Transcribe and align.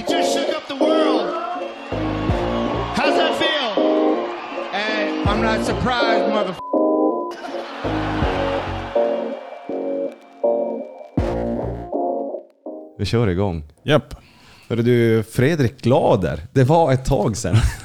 You 0.00 0.06
just 0.16 0.32
shook 0.34 0.56
up 0.56 0.66
the 0.66 0.84
world. 0.84 1.26
How's 2.96 3.16
that 3.16 3.34
feel? 3.34 3.74
Hey, 4.72 5.22
I'm 5.26 5.42
not 5.42 5.66
surprised, 5.66 6.28
mother. 6.28 6.54
Vi 12.98 13.06
kör 13.06 13.28
igång. 13.28 13.64
Japp. 13.82 14.14
Hörru 14.68 14.82
du, 14.82 15.22
Fredrik 15.22 15.82
Glader. 15.82 16.40
Det 16.52 16.64
var 16.64 16.92
ett 16.92 17.04
tag 17.04 17.36
sedan. 17.36 17.56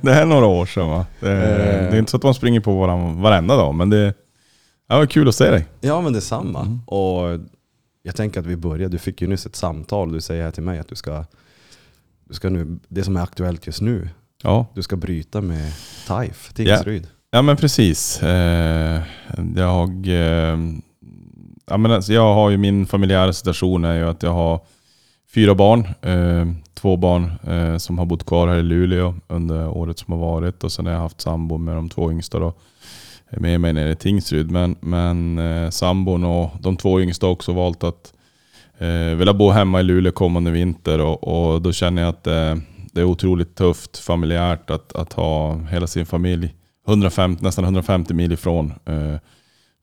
Det 0.00 0.12
här 0.12 0.22
är 0.22 0.26
några 0.26 0.46
år 0.46 0.66
sedan 0.66 0.88
va? 0.88 1.06
Det, 1.20 1.28
det 1.28 1.96
är 1.96 1.98
inte 1.98 2.10
så 2.10 2.16
att 2.16 2.22
man 2.22 2.34
springer 2.34 2.60
på 2.60 2.78
varandra 2.78 3.22
varenda 3.22 3.56
dag, 3.56 3.74
men 3.74 3.90
det, 3.90 4.04
det 4.88 4.94
var 4.94 5.06
kul 5.06 5.28
att 5.28 5.34
se 5.34 5.50
dig. 5.50 5.66
ja 5.80 6.00
men 6.00 6.12
detsamma. 6.12 6.78
Och 6.86 7.38
jag 8.02 8.16
tänker 8.16 8.40
att 8.40 8.46
vi 8.46 8.56
börjar. 8.56 8.88
Du 8.88 8.98
fick 8.98 9.22
ju 9.22 9.28
nyss 9.28 9.46
ett 9.46 9.56
samtal. 9.56 10.12
Du 10.12 10.20
säger 10.20 10.44
här 10.44 10.50
till 10.50 10.62
mig 10.62 10.78
att 10.78 10.88
du 10.88 10.94
ska, 10.94 11.24
du 12.24 12.34
ska 12.34 12.50
nu, 12.50 12.78
det 12.88 13.04
som 13.04 13.16
är 13.16 13.22
aktuellt 13.22 13.66
just 13.66 13.80
nu, 13.80 14.08
Ja, 14.42 14.66
du 14.74 14.82
ska 14.82 14.96
bryta 14.96 15.40
med 15.40 15.72
TAIF, 16.06 16.52
Tingsryd. 16.52 17.06
ja 17.30 17.42
men 17.42 17.56
precis. 17.56 18.22
Eh, 18.22 19.02
jag, 19.56 20.06
eh, 20.06 20.58
ja, 21.66 21.76
men 21.76 21.92
alltså, 21.92 22.12
jag 22.12 22.34
har 22.34 22.50
ju 22.50 22.56
min 22.56 22.86
familjära 22.86 23.32
situation 23.32 23.84
är 23.84 23.94
ju 23.94 24.08
att 24.08 24.22
jag 24.22 24.32
har 24.32 24.60
fyra 25.34 25.54
barn. 25.54 25.88
Eh, 26.02 26.46
två 26.74 26.96
barn 26.96 27.32
som 27.78 27.98
har 27.98 28.06
bott 28.06 28.26
kvar 28.26 28.48
här 28.48 28.56
i 28.56 28.62
Luleå 28.62 29.14
under 29.28 29.68
året 29.68 29.98
som 29.98 30.12
har 30.12 30.20
varit 30.20 30.64
och 30.64 30.72
sen 30.72 30.86
har 30.86 30.92
jag 30.92 31.00
haft 31.00 31.20
sambo 31.20 31.58
med 31.58 31.74
de 31.76 31.88
två 31.88 32.10
yngsta 32.12 32.38
då, 32.38 32.52
med 33.30 33.60
mig 33.60 33.72
nere 33.72 33.90
i 33.90 33.96
Tingsryd. 33.96 34.50
Men, 34.50 34.76
men 34.80 35.38
eh, 35.38 35.70
sambon 35.70 36.24
och 36.24 36.50
de 36.60 36.76
två 36.76 37.00
yngsta 37.00 37.26
har 37.26 37.32
också 37.32 37.52
valt 37.52 37.84
att 37.84 38.12
eh, 38.78 39.16
vilja 39.16 39.34
bo 39.34 39.50
hemma 39.50 39.80
i 39.80 39.82
Luleå 39.82 40.12
kommande 40.12 40.50
vinter 40.50 41.00
och, 41.00 41.24
och 41.24 41.62
då 41.62 41.72
känner 41.72 42.02
jag 42.02 42.08
att 42.08 42.26
eh, 42.26 42.54
det 42.92 43.00
är 43.00 43.04
otroligt 43.04 43.54
tufft 43.54 43.98
familjärt 43.98 44.70
att, 44.70 44.92
att 44.92 45.12
ha 45.12 45.56
hela 45.56 45.86
sin 45.86 46.06
familj 46.06 46.54
150, 46.88 47.44
nästan 47.44 47.64
150 47.64 48.14
mil 48.14 48.32
ifrån. 48.32 48.72
Eh, 48.84 49.16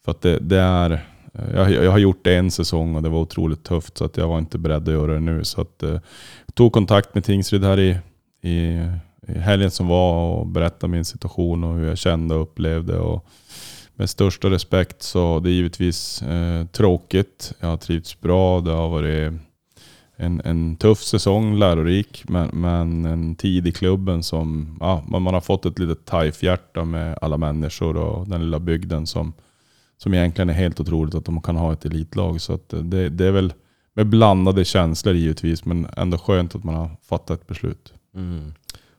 för 0.06 0.12
att 0.12 0.22
det, 0.22 0.40
det 0.40 0.60
är, 0.60 0.92
eh, 1.34 1.56
jag, 1.56 1.72
jag 1.72 1.92
har 1.92 1.98
gjort 1.98 2.24
det 2.24 2.36
en 2.36 2.52
säsong 2.52 2.96
och 2.96 3.04
det 3.04 3.10
var 3.10 3.20
otroligt 3.20 3.64
tufft 3.64 3.98
så 3.98 4.06
att 4.06 4.18
jag 4.18 4.28
var 4.28 4.38
inte 4.38 4.58
beredd 4.58 4.88
att 4.88 4.94
göra 4.94 5.14
det 5.14 5.20
nu. 5.20 5.44
Så 5.44 5.62
att, 5.62 5.84
eh, 5.84 6.00
jag 6.46 6.56
tog 6.56 6.72
kontakt 6.72 7.16
med 7.16 7.24
Tingsryd 7.24 7.64
här 7.64 7.80
i, 7.80 7.98
i 8.50 8.88
helgen 9.28 9.72
som 9.72 9.88
var 9.88 10.38
och 10.38 10.48
berättade 10.48 10.92
min 10.92 11.06
situation 11.06 11.64
och 11.64 11.76
hur 11.76 11.88
jag 11.88 11.98
kände 11.98 12.36
och 12.36 12.42
upplevde. 12.42 13.00
Och 13.00 13.26
med 13.96 14.10
största 14.10 14.50
respekt 14.50 15.02
så 15.02 15.40
det 15.40 15.50
är 15.50 15.54
givetvis 15.54 16.22
eh, 16.22 16.66
tråkigt. 16.66 17.54
Jag 17.60 17.68
har 17.68 17.78
trivts 17.78 18.22
bra. 18.22 18.62
Det 18.62 18.72
har 18.72 18.90
varit 18.90 19.34
en, 20.16 20.42
en 20.46 20.76
tuff 20.76 21.04
säsong, 21.04 21.60
lärorik, 21.60 22.24
men, 22.30 22.50
men 22.54 23.06
en 23.06 23.36
tid 23.36 23.68
i 23.68 23.72
klubben 23.72 24.24
som 24.24 24.78
ja, 24.80 25.04
man, 25.08 25.22
man 25.22 25.34
har 25.34 25.42
fått 25.42 25.66
ett 25.66 25.80
litet 25.80 26.06
tajfhjärta 26.06 26.86
med 26.86 27.18
alla 27.22 27.38
människor 27.38 27.98
och 27.98 28.28
den 28.28 28.42
lilla 28.42 28.60
bygden 28.60 29.08
som, 29.08 29.34
som 29.98 30.14
egentligen 30.14 30.50
är 30.50 30.54
helt 30.54 30.80
otroligt 30.80 31.16
att 31.16 31.26
de 31.26 31.42
kan 31.42 31.56
ha 31.56 31.74
ett 31.74 31.86
elitlag. 31.86 32.42
Så 32.42 32.54
att 32.54 32.70
det, 32.70 33.10
det 33.10 33.26
är 33.26 33.32
väl 33.32 33.54
med 33.94 34.08
blandade 34.08 34.66
känslor 34.66 35.16
givetvis, 35.16 35.66
men 35.66 35.88
ändå 35.98 36.18
skönt 36.18 36.56
att 36.56 36.64
man 36.64 36.76
har 36.76 36.90
fattat 37.04 37.42
ett 37.42 37.48
beslut. 37.48 37.94
Mm. 38.16 38.54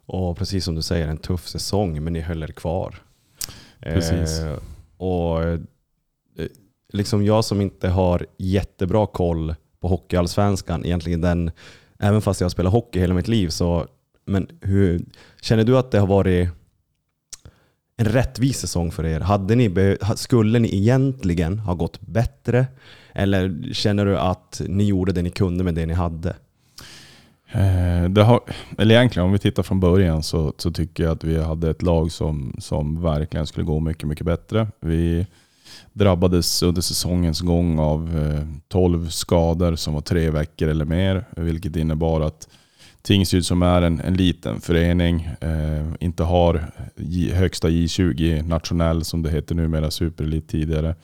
Och 0.09 0.37
precis 0.37 0.65
som 0.65 0.75
du 0.75 0.83
säger, 0.83 1.09
en 1.09 1.19
tuff 1.19 1.49
säsong, 1.49 2.05
men 2.05 2.13
ni 2.13 2.21
höll 2.21 2.43
er 2.43 2.47
kvar. 2.47 2.95
Precis. 3.81 4.41
Eh, 4.41 4.59
och 4.97 5.43
eh, 5.43 5.59
liksom 6.93 7.25
jag 7.25 7.45
som 7.45 7.61
inte 7.61 7.89
har 7.89 8.27
jättebra 8.39 9.07
koll 9.07 9.55
på 9.81 9.89
Hockeyallsvenskan, 9.89 10.85
egentligen 10.85 11.21
den, 11.21 11.51
även 11.99 12.23
fast 12.23 12.41
jag 12.41 12.45
har 12.45 12.51
spelat 12.51 12.73
hockey 12.73 13.01
hela 13.01 13.15
mitt 13.15 13.29
liv, 13.29 13.49
så 13.49 13.87
men 14.25 14.49
hur, 14.61 15.05
känner 15.41 15.65
du 15.65 15.79
att 15.79 15.91
det 15.91 15.99
har 15.99 16.07
varit 16.07 16.49
en 17.97 18.07
rättvis 18.07 18.59
säsong 18.59 18.91
för 18.91 19.07
er? 19.07 19.21
Hade 19.21 19.55
ni 19.55 19.97
skulle 20.17 20.59
ni 20.59 20.77
egentligen 20.77 21.59
ha 21.59 21.75
gått 21.75 22.01
bättre? 22.01 22.67
Eller 23.13 23.73
känner 23.73 24.07
du 24.07 24.19
att 24.19 24.63
ni 24.67 24.85
gjorde 24.85 25.13
det 25.13 25.23
ni 25.23 25.31
kunde 25.31 25.65
med 25.65 25.75
det 25.75 25.87
ni 25.87 25.95
hade? 25.95 26.37
Eh, 27.53 28.11
det 28.11 28.23
har, 28.23 28.41
eller 28.79 28.95
egentligen 28.95 29.27
om 29.27 29.33
vi 29.33 29.39
tittar 29.39 29.63
från 29.63 29.81
början 29.81 30.23
så, 30.23 30.53
så 30.59 30.71
tycker 30.71 31.03
jag 31.03 31.13
att 31.13 31.25
vi 31.25 31.43
hade 31.43 31.71
ett 31.71 31.83
lag 31.83 32.13
som, 32.13 32.57
som 32.59 33.03
verkligen 33.03 33.47
skulle 33.47 33.67
gå 33.67 33.81
mycket, 33.81 34.09
mycket 34.09 34.27
bättre. 34.27 34.67
Vi 34.81 35.27
drabbades 35.93 36.63
under 36.63 36.83
säsongens 36.83 37.41
gång 37.41 37.79
av 37.79 38.19
eh, 38.19 38.47
12 38.69 39.09
skador 39.09 39.77
som 39.77 39.95
var 39.95 40.01
tre 40.01 40.31
veckor 40.31 40.69
eller 40.69 40.85
mer. 40.85 41.25
Vilket 41.37 41.77
innebar 41.77 42.21
att 42.21 42.49
Tingsryd 43.03 43.47
som 43.47 43.63
är 43.63 43.83
en, 43.83 44.01
en 44.01 44.15
liten 44.15 44.61
förening, 44.61 45.29
eh, 45.41 45.87
inte 46.01 46.23
har 46.23 46.65
J, 46.97 47.35
högsta 47.35 47.69
J20 47.69 48.43
nationell 48.43 49.05
som 49.05 49.23
det 49.23 49.31
heter 49.31 49.55
numera, 49.55 49.91
superelit 49.91 50.49
tidigare. 50.49 50.95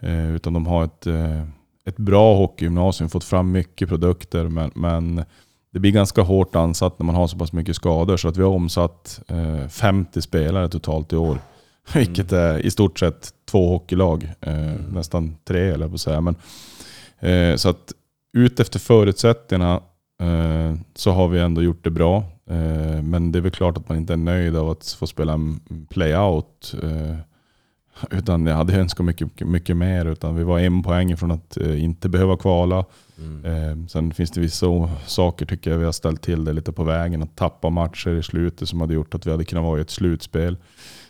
Eh, 0.00 0.34
utan 0.34 0.52
de 0.52 0.66
har 0.66 0.84
ett, 0.84 1.06
eh, 1.06 1.42
ett 1.84 1.96
bra 1.96 2.36
hockeygymnasium, 2.36 3.10
fått 3.10 3.24
fram 3.24 3.52
mycket 3.52 3.88
produkter 3.88 4.48
men, 4.48 4.70
men 4.74 5.24
det 5.76 5.80
blir 5.80 5.92
ganska 5.92 6.22
hårt 6.22 6.56
ansatt 6.56 6.98
när 6.98 7.06
man 7.06 7.14
har 7.14 7.26
så 7.26 7.38
pass 7.38 7.52
mycket 7.52 7.76
skador. 7.76 8.16
Så 8.16 8.28
att 8.28 8.36
vi 8.36 8.42
har 8.42 8.50
omsatt 8.50 9.20
eh, 9.28 9.68
50 9.68 10.22
spelare 10.22 10.68
totalt 10.68 11.12
i 11.12 11.16
år. 11.16 11.38
Vilket 11.94 12.32
är 12.32 12.58
i 12.58 12.70
stort 12.70 12.98
sett 12.98 13.30
två 13.50 13.68
hockeylag. 13.68 14.32
Eh, 14.40 14.74
Nästan 14.90 15.36
tre 15.44 15.70
eller 15.70 15.88
på 15.88 15.94
att 15.94 16.00
säga. 16.00 16.20
Men, 16.20 16.36
eh, 17.18 17.56
så 17.56 17.68
att 17.68 17.92
ut 18.36 18.60
efter 18.60 18.78
förutsättningarna 18.78 19.80
eh, 20.22 20.74
så 20.94 21.10
har 21.10 21.28
vi 21.28 21.40
ändå 21.40 21.62
gjort 21.62 21.84
det 21.84 21.90
bra. 21.90 22.16
Eh, 22.50 23.02
men 23.02 23.32
det 23.32 23.38
är 23.38 23.40
väl 23.40 23.50
klart 23.52 23.76
att 23.76 23.88
man 23.88 23.98
inte 23.98 24.12
är 24.12 24.16
nöjd 24.16 24.56
av 24.56 24.70
att 24.70 24.96
få 24.98 25.06
spela 25.06 25.32
en 25.32 25.60
playout. 25.90 26.74
Utan 28.10 28.46
jag 28.46 28.56
hade 28.56 28.74
önskat 28.74 29.06
mycket, 29.06 29.46
mycket 29.46 29.76
mer. 29.76 30.06
Utan 30.06 30.36
vi 30.36 30.44
var 30.44 30.58
en 30.58 30.82
poäng 30.82 31.16
från 31.16 31.30
att 31.30 31.56
eh, 31.56 31.84
inte 31.84 32.08
behöva 32.08 32.36
kvala. 32.36 32.84
Eh, 33.44 33.86
sen 33.88 34.12
finns 34.12 34.30
det 34.30 34.40
vissa 34.40 34.66
saker 35.06 35.46
tycker 35.46 35.70
jag 35.70 35.78
vi 35.78 35.84
har 35.84 35.92
ställt 35.92 36.22
till 36.22 36.44
det 36.44 36.52
lite 36.52 36.72
på 36.72 36.84
vägen. 36.84 37.22
Att 37.22 37.36
tappa 37.36 37.70
matcher 37.70 38.10
i 38.10 38.22
slutet 38.22 38.68
som 38.68 38.80
hade 38.80 38.94
gjort 38.94 39.14
att 39.14 39.26
vi 39.26 39.30
hade 39.30 39.44
kunnat 39.44 39.64
vara 39.64 39.78
i 39.78 39.82
ett 39.82 39.90
slutspel. 39.90 40.56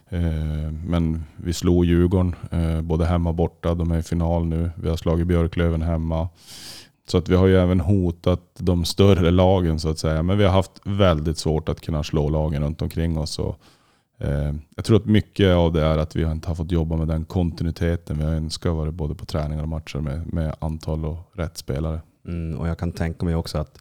Eh, 0.09 0.73
men 0.87 1.25
vi 1.37 1.53
slog 1.53 1.85
Djurgården 1.85 2.35
eh, 2.51 2.81
både 2.81 3.07
hemma 3.07 3.31
och 3.31 3.37
borta. 3.37 3.75
De 3.75 3.91
är 3.91 3.99
i 3.99 4.03
final 4.03 4.47
nu. 4.47 4.71
Vi 4.77 4.89
har 4.89 4.97
slagit 4.97 5.27
Björklöven 5.27 5.83
hemma. 5.83 6.29
Så 7.09 7.19
att 7.19 7.29
vi 7.29 7.37
har 7.37 7.47
ju 7.47 7.57
även 7.57 7.81
hotat 7.81 8.41
de 8.59 8.85
större 8.85 9.31
lagen 9.31 9.81
så 9.81 9.89
att 9.89 9.99
säga. 9.99 10.23
Men 10.23 10.39
vi 10.39 10.45
har 10.45 10.53
haft 10.53 10.81
väldigt 10.85 11.39
svårt 11.39 11.69
att 11.69 11.81
kunna 11.81 12.03
slå 12.03 12.29
lagen 12.29 12.63
runt 12.63 12.83
omkring 12.83 13.19
oss. 13.19 13.39
Och, 13.39 13.61
jag 14.77 14.85
tror 14.85 14.97
att 14.97 15.07
mycket 15.07 15.55
av 15.55 15.73
det 15.73 15.83
är 15.83 15.99
att 15.99 16.17
vi 16.17 16.23
inte 16.23 16.49
har 16.49 16.55
fått 16.55 16.73
jobba 16.73 16.97
med 16.97 17.09
den 17.09 17.25
kontinuiteten 17.25 18.19
vi 18.19 18.25
har 18.25 18.33
önskat 18.33 18.75
vara 18.75 18.93
både 18.93 19.15
på 19.15 19.25
träningar 19.25 19.63
och 19.63 19.69
matcher 19.69 19.99
med, 19.99 20.33
med 20.33 20.55
antal 20.59 21.05
och 21.05 21.31
rätt 21.33 21.57
spelare. 21.57 22.01
Mm, 22.29 22.59
och 22.59 22.69
jag 22.69 22.79
kan 22.79 22.93
tänka 22.93 23.25
mig 23.25 23.35
också 23.35 23.59
att 23.59 23.79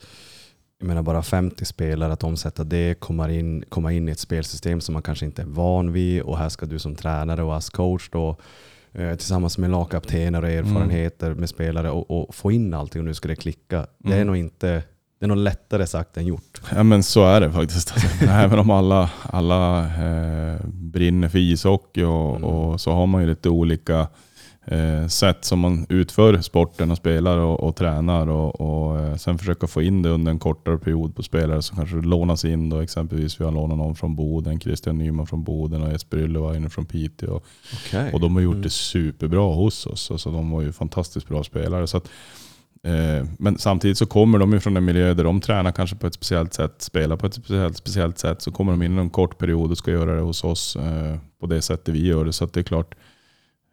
jag 0.80 0.88
menar 0.88 1.02
bara 1.02 1.24
50 1.24 1.66
spelare, 1.66 2.14
att 2.14 2.24
omsätta 2.24 2.64
det, 2.64 3.00
komma 3.00 3.32
in, 3.32 3.64
komma 3.70 3.92
in 3.92 4.10
i 4.10 4.12
ett 4.12 4.20
spelsystem 4.20 4.82
som 4.82 4.94
man 4.94 5.02
kanske 5.02 5.26
inte 5.26 5.42
är 5.42 5.46
van 5.46 5.92
vid 5.94 6.22
och 6.22 6.38
här 6.38 6.50
ska 6.50 6.66
du 6.66 6.80
som 6.80 6.96
tränare 6.96 7.44
och 7.44 7.56
as 7.56 7.70
coach 7.70 8.10
då 8.12 8.36
eh, 8.94 9.16
tillsammans 9.16 9.58
med 9.58 9.70
lagkaptener 9.70 10.42
och 10.44 10.50
erfarenheter 10.50 11.34
med 11.34 11.50
spelare 11.50 11.92
och, 11.92 12.12
och 12.12 12.36
få 12.36 12.52
in 12.52 12.74
allting 12.74 13.02
och 13.02 13.06
nu 13.06 13.14
ska 13.14 13.28
det 13.28 13.36
klicka. 13.36 13.88
Det 13.98 14.12
är 14.12 14.16
Mm. 14.16 14.28
nog 14.28 14.38
inte 14.38 14.84
det 15.20 15.26
är 15.26 15.28
nog 15.28 15.38
lättare 15.38 15.88
sagt 15.88 16.18
än 16.18 16.26
gjort. 16.26 16.62
Ja 16.76 16.84
men 16.84 17.04
så 17.04 17.26
är 17.26 17.42
det 17.42 17.52
faktiskt. 17.52 17.92
Alltså, 17.92 18.26
även 18.30 18.60
om 18.60 18.70
alla, 18.70 19.10
alla 19.22 19.80
eh, 19.80 20.60
brinner 20.68 21.30
för 21.30 21.40
ishockey 21.40 22.04
och, 22.04 22.44
och 22.44 22.82
så 22.82 22.92
har 22.92 23.08
man 23.08 23.22
ju 23.22 23.28
lite 23.28 23.50
olika 23.50 24.08
eh, 24.66 25.08
sätt 25.08 25.46
som 25.46 25.60
man 25.60 25.86
utför 25.90 26.42
sporten 26.42 26.92
och 26.92 26.98
spelar 26.98 27.38
och, 27.38 27.60
och 27.60 27.76
tränar. 27.76 28.28
Och, 28.30 28.62
och 28.62 29.00
eh, 29.00 29.16
sen 29.16 29.38
försöka 29.38 29.68
få 29.68 29.82
in 29.82 30.02
det 30.02 30.10
under 30.10 30.32
en 30.32 30.40
kortare 30.40 30.78
period 30.78 31.16
på 31.16 31.24
spelare 31.24 31.62
som 31.62 31.78
kanske 31.78 31.96
lånas 31.96 32.46
in. 32.46 32.70
Då, 32.70 32.80
exempelvis 32.80 33.40
vi 33.40 33.46
har 33.46 33.52
lånat 33.52 33.78
någon 33.78 33.96
från 33.96 34.16
Boden, 34.16 34.60
Christian 34.60 34.98
Nyman 34.98 35.28
från 35.28 35.44
Boden 35.44 35.84
och 35.84 35.92
Jesper 35.92 36.18
Yllevainen 36.18 36.70
från 36.70 36.86
Piteå. 36.86 37.42
Okay. 37.88 38.12
Och 38.12 38.20
de 38.20 38.36
har 38.36 38.42
gjort 38.42 38.64
det 38.64 38.70
superbra 38.70 39.54
hos 39.54 39.86
oss. 39.86 40.12
Alltså, 40.12 40.32
de 40.32 40.52
var 40.52 40.62
ju 40.62 40.72
fantastiskt 40.72 41.28
bra 41.28 41.44
spelare. 41.44 41.88
Så 41.88 41.98
att, 41.98 42.10
men 43.38 43.58
samtidigt 43.58 43.98
så 43.98 44.06
kommer 44.06 44.40
de 44.40 44.54
ju 44.54 44.60
från 44.60 44.78
en 44.78 44.86
miljö 44.86 45.14
där 45.14 45.24
de 45.24 45.42
tränar 45.42 45.72
kanske 45.72 45.96
på 45.96 46.08
ett 46.08 46.14
speciellt 46.14 46.54
sätt, 46.54 46.82
spelar 46.82 47.18
på 47.18 47.26
ett 47.28 47.34
speciellt, 47.34 47.78
speciellt 47.78 48.18
sätt. 48.18 48.42
Så 48.42 48.52
kommer 48.52 48.72
de 48.72 48.82
in 48.84 48.98
i 48.98 49.02
en 49.02 49.10
kort 49.10 49.38
period 49.38 49.72
och 49.72 49.78
ska 49.78 49.92
göra 49.92 50.16
det 50.16 50.22
hos 50.22 50.44
oss 50.44 50.76
eh, 50.76 51.18
på 51.40 51.46
det 51.48 51.62
sättet 51.62 51.94
vi 51.96 52.06
gör 52.08 52.26
det. 52.26 52.34
Så 52.34 52.44
att 52.44 52.54
det 52.54 52.60
är 52.60 52.64
klart, 52.64 52.96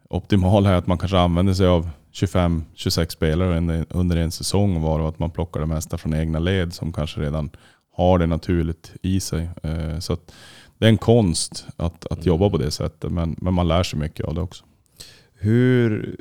optimala 0.08 0.70
är 0.70 0.74
att 0.74 0.86
man 0.86 0.98
kanske 0.98 1.18
använder 1.18 1.54
sig 1.54 1.66
av 1.66 1.90
25-26 2.12 3.08
spelare 3.08 3.84
under- 3.90 4.16
en 4.16 4.30
säsong 4.30 4.80
var 4.80 5.00
och 5.00 5.08
att 5.08 5.18
man 5.18 5.30
plockar 5.30 5.60
det 5.60 5.66
mesta 5.66 5.98
från 5.98 6.14
egna 6.14 6.38
led 6.38 6.74
som 6.74 6.92
kanske 6.92 7.20
redan 7.20 7.50
har 7.96 8.18
det 8.18 8.26
naturligt 8.26 8.92
i 9.02 9.20
sig. 9.20 9.48
Eh, 9.62 9.98
Så 9.98 10.16
det 10.78 10.84
är 10.86 10.88
en 10.90 10.98
konst 10.98 11.66
att, 11.76 12.06
att 12.06 12.26
jobba 12.26 12.50
på 12.50 12.56
det 12.58 12.70
sättet, 12.70 13.12
men, 13.12 13.36
men 13.38 13.54
man 13.54 13.68
lär 13.68 13.82
sig 13.82 13.98
mycket 13.98 14.26
av 14.26 14.34
det 14.34 14.40
också. 14.40 14.64
Hur, 15.34 16.16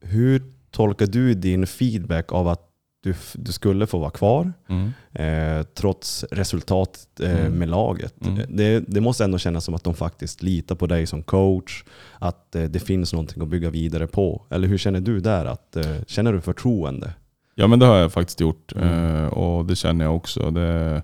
hur 0.00 0.42
tolkar 0.76 1.06
du 1.06 1.34
din 1.34 1.66
feedback 1.66 2.32
av 2.32 2.48
att 2.48 2.62
du, 3.02 3.14
du 3.34 3.52
skulle 3.52 3.86
få 3.86 3.98
vara 3.98 4.10
kvar 4.10 4.52
Mm. 4.68 4.92
eh, 5.12 5.66
trots 5.74 6.24
resultatet 6.30 7.20
eh, 7.20 7.40
Mm. 7.46 7.52
med 7.52 7.68
laget. 7.68 8.26
Mm. 8.26 8.40
Det, 8.56 8.80
det 8.88 9.00
måste 9.00 9.24
ändå 9.24 9.38
kännas 9.38 9.64
som 9.64 9.74
att 9.74 9.84
de 9.84 9.94
faktiskt 9.94 10.42
litar 10.42 10.74
på 10.74 10.86
dig 10.86 11.06
som 11.06 11.22
coach, 11.22 11.84
att 12.18 12.54
eh, 12.54 12.64
det 12.64 12.80
finns 12.80 13.12
någonting 13.12 13.42
att 13.42 13.48
bygga 13.48 13.70
vidare 13.70 14.06
på. 14.06 14.42
Eller 14.50 14.68
hur 14.68 14.78
känner 14.78 15.00
du 15.00 15.20
där? 15.20 15.44
Att, 15.44 15.76
eh, 15.76 15.96
känner 16.06 16.32
du 16.32 16.40
förtroende? 16.40 17.12
Ja 17.54 17.66
men 17.66 17.78
det 17.78 17.86
har 17.86 17.96
jag 17.96 18.12
faktiskt 18.12 18.40
gjort 18.40 18.72
Mm. 18.76 18.88
eh, 19.24 19.26
och 19.26 19.66
det 19.66 19.76
känner 19.76 20.04
jag 20.04 20.16
också. 20.16 20.50
Det, 20.50 21.02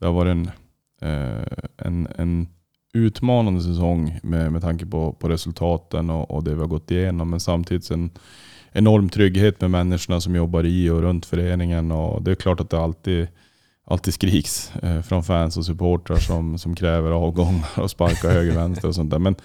det 0.00 0.06
har 0.06 0.12
varit 0.12 0.30
en, 0.30 0.50
eh, 1.02 1.46
en, 1.76 2.08
en 2.16 2.48
utmanande 2.94 3.60
säsong 3.60 4.18
med, 4.22 4.52
med 4.52 4.62
tanke 4.62 4.86
på, 4.86 5.12
på 5.12 5.28
resultaten 5.28 6.10
och, 6.10 6.30
och 6.30 6.44
det 6.44 6.54
vi 6.54 6.60
har 6.60 6.66
gått 6.68 6.90
igenom. 6.90 7.30
Men 7.30 7.40
samtidigt 7.40 7.90
en 7.90 8.10
enorm 8.72 9.08
trygghet 9.08 9.60
med 9.60 9.70
människorna 9.70 10.20
som 10.20 10.34
jobbar 10.34 10.64
i 10.64 10.90
och 10.90 11.00
runt 11.00 11.26
föreningen. 11.26 11.92
Och 11.92 12.22
det 12.22 12.30
är 12.30 12.34
klart 12.34 12.60
att 12.60 12.70
det 12.70 12.80
alltid, 12.80 13.28
alltid 13.84 14.14
skriks 14.14 14.72
eh, 14.82 15.02
från 15.02 15.24
fans 15.24 15.56
och 15.56 15.64
supportrar 15.64 16.16
som, 16.16 16.58
som 16.58 16.74
kräver 16.74 17.10
avgångar 17.10 17.68
och 17.80 17.90
sparkar 17.90 18.30
höger 18.30 18.52
vänster 18.52 18.88
och 18.88 18.94
sånt 18.94 19.10
där. 19.10 19.18
Men 19.18 19.36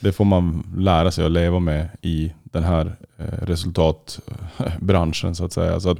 det 0.00 0.12
får 0.12 0.24
man 0.24 0.66
lära 0.76 1.10
sig 1.10 1.24
att 1.24 1.32
leva 1.32 1.58
med 1.58 1.88
i 2.02 2.32
den 2.42 2.64
här 2.64 2.96
eh, 3.18 3.24
resultatbranschen 3.42 5.34
så 5.34 5.44
att 5.44 5.52
säga. 5.52 5.80
Så 5.80 5.90
att, 5.90 5.98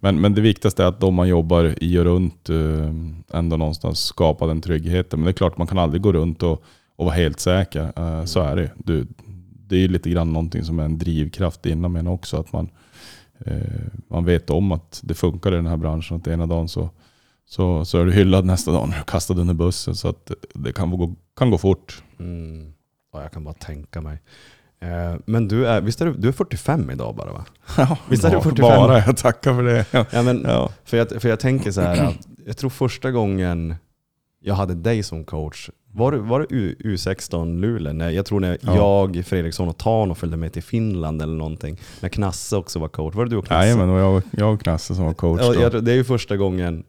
men, 0.00 0.20
men 0.20 0.34
det 0.34 0.40
viktigaste 0.40 0.82
är 0.82 0.86
att 0.86 1.00
de 1.00 1.14
man 1.14 1.28
jobbar 1.28 1.74
i 1.80 1.98
och 1.98 2.04
runt 2.04 2.48
eh, 2.48 3.38
ändå 3.38 3.56
någonstans 3.56 4.00
skapar 4.00 4.46
den 4.46 4.60
tryggheten. 4.60 5.18
Men 5.18 5.24
det 5.24 5.30
är 5.30 5.32
klart 5.32 5.58
man 5.58 5.66
kan 5.66 5.78
aldrig 5.78 6.02
gå 6.02 6.12
runt 6.12 6.42
och, 6.42 6.62
och 6.96 7.04
vara 7.04 7.14
helt 7.14 7.40
säker. 7.40 7.92
Så 8.26 8.40
är 8.40 8.56
det 8.56 8.92
ju. 8.92 9.06
Det 9.70 9.84
är 9.84 9.88
lite 9.88 10.10
grann 10.10 10.32
någonting 10.32 10.64
som 10.64 10.78
är 10.78 10.84
en 10.84 10.98
drivkraft 10.98 11.66
inom 11.66 11.96
en 11.96 12.06
också. 12.06 12.36
Att 12.40 12.52
man, 12.52 12.68
eh, 13.46 13.56
man 14.08 14.24
vet 14.24 14.50
om 14.50 14.72
att 14.72 15.00
det 15.04 15.14
funkar 15.14 15.52
i 15.52 15.56
den 15.56 15.66
här 15.66 15.76
branschen. 15.76 16.16
Att 16.16 16.26
ena 16.26 16.46
dagen 16.46 16.68
så, 16.68 16.90
så, 17.48 17.84
så 17.84 17.98
är 17.98 18.04
du 18.04 18.12
hyllad 18.12 18.44
nästa 18.44 18.72
dag 18.72 18.88
när 18.88 18.98
du 18.98 19.04
kastad 19.04 19.34
under 19.34 19.54
bussen. 19.54 19.94
Så 19.94 20.08
att 20.08 20.30
det 20.54 20.72
kan 20.72 20.90
gå, 20.90 21.14
kan 21.36 21.50
gå 21.50 21.58
fort. 21.58 22.02
Mm. 22.18 22.72
Ja, 23.12 23.22
jag 23.22 23.32
kan 23.32 23.44
bara 23.44 23.54
tänka 23.54 24.00
mig. 24.00 24.18
Eh, 24.80 25.16
men 25.26 25.48
du 25.48 25.66
är, 25.66 25.80
visst 25.80 26.00
är 26.00 26.06
du, 26.06 26.12
du 26.12 26.28
är 26.28 26.32
45 26.32 26.90
idag 26.90 27.16
bara 27.16 27.32
va? 27.32 27.44
Ja, 27.76 27.96
Visst 28.10 28.24
är 28.24 28.30
du 28.30 28.40
45? 28.40 28.62
Bara, 28.62 28.98
jag 28.98 29.16
tackar 29.16 29.54
för 29.54 29.62
det. 29.62 29.86
Ja. 29.90 30.06
Ja, 30.12 30.22
men, 30.22 30.42
Ja. 30.44 30.70
för, 30.84 30.96
jag, 30.96 31.22
för 31.22 31.28
jag 31.28 31.40
tänker 31.40 31.70
så 31.72 31.80
här, 31.80 32.04
att 32.04 32.28
jag 32.46 32.56
tror 32.56 32.70
första 32.70 33.10
gången 33.10 33.74
jag 34.42 34.54
hade 34.54 34.74
dig 34.74 35.02
som 35.02 35.24
coach, 35.24 35.70
var 35.92 36.12
det, 36.12 36.18
var 36.18 36.40
det 36.40 36.46
U, 36.50 36.74
U16 36.84 37.60
Luleå? 37.60 37.92
När, 37.92 38.10
jag 38.10 38.26
tror 38.26 38.40
när 38.40 38.58
Ja. 38.62 38.76
jag, 38.76 39.26
Fredriksson 39.26 39.68
och 39.68 39.78
Tano 39.78 40.14
följde 40.14 40.36
med 40.36 40.52
till 40.52 40.62
Finland 40.62 41.22
eller 41.22 41.34
någonting. 41.34 41.80
När 42.00 42.08
Knasse 42.08 42.56
också 42.56 42.78
var 42.78 42.88
coach. 42.88 43.14
Var 43.14 43.24
det 43.24 43.30
du 43.30 43.36
och 43.36 43.46
Knasse? 43.46 43.64
Jajamän, 43.66 43.88
och 43.90 44.00
jag, 44.00 44.22
jag 44.30 44.54
och 44.54 44.60
Knasse 44.60 44.94
som 44.94 45.04
var 45.04 45.14
coach 45.14 45.40
Ja, 45.44 45.54
jag, 45.54 45.84
det 45.84 45.92
är 45.92 45.96
ju 45.96 46.04
första 46.04 46.36
gången 46.36 46.84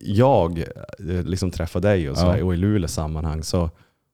jag 0.00 0.58
eh, 0.58 1.22
liksom 1.22 1.50
träffade 1.50 1.88
dig 1.88 2.10
och, 2.10 2.16
så 2.18 2.26
Ja. 2.26 2.44
och 2.44 2.54
i 2.54 2.56
Luleås 2.56 2.92
sammanhang. 2.92 3.42
Så, 3.42 3.62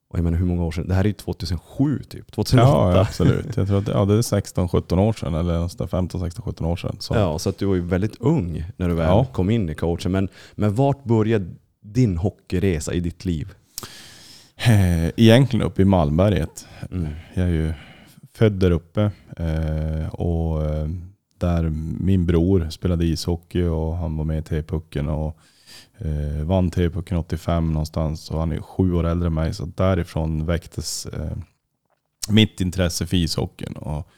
och 0.08 0.19
jag 0.19 0.25
menar 0.25 0.38
hur 0.38 0.47
många 0.47 0.64
år 0.64 0.70
sedan? 0.73 0.88
Det 0.88 0.94
här 0.94 1.00
är 1.05 1.08
ju 1.08 1.12
2007 1.12 2.02
typ, 2.08 2.32
2008. 2.32 2.70
Ja, 2.97 3.00
absolut. 3.00 3.56
Jag 3.56 3.67
tror 3.67 3.79
att 3.79 3.88
ja, 3.88 4.05
det 4.05 4.14
är 4.14 4.19
16-17 4.23 4.99
år 4.99 5.12
sedan, 5.12 5.35
eller 5.35 5.55
någonstans 5.55 5.90
15-16-17 5.90 6.64
år 6.67 6.76
sedan. 6.76 6.97
Så. 7.00 7.14
Ja, 7.14 7.38
så 7.38 7.49
att 7.49 7.58
du 7.58 7.67
var 7.67 7.75
ju 7.75 7.81
väldigt 7.81 8.17
ung 8.20 8.64
när 8.76 8.88
du 8.88 8.94
väl 8.94 9.06
Ja. 9.08 9.25
kom 9.25 9.50
in 9.50 9.69
i 9.70 9.75
coachen. 9.75 10.12
Men, 10.12 10.29
men 10.55 10.75
vart 10.75 11.05
började 11.05 11.47
din 11.81 12.17
hockeyresa 12.17 12.93
i 12.93 13.00
ditt 13.00 13.25
liv? 13.25 13.55
Eh, 14.66 15.11
Egentligen 15.16 15.66
uppe 15.66 15.82
i 15.82 15.84
Malmberget. 15.84 16.69
Mm. 16.90 17.12
Jag 17.34 17.46
är 17.46 17.50
ju 17.50 17.72
född 18.32 18.52
där 18.52 18.70
uppe 18.70 19.11
eh, 19.37 20.08
och 20.08 20.64
eh, 20.64 20.88
där 21.38 21.62
min 22.00 22.26
bror 22.26 22.70
spelade 22.70 23.05
ishockey 23.05 23.62
och 23.62 23.96
han 23.96 24.16
var 24.16 24.25
med 24.25 24.38
i 24.38 24.43
T-pucken 24.43 25.08
och 25.08 25.38
vann 26.44 26.70
T-pucken 26.70 27.19
85 27.19 27.72
någonstans 27.72 28.31
och 28.31 28.40
han 28.40 28.52
är 28.52 28.61
sju 28.61 28.94
år 28.94 29.06
äldre 29.06 29.26
än 29.26 29.34
mig 29.34 29.55
så 29.55 29.64
därifrån 29.64 30.46
väcktes 30.46 31.06
mitt 32.28 32.61
intresse 32.61 33.06
för 33.06 33.16
ishockeyn. 33.16 33.72
Och, 33.72 34.08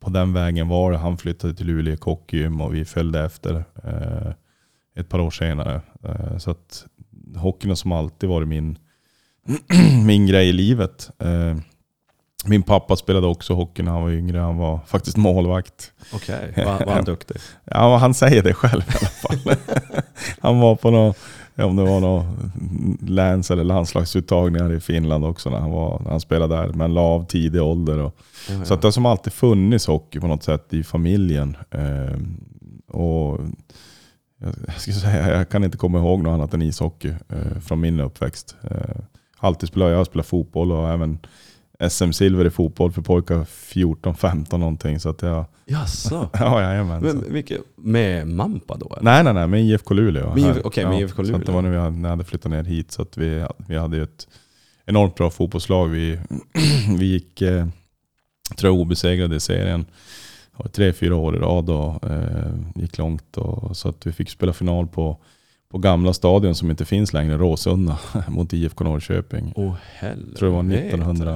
på 0.00 0.10
den 0.10 0.32
vägen 0.32 0.68
var 0.68 0.92
det. 0.92 0.98
Han 0.98 1.18
flyttade 1.18 1.54
till 1.54 1.66
Luleå 1.66 1.96
Hockeygym 2.00 2.60
och 2.60 2.74
vi 2.74 2.84
följde 2.84 3.24
efter 3.24 3.64
ett 4.96 5.08
par 5.08 5.20
år 5.20 5.30
senare. 5.30 5.80
Så 6.38 6.50
att 6.50 6.86
hockeyn 7.36 7.70
har 7.70 7.76
som 7.76 7.92
alltid 7.92 8.28
varit 8.28 8.48
min, 8.48 8.78
min 10.04 10.26
grej 10.26 10.48
i 10.48 10.52
livet. 10.52 11.10
Eh, 11.18 11.56
min 12.46 12.62
pappa 12.62 12.96
spelade 12.96 13.26
också 13.26 13.54
hockey 13.54 13.82
när 13.82 13.92
han 13.92 14.02
var 14.02 14.10
yngre. 14.10 14.38
Han 14.38 14.56
var 14.56 14.80
faktiskt 14.86 15.16
målvakt. 15.16 15.92
Okej, 16.14 16.52
var, 16.56 16.86
var 16.86 16.92
han 16.92 17.04
duktig? 17.14 17.36
Ja, 17.64 17.96
han 17.96 18.14
säger 18.14 18.42
det 18.42 18.54
själv 18.54 18.82
i 18.82 18.96
alla 19.00 19.08
fall. 19.08 19.56
han 20.40 20.58
var 20.58 20.76
på 20.76 20.90
någon, 20.90 21.14
om 21.56 21.76
det 21.76 21.82
var 21.82 22.00
någon 22.00 22.98
läns 23.02 23.50
eller 23.50 23.64
landslagsuttagningar 23.64 24.72
i 24.72 24.80
Finland 24.80 25.24
också 25.24 25.50
när 25.50 25.58
han, 25.58 25.70
var, 25.70 26.00
när 26.04 26.10
han 26.10 26.20
spelade 26.20 26.56
där. 26.56 26.68
Men 26.68 26.94
la 26.94 27.00
av 27.00 27.26
tidig 27.26 27.62
ålder. 27.62 27.98
Och, 27.98 28.16
Ja, 28.48 28.64
så 28.64 28.74
att 28.74 28.82
det 28.82 28.86
har 28.86 28.92
som 28.92 29.06
alltid 29.06 29.32
funnits 29.32 29.86
hockey 29.86 30.20
på 30.20 30.26
något 30.26 30.42
sätt 30.42 30.74
i 30.74 30.82
familjen. 30.82 31.56
Eh, 31.70 32.18
och 32.88 33.40
jag, 34.38 34.54
jag, 34.66 34.80
ska 34.80 34.92
säga, 34.92 35.36
jag 35.36 35.48
kan 35.48 35.64
inte 35.64 35.78
komma 35.78 35.98
ihåg 35.98 36.22
något 36.22 36.34
annat 36.34 36.54
än 36.54 36.62
ishockey 36.62 37.08
eh, 37.08 37.60
från 37.60 37.80
min 37.80 38.00
uppväxt. 38.00 38.56
Eh, 38.70 38.96
alltid 39.38 39.68
spelat, 39.68 39.90
jag 39.90 39.96
har 39.96 40.04
spelat 40.04 40.26
fotboll 40.26 40.72
och 40.72 40.88
även 40.88 41.18
SM-silver 41.80 42.44
i 42.46 42.50
fotboll 42.50 42.92
för 42.92 43.02
pojkar 43.02 43.44
14-15 43.44 44.56
någonting. 44.58 45.00
Så 45.00 45.08
att 45.08 45.22
jag, 45.22 45.44
Jaså? 45.66 46.28
ja, 46.32 46.62
jajamän. 46.62 47.00
Så- 47.00 47.06
Men, 47.06 47.32
vilket, 47.32 47.60
med 47.76 48.26
Mampa 48.28 48.76
då? 48.76 48.86
Eller? 48.92 49.02
Nej, 49.02 49.24
nej, 49.24 49.34
nej, 49.34 49.46
med 49.46 49.62
IFK 49.64 49.94
Luleå. 49.94 50.34
Med 50.34 50.44
Här. 50.44 50.50
IF 50.58 50.64
okej, 50.64 50.84
med 50.86 51.00
IFK 51.00 51.14
Så 51.16 51.20
att 51.22 51.26
det 51.26 51.32
Luleå. 51.38 51.54
var 51.54 51.62
när 51.62 51.70
vi 51.70 51.76
hade, 51.76 51.96
när 51.96 52.02
jag 52.08 52.10
hade 52.10 52.24
flyttat 52.24 52.50
ner 52.52 52.62
hit. 52.64 52.92
Så 52.92 53.02
att 53.02 53.16
vi, 53.16 53.46
vi 53.68 53.76
hade 53.76 53.96
ju 53.96 54.02
ett 54.02 54.28
enormt 54.86 55.14
bra 55.14 55.30
fotbollslag. 55.30 55.88
Vi, 55.88 56.18
vi 56.98 57.06
gick, 57.06 57.42
eh, 57.42 57.66
tror 58.56 58.72
jag, 58.72 58.80
obesegrade 58.80 59.36
i 59.36 59.40
serien. 59.40 59.86
Tre, 60.72 60.92
fyra 60.92 61.16
år 61.16 61.36
i 61.36 61.38
rad 61.38 61.70
och 61.70 62.10
eh, 62.10 62.54
gick 62.74 62.98
långt. 62.98 63.36
Och, 63.36 63.76
så 63.76 63.88
att 63.88 64.06
vi 64.06 64.12
fick 64.12 64.30
spela 64.30 64.52
final 64.52 64.86
på, 64.86 65.16
på 65.68 65.78
gamla 65.78 66.12
stadion 66.12 66.54
som 66.54 66.70
inte 66.70 66.84
finns 66.84 67.12
längre, 67.12 67.36
Råsunda, 67.36 67.98
mot 68.28 68.52
IFK 68.52 68.84
Norrköping. 68.84 69.52
Åh 69.56 69.74
helvete. 69.94 70.28
Jag 70.30 70.38
tror 70.38 70.48
det 70.48 70.54
var 70.54 70.74
1900, 70.74 71.32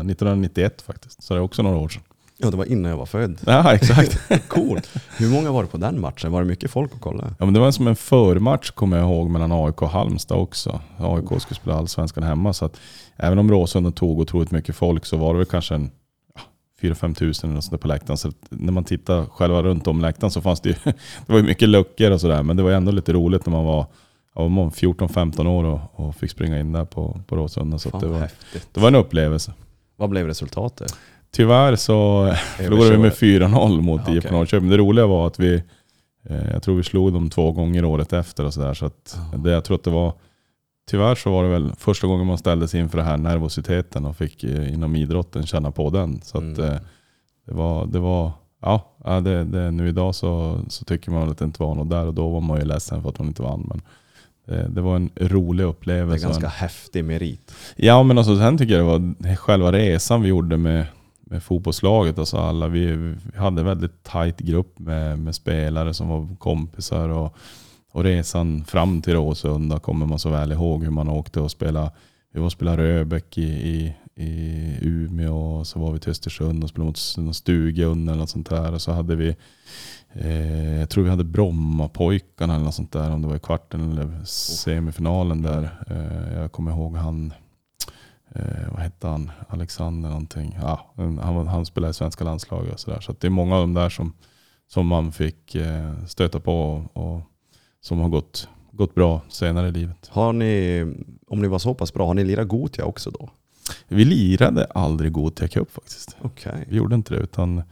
1991 0.00 0.82
faktiskt. 0.82 1.22
Så 1.22 1.34
det 1.34 1.40
är 1.40 1.42
också 1.42 1.62
några 1.62 1.76
år 1.76 1.88
sedan. 1.88 2.02
Ja, 2.38 2.50
det 2.50 2.56
var 2.56 2.64
innan 2.64 2.90
jag 2.90 2.98
var 2.98 3.06
född. 3.06 3.38
Ja, 3.46 3.74
exakt. 3.74 4.18
Coolt. 4.48 4.90
Hur 5.18 5.28
många 5.28 5.52
var 5.52 5.62
det 5.62 5.68
på 5.68 5.76
den 5.76 6.00
matchen? 6.00 6.32
Var 6.32 6.40
det 6.40 6.48
mycket 6.48 6.70
folk 6.70 6.94
att 6.94 7.00
kolla? 7.00 7.34
Ja, 7.38 7.44
men 7.44 7.54
det 7.54 7.60
var 7.60 7.70
som 7.70 7.86
en 7.86 7.96
förmatch 7.96 8.70
kommer 8.70 8.98
jag 8.98 9.06
ihåg 9.06 9.30
mellan 9.30 9.52
AIK 9.52 9.82
och 9.82 9.90
Halmstad 9.90 10.38
också. 10.38 10.80
AIK 10.98 11.42
skulle 11.42 11.60
spela 11.60 11.76
allsvenskan 11.76 12.22
hemma. 12.22 12.52
Så 12.52 12.64
att 12.64 12.80
även 13.16 13.38
om 13.38 13.50
Råsunda 13.50 13.90
tog 13.90 14.20
otroligt 14.20 14.50
mycket 14.50 14.76
folk 14.76 15.06
så 15.06 15.16
var 15.16 15.32
det 15.34 15.38
väl 15.38 15.46
kanske 15.46 15.74
en 15.74 15.90
4-5 16.82 17.14
tusen 17.14 17.54
något 17.54 17.64
sånt 17.64 17.70
där 17.70 17.78
på 17.78 17.88
läktaren. 17.88 18.16
Så 18.16 18.32
när 18.50 18.72
man 18.72 18.84
tittar 18.84 19.24
själva 19.26 19.62
runt 19.62 19.86
om 19.86 20.00
läktaren 20.00 20.30
så 20.30 20.40
fanns 20.40 20.60
det 20.60 20.68
ju 20.68 20.74
det 20.84 21.32
var 21.32 21.36
ju 21.36 21.42
mycket 21.44 21.68
luckor 21.68 22.10
och 22.10 22.20
sådär. 22.20 22.42
Men 22.42 22.56
det 22.56 22.62
var 22.62 22.70
ändå 22.70 22.92
lite 22.92 23.12
roligt 23.12 23.46
när 23.46 23.50
man 23.52 23.64
var 23.64 23.86
var 24.34 24.48
14-15 24.48 25.46
år 25.48 25.64
och, 25.64 25.80
och 26.06 26.14
fick 26.16 26.30
springa 26.30 26.60
in 26.60 26.72
där 26.72 26.84
på, 26.84 27.20
på 27.26 27.36
Råsunda. 27.36 27.78
Så 27.78 27.98
det, 27.98 28.06
var, 28.06 28.18
häftigt. 28.18 28.68
det 28.72 28.80
var 28.80 28.88
en 28.88 28.94
upplevelse. 28.94 29.52
Vad 29.96 30.10
blev 30.10 30.26
resultatet? 30.26 30.94
Tyvärr 31.30 31.76
så 31.76 32.32
förlorade 32.56 32.90
vi 32.90 32.98
med 32.98 33.12
4-0 33.12 33.80
mot 33.80 34.00
Ja, 34.06 34.12
IFK 34.14 34.28
okej. 34.28 34.38
Norrköping. 34.38 34.68
Det 34.70 34.76
roliga 34.76 35.06
var 35.06 35.26
att 35.26 35.40
vi, 35.40 35.54
eh, 36.28 36.50
jag 36.52 36.62
tror 36.62 36.76
vi 36.76 36.82
slog 36.82 37.12
dem 37.12 37.30
två 37.30 37.52
gånger 37.52 37.84
året 37.84 38.12
efter 38.12 38.44
och 38.44 38.54
sådär. 38.54 38.74
Så 38.74 38.86
att 38.86 39.18
Ja. 39.32 39.38
det, 39.38 39.50
jag 39.50 39.64
tror 39.64 39.76
att 39.76 39.84
det 39.84 39.90
var, 39.90 40.12
tyvärr 40.90 41.14
så 41.14 41.30
var 41.32 41.42
det 41.44 41.48
väl 41.50 41.72
första 41.78 42.06
gången 42.06 42.26
man 42.26 42.38
ställdes 42.38 42.74
inför 42.74 42.98
den 42.98 43.06
här 43.06 43.16
nervositeten 43.16 44.04
och 44.04 44.16
fick 44.16 44.44
eh, 44.44 44.72
inom 44.74 44.96
idrotten 44.96 45.46
känna 45.46 45.70
på 45.70 45.90
den. 45.90 46.20
Så 46.22 46.38
att 46.38 46.44
Mm. 46.58 46.60
eh, 46.70 46.78
det 47.46 47.54
var, 47.54 47.86
det 47.86 47.98
var 47.98 48.32
ja, 48.62 48.84
det, 49.20 49.44
det, 49.44 49.70
nu 49.70 49.88
idag 49.88 50.14
så, 50.14 50.60
så 50.68 50.84
tycker 50.84 51.10
man 51.10 51.30
att 51.30 51.38
det 51.38 51.44
inte 51.44 51.62
var 51.62 51.74
något 51.74 51.90
där 51.90 52.06
och 52.06 52.14
då 52.14 52.28
var 52.28 52.40
man 52.40 52.58
ju 52.58 52.64
ledsen 52.64 53.02
för 53.02 53.08
att 53.08 53.18
man 53.18 53.28
inte 53.28 53.42
vann. 53.42 53.66
Men 53.68 53.80
det, 54.46 54.68
det 54.68 54.80
var 54.80 54.96
en 54.96 55.10
rolig 55.16 55.58
Det 55.64 55.66
är 55.66 55.68
upplevelse. 55.68 56.26
ganska 56.26 56.46
En- 56.46 56.52
häftig 56.52 57.04
merit. 57.04 57.54
Ja 57.76 58.02
men 58.02 58.18
alltså 58.18 58.36
sen 58.38 58.58
tycker 58.58 58.74
jag 58.78 59.00
det 59.02 59.26
var 59.28 59.36
själva 59.36 59.72
resan 59.72 60.22
vi 60.22 60.28
gjorde 60.28 60.56
med, 60.56 60.86
med 61.20 61.42
fotbollslaget. 61.42 62.18
Alltså 62.18 62.36
alla, 62.36 62.68
vi, 62.68 62.86
vi 62.96 63.16
hade 63.38 63.60
en 63.60 63.66
väldigt 63.66 64.02
tajt 64.02 64.38
grupp 64.38 64.78
med, 64.78 65.18
med 65.18 65.34
spelare 65.34 65.94
som 65.94 66.08
var 66.08 66.36
kompisar. 66.38 67.08
Och, 67.08 67.36
och 67.92 68.04
resan 68.04 68.64
fram 68.64 69.02
till 69.02 69.12
Råsunda 69.12 69.78
kommer 69.78 70.06
man 70.06 70.18
så 70.18 70.30
väl 70.30 70.52
ihåg 70.52 70.84
hur 70.84 70.90
man 70.90 71.08
åkte 71.08 71.40
och 71.40 71.50
spelade. 71.50 71.90
Vi 72.32 72.38
var 72.38 72.46
och 72.46 72.52
spelade 72.52 72.82
Röbäck 72.82 73.38
i, 73.38 73.42
i, 73.42 73.94
i 74.14 74.78
Umeå 74.80 75.58
och 75.58 75.66
så 75.66 75.78
var 75.78 75.92
vi 75.92 75.98
till 75.98 76.10
Östersund 76.10 76.62
och 76.62 76.70
spelade 76.70 76.92
mot 77.16 77.36
Stugun 77.36 78.08
eller 78.08 78.18
något 78.18 78.30
sånt 78.30 78.50
där. 78.50 78.72
Och 78.72 78.82
så 78.82 78.92
hade 78.92 79.16
vi, 79.16 79.36
eh, 80.12 80.78
jag 80.78 80.90
tror 80.90 81.04
vi 81.04 81.10
hade 81.10 81.24
Brommapojkarna 81.24 82.54
eller 82.54 82.64
något 82.64 82.74
sånt 82.74 82.92
där. 82.92 83.10
Om 83.10 83.22
det 83.22 83.28
var 83.28 83.36
i 83.36 83.40
kvarten 83.40 83.92
eller 83.92 84.24
semifinalen 84.24 85.42
där. 85.42 85.84
Eh, 85.86 86.40
jag 86.40 86.52
kommer 86.52 86.72
ihåg 86.72 86.96
han, 86.96 87.32
eh, 88.34 88.70
vad 88.70 88.80
hette 88.80 89.08
han, 89.08 89.30
Alexander 89.48 90.08
någonting. 90.08 90.58
Ja, 90.60 90.92
han, 90.96 91.46
han 91.46 91.66
spelade 91.66 91.90
i 91.90 91.94
svenska 91.94 92.24
landslaget 92.24 92.72
och 92.72 92.80
sådär. 92.80 93.00
Så 93.00 93.12
att 93.12 93.20
det 93.20 93.28
är 93.28 93.30
många 93.30 93.54
av 93.56 93.60
de 93.60 93.74
där 93.74 93.88
som, 93.88 94.12
som 94.68 94.86
man 94.86 95.12
fick 95.12 95.54
eh, 95.54 96.04
stöta 96.06 96.40
på 96.40 96.62
och, 96.62 97.14
och 97.14 97.22
som 97.82 97.98
har 98.00 98.08
gått, 98.08 98.48
gått 98.72 98.94
bra 98.94 99.20
senare 99.28 99.68
i 99.68 99.72
livet. 99.72 100.08
Har 100.10 100.32
ni, 100.32 100.82
om 101.28 101.42
ni 101.42 101.48
var 101.48 101.58
så 101.58 101.74
pass 101.74 101.92
bra, 101.94 102.06
har 102.06 102.14
ni 102.14 102.24
lirat 102.24 102.48
Gotia 102.48 102.84
också 102.84 103.10
då? 103.10 103.30
Vi 103.88 104.04
lirade 104.04 104.64
aldrig 104.64 105.12
Gothia 105.12 105.48
Cup 105.48 105.70
faktiskt. 105.72 106.16
Okej. 106.22 106.64
Vi 106.68 106.76
gjorde 106.76 106.94
inte 106.94 107.14
det 107.14 107.20
utan 107.20 107.62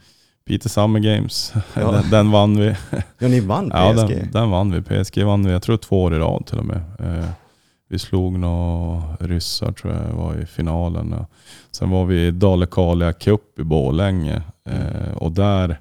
Peter 0.47 0.69
Summer 0.69 0.99
Games, 0.99 1.53
Ja. 1.73 1.91
den, 1.91 2.09
den 2.09 2.31
vann 2.31 2.57
vi. 2.59 2.75
Ja, 3.19 3.27
ni 3.27 3.39
vann 3.39 3.69
PSG. 3.69 3.75
Ja, 3.77 3.93
den, 3.93 4.31
den 4.31 4.49
vann 4.49 4.71
vi. 4.71 5.03
PSG 5.03 5.23
vann 5.23 5.45
vi, 5.45 5.51
jag 5.51 5.61
tror 5.61 5.77
två 5.77 6.03
år 6.03 6.13
i 6.15 6.17
rad 6.19 6.45
till 6.45 6.57
och 6.57 6.65
med. 6.65 6.81
Eh, 6.99 7.29
vi 7.89 7.99
slog 7.99 8.39
några 8.39 9.15
ryssar 9.19 9.71
tror 9.71 9.93
jag 9.93 10.13
var 10.13 10.35
i 10.35 10.45
finalen. 10.45 11.15
Sen 11.71 11.89
var 11.89 12.05
vi 12.05 12.27
i 12.27 12.31
Dalekarlia 12.31 13.13
Cup 13.13 13.59
i 13.59 13.63
Borlänge 13.63 14.41
eh, 14.65 15.13
och 15.17 15.31
där 15.31 15.79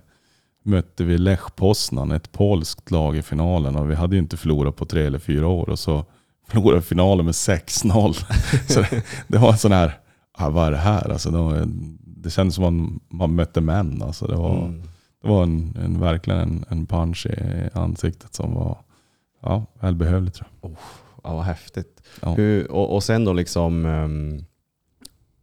mötte 0.63 1.05
vi 1.05 1.19
Lech 1.19 1.55
Poznan, 1.57 2.11
ett 2.13 2.33
polskt 2.33 2.91
lag 2.91 3.17
i 3.17 3.23
finalen 3.23 3.77
och 3.77 3.91
vi 3.91 3.95
hade 3.95 4.17
ju 4.17 4.23
inte 4.23 4.37
förlorat 4.37 4.77
på 4.77 4.85
tre 4.85 5.07
eller 5.07 5.19
fyra 5.19 5.47
år 5.49 5.69
och 5.69 5.79
så 5.79 6.05
förlorade 6.49 6.81
vi 6.81 6.87
finalen 6.87 7.25
med 7.25 7.33
6-0. 7.33 8.13
så 8.69 8.81
det, 8.81 9.05
det 9.29 9.39
var 9.39 9.53
en 9.53 9.59
sån 9.59 9.73
här, 9.73 9.99
ah, 10.33 10.51
vad 10.51 10.67
är 10.67 10.71
det 10.71 10.77
här? 10.77 11.11
Alltså 11.13 11.31
det, 11.31 11.39
var, 11.39 11.65
det 12.03 12.31
kändes 12.31 12.55
som 12.55 12.65
man, 12.65 13.01
man 13.09 13.35
mötte 13.35 13.61
män. 13.61 14.03
Alltså 14.03 14.27
det 14.27 14.37
var, 14.37 14.57
Mm. 14.59 14.83
det 15.23 15.29
var 15.29 15.43
en, 15.43 15.77
en, 15.85 16.01
verkligen 16.01 16.41
en, 16.41 16.65
en 16.69 16.87
punch 16.87 17.27
i 17.27 17.69
ansiktet 17.75 18.35
som 18.35 18.55
var 18.55 18.79
ja, 19.43 19.67
välbehövlig 19.81 20.35
tror 20.35 20.49
jag. 20.63 20.71
Ja, 21.25 21.35
vad 21.35 21.45
häftigt. 21.45 22.03
Ja. 22.23 22.35
Hur, 22.35 22.71
och, 22.71 22.95
och 22.95 23.03
sen 23.03 23.25
då 23.25 23.33
liksom, 23.33 23.85
um, 23.85 24.45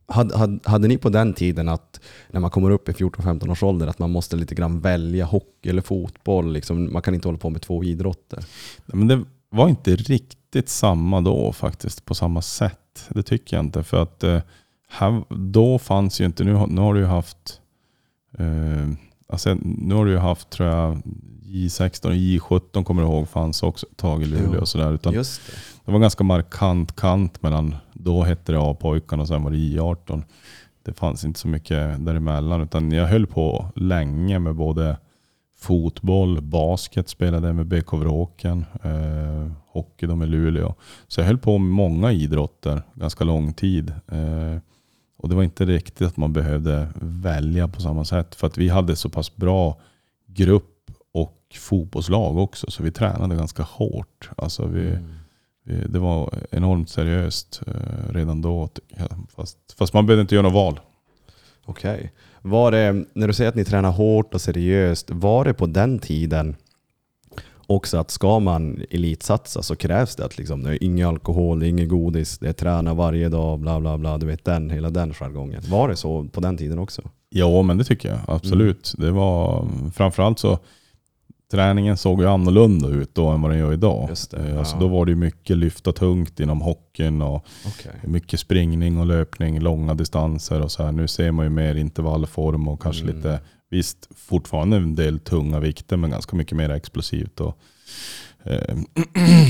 hade, 0.08 0.38
hade, 0.38 0.60
hade 0.70 0.88
ni 0.88 0.98
på 0.98 1.10
den 1.10 1.34
tiden 1.34 1.70
att 1.70 2.00
när 2.30 2.40
man 2.40 2.50
kommer 2.52 2.70
upp 2.72 2.90
i 2.90 2.92
14-15 2.92 3.52
års 3.52 3.64
ålder 3.64 3.88
att 3.88 4.00
man 4.00 4.12
måste 4.12 4.36
lite 4.36 4.56
grann 4.56 4.80
välja 4.80 5.26
hockey 5.26 5.70
eller 5.70 5.82
fotboll? 5.82 6.54
Liksom, 6.54 6.94
man 6.94 7.02
kan 7.02 7.14
inte 7.16 7.28
hålla 7.28 7.38
på 7.38 7.50
med 7.50 7.62
två 7.62 7.84
idrotter. 7.84 8.44
Men 8.86 9.08
det 9.08 9.24
var 9.50 9.70
inte 9.70 9.96
riktigt 9.96 10.70
samma 10.70 11.22
då 11.22 11.54
faktiskt 11.54 12.06
på 12.06 12.16
samma 12.16 12.42
sätt. 12.42 13.06
Det 13.10 13.24
tycker 13.24 13.58
jag 13.58 13.66
inte. 13.66 13.84
För 13.84 14.04
att 14.04 14.24
eh, 14.24 14.40
här, 14.90 15.24
då 15.30 15.80
fanns 15.80 16.22
ju 16.22 16.26
inte, 16.26 16.44
nu, 16.44 16.54
har- 16.54 16.68
nu 16.68 16.82
har 16.82 16.94
du 16.94 17.00
ju 17.00 17.06
haft, 17.06 17.62
eh, 18.38 18.90
alltså, 19.30 19.58
nu 19.64 19.96
har 19.96 20.06
du 20.06 20.12
ju 20.12 20.18
haft 20.18 20.50
tror 20.50 20.70
jag 20.70 21.02
J16 21.46 22.06
och 22.06 22.14
J17 22.14 22.84
kommer 22.84 23.02
jag 23.02 23.12
ihåg 23.12 23.30
fanns 23.30 23.64
också 23.64 23.86
ett 23.92 23.98
tag 23.98 24.24
i 24.24 24.26
Luleå 24.26 24.62
och 24.62 24.68
sådär. 24.68 24.94
Utan 24.94 25.14
Just 25.14 25.42
det. 25.48 25.54
Det 25.88 25.94
var 25.94 26.00
ganska 26.00 26.24
markant 26.24 26.96
kant 26.96 27.42
mellan, 27.44 27.76
då 27.94 28.24
hette 28.24 28.52
det 28.52 28.60
A-pojkarna 28.62 29.22
och 29.22 29.28
sen 29.28 29.44
var 29.44 29.52
det 29.52 29.58
J18. 29.58 30.24
Det 30.84 30.94
fanns 30.94 31.26
inte 31.26 31.40
så 31.40 31.48
mycket 31.48 32.06
däremellan 32.06 32.62
utan 32.62 32.92
jag 32.92 33.08
höll 33.08 33.28
på 33.28 33.66
länge 33.76 34.40
med 34.40 34.56
både 34.56 34.98
fotboll, 35.58 36.42
basket 36.42 37.10
spelade 37.10 37.48
jag 37.48 37.56
med 37.56 37.66
BK 37.66 37.94
Vråken, 37.94 38.66
eh, 38.84 39.52
hockey 39.68 40.08
med 40.08 40.30
Luleå. 40.30 40.76
Så 41.08 41.22
jag 41.22 41.26
höll 41.26 41.38
på 41.38 41.58
med 41.58 41.72
många 41.72 42.12
idrotter 42.12 42.82
ganska 42.94 43.24
lång 43.24 43.54
tid. 43.54 43.90
Eh, 43.90 44.62
och 45.18 45.30
det 45.30 45.36
var 45.36 45.44
inte 45.44 45.66
riktigt 45.66 46.08
att 46.08 46.18
man 46.18 46.34
behövde 46.34 46.88
välja 47.02 47.68
på 47.68 47.82
samma 47.82 48.06
sätt 48.06 48.36
för 48.36 48.48
att 48.48 48.58
vi 48.58 48.70
hade 48.70 48.96
så 48.96 49.10
pass 49.10 49.36
bra 49.36 49.80
grupp 50.26 50.92
och 51.14 51.56
fotbollslag 51.60 52.38
också 52.38 52.72
så 52.72 52.84
vi 52.84 52.92
tränade 52.92 53.36
ganska 53.36 53.64
hårt. 53.64 54.30
Alltså 54.38 54.66
vi, 54.66 54.90
Mm 54.90 55.17
vi- 55.68 55.88
det 55.88 56.00
var 56.00 56.34
enormt 56.52 56.90
seriöst 56.90 57.62
eh, 57.68 58.14
redan 58.14 58.42
då. 58.42 58.70
Fast, 59.36 59.58
fast 59.78 59.94
man 59.94 60.06
behövde 60.06 60.22
inte 60.22 60.36
göra 60.36 60.44
något 60.44 60.54
val. 60.54 60.80
Okej. 61.66 62.12
Var 62.42 62.72
det, 62.72 63.06
när 63.14 63.28
du 63.28 63.34
säger 63.34 63.50
att 63.50 63.56
ni 63.56 63.66
tränar 63.66 63.92
hårt 63.92 64.34
och 64.34 64.42
seriöst, 64.42 65.10
var 65.12 65.46
det 65.46 65.54
på 65.54 65.66
den 65.66 66.00
tiden 66.00 66.56
också 67.70 67.98
att 67.98 68.12
ska 68.12 68.40
man 68.40 68.82
elitsatsa 68.90 69.62
så 69.64 69.76
krävs 69.76 70.16
det 70.16 70.26
att 70.26 70.38
liksom, 70.38 70.64
det 70.64 70.70
är 70.70 70.84
ingen 70.84 71.08
alkohol, 71.08 71.64
inget 71.64 71.90
godis, 71.90 72.40
det 72.40 72.50
är 72.50 72.54
träna 72.54 72.94
varje 72.94 73.30
dag, 73.30 73.60
bla 73.60 73.80
bla 73.80 73.98
bla, 73.98 74.18
du 74.18 74.26
vet 74.26 74.46
den, 74.46 74.70
hela 74.70 74.90
den 74.90 75.14
jargongen. 75.14 75.62
Var 75.70 75.90
det 75.90 75.96
så 75.96 76.24
på 76.24 76.42
den 76.42 76.58
tiden 76.58 76.80
också? 76.80 77.02
Ja, 77.30 77.62
men 77.62 77.78
det 77.78 77.84
tycker 77.84 78.10
jag 78.10 78.20
absolut. 78.28 78.94
Det 78.98 79.12
var 79.12 79.68
framförallt 79.96 80.40
så 80.40 80.60
träningen 81.52 81.98
såg 81.98 82.22
ju 82.22 82.28
annorlunda 82.28 82.88
ut 82.88 83.16
då 83.16 83.28
än 83.28 83.42
vad 83.42 83.52
den 83.52 83.60
gör 83.60 83.74
idag. 83.74 84.10
Just 84.10 84.32
det, 84.32 84.38
Eh, 84.38 84.60
Alltså 84.60 84.76
ja. 84.76 84.80
Då 84.80 84.88
var 84.88 85.06
det 85.06 85.16
mycket 85.16 85.58
lyfta 85.58 85.92
tungt 85.94 86.40
inom 86.40 86.62
hockeyn 86.62 87.22
och 87.22 87.46
Okej. 87.68 87.92
mycket 88.04 88.40
springning 88.40 88.98
och 89.00 89.06
löpning, 89.06 89.60
långa 89.60 89.94
distanser 89.94 90.62
och 90.62 90.72
så 90.72 90.84
här. 90.84 90.92
Nu 90.92 91.08
ser 91.08 91.32
man 91.32 91.46
ju 91.46 91.50
mer 91.50 91.76
intervallform 91.76 92.68
och 92.68 92.82
kanske 92.82 93.04
Mm. 93.04 93.16
lite, 93.16 93.40
visst 93.70 94.10
fortfarande 94.16 94.78
en 94.78 94.96
del 94.96 95.20
tunga 95.20 95.60
vikter 95.60 95.98
men 95.98 96.10
ganska 96.12 96.36
mycket 96.36 96.58
mer 96.58 96.70
explosivt. 96.70 97.40
Och, 97.40 97.58
eh, 98.44 98.78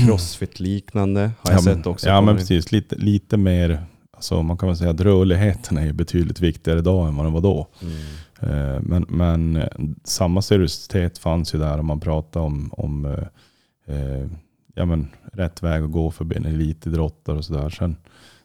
Crossfit-liknande 0.06 1.20
har 1.40 1.50
jag 1.52 1.58
ja, 1.58 1.62
sett 1.62 1.86
också. 1.86 2.08
Ja 2.08 2.20
men 2.20 2.36
precis, 2.36 2.72
lite, 2.72 2.96
lite 2.96 3.36
mer, 3.36 3.82
alltså 4.18 4.42
man 4.42 4.56
kan 4.58 4.68
väl 4.68 4.76
säga 4.76 4.90
att 4.90 5.00
rörligheten 5.00 5.78
är 5.78 5.92
betydligt 5.92 6.40
viktigare 6.40 6.78
idag 6.78 7.08
än 7.08 7.16
vad 7.16 7.26
den 7.26 7.32
var 7.32 7.40
då. 7.40 7.66
Mm. 7.82 7.94
Eh, 8.40 8.80
Men, 8.82 9.06
men 9.08 9.56
eh, 9.56 9.68
samma 10.04 10.42
seriositet 10.42 11.18
fanns 11.18 11.54
ju 11.54 11.58
där 11.58 11.78
om 11.78 11.86
man 11.86 12.00
pratar 12.00 12.40
om, 12.40 12.70
om 12.72 13.04
eh, 13.04 13.96
eh, 13.96 14.26
ja, 14.74 14.84
men, 14.84 15.08
rätt 15.32 15.62
väg 15.62 15.82
att 15.82 15.92
gå 15.92 16.10
för 16.10 16.46
elitidrottare 16.46 17.36
och 17.36 17.44
sådär. 17.44 17.70
Sen, 17.70 17.96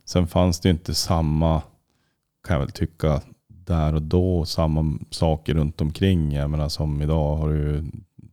sen 0.05 0.27
fanns 0.27 0.59
det 0.59 0.69
ju 0.69 0.73
inte 0.73 0.93
samma, 0.93 1.61
kan 2.47 2.53
jag 2.53 2.59
väl 2.59 2.71
tycka, 2.71 3.21
där 3.47 3.95
och 3.95 4.01
då, 4.01 4.45
samma 4.45 4.99
saker 5.09 5.53
runt 5.53 5.81
omkring. 5.81 6.31
Jag 6.31 6.49
menar 6.49 6.69
som 6.69 7.01
idag 7.01 7.35
har 7.35 7.49
du 7.49 7.55
ju 7.55 7.83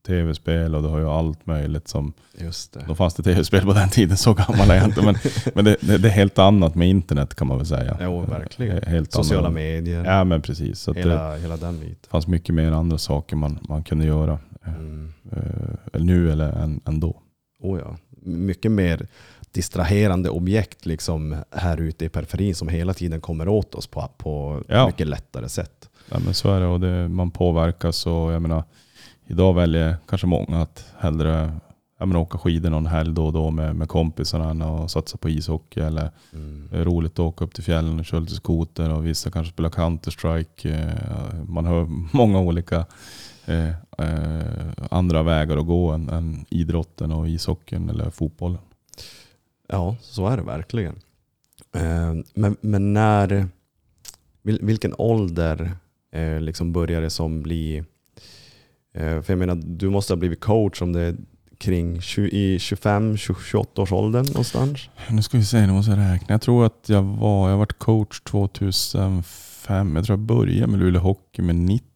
tv-spel 0.07 0.75
och 0.75 0.83
du 0.83 0.89
har 0.89 0.99
ju 0.99 1.09
allt 1.09 1.47
möjligt 1.47 1.89
som 1.89 2.13
Just 2.39 2.73
det. 2.73 2.85
då 2.89 2.95
fanns 2.95 3.15
det 3.15 3.23
tv-spel 3.23 3.65
på 3.65 3.73
den 3.73 3.89
tiden, 3.89 4.17
så 4.17 4.35
gammal 4.35 4.71
är 4.71 4.75
jag 4.75 4.85
inte. 4.85 5.03
Men, 5.05 5.15
men 5.55 5.65
det, 5.65 5.77
det, 5.81 5.99
det 5.99 6.09
är 6.09 6.13
helt 6.13 6.39
annat 6.39 6.75
med 6.75 6.89
internet 6.89 7.35
kan 7.35 7.47
man 7.47 7.57
väl 7.57 7.67
säga. 7.67 7.99
Jo, 8.01 8.21
verkligen. 8.21 8.83
Helt 8.87 9.13
Sociala 9.13 9.49
annorlunda. 9.49 9.61
medier, 9.81 10.05
Ja 10.05 10.25
men 10.25 10.43
precis. 10.43 10.81
Så 10.81 10.91
att 10.91 10.95
det 10.95 11.01
hela, 11.01 11.37
hela 11.37 11.57
den 11.57 11.81
biten. 11.81 11.97
fanns 12.11 12.27
mycket 12.27 12.55
mer 12.55 12.73
andra 12.73 12.99
saker 12.99 13.37
man, 13.37 13.59
man 13.69 13.83
kunde 13.85 14.07
göra. 14.07 14.39
eh, 14.67 14.75
Mm. 14.75 15.13
eh, 15.33 16.01
nu 16.03 16.33
eller 16.33 16.53
än, 16.53 16.81
än 16.87 17.01
då. 17.01 17.17
Oh 17.63 17.79
ja. 17.81 17.97
Mycket 18.23 18.73
mer 18.73 19.07
distraherande 19.53 20.31
objekt 20.31 20.87
liksom 20.87 21.37
här 21.51 21.81
ute 21.81 22.05
i 22.05 22.09
periferin 22.09 22.55
som 22.55 22.69
hela 22.69 22.95
tiden 22.95 23.21
kommer 23.21 23.49
åt 23.49 23.75
oss 23.75 23.87
på, 23.87 24.09
på 24.19 24.63
Ja. 24.69 24.87
mycket 24.87 25.07
lättare 25.07 25.49
sätt. 25.49 25.89
Ja, 26.11 26.19
men 26.25 26.35
så 26.35 26.53
är 26.53 26.61
det 26.61 26.67
och 26.67 26.81
det, 26.81 27.09
man 27.09 27.31
påverkas 27.31 28.07
och 28.07 28.33
jag 28.33 28.43
menar, 28.43 28.65
idag 29.31 29.55
väljer 29.55 29.97
kanske 30.09 30.27
många 30.27 30.63
att 30.63 30.85
hellre 30.99 31.53
jag 31.99 32.09
menar, 32.09 32.21
åka 32.21 32.39
skidor 32.39 32.71
någon 32.71 32.87
helg 32.87 33.15
då 33.15 33.27
och 33.27 33.33
då 33.33 33.51
med, 33.51 33.77
med 33.77 33.89
kompisarna 33.89 34.71
och 34.71 34.91
satsa 34.91 35.17
på 35.17 35.29
ishockey. 35.29 35.81
Eller 35.81 36.11
Mm. 36.33 36.69
det 36.71 36.79
är 36.79 36.85
roligt 36.85 37.13
att 37.13 37.19
åka 37.19 37.45
upp 37.45 37.55
till 37.55 37.65
fjällen 37.65 37.99
och 37.99 38.05
köra 38.05 38.21
lite 38.21 38.35
skoter 38.35 38.91
och 38.95 39.07
vissa 39.07 39.31
kanske 39.31 39.53
spelar 39.53 39.71
Counter-Strike. 39.71 40.69
Eh, 40.69 41.45
Man 41.49 41.65
hör 41.67 41.87
många 42.17 42.41
olika 42.41 42.87
eh, 43.47 43.69
eh, 43.99 44.73
andra 44.91 45.23
vägar 45.23 45.57
att 45.57 45.67
gå 45.67 45.91
än, 45.91 46.09
än 46.09 46.45
idrotten 46.51 47.13
och 47.13 47.29
ishockeyn 47.29 47.91
eller 47.91 48.11
fotbollen. 48.11 48.59
Ja, 49.69 49.97
så 50.01 50.27
är 50.29 50.37
det 50.37 50.43
verkligen. 50.43 50.95
Eh, 51.75 52.15
Men, 52.35 52.57
men 52.61 52.93
när, 52.93 53.49
vil- 54.43 54.65
vilken 54.65 54.95
ålder 54.99 55.73
eh, 56.13 56.41
liksom 56.41 56.73
börjar 56.73 57.01
det 57.01 57.11
som 57.11 57.43
bli, 57.43 57.77
eh, 57.77 57.85
för 58.95 59.25
jag 59.27 59.39
menar 59.39 59.55
du 59.65 59.91
måste 59.91 60.13
ha 60.13 60.19
blivit 60.19 60.41
coach 60.41 60.83
om 60.83 60.93
det 60.93 61.01
är 61.01 61.17
kring 61.59 62.01
20, 62.01 62.29
i 62.37 62.59
25-28 62.59 63.81
års 63.81 63.93
åldern 63.93 64.27
någonstans? 64.27 64.89
Nu 65.11 65.23
ska 65.23 65.39
vi 65.39 65.45
se, 65.45 65.67
nu 65.67 65.73
måste 65.73 65.91
jag 65.93 65.99
räkna. 65.99 66.27
Jag 66.35 66.41
tror 66.43 66.67
att 66.67 66.85
jag 66.87 67.03
var, 67.03 67.51
jag 67.51 67.59
varit 67.59 67.79
coach 67.79 68.21
2005. 68.21 69.97
Jag 69.97 70.05
tror 70.05 70.19
jag 70.19 70.27
började 70.27 70.67
med 70.67 70.81
Luleå 70.81 71.03
Hockey 71.03 71.43
med 71.43 71.57
90 71.57 71.87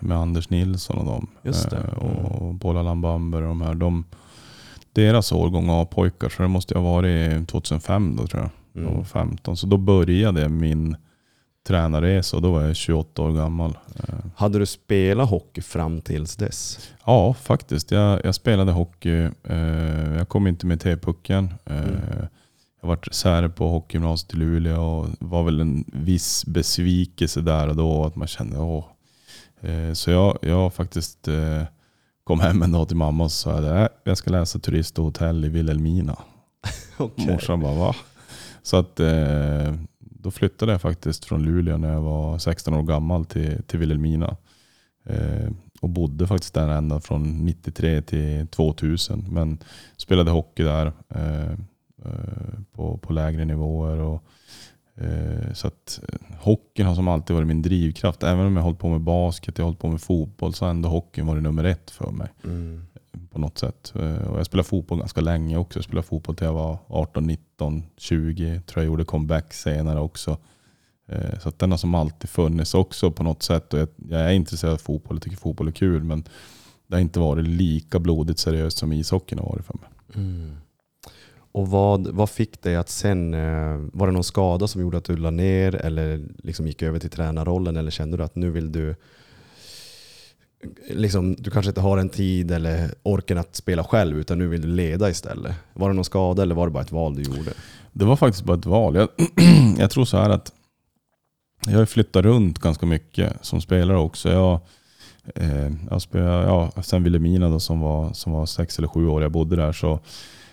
med 0.00 0.16
Anders 0.18 0.50
Nilsson 0.50 0.98
och 0.98 1.04
dem. 1.04 1.26
Just 1.42 1.70
det. 1.70 1.76
Eh, 1.76 1.92
Och 1.98 2.54
Bola 2.54 2.82
Lambamber 2.82 3.42
och 3.42 3.48
de 3.48 3.60
här. 3.62 3.74
De, 3.74 4.04
deras 4.92 5.32
årgång 5.32 5.70
av 5.70 5.84
pojkar, 5.84 6.28
så 6.28 6.42
det 6.42 6.48
måste 6.48 6.74
jag 6.74 6.80
ha 6.80 6.90
varit 6.92 7.48
2005 7.48 8.16
då 8.16 8.26
tror 8.26 8.42
jag. 8.42 8.84
Mm. 8.84 9.04
15. 9.04 9.56
Så 9.56 9.66
då 9.66 9.76
började 9.76 10.48
min 10.48 10.96
tränarresa 11.68 12.36
och 12.36 12.42
då 12.42 12.52
var 12.52 12.62
jag 12.62 12.76
28 12.76 13.22
år 13.22 13.32
gammal. 13.32 13.78
Eh, 13.96 14.14
Hade 14.36 14.58
du 14.58 14.66
spelat 14.66 15.30
hockey 15.30 15.60
fram 15.62 16.00
tills 16.00 16.36
dess? 16.36 16.88
Ja, 17.06 17.34
faktiskt. 17.34 17.90
Jag, 17.90 18.20
jag 18.24 18.34
spelade 18.34 18.72
hockey. 18.72 19.28
Eh, 19.44 20.16
jag 20.18 20.28
kom 20.28 20.46
inte 20.46 20.66
med 20.66 20.80
T-pucken. 20.80 21.54
Eh, 21.64 21.76
Mm. 21.78 21.96
Jag 22.80 22.88
var 22.88 22.96
reserv 22.96 23.48
på 23.52 23.68
hockeygymnasiet 23.68 24.34
i 24.34 24.36
Luleå 24.36 24.82
och 24.98 25.06
var 25.20 25.42
väl 25.42 25.60
en 25.60 25.84
viss 25.92 26.46
besvikelse 26.46 27.40
där 27.40 27.68
och 27.68 27.76
då. 27.76 28.04
Att 28.04 28.16
man 28.16 28.28
kände 28.28 28.58
åh. 28.58 28.84
Eh, 29.60 29.92
så 29.92 30.10
jag, 30.10 30.38
jag 30.42 30.74
faktiskt 30.74 31.28
kom 32.24 32.40
hem 32.40 32.62
en 32.62 32.72
dag 32.72 32.88
till 32.88 32.96
mamma 32.96 33.24
och 33.24 33.32
sa 33.32 33.52
att 33.52 33.92
jag 34.04 34.18
ska 34.18 34.30
läsa 34.30 34.58
turist 34.58 34.98
och 34.98 35.04
hotell 35.04 35.44
i 35.44 35.48
Vilhelmina. 35.48 36.16
Okej. 36.96 37.26
Morsan 37.26 37.60
bara 37.60 37.74
va? 37.74 37.94
Så 38.62 38.76
att 38.76 39.00
då 40.28 40.32
flyttade 40.32 40.72
jag 40.72 40.80
faktiskt 40.80 41.24
från 41.24 41.42
Luleå 41.42 41.76
när 41.76 41.92
jag 41.92 42.00
var 42.00 42.38
16 42.38 42.74
år 42.74 42.82
gammal 42.82 43.24
till, 43.24 43.62
till 43.62 43.78
Vilhelmina. 43.78 44.36
Eh, 45.04 45.50
och 45.80 45.88
bodde 45.88 46.26
faktiskt 46.26 46.54
där 46.54 46.68
ända 46.68 47.00
från 47.00 47.44
93 47.44 48.02
till 48.02 48.46
2000. 48.46 49.26
Men 49.30 49.58
spelade 49.96 50.30
hockey 50.30 50.62
där 50.62 50.92
eh, 51.08 51.52
eh, 52.04 52.58
på, 52.72 52.98
på 52.98 53.12
lägre 53.12 53.44
nivåer. 53.44 53.98
Och, 53.98 54.24
eh, 54.94 55.52
så 55.52 55.66
att 55.66 56.00
eh, 56.08 56.36
hockeyn 56.38 56.86
har 56.86 56.94
som 56.94 57.08
alltid 57.08 57.36
varit 57.36 57.48
min 57.48 57.62
drivkraft. 57.62 58.22
Även 58.22 58.46
om 58.46 58.56
jag 58.56 58.62
har 58.62 58.68
hållit 58.68 58.80
på 58.80 58.88
med 58.88 59.00
basket, 59.00 59.58
jag 59.58 59.64
har 59.64 59.68
hållit 59.68 59.80
på 59.80 59.88
med 59.88 60.00
fotboll, 60.00 60.54
så 60.54 60.64
har 60.64 60.70
ändå 60.70 60.88
hockeyn 60.88 61.26
varit 61.26 61.42
nummer 61.42 61.64
ett 61.64 61.90
för 61.90 62.10
mig. 62.10 62.28
Mm. 62.44 62.86
På 63.30 63.38
något 63.38 63.58
sätt. 63.58 63.92
Eh, 63.94 64.30
och 64.30 64.38
jag 64.38 64.46
spelade 64.46 64.68
fotboll 64.68 64.98
ganska 64.98 65.20
länge 65.20 65.56
också. 65.56 65.78
Jag 65.78 65.84
spelade 65.84 66.06
fotboll 66.06 66.36
till 66.36 66.46
jag 66.46 66.54
var 66.54 66.78
18, 66.88 67.26
19, 67.26 67.82
20. 67.96 68.60
Tror 68.66 68.82
jag 68.82 68.86
gjorde 68.86 69.04
comeback 69.04 69.52
senare 69.52 70.00
också. 70.00 70.38
Eh, 71.08 71.38
så 71.38 71.48
att 71.48 71.58
den 71.58 71.70
har 71.70 71.78
som 71.78 71.94
alltid 71.94 72.30
funnits 72.30 72.74
också 72.74 73.10
på 73.10 73.22
något 73.22 73.42
sätt. 73.42 73.74
Och 73.74 73.80
jag, 73.80 74.20
är 74.20 74.32
intresserad 74.32 74.72
av 74.72 74.76
fotboll, 74.76 75.16
och 75.16 75.22
tycker 75.22 75.36
fotboll 75.36 75.68
är 75.68 75.72
kul. 75.72 76.04
Men 76.04 76.24
det 76.86 76.96
har 76.96 77.00
inte 77.00 77.20
varit 77.20 77.48
lika 77.48 77.98
blodigt 77.98 78.38
seriöst 78.38 78.78
som 78.78 78.92
ishockeyn 78.92 79.38
har 79.38 79.48
varit 79.48 79.66
för 79.66 79.74
mig. 79.74 79.88
Mm. 80.14 80.56
Och 81.52 81.68
vad, 81.68 82.06
vad 82.06 82.30
fick 82.30 82.62
dig 82.62 82.76
att 82.76 82.88
sen, 82.88 83.34
eh, 83.34 83.76
var 83.92 84.06
det 84.06 84.12
någon 84.12 84.24
skada 84.24 84.68
som 84.68 84.80
gjorde 84.80 84.98
att 84.98 85.04
du 85.04 85.16
la 85.16 85.30
ner 85.30 85.74
eller 85.74 86.28
liksom 86.38 86.66
gick 86.66 86.82
över 86.82 86.98
till 86.98 87.10
tränarrollen 87.10 87.76
eller 87.76 87.90
kände 87.90 88.16
du 88.16 88.22
att 88.24 88.36
nu 88.36 88.50
vill 88.50 88.72
du, 88.72 88.96
liksom, 90.88 91.36
du 91.38 91.50
kanske 91.50 91.68
inte 91.70 91.80
har 91.80 91.98
en 91.98 92.08
tid 92.08 92.50
eller 92.50 92.94
orken 93.02 93.38
att 93.38 93.56
spela 93.56 93.84
själv 93.84 94.18
utan 94.18 94.38
nu 94.38 94.46
vill 94.46 94.62
du 94.62 94.68
leda 94.68 95.10
istället? 95.10 95.56
Var 95.74 95.88
det 95.88 95.94
någon 95.94 96.04
skada 96.04 96.42
eller 96.42 96.54
var 96.54 96.66
det 96.66 96.72
bara 96.72 96.82
ett 96.82 96.92
val 96.92 97.14
du 97.14 97.22
gjorde? 97.22 97.52
Det 97.92 98.04
var 98.04 98.16
faktiskt 98.16 98.44
bara 98.44 98.58
ett 98.58 98.66
val. 98.66 98.94
Jag, 98.94 99.08
jag 99.78 99.90
tror 99.90 100.04
så 100.04 100.16
här 100.16 100.30
att 100.30 100.52
jag 101.66 101.78
har 101.78 101.86
flyttat 101.86 102.24
runt 102.24 102.58
ganska 102.58 102.86
mycket 102.86 103.32
som 103.40 103.60
spelare 103.60 103.98
också. 103.98 104.28
Jag, 104.32 104.60
eh, 105.34 105.72
jag 105.90 106.02
spelade, 106.02 106.44
ja, 106.44 106.82
sen 106.82 107.02
Vilhelmina 107.02 107.48
då, 107.48 107.60
som, 107.60 107.80
var, 107.80 108.12
som 108.12 108.32
var 108.32 108.46
sex 108.46 108.78
eller 108.78 108.88
sju 108.88 109.08
år 109.08 109.22
jag 109.22 109.32
bodde 109.32 109.56
där 109.56 109.72
så 109.72 110.00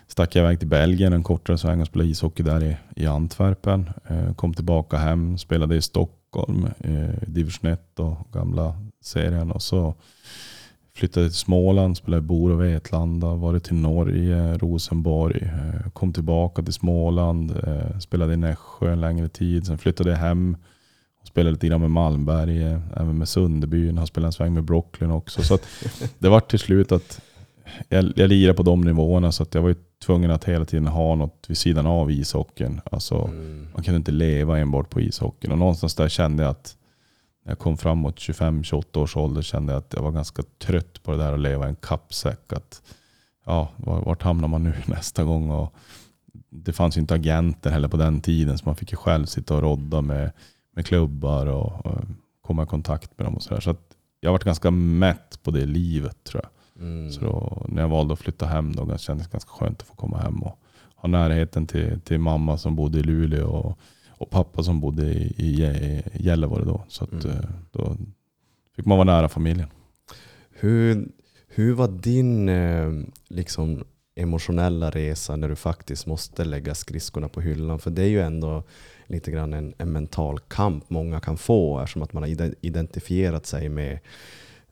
stack 0.07 0.35
jag 0.35 0.43
iväg 0.43 0.59
till 0.59 0.67
Belgien 0.67 1.13
en 1.13 1.23
kortare 1.23 1.57
sväng 1.57 1.81
och 1.81 1.87
spelade 1.87 2.09
ishockey 2.09 2.43
där 2.43 2.63
i, 2.63 2.77
i 2.95 3.07
Antwerpen. 3.07 3.89
Eh, 4.07 4.33
kom 4.33 4.53
tillbaka 4.53 4.97
hem, 4.97 5.37
spelade 5.37 5.75
i 5.75 5.81
Stockholm, 5.81 6.67
eh, 6.79 7.27
division 7.27 7.71
1 7.71 7.99
och 7.99 8.17
gamla 8.33 8.75
serien. 9.05 9.51
Och 9.51 9.61
så 9.61 9.95
flyttade 10.95 11.29
till 11.29 11.37
Småland, 11.37 11.97
spelade 11.97 12.23
i 12.23 12.27
Bor 12.27 12.51
och 12.51 12.63
Vetlanda, 12.63 13.35
varit 13.35 13.63
till 13.63 13.75
Norge, 13.75 14.57
Rosenborg. 14.57 15.43
Eh, 15.43 15.89
kom 15.91 16.13
tillbaka 16.13 16.61
till 16.61 16.73
Småland, 16.73 17.51
eh, 17.51 17.99
spelade 17.99 18.33
i 18.33 18.37
Nässjö 18.37 18.91
en 18.91 19.01
längre 19.01 19.29
tid. 19.29 19.65
Sen 19.65 19.77
flyttade 19.77 20.09
jag 20.09 20.17
hem 20.17 20.57
och 21.21 21.27
spelade 21.27 21.51
lite 21.51 21.67
grann 21.67 21.81
med 21.81 21.91
Malmberg, 21.91 22.63
även 22.95 23.17
med 23.17 23.29
Sunderbyn. 23.29 23.97
Har 23.97 24.05
spelat 24.05 24.27
en 24.27 24.33
sväng 24.33 24.53
med 24.53 24.63
Brooklyn 24.63 25.11
också. 25.11 25.41
Så 25.43 25.57
det 26.19 26.29
var 26.29 26.39
till 26.39 26.59
slut 26.59 26.91
att 26.91 27.21
jag, 27.89 28.13
jag 28.15 28.29
lirade 28.29 28.57
på 28.57 28.63
de 28.63 28.81
nivåerna 28.81 29.31
så 29.31 29.43
att 29.43 29.55
jag 29.55 29.61
var 29.61 29.69
ju 29.69 29.75
tvungen 30.05 30.31
att 30.31 30.43
hela 30.43 30.65
tiden 30.65 30.87
ha 30.87 31.15
något 31.15 31.45
vid 31.47 31.57
sidan 31.57 31.85
av 31.85 32.11
ishockeyn. 32.11 32.81
Alltså, 32.91 33.15
Mm. 33.15 33.67
Man 33.73 33.83
kunde 33.83 33.97
inte 33.97 34.11
leva 34.11 34.59
enbart 34.59 34.89
på 34.89 35.01
ishockeyn. 35.01 35.51
Och 35.51 35.57
någonstans 35.57 35.95
där 35.95 36.09
kände 36.09 36.43
jag 36.43 36.49
att 36.49 36.75
när 37.45 37.51
jag 37.51 37.59
kom 37.59 37.77
framåt 37.77 38.15
25-28 38.19 38.97
års 38.97 39.17
ålder 39.17 39.41
kände 39.41 39.73
jag 39.73 39.79
att 39.79 39.93
jag 39.93 40.01
var 40.03 40.11
ganska 40.11 40.43
trött 40.57 41.03
på 41.03 41.11
det 41.11 41.17
där 41.17 41.33
att 41.33 41.39
leva 41.39 41.65
i 41.65 41.69
en 41.69 41.75
kappsäck. 41.75 42.53
Att, 42.53 42.81
ja, 43.45 43.69
var- 43.77 44.01
vart 44.01 44.21
hamnar 44.23 44.47
man 44.47 44.63
nu 44.63 44.73
nästa 44.85 45.23
gång? 45.23 45.49
Och 45.49 45.73
det 46.49 46.73
fanns 46.73 46.97
ju 46.97 47.01
inte 47.01 47.13
agenter 47.13 47.69
heller 47.71 47.87
på 47.87 47.97
den 47.97 48.21
tiden 48.21 48.57
så 48.57 48.65
man 48.65 48.75
fick 48.75 48.91
ju 48.91 48.97
själv 48.97 49.25
sitta 49.25 49.55
och 49.55 49.61
rodda 49.61 50.01
med, 50.01 50.31
med 50.75 50.85
klubbar 50.85 51.45
och, 51.45 51.85
och 51.85 52.01
komma 52.41 52.63
i 52.63 52.65
kontakt 52.65 53.17
med 53.17 53.27
dem. 53.27 53.35
och 53.35 53.43
Så, 53.43 53.53
där. 53.53 53.61
så 53.61 53.75
jag 54.19 54.31
varit 54.31 54.43
ganska 54.43 54.71
mätt 54.71 55.39
på 55.43 55.51
det 55.51 55.65
livet 55.65 56.23
tror 56.23 56.43
jag. 56.43 56.51
Mm. 56.85 57.11
Så 57.11 57.21
då, 57.21 57.65
när 57.69 57.81
jag 57.81 57.89
valde 57.89 58.13
att 58.13 58.19
flytta 58.19 58.45
hem 58.45 58.75
då 58.75 58.97
kändes 58.97 59.27
det 59.27 59.31
ganska 59.31 59.51
skönt 59.51 59.81
att 59.81 59.87
få 59.87 59.95
komma 59.95 60.17
hem 60.17 60.43
och 60.43 60.59
ha 60.95 61.09
närheten 61.09 61.67
till, 61.67 62.01
till 62.01 62.19
mamma 62.19 62.57
som 62.57 62.75
bodde 62.75 62.99
i 62.99 63.03
Luleå 63.03 63.47
och, 63.47 63.79
och 64.17 64.29
pappa 64.29 64.63
som 64.63 64.79
bodde 64.81 65.03
i, 65.05 65.33
i 65.37 65.55
Gä- 65.61 66.09
Gällivare 66.13 66.65
då. 66.65 66.83
Så 66.87 67.03
att, 67.03 67.11
Mm. 67.11 67.27
eh, 67.37 67.43
då 67.71 67.97
fick 68.75 68.85
man 68.85 68.97
vara 68.97 69.05
nära 69.15 69.29
familjen. 69.29 69.67
Hur, 70.49 71.07
hur 71.47 71.73
var 71.73 71.87
din 71.87 72.49
eh, 72.49 72.91
liksom, 73.27 73.83
emotionella 74.15 74.89
resa 74.89 75.35
när 75.35 75.49
du 75.49 75.55
faktiskt 75.55 76.05
måste 76.05 76.45
lägga 76.45 76.75
skridskorna 76.75 77.27
på 77.29 77.41
hyllan? 77.41 77.79
För 77.79 77.91
det 77.91 78.01
är 78.01 78.07
ju 78.07 78.21
ändå 78.21 78.63
lite 79.07 79.31
grann 79.31 79.53
en, 79.53 79.73
en 79.77 79.91
mental 79.91 80.39
kamp 80.39 80.89
många 80.89 81.19
kan 81.19 81.37
få 81.37 81.79
eftersom 81.79 82.01
att 82.01 82.13
man 82.13 82.23
har 82.23 82.27
ide- 82.29 82.55
identifierat 82.61 83.45
sig 83.45 83.69
med 83.69 83.99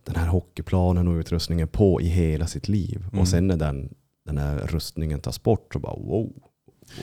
den 0.03 0.15
här 0.15 0.27
hockeyplanen 0.27 1.07
och 1.07 1.13
utrustningen 1.13 1.67
på 1.67 2.01
i 2.01 2.05
hela 2.07 2.47
sitt 2.47 2.67
liv. 2.67 3.03
Mm. 3.11 3.19
Och 3.21 3.27
sen 3.27 3.47
när 3.47 3.57
den, 3.57 3.93
den 4.25 4.37
här 4.37 4.57
rustningen 4.57 5.19
tas 5.19 5.43
bort 5.43 5.73
så 5.73 5.79
bara 5.79 5.95
wow, 5.95 6.31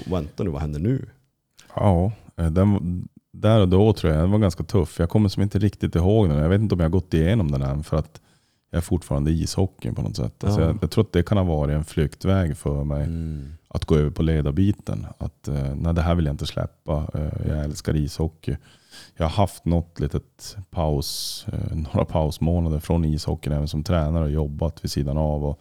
vänta 0.07 0.43
nu 0.45 0.51
vad 0.51 0.61
händer 0.61 0.81
nu? 0.81 1.09
Ja, 1.77 2.13
den, 2.49 3.09
där 3.33 3.61
och 3.61 3.69
då 3.69 3.93
tror 3.93 4.13
jag 4.13 4.23
den 4.23 4.31
var 4.31 4.39
ganska 4.39 4.65
tuff. 4.65 4.99
Jag 4.99 5.11
kommer 5.11 5.29
som 5.29 5.43
inte 5.43 5.59
riktigt 5.59 5.95
ihåg 5.95 6.29
den. 6.29 6.39
Jag 6.39 6.49
vet 6.49 6.61
inte 6.61 6.75
om 6.75 6.81
jag 6.81 6.85
har 6.85 6.91
gått 6.91 7.15
igenom 7.15 7.51
den 7.51 7.63
än 7.63 7.83
för 7.85 7.97
att 7.97 8.21
jag 8.71 8.79
är 8.79 8.83
fortfarande 8.83 9.31
i 9.31 9.43
ishockeyn 9.43 9.95
på 9.95 10.03
något 10.03 10.17
sätt. 10.17 10.45
Alltså 10.45 10.61
Ja. 10.61 10.67
jag, 10.67 10.79
jag 10.83 10.91
tror 10.91 11.05
att 11.05 11.13
det 11.13 11.23
kan 11.23 11.39
ha 11.39 11.45
varit 11.45 11.75
en 11.75 11.85
flyktväg 11.85 12.57
för 12.57 12.85
mig. 12.85 13.05
Mm. 13.05 13.53
att 13.69 13.85
gå 13.85 13.97
över 13.97 14.11
på 14.11 14.23
ledarbiten. 14.23 15.07
Att, 15.19 15.49
eh, 15.49 15.75
nej, 15.75 15.95
det 15.95 16.03
här 16.03 16.15
vill 16.15 16.25
jag 16.27 16.33
inte 16.33 16.47
släppa. 16.47 17.07
Eh, 17.15 17.49
jag 17.49 17.65
älskar 17.65 17.97
ishockey. 17.97 18.57
Jag 19.17 19.25
har 19.25 19.31
haft 19.31 19.65
något 19.65 20.01
litet 20.01 20.57
paus, 20.71 21.47
eh, 21.53 21.77
några 21.77 22.05
pausmånader 22.05 22.79
från 22.81 23.05
ishockeyn 23.05 23.53
även 23.53 23.69
som 23.69 23.85
tränare 23.85 24.25
och 24.25 24.31
jobbat 24.31 24.85
vid 24.85 24.91
sidan 24.91 25.19
av. 25.19 25.45
Och, 25.45 25.61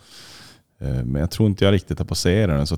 eh, 0.79 1.03
men 1.03 1.15
jag 1.21 1.31
tror 1.31 1.49
inte 1.49 1.65
jag 1.65 1.71
riktigt 1.71 1.99
har 1.99 2.05
passerat 2.05 2.57
den. 2.57 2.67
Så 2.67 2.77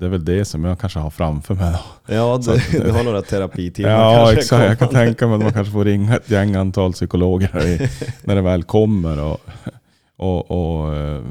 det 0.00 0.06
är 0.06 0.10
väl 0.10 0.24
det 0.24 0.44
som 0.44 0.64
jag 0.64 0.78
kanske 0.78 0.98
har 0.98 1.10
framför 1.10 1.54
mig. 1.54 1.72
Då. 2.06 2.14
Ja, 2.14 2.38
det, 2.44 2.52
att- 2.52 2.70
du 2.84 2.90
har 2.90 3.04
några 3.04 3.22
terapitimmar 3.22 3.90
Ja, 3.90 4.14
kanske 4.16 4.38
exakt. 4.38 4.64
Jag 4.68 4.78
kan 4.78 4.88
tänka 4.88 5.26
mig 5.26 5.36
att 5.36 5.42
man 5.42 5.52
kanske 5.52 5.72
får 5.72 5.84
ringa 5.84 6.16
ett 6.16 6.30
gäng 6.30 6.54
antal 6.54 6.92
psykologer 6.92 7.66
i, 7.66 7.88
när 8.24 8.34
det 8.34 8.42
väl 8.42 8.62
kommer. 8.62 9.20
Och, 9.24 9.40
och, 10.16 10.50
och, 10.50 10.94
eh, 10.96 11.22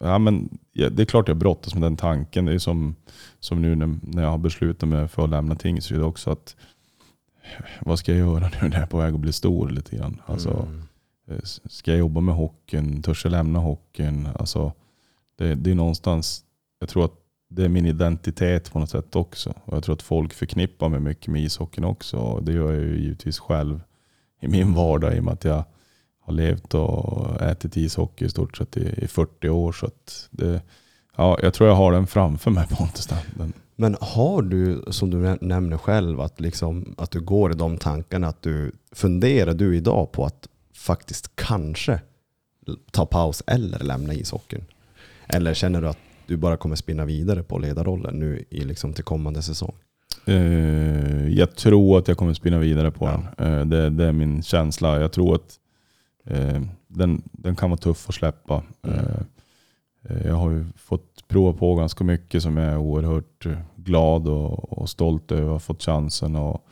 ja, 0.00 0.18
men, 0.18 0.48
det 0.74 0.98
är 1.02 1.04
klart 1.04 1.28
jag 1.28 1.36
brottas 1.36 1.74
med 1.74 1.82
den 1.82 1.96
tanken. 1.96 2.44
Det 2.44 2.52
är 2.52 2.58
som, 2.58 2.94
som 3.40 3.62
nu 3.62 3.74
när, 3.74 3.98
när 4.02 4.22
jag 4.22 4.30
har 4.30 4.38
beslutat 4.38 4.88
mig 4.88 5.08
för 5.08 5.24
att 5.24 5.30
lämna 5.30 5.54
Tingsryd 5.56 6.02
också. 6.02 6.30
Att, 6.30 6.56
vad 7.80 7.98
ska 7.98 8.12
jag 8.12 8.18
göra 8.18 8.50
nu 8.62 8.68
när 8.68 8.74
jag 8.76 8.82
är 8.82 8.86
på 8.86 8.98
väg 8.98 9.14
att 9.14 9.20
bli 9.20 9.32
stor 9.32 9.70
lite 9.70 9.96
grann? 9.96 10.20
Alltså, 10.26 10.50
Mm. 10.50 10.82
Eh, 11.30 11.36
Ska 11.66 11.90
jag 11.90 11.98
jobba 11.98 12.20
med 12.20 12.34
hockeyn? 12.34 13.02
Törs 13.02 13.24
jag 13.24 13.30
lämna 13.30 13.58
hockeyn? 13.58 14.28
Alltså, 14.38 14.72
det, 15.38 15.54
det 15.54 15.70
är 15.70 15.74
någonstans, 15.74 16.40
jag 16.80 16.88
tror 16.88 17.04
att 17.04 17.12
det 17.54 17.64
är 17.64 17.68
min 17.68 17.86
identitet 17.86 18.72
på 18.72 18.78
något 18.78 18.90
sätt 18.90 19.16
också. 19.16 19.54
Och 19.64 19.76
jag 19.76 19.84
tror 19.84 19.94
att 19.94 20.02
folk 20.02 20.32
förknippar 20.32 20.88
mig 20.88 21.00
mycket 21.00 21.26
med 21.26 21.42
ishockeyn 21.42 21.84
också. 21.84 22.16
Och 22.16 22.42
det 22.42 22.52
gör 22.52 22.72
jag 22.72 22.82
ju 22.82 23.00
givetvis 23.00 23.38
själv 23.38 23.80
i 24.40 24.48
min 24.48 24.74
vardag 24.74 25.16
i 25.16 25.20
och 25.20 25.24
med 25.24 25.32
att 25.32 25.44
jag 25.44 25.64
har 26.20 26.32
levt 26.32 26.74
och 26.74 27.42
ätit 27.42 27.76
ishockey 27.76 28.24
i 28.24 28.28
stort 28.28 28.56
sett 28.56 28.76
i, 28.76 29.04
i 29.04 29.08
40 29.08 29.48
år. 29.48 29.72
Så 29.72 29.86
att 29.86 30.28
det, 30.30 30.62
ja, 31.16 31.38
jag 31.42 31.54
tror 31.54 31.68
jag 31.68 31.76
har 31.76 31.92
den 31.92 32.06
framför 32.06 32.50
mig 32.50 32.66
Pontus. 32.70 33.06
Den, 33.06 33.52
Men 33.76 33.96
har 34.00 34.42
du, 34.42 34.84
som 34.90 35.10
du 35.10 35.38
nämner 35.40 35.78
själv, 35.78 36.20
att, 36.20 36.40
liksom, 36.40 36.94
att 36.98 37.10
du 37.10 37.20
går 37.20 37.52
i 37.52 37.54
de 37.54 37.78
tankarna, 37.78 38.28
att 38.28 38.42
du 38.42 38.72
funderar 38.92 39.54
du 39.54 39.76
idag 39.76 40.12
på 40.12 40.24
att 40.24 40.48
faktiskt 40.74 41.36
kanske 41.36 42.00
ta 42.90 43.06
paus 43.06 43.42
eller 43.46 43.78
lämna 43.78 44.14
ishockeyn? 44.14 44.64
Eller 45.26 45.54
känner 45.54 45.80
du 45.80 45.88
att 45.88 45.98
du 46.32 46.36
bara 46.38 46.56
kommer 46.56 46.76
spinna 46.76 47.04
vidare 47.04 47.42
på 47.42 47.58
ledarrollen 47.58 48.18
nu 48.18 48.44
i 48.50 48.60
liksom 48.64 48.92
till 48.92 49.04
kommande 49.04 49.42
säsong? 49.42 49.74
Eh, 50.26 51.28
jag 51.28 51.56
tror 51.56 51.98
att 51.98 52.08
jag 52.08 52.16
kommer 52.16 52.34
spinna 52.34 52.58
vidare 52.58 52.90
på 52.90 53.04
Ja. 53.06 53.22
den. 53.44 53.52
Eh, 53.60 53.66
det, 53.66 53.90
det 53.90 54.04
är 54.04 54.12
min 54.12 54.42
känsla. 54.42 55.00
Jag 55.00 55.12
tror 55.12 55.34
att 55.34 55.58
eh, 56.24 56.62
den, 56.88 57.22
den 57.32 57.56
kan 57.56 57.70
vara 57.70 57.78
tuff 57.78 58.08
att 58.08 58.14
släppa. 58.14 58.62
Mm. 58.82 58.98
Eh, 60.08 60.26
jag 60.26 60.34
har 60.34 60.50
ju 60.50 60.64
fått 60.76 61.28
prova 61.28 61.52
på 61.58 61.74
ganska 61.74 62.04
mycket 62.04 62.42
som 62.42 62.56
jag 62.56 62.72
är 62.72 62.78
oerhört 62.78 63.46
glad 63.76 64.28
och, 64.28 64.78
och 64.78 64.88
stolt 64.88 65.32
över. 65.32 65.42
Jag 65.42 65.50
har 65.50 65.58
fått 65.58 65.82
chansen 65.82 66.36
att, 66.36 66.64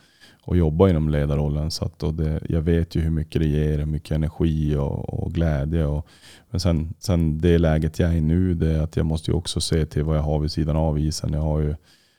att 0.45 0.57
jobba 0.57 0.89
inom 0.89 1.09
ledarrollen. 1.09 1.71
Så 1.71 1.85
att, 1.85 2.03
och 2.03 2.13
det, 2.13 2.41
jag 2.49 2.61
vet 2.61 2.95
ju 2.95 3.01
hur 3.01 3.09
mycket 3.09 3.41
det 3.41 3.47
ger, 3.47 3.77
hur 3.77 3.85
mycket 3.85 4.11
energi 4.11 4.75
och, 4.75 5.23
och 5.23 5.33
glädje. 5.33 5.85
Och, 5.85 6.07
men 6.49 6.59
sen, 6.59 6.93
sen 6.99 7.37
det 7.37 7.57
läget 7.57 7.99
jag 7.99 8.09
är 8.09 8.15
i 8.15 8.21
nu, 8.21 8.53
det 8.53 8.71
är 8.71 8.81
att 8.81 8.95
jag 8.95 9.05
måste 9.05 9.31
ju 9.31 9.37
också 9.37 9.61
se 9.61 9.85
till 9.85 10.03
vad 10.03 10.17
jag 10.17 10.21
har 10.21 10.39
vid 10.39 10.51
sidan 10.51 10.75
av 10.75 10.99
isen. 10.99 11.33
Jag 11.33 11.41
har 11.41 11.59
ju 11.59 11.75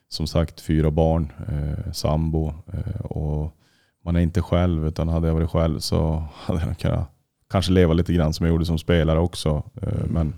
som 0.09 0.27
sagt 0.27 0.61
fyra 0.61 0.91
barn, 0.91 1.33
eh, 1.49 1.93
sambo 1.93 2.49
eh, 2.49 3.01
och 3.01 3.57
man 4.05 4.17
är 4.17 4.21
inte 4.21 4.43
själv 4.43 4.87
utan 4.87 5.09
hade 5.09 5.29
jag 5.29 5.35
varit 5.35 5.51
själv 5.51 5.79
så 5.79 6.25
hade 6.35 6.61
jag 6.67 6.79
kunnat 6.79 7.11
kanske 7.51 7.73
leva 7.73 7.93
lite 7.93 8.13
grann 8.13 8.33
som 8.33 8.47
jag 8.47 8.53
gjorde 8.53 8.65
som 8.65 8.79
spelare 8.79 9.19
också. 9.19 9.63
Eh, 9.83 10.07
men 10.07 10.35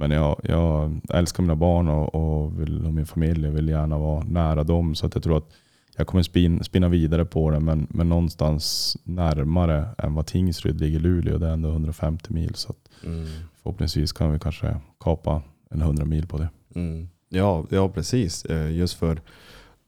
men 0.00 0.10
jag, 0.10 0.40
jag 0.42 1.00
älskar 1.10 1.42
mina 1.42 1.56
barn 1.56 1.88
och, 1.88 2.14
och, 2.14 2.60
vill, 2.60 2.86
och 2.86 2.92
min 2.92 3.06
familj. 3.06 3.44
Jag 3.44 3.52
vill 3.52 3.68
gärna 3.68 3.98
vara 3.98 4.24
nära 4.24 4.64
dem. 4.64 4.94
Så 4.94 5.06
att 5.06 5.14
jag 5.14 5.22
tror 5.22 5.36
att 5.36 5.52
jag 5.98 6.06
kommer 6.06 6.22
spin, 6.22 6.64
spinna 6.64 6.88
vidare 6.88 7.24
på 7.24 7.50
det, 7.50 7.60
men, 7.60 7.86
men 7.90 8.08
någonstans 8.08 8.96
närmare 9.04 9.88
än 9.98 10.14
vad 10.14 10.26
Tingsryd 10.26 10.80
ligger 10.80 11.00
Luleå. 11.00 11.38
Det 11.38 11.46
är 11.46 11.52
ändå 11.52 11.68
150 11.68 12.32
mil. 12.32 12.54
Så 12.54 12.70
att 12.70 12.78
Mm. 13.04 13.26
förhoppningsvis 13.62 14.12
kan 14.12 14.32
vi 14.32 14.38
kanske 14.38 14.76
kapa 15.00 15.42
en 15.70 15.80
100 15.82 16.04
mil 16.04 16.26
på 16.26 16.38
det. 16.38 16.48
Mm. 16.74 17.08
Ja, 17.28 17.66
ja, 17.70 17.88
precis. 17.88 18.44
Eh, 18.44 18.72
Just 18.72 18.94
för 18.94 19.20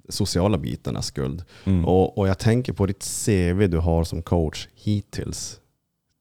sociala 0.08 0.58
bitarnas 0.58 1.06
skull. 1.06 1.42
Mm. 1.64 1.84
Och, 1.84 2.18
och 2.18 2.28
jag 2.28 2.38
tänker 2.38 2.72
på 2.72 2.86
ditt 2.86 3.04
CV 3.26 3.66
du 3.68 3.78
har 3.78 4.04
som 4.04 4.22
coach 4.22 4.68
hittills. 4.74 5.60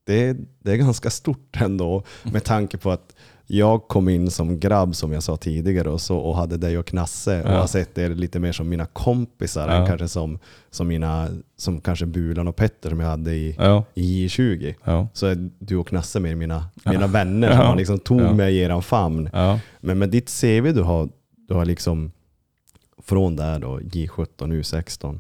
Det, 0.06 0.38
det 0.60 0.72
är 0.72 0.76
ganska 0.78 1.10
stort 1.10 1.58
ändå 1.62 2.04
med 2.24 2.44
tanke 2.44 2.78
på 2.78 2.92
att 2.92 3.16
jag 3.52 3.88
kom 3.88 4.10
in 4.10 4.32
som 4.32 4.60
grabb 4.60 4.96
som 4.96 5.12
jag 5.14 5.24
sa 5.24 5.38
tidigare 5.38 5.90
och, 5.90 6.02
så, 6.02 6.18
och 6.18 6.36
hade 6.36 6.58
dig 6.58 6.78
och 6.78 6.86
Knasse 6.86 7.44
och 7.44 7.50
Ja. 7.50 7.60
har 7.60 7.68
sett 7.68 7.98
er 7.98 8.10
lite 8.10 8.40
mer 8.40 8.52
som 8.52 8.70
mina 8.70 8.86
kompisar 8.86 9.68
Ja. 9.70 9.74
än 9.76 9.88
kanske 9.88 10.08
som, 10.08 10.40
som, 10.70 10.88
mina, 10.88 11.28
som 11.58 11.82
kanske 11.82 12.06
Bulan 12.06 12.48
och 12.48 12.56
Petter 12.56 12.90
som 12.90 13.00
jag 13.00 13.08
hade 13.08 13.34
i, 13.34 13.56
Ja, 13.60 13.84
i 13.94 14.28
J20. 14.28 14.76
ja, 14.84 15.08
Så 15.14 15.26
är 15.28 15.50
du 15.60 15.76
och 15.78 15.88
Knasse 15.88 16.20
mer 16.20 16.36
mina, 16.36 16.66
mina 16.86 17.08
vänner 17.08 17.50
som 17.50 17.58
man 17.58 17.78
liksom 17.78 18.00
tog 18.00 18.36
mig 18.36 18.56
i 18.56 18.60
eran 18.60 18.82
famn. 18.84 19.30
Men 19.80 20.00
med 20.00 20.10
ditt 20.10 20.30
CV 20.42 20.74
du 20.74 20.82
har, 20.82 21.10
du 21.48 21.54
har 21.54 21.66
liksom 21.66 22.12
från 23.04 23.36
där 23.36 23.60
då, 23.60 23.80
J17, 23.80 24.28
U16 24.38 25.20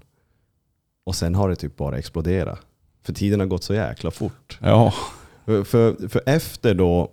och 1.05 1.15
sen 1.15 1.35
har 1.35 1.49
det 1.49 1.55
typ 1.55 1.77
bara 1.77 1.97
exploderat. 1.97 2.59
För 3.03 3.13
tiden 3.13 3.39
har 3.39 3.47
gått 3.47 3.63
så 3.63 3.73
jäkla 3.73 4.11
fort. 4.11 4.57
för, 5.45 6.07
för 6.07 6.21
efter 6.25 6.73
då 6.73 7.11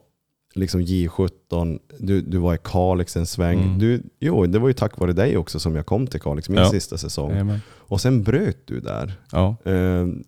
liksom 0.57 0.81
J17, 0.81 1.79
du, 1.99 2.21
du 2.21 2.39
var 2.39 2.55
i 2.55 2.59
Kalix 2.65 3.17
en 3.17 3.27
sväng. 3.27 3.63
Mm. 3.63 3.79
Du, 3.79 4.03
jo, 4.21 4.47
det 4.47 4.59
var 4.59 4.69
ju 4.69 4.75
tack 4.75 4.99
vare 4.99 5.13
dig 5.13 5.37
också 5.37 5.61
som 5.61 5.77
jag 5.77 5.87
kom 5.87 6.07
till 6.07 6.21
Kalix, 6.21 6.49
min 6.49 6.59
Ja. 6.59 6.71
sista 6.71 6.99
säsong. 6.99 7.31
Jajamän. 7.31 7.61
Och 7.69 8.01
sen 8.01 8.23
bröt 8.23 8.67
du 8.67 8.81
där. 8.81 9.13
ja. 9.33 9.57
Eh, 9.65 9.73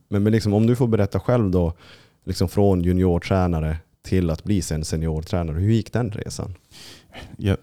Men, 0.08 0.22
men 0.22 0.24
liksom, 0.32 0.54
om 0.54 0.66
du 0.66 0.76
får 0.76 0.86
berätta 0.88 1.20
själv 1.20 1.50
då, 1.50 1.72
liksom 2.24 2.48
från 2.48 2.80
juniortränare 2.82 3.76
till 4.02 4.30
att 4.30 4.44
bli 4.44 4.62
sen 4.62 4.84
seniortränare. 4.84 5.56
Hur 5.58 5.72
gick 5.72 5.92
den 5.92 6.10
resan? 6.10 6.54
jag, 7.36 7.56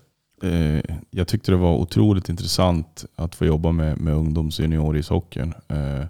eh, 0.44 0.82
jag 1.12 1.28
tyckte 1.28 1.52
det 1.52 1.58
var 1.58 1.76
otroligt 1.76 2.30
intressant 2.30 3.06
att 3.16 3.36
få 3.36 3.46
jobba 3.46 3.72
med, 3.72 3.98
med 4.00 4.14
ungdoms 4.14 4.60
och 4.60 4.64
juniorishockeyn. 4.66 5.54
Eh, 5.68 6.06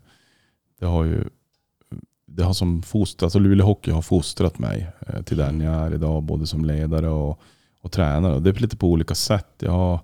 det 0.80 0.86
har 0.86 1.04
ju 1.04 1.24
det 2.36 2.44
har 2.44 2.54
som 2.54 2.82
fostrat, 2.82 3.24
alltså 3.24 3.40
Luleå 3.40 3.66
Hockey 3.66 3.92
har 3.92 4.02
fostrat 4.02 4.60
mig 4.60 4.88
eh, 5.08 5.22
till 5.22 5.38
den 5.38 5.62
jag 5.62 5.74
är 5.74 5.94
idag, 5.94 6.24
både 6.24 6.48
som 6.48 6.66
ledare 6.66 7.10
och, 7.10 7.40
och 7.82 7.92
tränare. 7.92 8.40
Det 8.40 8.50
är 8.50 8.54
lite 8.54 8.78
på 8.78 8.88
olika 8.88 9.16
sätt. 9.16 9.48
Jag 9.60 9.72
har, 9.72 10.00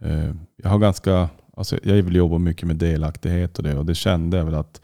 eh, 0.00 0.34
jag 0.56 0.70
har 0.70 0.78
ganska, 0.78 1.28
alltså 1.56 1.78
jag 1.82 1.94
vill 1.94 2.16
jobba 2.16 2.38
mycket 2.38 2.66
med 2.66 2.76
delaktighet 2.76 3.58
och 3.58 3.64
det. 3.64 3.78
Och 3.78 3.86
det 3.86 3.94
kände 3.94 4.36
jag 4.36 4.44
väl 4.44 4.54
att 4.54 4.80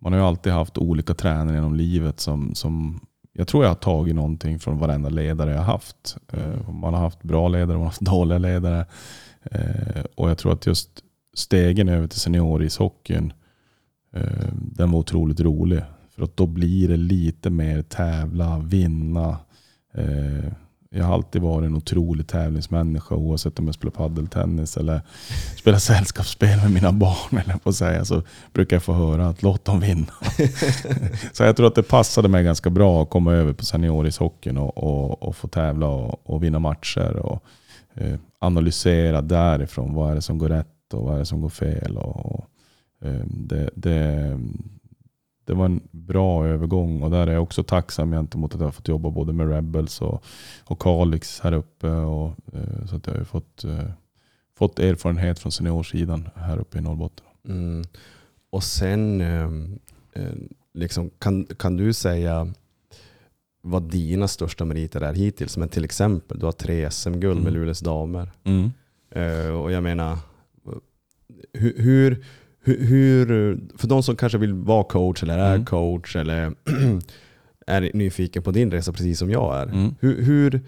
man 0.00 0.12
har 0.12 0.20
ju 0.20 0.26
alltid 0.26 0.52
haft 0.52 0.78
olika 0.78 1.14
tränare 1.14 1.54
genom 1.54 1.74
livet 1.74 2.20
som, 2.20 2.54
som 2.54 3.00
jag 3.32 3.48
tror 3.48 3.64
jag 3.64 3.70
har 3.70 3.74
tagit 3.74 4.14
någonting 4.14 4.58
från 4.58 4.78
varenda 4.78 5.08
ledare 5.08 5.50
jag 5.50 5.58
har 5.58 5.72
haft. 5.72 6.16
Eh, 6.32 6.70
man 6.70 6.94
har 6.94 7.00
haft 7.00 7.22
bra 7.22 7.48
ledare, 7.48 7.68
man 7.68 7.78
har 7.78 7.84
haft 7.84 8.00
dåliga 8.00 8.38
ledare. 8.38 8.86
Och 10.14 10.30
jag 10.30 10.38
tror 10.38 10.52
att 10.52 10.66
just 10.66 10.88
stegen 11.34 11.88
över 11.88 12.06
till 12.06 12.20
seniorishockeyn, 12.20 13.32
den 14.50 14.90
var 14.90 14.98
otroligt 14.98 15.40
rolig. 15.40 15.82
För 16.16 16.24
att 16.24 16.36
då 16.36 16.46
blir 16.46 16.88
det 16.88 16.96
lite 16.96 17.50
mer 17.50 17.82
tävla, 17.82 18.58
vinna. 18.58 19.38
Eh, 19.94 20.52
Jag 20.90 21.04
har 21.04 21.14
alltid 21.14 21.42
varit 21.42 21.66
en 21.66 21.74
otrolig 21.76 22.26
tävlingsmänniska 22.26 23.14
oavsett 23.14 23.58
om 23.58 23.66
jag 23.66 23.74
spelar 23.74 23.90
paddeltennis 23.90 24.76
eller 24.76 25.00
spelar 25.58 25.78
sällskapsspel 25.78 26.58
med 26.62 26.72
mina 26.72 26.92
barn. 26.92 27.38
Eller 27.44 27.56
på 27.58 27.72
säga, 27.72 28.04
så 28.04 28.22
brukar 28.52 28.76
jag 28.76 28.82
få 28.82 28.92
höra 28.92 29.28
att 29.28 29.42
låt 29.42 29.64
dem 29.64 29.80
vinna. 29.80 30.12
så 31.32 31.42
jag 31.42 31.56
tror 31.56 31.66
att 31.66 31.74
det 31.74 31.82
passade 31.82 32.28
mig 32.28 32.44
ganska 32.44 32.70
bra 32.70 33.02
att 33.02 33.10
komma 33.10 33.32
över 33.32 33.52
på 33.52 33.64
seniorishockeyn 33.64 34.56
och, 34.58 34.78
och, 34.78 35.22
och 35.22 35.36
få 35.36 35.48
tävla 35.48 35.86
och, 35.88 36.30
och 36.30 36.42
vinna 36.44 36.58
matcher. 36.58 37.16
Och, 37.16 37.42
eh, 37.94 38.18
analysera 38.38 39.22
därifrån. 39.22 39.94
Vad 39.94 40.10
är 40.10 40.14
det 40.14 40.22
som 40.22 40.38
går 40.38 40.48
rätt 40.48 40.94
och 40.94 41.04
vad 41.04 41.14
är 41.14 41.18
det 41.18 41.26
som 41.26 41.40
går 41.40 41.48
fel. 41.48 41.96
Och, 41.96 42.26
och, 42.26 42.48
eh, 43.04 43.26
det, 43.26 43.70
det, 43.74 44.38
det 45.46 45.54
var 45.54 45.64
en 45.64 45.80
bra 45.90 46.46
övergång 46.46 47.02
och 47.02 47.10
där 47.10 47.26
är 47.26 47.32
jag 47.32 47.42
också 47.42 47.62
tacksam 47.62 48.10
gentemot 48.10 48.54
att 48.54 48.60
jag 48.60 48.66
har 48.66 48.72
fått 48.72 48.88
jobba 48.88 49.10
både 49.10 49.32
med 49.32 49.48
Rebels 49.50 50.00
och, 50.00 50.24
och 50.64 50.78
Kalix 50.78 51.40
här 51.40 51.52
uppe. 51.52 51.88
Och, 51.88 52.34
eh, 52.52 52.86
så 52.86 52.96
att 52.96 53.06
jag 53.06 53.14
har 53.14 53.18
ju 53.18 53.24
fått, 53.24 53.64
eh, 53.64 53.90
fått 54.58 54.78
erfarenhet 54.78 55.38
från 55.38 55.52
seniorsidan 55.52 56.28
här 56.34 56.58
uppe 56.58 56.78
i 56.78 56.80
Norrbotten. 56.80 57.26
Mm. 57.48 57.84
Och 58.50 58.64
sen, 58.64 59.20
eh, 59.20 59.50
eh, 60.12 60.34
liksom, 60.74 61.10
kan, 61.18 61.44
kan 61.44 61.76
du 61.76 61.92
säga 61.92 62.52
vad 63.62 63.82
dina 63.90 64.28
största 64.28 64.64
meriter 64.64 65.00
är 65.00 65.14
hittills? 65.14 65.56
Men 65.56 65.68
till 65.68 65.84
exempel, 65.84 66.38
du 66.38 66.44
har 66.44 66.52
tre 66.52 66.90
SM-guld 66.90 67.38
med 67.38 67.48
Mm. 67.48 67.54
Luleås 67.54 67.80
damer. 67.80 68.30
Eh, 69.10 69.48
och 69.48 69.72
jag 69.72 69.82
menar, 69.82 70.18
hur, 71.52 71.74
hur, 71.82 72.24
hur, 72.66 72.86
hur, 72.86 73.58
för 73.76 73.88
de 73.88 74.02
som 74.02 74.16
kanske 74.16 74.38
vill 74.38 74.52
vara 74.54 74.84
coach 74.84 75.22
eller 75.22 75.38
är 75.38 75.54
Mm. 75.54 75.64
coach 75.64 76.16
eller 76.16 76.52
är 77.66 77.90
nyfiken 77.94 78.42
på 78.42 78.50
din 78.50 78.70
resa 78.70 78.92
precis 78.92 79.18
som 79.18 79.30
jag 79.30 79.56
är. 79.56 79.62
Mm. 79.66 79.94
Hur, 80.00 80.22
hur, 80.22 80.60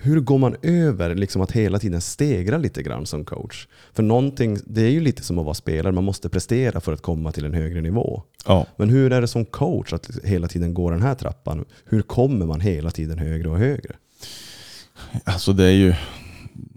hur 0.00 0.20
går 0.20 0.38
man 0.38 0.56
över 0.62 1.14
liksom 1.14 1.42
att 1.42 1.52
hela 1.52 1.78
tiden 1.78 2.00
stegra 2.00 2.58
lite 2.58 2.82
grann 2.82 3.06
som 3.06 3.24
coach? 3.24 3.66
För 3.92 4.02
någonting, 4.02 4.58
det 4.66 4.82
är 4.82 4.90
ju 4.90 5.00
lite 5.00 5.22
som 5.22 5.38
att 5.38 5.44
vara 5.44 5.54
spelare, 5.54 5.92
man 5.92 6.04
måste 6.04 6.28
prestera 6.28 6.80
för 6.80 6.92
att 6.92 7.02
komma 7.02 7.32
till 7.32 7.44
en 7.44 7.54
högre 7.54 7.80
nivå. 7.80 8.22
Ja. 8.46 8.66
Men 8.76 8.88
hur 8.90 9.12
är 9.12 9.20
det 9.20 9.28
som 9.28 9.44
coach 9.44 9.92
att 9.92 10.10
hela 10.24 10.48
tiden 10.48 10.74
gå 10.74 10.90
den 10.90 11.02
här 11.02 11.14
trappan? 11.14 11.64
Hur 11.84 12.02
kommer 12.02 12.46
man 12.46 12.60
hela 12.60 12.90
tiden 12.90 13.18
högre 13.18 13.48
och 13.48 13.58
högre? 13.58 13.94
Alltså 15.24 15.52
det 15.52 15.64
är 15.64 15.70
ju, 15.70 15.94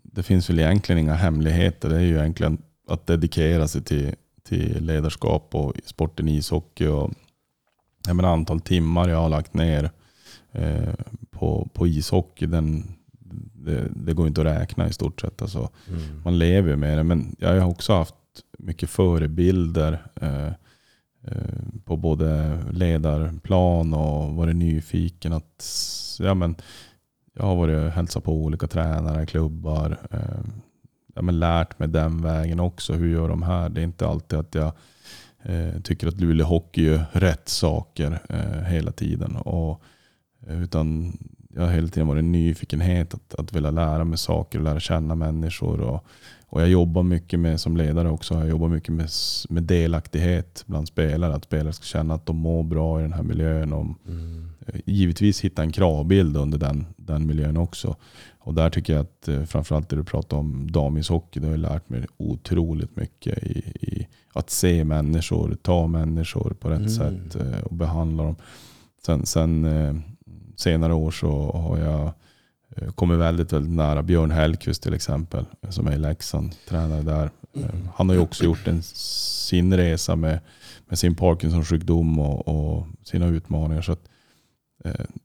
det 0.03 0.23
finns 0.23 0.49
väl 0.49 0.59
egentligen 0.59 0.99
inga 0.99 1.13
hemligheter. 1.15 1.89
Det 1.89 1.95
är 1.95 1.99
ju 2.01 2.17
egentligen 2.17 2.57
att 2.87 3.07
dedikera 3.07 3.67
sig 3.67 3.83
till, 3.83 4.15
till 4.43 4.85
ledarskap 4.85 5.55
och 5.55 5.73
sporten 5.85 6.27
ishockey. 6.27 6.87
Och, 6.87 7.11
jag 8.07 8.15
menar, 8.15 8.33
antal 8.33 8.59
timmar 8.59 9.09
jag 9.09 9.17
har 9.17 9.29
lagt 9.29 9.53
ner 9.53 9.91
eh, 10.51 10.93
på, 11.31 11.69
på 11.73 11.87
ishockey, 11.87 12.45
den, 12.45 12.95
det, 13.53 13.87
det 13.95 14.13
går 14.13 14.27
inte 14.27 14.41
att 14.41 14.47
räkna 14.47 14.87
i 14.87 14.93
stort 14.93 15.21
sett. 15.21 15.41
Alltså, 15.41 15.69
man 16.23 16.37
lever 16.37 16.69
ju 16.69 16.75
med 16.75 16.97
det. 16.97 17.03
Men 17.03 17.35
jag 17.39 17.61
har 17.61 17.69
också 17.69 17.93
haft 17.93 18.15
mycket 18.57 18.89
förebilder 18.89 20.05
eh, 20.21 20.47
eh, 21.23 21.59
på 21.85 21.97
både 21.97 22.59
ledarplan 22.71 23.93
och 23.93 24.35
varit 24.35 24.55
nyfiken. 24.55 25.33
att 25.33 25.65
ja, 26.19 26.33
men, 26.33 26.55
Jag 27.33 27.43
har 27.43 27.55
varit 27.55 27.85
och 27.85 27.91
hälsat 27.91 28.23
på 28.23 28.33
olika 28.33 28.67
tränare, 28.67 29.25
klubbar. 29.25 29.97
Ja, 31.15 31.21
men 31.21 31.39
lärt 31.39 31.79
mig 31.79 31.87
den 31.87 32.21
vägen 32.21 32.59
också. 32.59 32.93
Hur 32.93 33.07
gör 33.07 33.29
de 33.29 33.43
här? 33.43 33.69
Det 33.69 33.81
är 33.81 33.83
inte 33.83 34.07
alltid 34.07 34.39
att 34.39 34.55
jag 34.55 34.71
eh, 35.43 35.81
tycker 35.83 36.07
att 36.07 36.19
Luleå 36.19 36.45
Hockey 36.45 36.83
gör 36.83 37.05
rätt 37.11 37.49
saker 37.49 38.19
eh, 38.29 38.63
hela 38.63 38.91
tiden. 38.91 39.35
Och, 39.35 39.81
eh, 40.47 40.63
utan 40.63 41.17
jag 41.53 41.61
har 41.61 41.71
hela 41.71 41.87
tiden 41.87 42.07
varit 42.07 42.19
en 42.19 42.31
nyfikenhet 42.31 43.13
att, 43.13 43.35
att 43.35 43.53
vilja 43.53 43.71
lära 43.71 44.03
mig 44.03 44.17
saker 44.17 44.59
och 44.59 44.65
lära 44.65 44.79
känna 44.79 45.15
människor. 45.15 45.81
Och, 45.81 46.05
och 46.47 46.61
jag 46.61 46.69
jobbar 46.69 47.03
mycket 47.03 47.39
med, 47.39 47.59
som 47.59 47.77
ledare 47.77 48.09
också, 48.09 48.33
jag 48.33 48.49
jobbar 48.49 48.67
mycket 48.67 48.93
med, 48.93 49.09
med 49.49 49.63
delaktighet 49.63 50.63
bland 50.67 50.87
spelare. 50.87 51.35
Att 51.35 51.43
spelare 51.43 51.73
ska 51.73 51.83
känna 51.83 52.13
att 52.13 52.25
de 52.25 52.35
mår 52.35 52.63
bra 52.63 52.99
i 52.99 53.01
den 53.01 53.13
här 53.13 53.23
miljön. 53.23 53.73
Och, 53.73 53.85
eh, 53.85 54.81
givetvis 54.85 55.41
hitta 55.41 55.61
en 55.61 55.71
kravbild 55.71 56.37
under 56.37 56.57
den, 56.57 56.85
den 56.97 57.27
miljön 57.27 57.57
också. 57.57 57.95
Och 58.45 58.53
där 58.53 58.69
tycker 58.69 58.93
jag 58.93 59.01
att 59.01 59.27
eh, 59.27 59.43
framförallt 59.43 59.89
det 59.89 59.95
du 59.95 60.03
pratar 60.03 60.37
om 60.37 60.71
damishockey, 60.71 61.39
det 61.39 61.47
har 61.47 61.53
jag 61.53 61.59
lärt 61.59 61.89
mig 61.89 62.05
otroligt 62.17 62.95
mycket 62.95 63.43
i, 63.43 63.59
i 63.81 64.07
att 64.33 64.49
se 64.49 64.83
människor, 64.83 65.57
ta 65.61 65.87
människor 65.87 66.53
på 66.59 66.69
rätt 66.69 66.77
Mm. 66.79 66.89
sätt 66.89 67.35
eh, 67.35 67.59
och 67.59 67.75
behandla 67.75 68.23
dem. 68.23 68.35
Sen, 69.05 69.25
sen 69.25 69.65
eh, 69.65 69.95
senare 70.55 70.93
år 70.93 71.11
så 71.11 71.51
har 71.51 71.77
jag 71.77 72.11
kommit 72.95 73.19
väldigt, 73.19 73.53
väldigt 73.53 73.73
nära 73.75 74.03
Björn 74.03 74.31
Hellkvist 74.31 74.83
till 74.83 74.93
exempel, 74.93 75.45
som 75.69 75.87
är 75.87 75.91
i 75.93 75.97
Leksand, 75.97 76.55
tränare 76.69 77.01
där. 77.01 77.29
Han 77.95 78.09
har 78.09 78.15
ju 78.15 78.21
också 78.21 78.43
gjort 78.43 78.67
en, 78.67 78.81
sin 78.83 79.77
resa 79.77 80.15
med, 80.15 80.39
med 80.89 80.99
sin 80.99 81.15
Parkinson-sjukdom 81.15 82.19
och, 82.19 82.47
och 82.47 82.87
sina 83.03 83.27
utmaningar. 83.27 83.81
Så 83.81 83.91
att, 83.91 84.09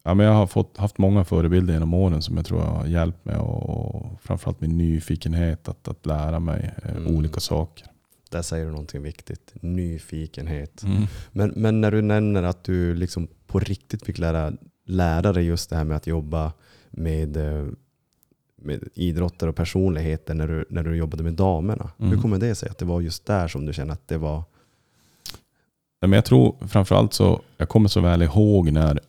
ja, 0.02 0.14
men 0.14 0.26
jag 0.26 0.32
har 0.32 0.46
fått, 0.46 0.76
haft 0.76 0.98
många 0.98 1.24
förebilder 1.24 1.74
genom 1.74 1.94
åren 1.94 2.22
som 2.22 2.36
jag 2.36 2.46
tror 2.46 2.60
har 2.60 2.86
hjälpt 2.86 3.24
mig 3.24 3.36
och, 3.36 3.70
och 3.70 4.06
framförallt 4.22 4.60
min 4.60 4.78
nyfikenhet 4.78 5.68
att, 5.68 5.88
att 5.88 6.06
lära 6.06 6.38
mig 6.40 6.74
eh, 6.82 6.96
Mm. 6.96 7.16
olika 7.16 7.40
saker. 7.40 7.86
Där 8.30 8.42
säger 8.42 8.64
du 8.64 8.70
någonting 8.70 9.02
viktigt. 9.02 9.54
Nyfikenhet. 9.60 10.82
Mm. 10.82 11.02
Men, 11.32 11.52
men 11.56 11.80
när 11.80 11.90
du 11.90 12.02
nämner 12.02 12.42
att 12.42 12.64
du 12.64 12.94
liksom 12.94 13.28
på 13.46 13.58
riktigt 13.58 14.04
fick 14.04 14.18
lära, 14.18 14.52
lära 14.86 15.32
dig 15.32 15.44
just 15.44 15.70
det 15.70 15.76
här 15.76 15.84
med 15.84 15.96
att 15.96 16.06
jobba 16.06 16.52
med, 16.90 17.36
eh, 17.36 17.66
med 18.56 18.88
idrottare 18.94 19.50
och 19.50 19.56
personligheter 19.56 20.34
när 20.34 20.48
du, 20.48 20.64
när 20.70 20.82
du 20.82 20.96
jobbade 20.96 21.22
med 21.22 21.32
damerna. 21.32 21.90
Mm. 21.98 22.10
Hur 22.12 22.22
kommer 22.22 22.38
det 22.38 22.54
sig 22.54 22.68
att 22.68 22.78
det 22.78 22.84
var 22.84 23.00
just 23.00 23.26
där 23.26 23.48
som 23.48 23.66
du 23.66 23.72
kände 23.72 23.92
att 23.92 24.08
det 24.08 24.18
var... 24.18 24.42
Men 26.00 26.12
jag 26.12 26.24
tror 26.24 26.56
framförallt 26.68 27.14
så, 27.14 27.40
jag 27.56 27.68
kommer 27.68 27.88
så 27.88 28.00
väl 28.00 28.22
ihåg 28.22 28.72
när 28.72 29.00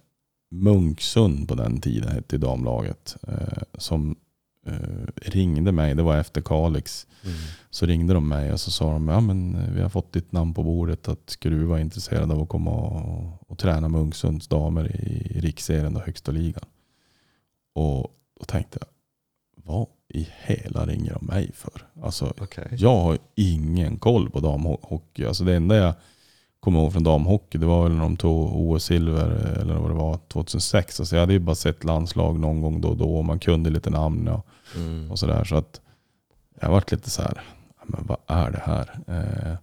Munksund 0.52 1.48
på 1.48 1.56
den 1.56 1.82
tiden 1.82 2.12
hette 2.12 2.38
damlaget. 2.38 3.16
Eh, 3.28 3.64
som 3.74 4.16
eh, 4.68 5.08
ringde 5.16 5.72
mig, 5.72 5.96
det 5.96 6.04
var 6.04 6.18
efter 6.18 6.42
Kalix. 6.42 7.08
Så 7.70 7.86
ringde 7.86 8.14
de 8.14 8.28
mig 8.28 8.54
och 8.54 8.60
så 8.60 8.72
sa 8.72 8.94
de, 8.94 9.08
ja 9.08 9.20
men 9.20 9.56
eh, 9.56 9.74
vi 9.74 9.82
har 9.82 9.90
fått 9.90 10.14
ditt 10.14 10.32
namn 10.32 10.54
på 10.54 10.64
bordet 10.64 11.08
att 11.08 11.30
skulle 11.30 11.56
du 11.56 11.64
vara 11.64 11.82
intresserad 11.82 12.32
av 12.32 12.42
att 12.42 12.50
komma 12.50 12.72
och, 12.72 13.52
och 13.52 13.58
träna 13.58 13.88
Munksunds 13.90 14.48
damer 14.48 14.96
i 14.96 15.40
riksserien, 15.42 15.94
då, 15.94 16.00
högsta 16.00 16.32
ligan. 16.32 16.66
Och 17.74 18.16
då 18.40 18.46
tänkte 18.46 18.80
jag, 18.82 18.88
vad 19.66 19.88
i 20.08 20.28
hela 20.42 20.86
ringer 20.86 21.14
de 21.14 21.26
mig 21.26 21.52
för? 21.54 21.88
Alltså 22.02 22.34
Okej. 22.42 22.68
jag 22.78 22.96
har 22.96 23.18
ingen 23.36 23.98
koll 23.98 24.30
på 24.30 24.40
damhockey. 24.40 25.26
Alltså 25.26 25.44
det 25.44 25.56
enda 25.56 25.76
jag 25.76 25.94
kommer 26.62 26.80
ihåg 26.80 26.93
från 26.93 27.04
damhockey 27.04 27.58
det 27.58 27.65
var 27.65 27.84
väl 27.84 27.91
när 27.91 28.02
de 28.02 28.17
tog 28.17 28.56
OS-silver 28.56 29.58
eller 29.62 29.74
vad 29.76 29.89
det 29.89 29.95
var 29.95 30.19
2006. 30.28 31.00
Alltså 31.00 31.15
jag 31.15 31.21
hade 31.21 31.34
ju 31.34 31.39
bara 31.39 31.56
sett 31.56 31.84
landslag 31.84 32.39
någon 32.39 32.62
gång 32.62 32.82
då 32.82 32.89
och 32.89 32.97
då 32.97 33.15
och 33.17 33.26
man 33.26 33.39
kunde 33.39 33.69
lite 33.69 33.89
namn 33.89 34.28
och, 34.28 34.45
Mm. 34.76 35.12
och 35.12 35.19
sådär. 35.19 35.43
Så 35.43 35.56
att 35.56 35.82
jag 36.62 36.69
varit 36.69 36.91
lite 36.91 37.10
så 37.10 37.21
här, 37.21 37.41
"Ja, 37.80 37.84
men 37.88 38.06
vad 38.08 38.17
är 38.28 38.52
det 38.52 38.62
här? 38.63 39.00
Eh, 39.08 39.58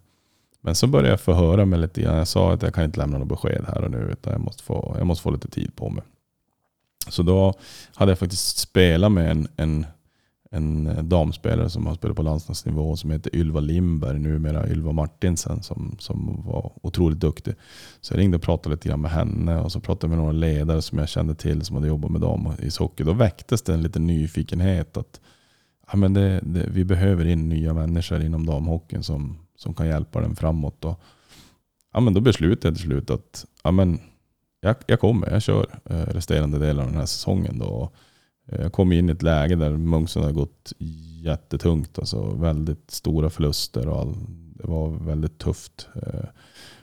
men 0.61 0.75
så 0.75 0.87
började 0.87 1.09
jag 1.09 1.21
förhöra 1.21 1.65
mig 1.65 1.79
lite 1.79 2.03
grann. 2.03 2.17
Jag 2.17 2.29
sa 2.29 2.53
att 2.53 2.63
jag 2.63 2.75
kan 2.75 2.85
inte 2.85 2.99
lämna 3.01 3.19
något 3.19 3.29
besked 3.29 3.65
här 3.69 3.85
och 3.85 3.91
nu 3.91 3.99
utan 4.13 4.33
jag 4.33 4.41
måste 4.43 4.63
få, 4.63 4.95
jag 4.99 5.07
måste 5.07 5.23
få 5.23 5.31
lite 5.31 5.49
tid 5.49 5.77
på 5.77 5.91
mig. 5.91 6.05
Så 7.09 7.23
då 7.23 7.55
hade 7.95 8.11
jag 8.11 8.19
faktiskt 8.19 8.59
spelat 8.59 9.13
med 9.13 9.31
en, 9.31 9.49
en, 9.57 9.87
en 10.51 10.87
eh, 10.87 11.03
damspelare 11.03 11.71
som 11.71 11.87
har 11.87 11.95
spelat 11.95 12.17
på 12.17 12.23
landslagsnivå 12.23 12.97
som 12.97 13.11
heter 13.11 13.37
Ylva 13.37 13.61
Lindberg, 13.61 14.19
numera 14.19 14.69
Ylva 14.69 14.93
Martinsen 14.93 15.63
som, 15.63 15.97
som 15.99 16.43
var 16.45 16.73
otroligt 16.83 17.21
duktig. 17.21 17.55
Så 18.01 18.15
jag 18.15 18.21
ringde 18.21 18.37
och 18.37 18.43
pratade 18.43 18.75
lite 18.75 18.89
grann 18.89 19.01
med 19.01 19.11
henne 19.11 19.61
och 19.61 19.73
så 19.73 19.81
pratade 19.81 20.07
jag 20.07 20.17
med 20.17 20.19
några 20.19 20.33
ledare 20.33 20.83
som 20.83 20.99
jag 20.99 21.09
kände 21.09 21.35
till 21.35 21.65
som 21.65 21.77
hade 21.77 21.89
jobbat 21.89 22.11
med 22.11 22.21
damishockey. 22.21 23.05
Då 23.05 23.13
väcktes 23.13 23.63
det 23.63 23.75
en 23.75 23.83
liten 23.83 24.07
nyfikenhet 24.07 24.97
att 24.97 25.21
ja, 25.93 25.97
men 25.97 26.15
det, 26.15 26.41
det, 26.43 26.67
vi 26.69 26.85
behöver 26.85 27.27
in 27.27 27.49
nya 27.49 27.75
människor 27.75 28.23
inom 28.23 28.47
damhockeyn 28.47 29.03
som, 29.03 29.39
som 29.57 29.75
kan 29.75 29.87
hjälpa 29.87 30.21
den 30.21 30.37
framåt. 30.37 30.85
Och, 30.85 31.01
ja, 31.93 32.01
men 32.01 32.15
då 32.15 32.21
beslutade 32.21 32.69
jag 32.69 32.75
till 32.75 32.85
slut 32.85 33.11
att 33.11 33.47
ja, 33.63 33.71
men 33.71 34.01
jag, 34.61 34.77
jag 34.87 35.01
kommer, 35.01 35.31
jag 35.31 35.43
kör 35.43 35.67
eh, 35.85 35.97
resterande 35.97 36.59
delen 36.59 36.81
av 36.81 36.87
den 36.87 36.99
här 36.99 37.07
säsongen. 37.07 37.59
Då. 37.59 37.91
Eh, 38.49 38.63
jag 38.63 38.73
kom 38.73 38.93
in 38.93 39.09
i 39.09 39.13
ett 39.13 39.23
läge 39.23 39.55
där 39.55 39.71
Munksund 39.71 40.25
har 40.25 40.33
gått 40.33 40.73
jättetungt. 41.23 41.99
Alltså 41.99 42.35
väldigt 42.35 42.91
stora 42.91 43.31
förluster 43.31 43.89
och 43.89 44.01
all, 44.01 44.15
det 44.55 44.67
var 44.67 44.89
väldigt 44.89 45.39
tufft. 45.39 45.89
Eh, 45.95 46.25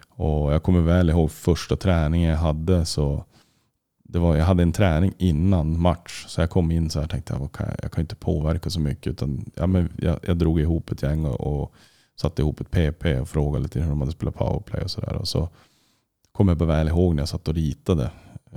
och 0.10 0.54
jag 0.54 0.64
kommer 0.64 0.82
väl 0.82 1.10
ihåg 1.10 1.32
första 1.32 1.76
träningen 1.76 2.30
jag 2.30 2.38
hade. 2.38 2.86
så 2.86 3.26
det 4.04 4.20
var, 4.20 4.36
jag 4.36 4.46
hade 4.46 4.64
en 4.64 4.72
träning 4.72 5.14
innan 5.18 5.80
match. 5.80 6.26
Så 6.28 6.42
jag 6.42 6.50
kom 6.50 6.72
in 6.72 6.90
så 6.90 7.00
här 7.00 7.06
och 7.06 7.12
tänkte 7.12 7.34
jag, 7.40 7.52
kan 7.52 7.68
jag, 7.68 7.76
jag 7.84 7.92
kan 7.92 8.02
inte 8.02 8.16
påverka 8.16 8.70
så 8.70 8.80
mycket. 8.80 9.14
Utan, 9.14 9.52
ja, 9.56 9.68
men 9.68 9.90
jag, 9.98 10.20
jag 10.24 10.38
drog 10.38 10.60
ihop 10.60 10.92
ett 10.92 11.04
gäng 11.04 11.26
och, 11.26 11.62
och 11.62 11.74
satte 12.16 12.42
ihop 12.42 12.62
ett 12.62 12.72
PP 12.72 13.06
och 13.22 13.30
frågade 13.30 13.64
lite 13.64 13.80
hur 13.80 13.90
de 13.90 14.00
hade 14.00 14.12
spelat 14.12 14.36
powerplay 14.36 14.84
och 14.84 14.92
sådär. 14.92 15.16
Och 15.16 15.28
så 15.28 15.50
kommer 16.32 16.56
jag 16.60 16.66
väl 16.66 16.88
ihåg 16.88 17.16
när 17.16 17.22
jag 17.22 17.30
satt 17.30 17.48
och 17.48 17.56
ritade. 17.56 18.12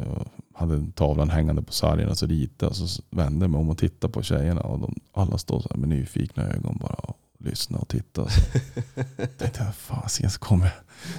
Jag 0.04 0.26
hade 0.54 0.92
tavlan 0.94 1.30
hängande 1.30 1.62
på 1.62 1.72
sargen 1.72 2.08
och 2.08 2.18
så 2.18 2.26
ritade. 2.26 2.74
Så 2.74 3.02
vände 3.10 3.44
jag 3.44 3.50
mig 3.50 3.60
om 3.60 3.70
och 3.70 3.78
tittade 3.78 4.12
på 4.12 4.22
tjejerna. 4.22 4.60
Och 4.60 4.78
de, 4.78 4.94
alla 5.12 5.38
stod 5.38 5.62
så 5.62 5.68
här 5.70 5.76
med 5.76 5.88
nyfikna 5.88 6.42
ögon 6.42 6.78
bara 6.80 6.94
och 6.94 7.16
lyssnade 7.38 7.82
och 7.82 7.88
tittade. 7.88 8.30
Så 8.30 8.40
tänkte 9.38 9.64
jag, 9.64 9.74
fasiken 9.74 10.30
så 10.30 10.38
kommer 10.38 10.64
jag 10.64 10.72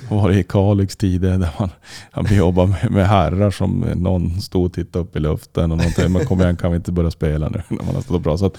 var 0.09 0.29
det 0.29 0.39
i 0.39 0.43
Kalix 0.43 0.95
tider 0.95 1.37
där 1.37 1.49
man, 1.59 1.69
man 2.15 2.35
jobbar 2.35 2.67
med, 2.67 2.91
med 2.91 3.07
herrar 3.07 3.51
som 3.51 3.79
någon 3.95 4.41
stod 4.41 4.65
och 4.65 4.73
tittade 4.73 5.05
upp 5.05 5.15
i 5.15 5.19
luften 5.19 5.71
och 5.71 5.77
någonting. 5.77 6.11
Men 6.11 6.25
kom 6.25 6.41
igen, 6.41 6.57
kan 6.57 6.71
vi 6.71 6.77
inte 6.77 6.91
börja 6.91 7.11
spela 7.11 7.49
nu 7.49 7.61
när 7.69 7.85
man 7.85 7.95
har 7.95 8.01
stått 8.01 8.21
bra. 8.21 8.37
Så 8.37 8.45
att 8.45 8.57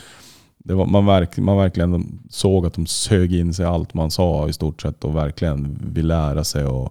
det 0.58 0.74
var, 0.74 0.86
man, 0.86 1.06
verk, 1.06 1.38
man 1.38 1.56
verkligen 1.56 2.20
såg 2.30 2.66
att 2.66 2.74
de 2.74 2.86
sög 2.86 3.34
in 3.34 3.54
sig 3.54 3.66
allt 3.66 3.94
man 3.94 4.10
sa 4.10 4.48
i 4.48 4.52
stort 4.52 4.82
sett 4.82 5.04
och 5.04 5.16
verkligen 5.16 5.78
vill 5.92 6.06
lära 6.06 6.44
sig. 6.44 6.64
Och, 6.64 6.84
eh, 6.84 6.90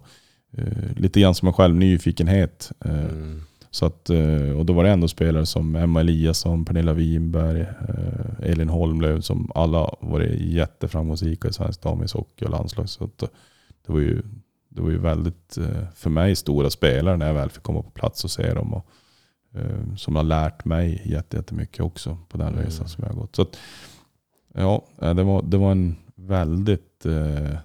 lite 0.96 1.20
grann 1.20 1.34
som 1.34 1.48
en 1.48 1.54
själv 1.54 1.74
nyfikenhet. 1.76 2.72
Eh, 2.84 2.90
Mm. 3.04 3.40
så 3.70 3.86
att, 3.86 4.10
eh, 4.10 4.50
och 4.58 4.66
då 4.66 4.72
var 4.72 4.84
det 4.84 4.90
ändå 4.90 5.08
spelare 5.08 5.46
som 5.46 5.76
Emma 5.76 6.00
Eliasson, 6.00 6.64
Pernilla 6.64 6.92
Winberg, 6.92 7.60
eh, 7.60 8.50
Elin 8.50 8.68
Holmlöv 8.68 9.20
som 9.20 9.50
alla 9.54 9.90
varit 10.00 10.40
jätteframgångsrika 10.40 11.48
i 11.48 11.52
svensk 11.52 11.82
damishockey 11.82 12.44
och 12.44 12.50
landslag. 12.50 12.88
Så 12.88 13.04
att, 13.04 13.22
eh, 13.22 13.28
det, 13.86 13.92
var 13.92 14.00
ju, 14.00 14.22
det 14.68 14.82
var 14.82 14.90
ju 14.90 14.98
väldigt, 14.98 15.58
eh, 15.58 15.88
för 15.94 16.10
mig, 16.10 16.36
stora 16.36 16.70
spelare 16.70 17.16
när 17.16 17.26
jag 17.26 17.34
väl 17.34 17.50
fick 17.50 17.62
komma 17.62 17.82
på 17.82 17.90
plats 17.90 18.24
och 18.24 18.30
se 18.30 18.54
dem. 18.54 18.74
Och, 18.74 18.86
eh, 19.54 19.94
som 19.96 20.16
har 20.16 20.22
lärt 20.22 20.64
mig 20.64 21.02
jätte- 21.04 21.36
jättemycket 21.36 21.80
också 21.80 22.18
på 22.28 22.38
den 22.38 22.48
Mm. 22.52 22.64
resan 22.64 22.88
som 22.88 23.04
jag 23.04 23.12
har 23.14 23.20
gått. 23.20 23.36
Så 23.36 23.42
att, 23.42 23.56
ja, 24.54 24.84
eh, 25.02 25.14
det 25.14 25.22
var, 25.22 25.42
det 25.42 25.56
var 25.56 25.72
en 25.72 25.96
väldigt 26.14 27.06
eh, 27.06 27.44
eh, 27.44 27.56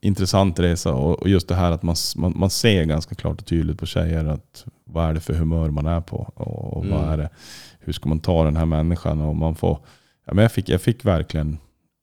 intressant 0.00 0.58
resa. 0.58 0.94
Och, 0.94 1.28
just 1.28 1.48
det 1.48 1.54
här 1.54 1.70
att 1.72 1.82
man, 1.82 1.96
man, 2.16 2.32
man 2.36 2.50
ser 2.50 2.84
ganska 2.84 3.14
klart 3.14 3.40
och 3.40 3.46
tydligt 3.46 3.78
på 3.78 3.86
tjejer 3.86 4.24
att 4.24 4.64
vad 4.84 5.08
är 5.08 5.14
det 5.14 5.20
för 5.20 5.34
humör 5.34 5.70
man 5.70 5.86
är 5.86 6.00
på. 6.00 6.32
Och, 6.34 6.76
och 6.76 6.86
vad 6.86 6.98
Mm. 7.00 7.10
är 7.10 7.16
det, 7.16 7.28
hur 7.80 7.92
ska 7.92 8.08
man 8.08 8.20
ta 8.20 8.44
den 8.44 8.56
här 8.56 8.66
människan. 8.66 9.20
Och 9.20 9.36
man 9.36 9.54
får, 9.54 9.78
ja, 10.24 10.34
men 10.34 10.42
jag, 10.42 10.52
fick, 10.52 10.68
jag 10.68 10.80
fick 10.82 11.04
verkligen 11.04 11.58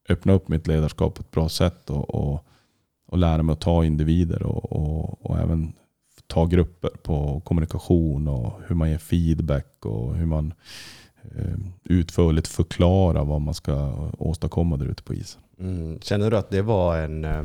öppna 0.09 0.33
upp 0.33 0.47
mitt 0.47 0.67
ledarskap 0.67 1.15
på 1.15 1.21
ett 1.21 1.31
bra 1.31 1.49
sätt. 1.49 1.89
Och, 1.89 2.15
och, 2.15 2.45
och 3.07 3.17
lära 3.17 3.43
mig 3.43 3.53
att 3.53 3.61
ta 3.61 3.85
individer 3.85 4.43
och, 4.43 4.71
och, 4.71 5.25
och 5.25 5.39
även 5.39 5.73
ta 6.27 6.45
grupper 6.45 6.89
på 7.03 7.39
kommunikation 7.45 8.27
och 8.27 8.53
hur 8.67 8.75
man 8.75 8.89
ger 8.89 8.97
feedback 8.97 9.85
och 9.85 10.15
hur 10.15 10.25
man 10.25 10.47
eh, 10.47 10.53
utförligt 11.83 12.47
förklarar 12.47 13.25
vad 13.25 13.41
man 13.41 13.53
ska 13.53 13.73
åstadkomma 14.17 14.77
där 14.77 14.85
ute 14.85 15.03
på 15.03 15.13
isen. 15.13 15.41
Mm. 15.59 15.99
Känner 16.01 16.31
du 16.31 16.37
att 16.37 16.49
det 16.49 16.61
var 16.61 16.97
en... 16.97 17.25
eh, 17.25 17.43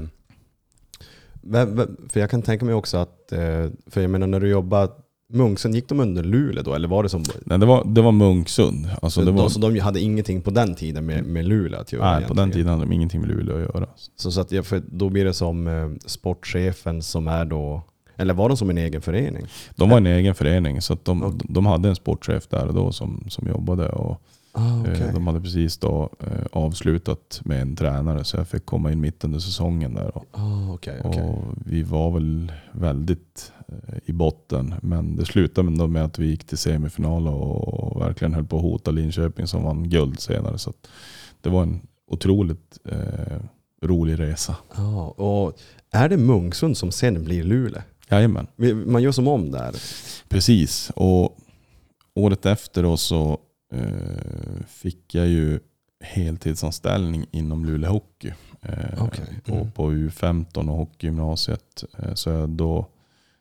För 2.09 2.21
jag 2.21 2.31
kan 2.31 2.43
tänka 2.43 2.65
mig 2.65 2.75
också 2.75 2.97
att, 2.97 3.33
eh, 3.33 3.67
för 3.87 4.01
jag 4.01 4.11
menar 4.11 4.27
när 4.27 4.41
du 4.41 4.49
jobbade, 4.49 4.93
Munksen, 5.33 5.75
gick 5.75 5.89
de 5.89 6.01
under 6.01 6.23
Luleå 6.23 6.63
då? 6.63 6.75
Eller 6.75 6.89
var 6.89 7.03
det 7.03 7.09
som... 7.09 7.25
Nej, 7.45 7.59
det, 7.59 7.67
var, 7.67 7.85
det 7.85 8.03
var 8.03 8.13
Munksund. 8.13 8.89
Alltså 9.03 9.25
det 9.25 9.31
var, 9.31 9.43
de, 9.43 9.51
så 9.51 9.61
de 9.61 9.79
hade 9.79 10.01
ingenting 10.01 10.43
på 10.43 10.51
den 10.51 10.75
tiden 10.75 11.07
med, 11.07 11.25
med 11.25 11.45
Luleå 11.45 11.81
att 11.81 11.93
göra? 11.93 12.19
nej, 12.19 12.29
på 12.29 12.35
den 12.35 12.39
egentligen. 12.39 12.51
tiden 12.65 12.79
hade 12.79 12.91
de 12.91 12.93
ingenting 12.95 13.21
med 13.21 13.31
Luleå 13.31 13.57
att 13.57 13.63
göra. 13.63 13.87
Så, 14.17 14.33
så 14.33 14.41
att 14.41 14.67
för 14.67 14.83
då 14.87 15.09
blir 15.09 15.25
det 15.25 15.35
som 15.35 15.67
eh, 15.67 15.91
sportchefen 16.07 17.03
som 17.03 17.29
är 17.29 17.45
då, 17.45 17.83
eller 18.21 18.35
var 18.35 18.49
de 18.49 18.57
som 18.57 18.71
en 18.71 18.79
egen 18.79 19.03
förening? 19.03 19.47
De 19.77 19.91
var 19.91 19.97
en 19.97 20.07
egen 20.07 20.35
förening 20.35 20.81
så 20.83 20.97
de, 21.03 21.23
Okej. 21.25 21.41
de 21.49 21.67
hade 21.67 21.89
en 21.89 21.97
sportchef 21.97 22.47
där 22.49 22.67
och 22.67 22.75
då 22.75 22.93
som, 22.93 23.25
som 23.29 23.49
jobbade. 23.49 23.89
Och, 23.89 24.23
Ah, 24.53 24.87
eh, 24.87 25.13
De 25.15 25.27
hade 25.27 25.41
precis 25.41 25.79
då 25.79 26.11
eh, 26.21 26.47
avslutat 26.53 27.41
med 27.45 27.63
en 27.63 27.77
tränare 27.77 28.25
så 28.25 28.37
jag 28.37 28.49
fick 28.49 28.67
komma 28.67 28.93
in 28.93 29.01
mitt 29.01 29.25
under 29.25 29.39
säsongen 29.39 29.95
där. 29.95 30.17
Och, 30.17 30.25
ah, 30.33 30.73
okej. 30.73 31.01
och 31.01 31.39
vi 31.67 31.83
var 31.83 32.11
väl 32.11 32.53
väldigt 32.73 33.53
eh, 33.69 33.99
i 34.05 34.13
botten. 34.13 34.75
Men 34.83 35.17
det 35.17 35.25
slutade 35.25 35.69
ändå 35.69 35.87
med 35.87 36.05
att 36.05 36.19
vi 36.19 36.27
gick 36.27 36.45
till 36.45 36.59
semifinal 36.59 37.29
och 37.29 38.01
verkligen 38.01 38.35
höll 38.35 38.45
på 38.45 38.57
att 38.57 38.63
hota 38.63 38.91
Linköping 38.91 39.47
som 39.47 39.63
vann 39.65 39.91
guld 39.91 40.21
senare. 40.21 40.59
Så 40.59 40.73
det 41.41 41.49
var 41.49 41.63
en 41.63 41.81
otroligt 42.07 42.79
eh, 42.85 43.39
rolig 43.83 44.19
resa. 44.21 44.57
Ja, 44.77 45.09
och 45.09 45.59
är 45.91 46.09
det 46.09 46.17
Munksund 46.17 46.77
som 46.77 46.91
sen 46.93 47.25
blir 47.25 47.45
Luleå? 47.45 47.83
Jajamän. 48.11 48.47
Man 48.87 49.03
gör 49.03 49.13
som 49.13 49.29
om 49.29 49.51
där. 49.51 49.75
Precis. 50.29 50.91
Och 50.97 51.37
året 52.15 52.47
efter 52.47 52.83
då 52.83 52.97
så 52.97 53.39
eh, 53.73 54.65
fick 54.69 55.15
jag 55.15 55.27
ju 55.29 55.61
heltidsanställning 56.05 57.27
inom 57.31 57.65
Luleå 57.65 57.91
Hockey. 57.91 58.33
Eh, 58.63 59.09
på, 59.45 59.53
Mm. 59.55 59.71
på 59.71 59.91
U15 59.93 60.69
och 60.71 60.77
hockeygymnasiet. 60.77 61.85
Eh, 61.99 62.15
så, 62.15 62.31
jag 62.31 62.49
då, 62.49 62.87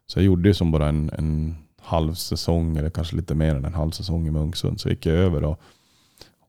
så 0.07 0.19
jag 0.19 0.25
gjorde 0.25 0.49
ju 0.49 0.53
som 0.53 0.71
bara 0.71 0.87
en, 0.89 1.09
en 1.17 1.55
halv 1.81 2.13
säsong 2.13 2.77
eller 2.77 2.89
kanske 2.89 3.15
lite 3.15 3.35
mer 3.35 3.55
än 3.55 3.65
en 3.65 3.73
halv 3.73 3.91
säsong 3.91 4.27
i 4.27 4.31
Munksund. 4.31 4.79
Så 4.79 4.89
gick 4.89 5.05
jag 5.05 5.15
över 5.15 5.41
då. 5.41 5.57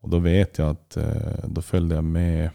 Och 0.00 0.08
då 0.08 0.18
vet 0.18 0.58
jag 0.58 0.70
att 0.70 0.96
eh, 0.96 1.44
då 1.44 1.62
följde 1.62 1.94
jag 1.94 2.04
med, 2.04 2.50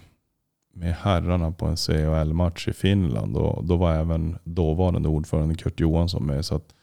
med 0.75 0.93
herrarna 0.93 1.51
på 1.51 1.65
en 1.65 1.77
CHL-match 1.77 2.67
i 2.67 2.73
Finland. 2.73 3.37
Och 3.37 3.65
då 3.65 3.77
var 3.77 3.93
även 3.93 4.37
dåvarande 4.43 5.09
ordförande 5.09 5.55
Kurt 5.55 5.79
Johansson 5.79 6.25
med. 6.25 6.45
Så 6.45 6.55
att 6.55 6.73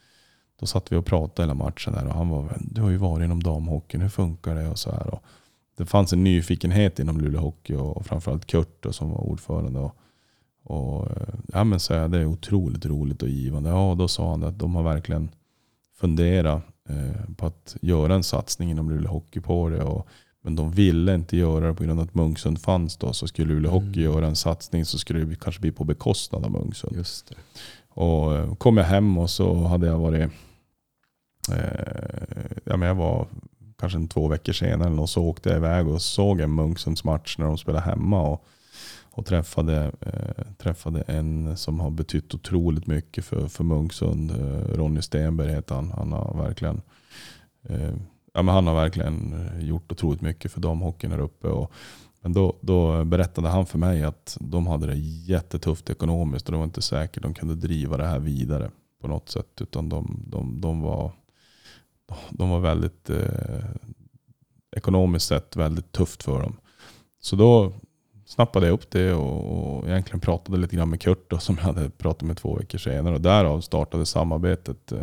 då 0.61 0.67
satt 0.67 0.93
vi 0.93 0.97
och 0.97 1.07
pratade 1.07 1.43
hela 1.43 1.55
matchen 1.55 1.93
där 1.93 2.07
och 2.07 2.15
han 2.15 2.29
var 2.29 2.57
du 2.61 2.81
har 2.81 2.91
ju 2.91 2.97
varit 2.97 3.25
inom 3.25 3.43
damhockeyn, 3.43 4.01
hur 4.01 4.09
funkar 4.09 4.55
det? 4.55 4.69
Och 4.69 4.79
så 4.79 4.91
här. 4.91 5.15
Och 5.15 5.23
det 5.77 5.87
fanns 5.87 6.13
en 6.13 6.25
nyfikenhet 6.25 6.99
inom 6.99 7.21
Luleå 7.21 7.41
Hockey 7.41 7.75
och 7.75 8.07
framförallt 8.07 8.47
Kurt 8.47 8.83
då, 8.83 8.93
som 8.93 9.11
var 9.11 9.21
ordförande. 9.21 9.81
Och, 9.81 9.97
och, 10.65 11.11
eh, 11.11 11.35
ja, 11.53 11.65
men 11.65 11.81
så 11.81 11.95
här, 11.95 12.09
det 12.09 12.19
är 12.19 12.27
otroligt 12.27 12.87
roligt 12.87 13.23
och 13.23 13.29
givande. 13.29 13.71
Ja, 13.71 13.91
och 13.91 13.97
då 13.97 14.09
sa 14.09 14.31
han 14.31 14.45
att 14.45 14.59
de 14.59 14.75
har 14.75 14.83
verkligen 14.83 15.31
funderat 16.01 16.63
eh, 16.89 17.35
på 17.37 17.47
att 17.47 17.77
göra 17.83 18.15
en 18.15 18.23
satsning 18.23 18.71
inom 18.71 18.91
Luleå 18.91 19.11
Hockey 19.11 19.41
på 19.41 19.69
det. 19.69 19.83
Och, 19.83 20.09
men 20.45 20.57
de 20.57 20.71
ville 20.71 21.15
inte 21.15 21.37
göra 21.37 21.67
det 21.67 21.75
på 21.75 21.85
grund 21.85 22.01
av 22.01 22.07
att 22.07 22.15
Munksund 22.15 22.61
fanns 22.61 22.97
då. 22.97 23.13
Så 23.13 23.27
skulle 23.27 23.55
Luleå 23.55 23.71
Hockey 23.71 23.87
Mm. 23.87 24.13
göra 24.13 24.27
en 24.27 24.37
satsning 24.37 24.85
så 24.85 24.99
skulle 24.99 25.25
det 25.25 25.41
kanske 25.41 25.61
bli 25.61 25.73
på 25.73 25.85
bekostnad 25.85 26.45
av 26.45 26.51
Munksund. 26.51 26.97
Just 26.97 27.29
det. 27.29 27.35
Och 27.89 28.37
eh, 28.37 28.55
kom 28.55 28.77
jag 28.77 28.85
hem 28.85 29.19
och 29.19 29.31
så 29.31 29.55
hade 29.55 29.87
jag 29.87 29.99
varit, 29.99 30.31
eh, 31.53 32.57
ja 32.65 32.77
men 32.77 32.89
jag 32.89 32.95
var 32.95 33.27
kanske 33.79 33.99
en 33.99 34.09
två 34.09 34.29
veckor 34.29 34.53
senare 34.53 34.95
och 34.95 35.09
så 35.11 35.23
åkte 35.25 35.49
jag 35.49 35.59
iväg 35.59 35.89
och 35.89 36.03
såg 36.03 36.41
en 36.41 36.55
Munksunds 36.55 37.05
match 37.05 37.39
när 37.39 37.47
de 37.47 37.59
spelade 37.59 37.85
hemma. 37.85 38.23
Och, 38.23 38.45
och 39.15 39.27
träffade, 39.27 39.93
eh, 40.01 40.45
träffade 40.59 41.03
en 41.03 41.57
som 41.57 41.81
har 41.81 41.91
betytt 41.91 42.35
otroligt 42.35 42.87
mycket 42.87 43.25
för, 43.25 43.49
för 43.49 43.65
Munksund. 43.65 44.31
Eh, 44.31 44.75
Ronny 44.77 45.03
Stenberg 45.03 45.49
heter 45.53 45.75
han. 45.75 45.91
Han 45.97 46.13
har 46.13 46.35
verkligen 46.45 46.81
eh, 47.69 47.95
ja, 48.33 48.43
men 48.43 48.55
han 48.55 48.67
har 48.67 48.75
verkligen 48.75 49.33
eh, 49.33 49.65
gjort 49.67 49.93
otroligt 49.93 50.21
mycket 50.21 50.53
för 50.53 50.61
damhockeyn 50.61 51.13
här 51.13 51.21
uppe. 51.21 51.49
Och, 51.49 51.73
men 52.21 52.33
då, 52.33 52.57
då 52.61 53.05
berättade 53.05 53.49
han 53.49 53.67
för 53.67 53.79
mig 53.79 54.03
att 54.05 54.37
de 54.41 54.67
hade 54.67 54.87
det 54.87 54.97
jättetufft 54.99 55.91
ekonomiskt 55.91 56.47
och 56.47 56.53
det 56.53 56.59
var 56.59 56.65
inte 56.65 56.83
säkert 56.83 57.23
de 57.23 57.35
kunde 57.35 57.55
driva 57.55 57.97
det 57.97 58.07
här 58.07 58.19
vidare 58.19 58.71
på 59.01 59.09
något 59.09 59.29
sätt. 59.29 59.61
Utan 59.61 59.89
de, 59.89 60.23
de, 60.27 60.61
de, 60.61 60.81
var, 60.81 61.13
de 62.31 62.51
var 62.51 62.61
väldigt, 62.61 63.11
eh, 63.11 63.65
ekonomiskt 64.77 65.27
sett 65.27 65.57
väldigt 65.57 65.93
tufft 65.93 66.23
för 66.23 66.43
dem. 66.43 66.57
Så 67.21 67.37
då 67.37 67.73
snappade 68.27 68.67
jag 68.67 68.75
upp 68.75 68.91
det 68.91 69.13
och, 69.13 69.79
och 69.79 69.89
egentligen 69.89 70.21
pratade 70.21 70.59
lite 70.59 70.77
grann 70.77 70.91
med 70.91 71.01
Kurt 71.01 71.31
då, 71.31 71.39
som 71.39 71.57
jag 71.57 71.65
hade 71.65 71.91
pratat 71.91 72.23
med 72.23 72.37
två 72.37 72.55
veckor 72.55 72.79
senare. 72.79 73.15
Och 73.15 73.21
därav 73.21 73.61
startade 73.61 74.07
samarbetet 74.07 74.93
eh, 74.93 75.01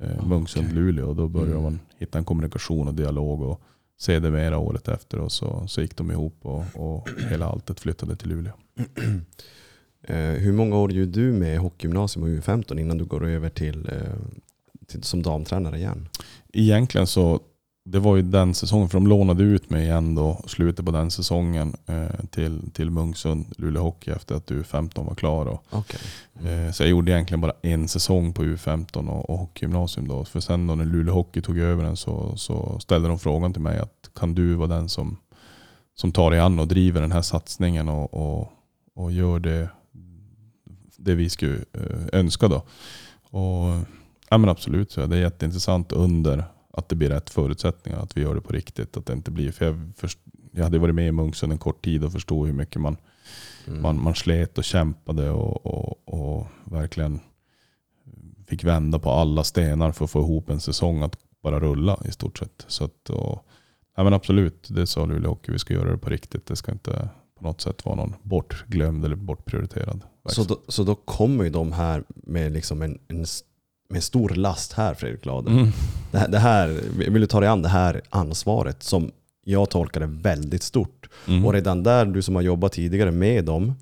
eh, 0.00 0.24
Munksund-Luleå. 0.26 1.04
Och 1.04 1.16
då 1.16 1.28
började 1.28 1.50
Mm. 1.52 1.62
man 1.62 1.80
hitta 1.98 2.18
en 2.18 2.24
kommunikation 2.24 2.88
och 2.88 2.94
dialog. 2.94 3.42
Och 3.42 3.60
sedermera 3.98 4.58
året 4.58 4.88
efter 4.88 5.18
och 5.18 5.32
så, 5.32 5.66
så 5.68 5.80
gick 5.80 5.96
de 5.96 6.10
ihop 6.10 6.36
och, 6.42 6.64
och 6.74 7.08
hela 7.30 7.46
alltet 7.46 7.80
flyttade 7.80 8.16
till 8.16 8.28
Luleå. 8.28 8.52
Eh, 10.06 10.16
hur 10.16 10.52
många 10.52 10.76
år 10.76 10.92
gjorde 10.92 11.10
du 11.10 11.32
med 11.32 11.58
hockeygymnasium 11.58 12.22
och 12.22 12.28
U15 12.28 12.80
innan 12.80 12.98
du 12.98 13.04
går 13.04 13.26
över 13.28 13.48
till, 13.48 13.88
eh, 13.92 14.14
till 14.86 15.02
som 15.02 15.22
damtränare 15.22 15.76
igen? 15.78 16.08
Egentligen 16.52 17.06
så, 17.06 17.40
det 17.86 17.98
var 17.98 18.16
ju 18.16 18.22
den 18.22 18.54
säsongen, 18.54 18.88
för 18.88 18.98
de 18.98 19.06
lånade 19.06 19.42
ut 19.42 19.70
mig 19.70 19.84
igen 19.84 20.14
då, 20.14 20.40
slutet 20.46 20.84
på 20.84 20.92
den 20.92 21.10
säsongen 21.10 21.76
eh, 21.86 22.24
till, 22.30 22.70
till 22.72 22.90
Munksund, 22.90 23.46
Luleå 23.58 23.82
Hockey 23.82 24.10
efter 24.10 24.34
att 24.34 24.50
U15 24.50 25.06
var 25.06 25.14
klar. 25.14 25.46
Och, 25.46 25.64
Okej. 25.70 26.00
Eh, 26.44 26.72
Så 26.72 26.82
jag 26.82 26.90
gjorde 26.90 27.12
egentligen 27.12 27.40
bara 27.40 27.52
en 27.62 27.88
säsong 27.88 28.32
på 28.32 28.42
U15 28.44 29.08
och, 29.08 29.30
och 29.30 29.38
hockeygymnasium 29.38 30.08
då. 30.08 30.24
För 30.24 30.40
sen 30.40 30.66
då 30.66 30.74
när 30.74 30.84
Luleå 30.84 31.14
Hockey 31.14 31.40
tog 31.42 31.58
över 31.58 31.84
den 31.84 31.96
så, 31.96 32.36
så 32.36 32.78
ställde 32.80 33.08
de 33.08 33.18
frågan 33.18 33.52
till 33.52 33.62
mig 33.62 33.78
att 33.78 34.10
kan 34.14 34.34
du 34.34 34.54
vara 34.54 34.68
den 34.68 34.88
som, 34.88 35.16
som 35.94 36.12
tar 36.12 36.30
dig 36.30 36.40
an 36.40 36.58
och 36.60 36.68
driver 36.68 37.00
den 37.00 37.12
här 37.12 37.22
satsningen 37.22 37.88
och, 37.88 38.14
och, 38.14 38.52
och 38.94 39.12
gör 39.12 39.38
det, 39.38 39.68
det 40.96 41.14
vi 41.14 41.30
skulle 41.30 41.56
eh, 41.72 42.06
önska 42.20 42.48
då. 42.48 42.62
Och, 43.30 43.84
ja 44.30 44.38
men 44.38 44.48
absolut, 44.48 44.92
så 44.92 45.06
det 45.06 45.16
är 45.16 45.20
jätteintressant 45.20 45.92
under 45.92 46.44
att 46.76 46.88
det 46.88 46.96
blir 46.96 47.08
rätt 47.08 47.30
förutsättningar, 47.30 47.98
att 47.98 48.16
vi 48.16 48.20
gör 48.20 48.34
det 48.34 48.40
på 48.40 48.52
riktigt. 48.52 48.96
Att 48.96 49.06
det 49.06 49.12
inte 49.12 49.30
blir, 49.30 49.52
för 49.52 49.64
jag, 49.64 49.92
först, 49.96 50.18
jag 50.52 50.64
hade 50.64 50.78
varit 50.78 50.94
med 50.94 51.08
i 51.08 51.12
Munksund 51.12 51.52
en 51.52 51.58
kort 51.58 51.84
tid 51.84 52.04
och 52.04 52.12
förstod 52.12 52.46
hur 52.46 52.54
mycket 52.54 52.80
man 52.82 52.96
Mm. 53.66 53.82
man, 53.82 54.02
man 54.02 54.14
slet 54.14 54.58
och 54.58 54.64
kämpade 54.64 55.30
och, 55.30 55.66
och, 55.66 56.08
och 56.14 56.46
verkligen 56.64 57.20
fick 58.46 58.64
vända 58.64 58.98
på 58.98 59.10
alla 59.10 59.44
stenar 59.44 59.92
för 59.92 60.04
att 60.04 60.10
få 60.10 60.20
ihop 60.20 60.50
en 60.50 60.60
säsong 60.60 61.02
att 61.02 61.18
bara 61.42 61.60
rulla 61.60 61.98
i 62.08 62.12
stort 62.12 62.38
sett. 62.38 62.64
Så 62.68 62.84
att, 62.84 63.10
och, 63.10 63.46
ja, 63.96 64.04
men 64.04 64.12
absolut, 64.14 64.68
det 64.70 64.86
sa 64.86 65.04
Luleå 65.06 65.30
Hockey, 65.30 65.52
vi 65.52 65.58
ska 65.58 65.74
göra 65.74 65.90
det 65.92 65.98
på 65.98 66.10
riktigt. 66.10 66.46
Det 66.46 66.56
ska 66.56 66.72
inte 66.72 67.08
på 67.38 67.44
något 67.44 67.60
sätt 67.60 67.84
vara 67.84 67.96
någon 67.96 68.14
bortglömd 68.22 69.04
eller 69.04 69.16
bortprioriterad 69.16 70.00
Så, 70.26 70.44
då, 70.44 70.60
så 70.68 70.84
då 70.84 70.94
kommer 70.94 71.44
ju 71.44 71.50
de 71.50 71.72
här 71.72 72.04
med, 72.08 72.52
liksom 72.52 72.82
en, 72.82 72.98
en, 73.08 73.22
s- 73.22 73.44
med 73.94 74.02
stor 74.02 74.28
last 74.28 74.72
här 74.72 74.94
Fredrik 74.94 75.22
Glader. 75.22 75.50
Mm. 75.52 75.68
Det, 76.12 76.18
här- 76.18 76.28
det 76.28 76.38
här, 76.38 76.80
vill 76.98 77.20
du 77.20 77.26
ta 77.26 77.40
dig 77.40 77.48
an 77.48 77.62
det 77.62 77.68
här 77.68 78.00
ansvaret 78.10 78.82
som 78.82 79.10
jag 79.44 79.70
tolkar 79.70 80.00
det 80.00 80.06
väldigt 80.06 80.62
stort. 80.62 81.08
Mm. 81.28 81.44
Och 81.46 81.52
redan 81.52 81.82
där, 81.82 82.04
du 82.04 82.22
som 82.22 82.34
har 82.34 82.42
jobbat 82.42 82.72
tidigare 82.72 83.10
med 83.10 83.44
dem, 83.44 83.74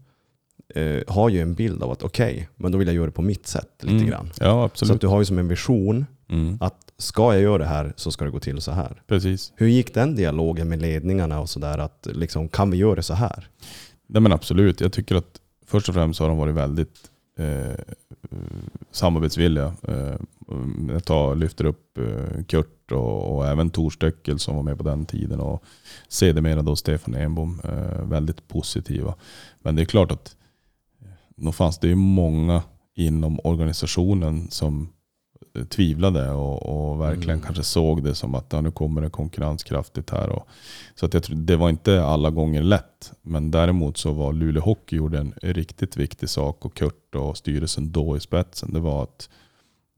eh, 0.75 1.03
har 1.09 1.29
ju 1.29 1.41
en 1.43 1.55
bild 1.55 1.83
av 1.83 1.91
att 1.91 2.03
okej, 2.03 2.49
men 2.57 2.73
då 2.73 2.79
vill 2.79 2.89
jag 2.89 2.95
göra 2.95 3.07
det 3.07 3.13
på 3.13 3.23
mitt 3.23 3.47
sätt 3.47 3.69
lite 3.81 3.95
Mm. 3.95 4.07
grann. 4.07 4.31
Ja, 4.41 4.71
Så 4.75 4.95
du 4.95 5.07
har 5.07 5.19
ju 5.19 5.25
som 5.25 5.39
en 5.39 5.49
vision 5.49 6.07
Mm. 6.29 6.59
att 6.61 6.77
ska 6.99 7.33
jag 7.35 7.43
göra 7.43 7.59
det 7.59 7.67
här 7.69 7.93
så 7.97 8.11
ska 8.13 8.25
det 8.25 8.31
gå 8.31 8.41
till 8.41 8.61
så 8.61 8.73
här. 8.73 9.03
Precis. 9.07 9.53
Hur 9.57 9.67
gick 9.67 9.95
den 9.95 10.15
dialogen 10.17 10.69
med 10.69 10.83
ledningarna 10.83 11.41
och 11.41 11.49
sådär? 11.51 11.79
Att 11.79 12.07
liksom, 12.13 12.49
kan 12.49 12.71
vi 12.71 12.77
göra 12.77 12.95
det 12.95 13.03
så 13.03 13.15
här? 13.15 13.49
Nej, 14.09 14.23
men 14.23 14.33
absolut. 14.33 14.81
Jag 14.81 14.93
tycker 14.93 15.15
att 15.15 15.41
först 15.67 15.89
och 15.89 15.95
främst 15.95 16.21
har 16.21 16.29
de 16.29 16.39
varit 16.39 16.55
väldigt 16.55 16.95
eh, 17.39 17.71
eh 17.71 17.77
samarbetsvilliga. 18.91 19.75
Eh, 19.89 20.17
jag 20.89 21.05
tar, 21.05 21.35
lyfter 21.35 21.65
upp 21.65 21.99
eh, 21.99 22.45
Kurt 22.45 22.93
och, 22.93 23.35
och 23.37 23.47
även 23.47 23.71
Tor 23.71 23.91
Stöckel 23.91 24.39
som 24.39 24.57
var 24.57 24.63
med 24.63 24.79
på 24.79 24.85
den 24.85 25.07
tiden. 25.07 25.41
Och 25.41 25.65
sedermera 26.09 26.63
då 26.63 26.77
Stefan 26.77 27.15
Enbom. 27.15 27.61
Eh, 27.65 28.05
väldigt 28.05 28.49
positiva. 28.49 29.15
Men 29.59 29.77
det 29.77 29.83
är 29.83 29.87
klart 29.87 30.13
att 30.13 30.37
eh, 31.01 31.09
nog 31.37 31.55
fanns 31.55 31.79
det 31.79 31.89
ju 31.89 31.95
många 31.95 32.63
inom 32.95 33.41
organisationen 33.45 34.51
som 34.51 34.89
tvivlade 35.69 36.31
och, 36.31 36.63
och 36.91 37.01
verkligen 37.01 37.31
Mm. 37.31 37.41
kanske 37.45 37.63
såg 37.63 38.05
det 38.05 38.15
som 38.15 38.35
att 38.35 38.47
ja, 38.53 38.61
nu 38.61 38.71
kommer 38.71 39.01
det 39.03 39.11
konkurrenskraftigt 39.11 40.11
här. 40.11 40.29
Och, 40.29 40.47
så 40.95 41.07
att 41.07 41.15
jag 41.15 41.23
tror, 41.23 41.37
det 41.37 41.57
var 41.57 41.69
inte 41.71 42.05
alla 42.05 42.31
gånger 42.31 42.63
lätt. 42.63 43.13
Men 43.23 43.51
däremot 43.51 43.97
så 43.97 44.13
var 44.13 44.33
Luleå 44.33 44.63
Hockey 44.63 44.97
gjorde 44.97 45.19
en 45.19 45.35
riktigt 45.43 45.97
viktig 45.97 46.29
sak 46.29 46.65
och 46.65 46.75
Kurt 46.75 47.15
och 47.15 47.37
styrelsen 47.37 47.93
då 47.93 48.17
i 48.17 48.21
spetsen. 48.21 48.73
Det 48.73 48.81
var 48.81 49.03
att 49.03 49.29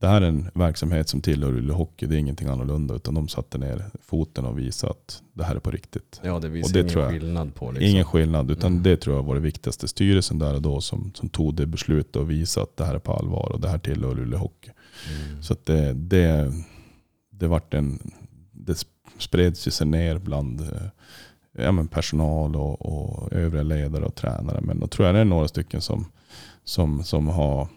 det 0.01 0.07
här 0.07 0.21
är 0.21 0.25
en 0.27 0.49
verksamhet 0.53 1.09
som 1.09 1.21
tillhör 1.21 1.51
Luleå 1.51 1.75
Hockey. 1.75 2.05
Det 2.05 2.15
är 2.15 2.19
ingenting 2.19 2.47
annorlunda. 2.47 2.95
Utan 2.95 3.13
de 3.13 3.27
satte 3.27 3.57
ner 3.57 3.85
foten 4.01 4.45
och 4.45 4.59
visade 4.59 4.91
att 4.91 5.21
det 5.33 5.43
här 5.43 5.55
är 5.55 5.59
på 5.59 5.71
riktigt. 5.71 6.21
Ja, 6.23 6.39
det 6.39 6.47
Och 6.47 6.55
visar 6.55 6.73
det 6.73 6.79
ingen 6.79 6.91
tror 6.91 7.03
jag. 7.03 7.11
skillnad 7.13 7.55
på. 7.55 7.71
Liksom. 7.71 7.89
Ingen 7.89 8.05
skillnad. 8.05 8.51
Utan 8.51 8.71
Mm. 8.71 8.83
det 8.83 8.97
tror 8.97 9.15
jag 9.15 9.23
var 9.23 9.35
det 9.35 9.41
viktigaste. 9.41 9.87
Styrelsen 9.87 10.39
där 10.39 10.53
och 10.55 10.61
då 10.61 10.81
som, 10.81 11.11
som 11.15 11.29
tog 11.29 11.53
det 11.55 11.65
beslutet 11.65 12.15
och 12.15 12.31
visade 12.31 12.63
att 12.63 12.77
det 12.77 12.85
här 12.85 12.95
är 12.95 12.99
på 12.99 13.13
allvar. 13.13 13.51
Och 13.51 13.59
det 13.61 13.69
här 13.69 13.77
tillhör 13.77 14.15
Luleå 14.15 14.39
Hockey. 14.39 14.71
Mm. 15.09 15.43
Så 15.43 15.53
att 15.53 15.65
det, 15.65 15.93
det, 15.93 16.51
det, 17.31 17.47
vart 17.47 17.73
en, 17.73 18.11
det 18.51 18.85
spreds 19.19 19.67
ju 19.67 19.71
sig 19.71 19.87
ner 19.87 20.17
bland 20.17 20.61
eh, 20.61 20.67
ja, 21.57 21.71
men 21.71 21.87
personal 21.87 22.55
och, 22.55 22.81
och 22.81 23.33
övriga 23.33 23.63
ledare 23.63 24.05
och 24.05 24.15
tränare. 24.15 24.61
Men 24.61 24.79
då 24.79 24.87
tror 24.87 25.05
jag 25.05 25.15
det 25.15 25.21
är 25.21 25.25
några 25.25 25.47
stycken 25.47 25.81
som, 25.81 26.05
som, 26.63 27.03
som 27.03 27.27
har 27.27 27.67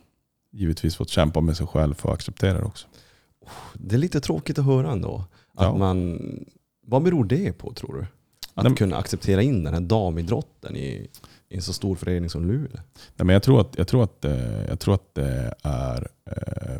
givetvis 0.53 0.97
fått 0.97 1.09
kämpa 1.09 1.41
med 1.41 1.57
sig 1.57 1.67
själv 1.67 1.95
för 1.95 2.09
att 2.09 2.15
acceptera 2.15 2.59
det 2.59 2.65
också. 2.65 2.87
Det 3.75 3.95
är 3.95 3.99
lite 3.99 4.21
tråkigt 4.21 4.59
att 4.59 4.65
höra 4.65 4.93
ändå. 4.93 5.25
Att 5.55 5.65
Ja. 5.65 5.77
man, 5.77 6.19
vad 6.87 7.03
beror 7.03 7.25
det 7.25 7.53
på 7.53 7.73
tror 7.73 7.95
du? 7.95 8.07
Att 8.55 8.65
Nej, 8.65 8.75
kunna 8.77 8.97
acceptera 8.97 9.43
in 9.43 9.65
den 9.65 9.75
här 9.75 9.81
damidrotten 9.81 10.77
i, 10.77 11.09
i 11.49 11.57
en 11.57 11.63
så 11.63 11.73
stor 11.73 11.97
förening 11.97 12.31
som 12.31 12.47
Luleå? 12.47 12.69
Nej, 13.17 13.27
men 13.27 13.29
jag, 13.29 13.43
tror 13.43 13.61
att, 13.61 13.75
jag, 13.79 13.89
tror 13.89 14.05
att, 14.05 14.25
eh, 14.25 14.65
jag 14.69 14.81
tror 14.81 14.95
att 14.95 15.15
det 15.15 15.55
är, 15.63 16.09
eh, 16.31 16.79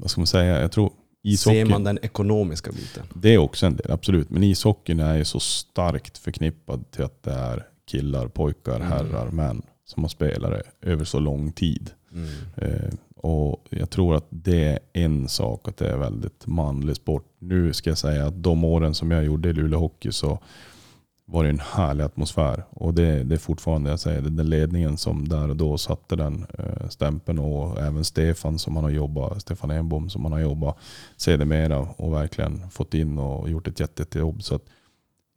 vad 0.00 0.10
ska 0.10 0.20
man 0.20 0.26
säga, 0.26 0.60
jag 0.60 0.72
tror 0.72 0.92
ishockey, 1.22 1.56
Ser 1.56 1.64
man 1.64 1.84
den 1.84 1.98
ekonomiska 2.02 2.72
biten? 2.72 3.02
det 3.14 3.34
är 3.34 3.38
också 3.38 3.66
en 3.66 3.76
del, 3.76 3.90
absolut. 3.90 4.30
Men 4.30 4.42
ishockeyn 4.44 5.00
är 5.00 5.16
ju 5.16 5.24
så 5.24 5.40
starkt 5.40 6.18
förknippad 6.18 6.90
till 6.90 7.04
att 7.04 7.22
det 7.22 7.32
är 7.32 7.66
killar, 7.90 8.28
pojkar, 8.28 8.76
Mm. 8.76 8.88
herrar, 8.88 9.30
män 9.30 9.62
som 9.86 10.04
har 10.04 10.08
spelat 10.08 10.50
det 10.50 10.90
över 10.90 11.04
så 11.04 11.18
lång 11.18 11.52
tid. 11.52 11.90
Mm. 12.12 12.28
Eh, 12.56 12.90
och 13.16 13.66
Jag 13.70 13.90
tror 13.90 14.14
att 14.16 14.26
det 14.30 14.64
är 14.64 14.78
en 14.92 15.28
sak, 15.28 15.68
att 15.68 15.76
det 15.76 15.88
är 15.90 15.96
väldigt 15.96 16.46
manlig 16.46 16.96
sport. 16.96 17.24
Nu 17.38 17.72
ska 17.72 17.90
jag 17.90 17.98
säga 17.98 18.26
att 18.26 18.42
de 18.42 18.64
åren 18.64 18.94
som 18.94 19.10
jag 19.10 19.24
gjorde 19.24 19.48
i 19.48 19.52
Luleå 19.52 19.78
Hockey 19.78 20.12
så 20.12 20.38
var 21.30 21.44
det 21.44 21.50
en 21.50 21.60
härlig 21.60 22.04
atmosfär. 22.04 22.64
Och 22.70 22.94
det, 22.94 23.22
det 23.22 23.34
är 23.34 23.38
fortfarande, 23.38 23.90
jag 23.90 24.00
säger 24.00 24.22
det, 24.22 24.30
den 24.30 24.48
ledningen 24.48 24.96
som 24.96 25.28
där 25.28 25.48
och 25.48 25.56
då 25.56 25.78
satte 25.78 26.16
den 26.16 26.46
eh, 26.58 26.88
stämpeln 26.88 27.38
och 27.38 27.78
även 27.78 28.04
Stefan 28.04 28.58
som 28.58 28.76
han 28.76 28.84
har 28.84 28.90
jobbat, 28.90 29.42
Stefan 29.42 29.70
Enbom 29.70 30.10
som 30.10 30.24
han 30.24 30.32
har 30.32 30.40
jobbat 30.40 30.76
sedermera 31.16 31.78
och 31.78 32.12
verkligen 32.12 32.70
fått 32.70 32.94
in 32.94 33.18
och 33.18 33.50
gjort 33.50 33.68
ett 33.68 33.80
jättejobb. 33.80 34.42
Så 34.42 34.54
att 34.54 34.62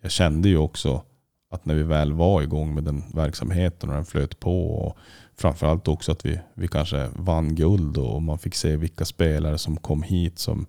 jag 0.02 0.12
kände 0.12 0.50
ju 0.50 0.58
också 0.58 1.02
att 1.50 1.66
när 1.66 1.76
vi 1.76 1.84
väl 1.84 2.14
var 2.14 2.42
igång 2.42 2.74
med 2.76 2.84
den 2.84 3.04
verksamheten 3.14 3.90
och 3.90 3.96
den 3.96 4.06
flöt 4.06 4.40
på 4.40 4.72
och 4.72 4.98
framförallt 5.38 5.88
också 5.88 6.12
att 6.12 6.26
vi, 6.26 6.40
vi 6.54 6.68
kanske 6.68 7.10
vann 7.16 7.56
guld 7.56 7.98
och 7.98 8.22
man 8.22 8.40
fick 8.40 8.56
se 8.56 8.78
vilka 8.78 9.06
spelare 9.06 9.58
som 9.58 9.78
kom 9.78 10.04
hit 10.04 10.40
som, 10.40 10.66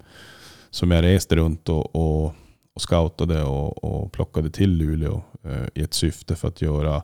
som 0.71 0.91
jag 0.91 1.03
reste 1.03 1.37
runt 1.37 1.69
och, 1.69 1.97
och, 1.97 2.35
och 2.75 2.83
scoutade 2.83 3.43
och, 3.43 3.85
och 3.85 4.13
plockade 4.13 4.51
till 4.51 4.71
Luleå 4.71 5.23
eh, 5.45 5.65
i 5.75 5.83
ett 5.83 5.95
syfte 5.95 6.37
för 6.37 6.49
att 6.49 6.63
göra 6.63 7.03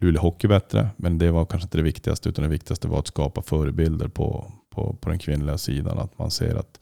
Luleå 0.00 0.22
Hockey 0.22 0.48
bättre. 0.48 0.88
Men 0.96 1.18
det 1.18 1.30
var 1.30 1.46
kanske 1.46 1.66
inte 1.66 1.78
det 1.78 1.82
viktigaste 1.82 2.28
utan 2.28 2.42
det 2.42 2.50
viktigaste 2.50 2.88
var 2.88 2.98
att 2.98 3.06
skapa 3.06 3.42
förebilder 3.42 4.08
på, 4.08 4.52
på, 4.70 4.96
på 5.00 5.08
den 5.10 5.18
kvinnliga 5.18 5.58
sidan. 5.58 5.98
Att 5.98 6.18
man 6.18 6.30
ser 6.30 6.54
att 6.54 6.80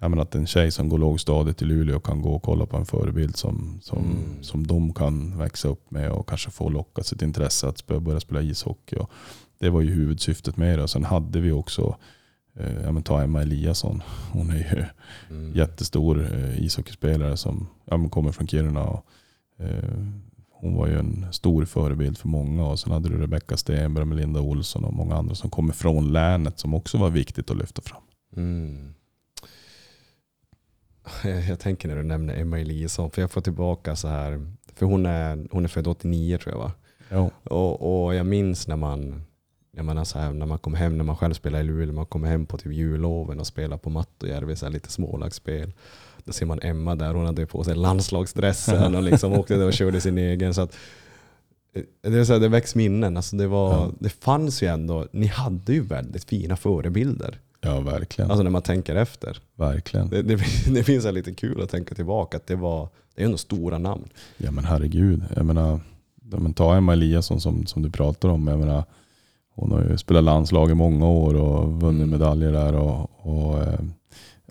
menar 0.00 0.22
att 0.22 0.34
en 0.34 0.46
tjej 0.46 0.70
som 0.70 0.88
går 0.88 0.98
lågstadiet 0.98 1.62
i 1.62 1.64
Luleå 1.64 2.00
kan 2.00 2.22
gå 2.22 2.34
och 2.34 2.42
kolla 2.42 2.66
på 2.66 2.76
en 2.76 2.86
förebild 2.86 3.36
som, 3.36 3.78
som, 3.82 3.98
Mm. 3.98 4.42
som 4.42 4.66
de 4.66 4.94
kan 4.94 5.38
växa 5.38 5.68
upp 5.68 5.90
med 5.90 6.10
och 6.12 6.28
kanske 6.28 6.50
få 6.50 6.68
locka 6.68 7.02
sitt 7.02 7.22
intresse 7.22 7.68
att 7.68 7.86
börja 7.86 8.20
spela 8.20 8.42
ishockey. 8.42 8.96
Och 8.96 9.10
det 9.58 9.70
var 9.70 9.80
ju 9.80 9.90
huvudsyftet 9.90 10.56
med 10.56 10.78
det. 10.78 10.82
Och 10.82 10.90
sen 10.90 11.04
hade 11.04 11.40
vi 11.40 11.52
också, 11.52 11.96
ja 12.84 12.92
men 12.92 13.02
ta 13.02 13.22
Emma 13.22 13.42
Eliasson. 13.42 14.02
Hon 14.32 14.50
är 14.50 14.56
ju 14.56 14.84
Mm. 15.30 15.52
jättestor 15.54 16.32
eh, 16.34 16.64
ishockeyspelare 16.64 17.36
som 17.36 17.66
ja, 17.84 18.08
kommer 18.08 18.32
från 18.32 18.46
Kiruna. 18.48 18.84
Och, 18.84 19.04
eh, 19.58 19.94
hon 20.50 20.74
var 20.76 20.86
ju 20.86 20.98
en 20.98 21.26
stor 21.32 21.64
förebild 21.64 22.18
för 22.18 22.28
många. 22.28 22.64
Och 22.66 22.78
sen 22.78 22.92
hade 22.92 23.08
du 23.08 23.18
Rebecka 23.18 23.56
Stenberg, 23.56 24.04
Melinda 24.04 24.40
Olsson 24.40 24.84
och 24.84 24.92
många 24.92 25.14
andra 25.14 25.34
som 25.34 25.50
kommer 25.50 25.72
från 25.72 26.12
länet 26.12 26.58
som 26.58 26.74
också 26.74 26.98
var 26.98 27.10
viktigt 27.10 27.50
att 27.50 27.56
lyfta 27.56 27.82
fram. 27.82 28.02
Mm. 28.36 28.94
Jag, 31.24 31.42
jag 31.48 31.60
tänker 31.60 31.88
när 31.88 31.96
du 31.96 32.02
nämner 32.02 32.34
Emma 32.36 32.60
Eliasson, 32.60 33.10
för 33.10 33.20
jag 33.22 33.30
får 33.30 33.40
tillbaka 33.40 33.96
så 33.96 34.08
här, 34.08 34.52
för 34.74 34.86
hon 34.86 35.06
är, 35.06 35.46
hon 35.50 35.64
är 35.64 35.68
född 35.68 35.86
89 35.86 36.38
tror 36.38 36.54
jag 36.54 36.60
va? 36.60 36.72
Ja. 37.08 37.30
Och, 37.54 38.04
och 38.04 38.14
jag 38.14 38.26
minns 38.26 38.68
när 38.68 38.76
man, 38.76 39.22
man, 39.82 39.98
är 39.98 40.04
så 40.04 40.18
här, 40.18 40.32
när 40.32 40.46
man 40.46 40.58
kom 40.58 40.74
hem, 40.74 40.96
när 40.96 41.04
man 41.04 41.16
själv 41.16 41.34
spelade 41.34 41.64
i 41.64 41.66
Luleå, 41.66 41.92
man 41.94 42.06
kom 42.06 42.24
hem 42.24 42.46
på 42.46 42.58
typ 42.58 42.72
julloven 42.72 43.40
och 43.40 43.46
spelade 43.46 43.82
på 43.82 43.90
Mattojärvi, 43.90 44.56
så 44.56 44.66
här 44.66 44.72
lite 44.72 44.90
smålagsspel. 44.90 45.72
Då 46.24 46.32
ser 46.32 46.46
man 46.46 46.60
Emma 46.62 46.94
där, 46.94 47.14
hon 47.14 47.26
hade 47.26 47.46
på 47.46 47.64
sig 47.64 47.74
landslagsdressen 47.74 48.94
och 48.94 49.02
liksom 49.02 49.32
åkte 49.32 49.56
där 49.56 49.66
och 49.66 49.72
körde 49.72 50.00
sin 50.00 50.18
egen. 50.18 50.54
Så 50.54 50.60
att, 50.60 50.76
eh, 51.74 51.82
det, 52.02 52.18
är 52.18 52.24
så 52.24 52.32
här, 52.32 52.40
det 52.40 52.48
väcks 52.48 52.74
minnen. 52.74 53.16
Alltså 53.16 53.36
det, 53.36 53.46
var, 53.46 53.72
Ja. 53.72 53.90
det 53.98 54.08
fanns 54.08 54.62
ju 54.62 54.66
ändå, 54.66 55.06
ni 55.12 55.26
hade 55.26 55.72
ju 55.72 55.80
väldigt 55.80 56.24
fina 56.24 56.56
förebilder. 56.56 57.38
ja, 57.60 57.80
verkligen. 57.80 58.30
Alltså 58.30 58.42
när 58.42 58.50
man 58.50 58.62
tänker 58.62 58.96
efter. 58.96 59.38
verkligen. 59.54 60.08
Det, 60.08 60.22
det, 60.22 60.36
det 60.74 60.84
finns 60.84 61.04
här 61.04 61.12
lite 61.12 61.34
kul 61.34 61.62
att 61.62 61.70
tänka 61.70 61.94
tillbaka 61.94 62.36
att 62.36 62.46
det 62.46 62.56
var, 62.56 62.88
det 63.14 63.22
är 63.22 63.26
ändå 63.26 63.38
stora 63.38 63.78
namn. 63.78 64.08
Ja 64.36 64.50
men 64.50 64.64
herregud. 64.64 65.22
Jag 65.36 65.46
menar, 65.46 65.80
men 66.22 66.54
ta 66.54 66.76
Emma 66.76 66.92
Eliasson 66.92 67.40
som, 67.40 67.66
som 67.66 67.82
du 67.82 67.90
pratar 67.90 68.28
om. 68.28 68.46
Jag 68.46 68.58
menar, 68.58 68.84
hon 69.60 69.72
har 69.72 69.84
ju 69.90 69.98
spelat 69.98 70.24
landslag 70.24 70.70
i 70.70 70.74
många 70.74 71.08
år 71.08 71.34
och 71.34 71.80
vunnit 71.80 72.02
Mm. 72.06 72.10
medaljer 72.10 72.52
där. 72.52 72.74
Och, 72.74 73.10
och, 73.22 73.62
eh, 73.62 73.80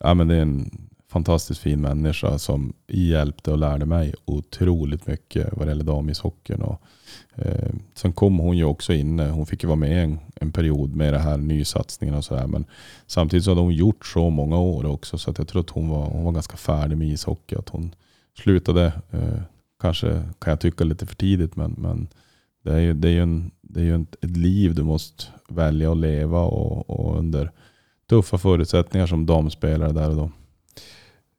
ja, 0.02 0.14
men 0.14 0.28
det 0.28 0.36
är 0.36 0.42
en 0.42 0.88
fantastiskt 1.10 1.62
fin 1.62 1.82
människa 1.82 2.38
som 2.38 2.74
hjälpte 2.88 3.52
och 3.52 3.58
lärde 3.58 3.86
mig 3.86 4.14
otroligt 4.26 5.08
mycket 5.08 5.48
vad 5.58 5.68
det 5.68 5.72
gäller 5.72 5.84
damishockeyn. 5.84 6.62
Och, 6.62 6.82
eh, 7.36 7.70
sen 7.96 8.14
kom 8.14 8.40
hon 8.40 8.58
ju 8.58 8.64
också 8.64 8.94
in, 8.94 9.20
hon 9.20 9.46
fick 9.46 9.64
ju 9.64 9.68
vara 9.68 9.76
med 9.76 10.04
en, 10.04 10.20
en 10.36 10.52
period 10.52 10.96
med 10.96 11.14
det 11.14 11.20
här 11.20 11.38
nysatsningen 11.38 12.16
och 12.16 12.26
sådär. 12.26 12.48
Men 12.48 12.66
samtidigt 13.08 13.44
så 13.44 13.52
hade 13.52 13.62
hon 13.62 13.74
gjort 13.74 14.06
så 14.06 14.30
många 14.30 14.58
år 14.60 14.86
också 14.86 15.18
så 15.18 15.32
att 15.32 15.38
jag 15.38 15.48
tror 15.48 15.62
att 15.62 15.70
hon 15.70 15.90
var, 15.90 16.06
hon 16.06 16.24
var 16.24 16.32
ganska 16.32 16.58
färdig 16.58 16.98
med 16.98 17.08
ishockey. 17.08 17.56
Att 17.56 17.70
hon 17.70 17.96
slutade, 18.40 18.86
eh, 19.12 19.42
kanske 19.82 20.24
kan 20.40 20.52
jag 20.52 20.60
tycka 20.60 20.84
lite 20.84 21.06
för 21.06 21.16
tidigt, 21.16 21.56
men, 21.56 21.76
men 21.78 22.08
det 22.68 22.74
är 22.74 22.80
ju, 22.80 22.94
det 22.94 23.08
är 23.08 23.12
ju, 23.12 23.22
en, 23.22 23.52
det 23.62 23.80
är 23.80 23.84
ju 23.84 24.02
ett, 24.02 24.24
ett 24.24 24.38
liv 24.38 24.76
du 24.76 24.84
måste 24.84 25.24
välja 25.50 25.92
att 25.92 25.98
leva 25.98 26.42
och, 26.42 26.90
och 26.90 27.18
under 27.18 27.52
tuffa 28.10 28.38
förutsättningar 28.38 29.08
som 29.08 29.26
damspelare 29.26 29.92
där 29.92 30.10
och 30.10 30.16
då. 30.16 30.32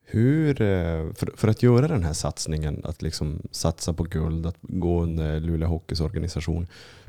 Hur, 0.04 0.62
eh, 0.62 1.12
för, 1.14 1.36
för 1.36 1.48
att 1.48 1.62
göra 1.62 1.88
den 1.88 2.04
här 2.04 2.12
satsningen, 2.12 2.80
att 2.84 3.02
liksom 3.02 3.42
satsa 3.50 3.92
på 3.92 4.02
guld, 4.02 4.46
att 4.46 4.56
gå 4.60 5.02
under 5.02 5.40
Luleå 5.40 5.68
Hockeys 5.68 6.00
organisation, 6.00 6.66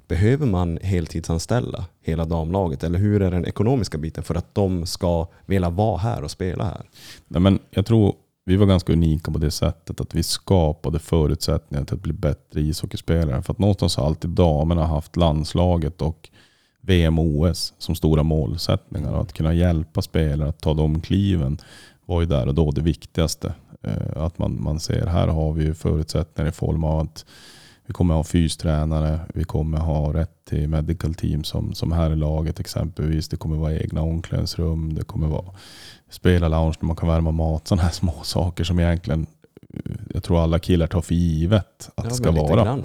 behöver 0.08 0.46
man 0.46 0.80
heltidsanställa 0.82 1.86
hela 2.02 2.26
damlaget? 2.26 2.84
Eller 2.84 3.00
hur 3.00 3.22
är 3.22 3.32
den 3.32 3.46
ekonomiska 3.46 3.98
biten 3.98 4.24
för 4.24 4.36
att 4.36 4.56
de 4.56 4.86
ska 4.86 5.28
vilja 5.46 5.70
vara 5.70 5.98
här 5.98 6.24
och 6.24 6.32
spela 6.32 6.64
här? 6.64 6.82
Nej, 7.28 7.42
men 7.42 7.60
jag 7.70 7.86
tror 7.86 8.16
vi 8.50 8.56
var 8.56 8.66
ganska 8.66 8.94
unika 8.94 9.32
på 9.32 9.38
det 9.38 9.52
sättet 9.52 10.02
att 10.02 10.16
vi 10.16 10.24
skapade 10.24 11.00
förutsättningar 11.00 11.86
till 11.86 11.96
att 11.96 12.02
bli 12.02 12.14
bättre 12.14 12.62
ishockeyspelare. 12.62 13.42
För 13.42 13.54
att 13.54 13.60
någonstans 13.60 13.98
har 13.98 14.06
alltid 14.06 14.30
damerna 14.30 14.86
haft 14.86 15.16
landslaget 15.16 16.02
och 16.02 16.30
VM 16.82 17.20
och 17.20 17.26
OS 17.26 17.74
som 17.78 17.96
stora 17.96 18.24
målsättningar. 18.24 19.12
Och 19.12 19.22
att 19.22 19.34
kunna 19.34 19.54
hjälpa 19.54 20.02
spelare 20.02 20.50
att 20.50 20.62
ta 20.62 20.74
de 20.74 21.02
kliven 21.02 21.58
var 22.06 22.22
ju 22.22 22.28
där 22.28 22.48
och 22.48 22.56
då 22.56 22.72
det 22.72 22.82
viktigaste. 22.82 23.54
Eh, 23.82 24.24
att 24.24 24.40
man, 24.40 24.64
man 24.64 24.80
ser, 24.80 25.06
här 25.06 25.28
har 25.28 25.54
vi 25.54 25.64
ju 25.64 25.74
förutsättningar 25.74 26.50
i 26.50 26.54
form 26.54 26.84
av 26.84 27.00
att 27.00 27.26
vi 27.86 27.94
kommer 27.94 28.14
ha 28.14 28.24
fystränare, 28.24 29.20
vi 29.34 29.44
kommer 29.44 29.78
ha 29.78 30.14
rätt 30.14 30.46
till 30.46 30.70
medical 30.70 31.14
team 31.14 31.44
som, 31.44 31.74
som 31.74 31.92
här 31.92 32.12
i 32.12 32.16
laget 32.16 32.60
exempelvis. 32.60 33.28
Det 33.28 33.38
kommer 33.38 33.58
vara 33.58 33.74
egna 33.74 34.02
omklädningsrum, 34.02 34.94
det 34.94 35.04
kommer 35.04 35.28
vara 35.28 35.46
spelarlounge 36.10 36.76
där 36.80 36.88
man 36.88 36.96
kan 36.96 37.10
värma 37.10 37.32
mat. 37.32 37.68
Sådana 37.68 37.84
här 37.84 37.92
små 37.92 38.14
saker 38.24 38.64
som 38.64 38.80
egentligen 38.80 39.28
eh, 39.74 39.92
jag 40.14 40.24
tror 40.24 40.40
alla 40.44 40.60
killar 40.60 40.88
tar 40.88 41.02
för 41.02 41.16
givet 41.16 41.90
att 41.96 42.10
det 42.10 42.16
ska 42.16 42.32
vara. 42.32 42.64
Grann. 42.64 42.84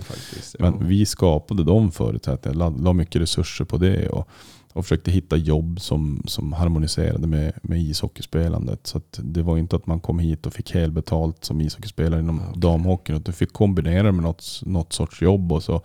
Men 0.58 0.88
vi 0.88 1.06
skapade 1.06 1.64
de 1.64 1.92
förutsättningarna, 1.92 2.68
la, 2.78 2.92
mycket 2.92 3.22
resurser 3.22 3.64
på 3.64 3.76
det 3.76 4.08
och, 4.08 4.28
och 4.72 4.84
försökte 4.84 5.10
hitta 5.10 5.36
jobb 5.36 5.80
som, 5.80 6.22
som 6.26 6.52
harmoniserade 6.52 7.26
med, 7.26 7.52
med 7.62 7.80
ishockeyspelandet. 7.82 8.86
Så 8.86 9.00
det 9.16 9.42
var 9.42 9.58
inte 9.58 9.76
att 9.76 9.86
man 9.86 10.00
kom 10.00 10.18
hit 10.18 10.46
och 10.46 10.52
fick 10.52 10.74
helbetalt 10.74 11.44
som 11.44 11.60
ishockeyspelare 11.60 12.20
inom 12.20 12.40
okej. 12.40 12.60
damhockeyn. 12.60 13.22
Du 13.24 13.32
fick 13.32 13.52
kombinera 13.52 14.02
det 14.02 14.12
med 14.12 14.22
något, 14.22 14.60
något 14.62 14.92
sorts 14.92 15.22
jobb 15.22 15.52
och 15.52 15.62
så 15.62 15.82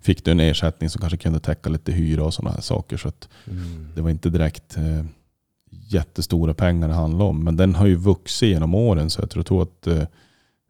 fick 0.00 0.24
du 0.24 0.30
en 0.30 0.40
ersättning 0.40 0.90
som 0.90 1.00
kanske 1.00 1.16
kunde 1.18 1.40
täcka 1.40 1.70
lite 1.70 1.92
hyra 1.92 2.24
och 2.24 2.34
sådana 2.34 2.54
här 2.54 2.60
saker. 2.62 2.96
Så 2.96 3.08
att 3.08 3.28
Mm. 3.46 3.88
det 3.94 4.02
var 4.02 4.10
inte 4.10 4.30
direkt 4.30 4.76
eh, 4.76 5.04
jättestora 5.70 6.54
pengar 6.54 6.88
det 6.88 6.94
handlade 6.94 7.30
om. 7.30 7.44
Men 7.44 7.56
den 7.56 7.74
har 7.74 7.86
ju 7.86 7.94
vuxit 7.94 8.48
genom 8.48 8.74
åren 8.74 9.10
så 9.10 9.20
jag 9.20 9.30
tror, 9.30 9.62
att 9.62 9.86
eh, 9.86 10.02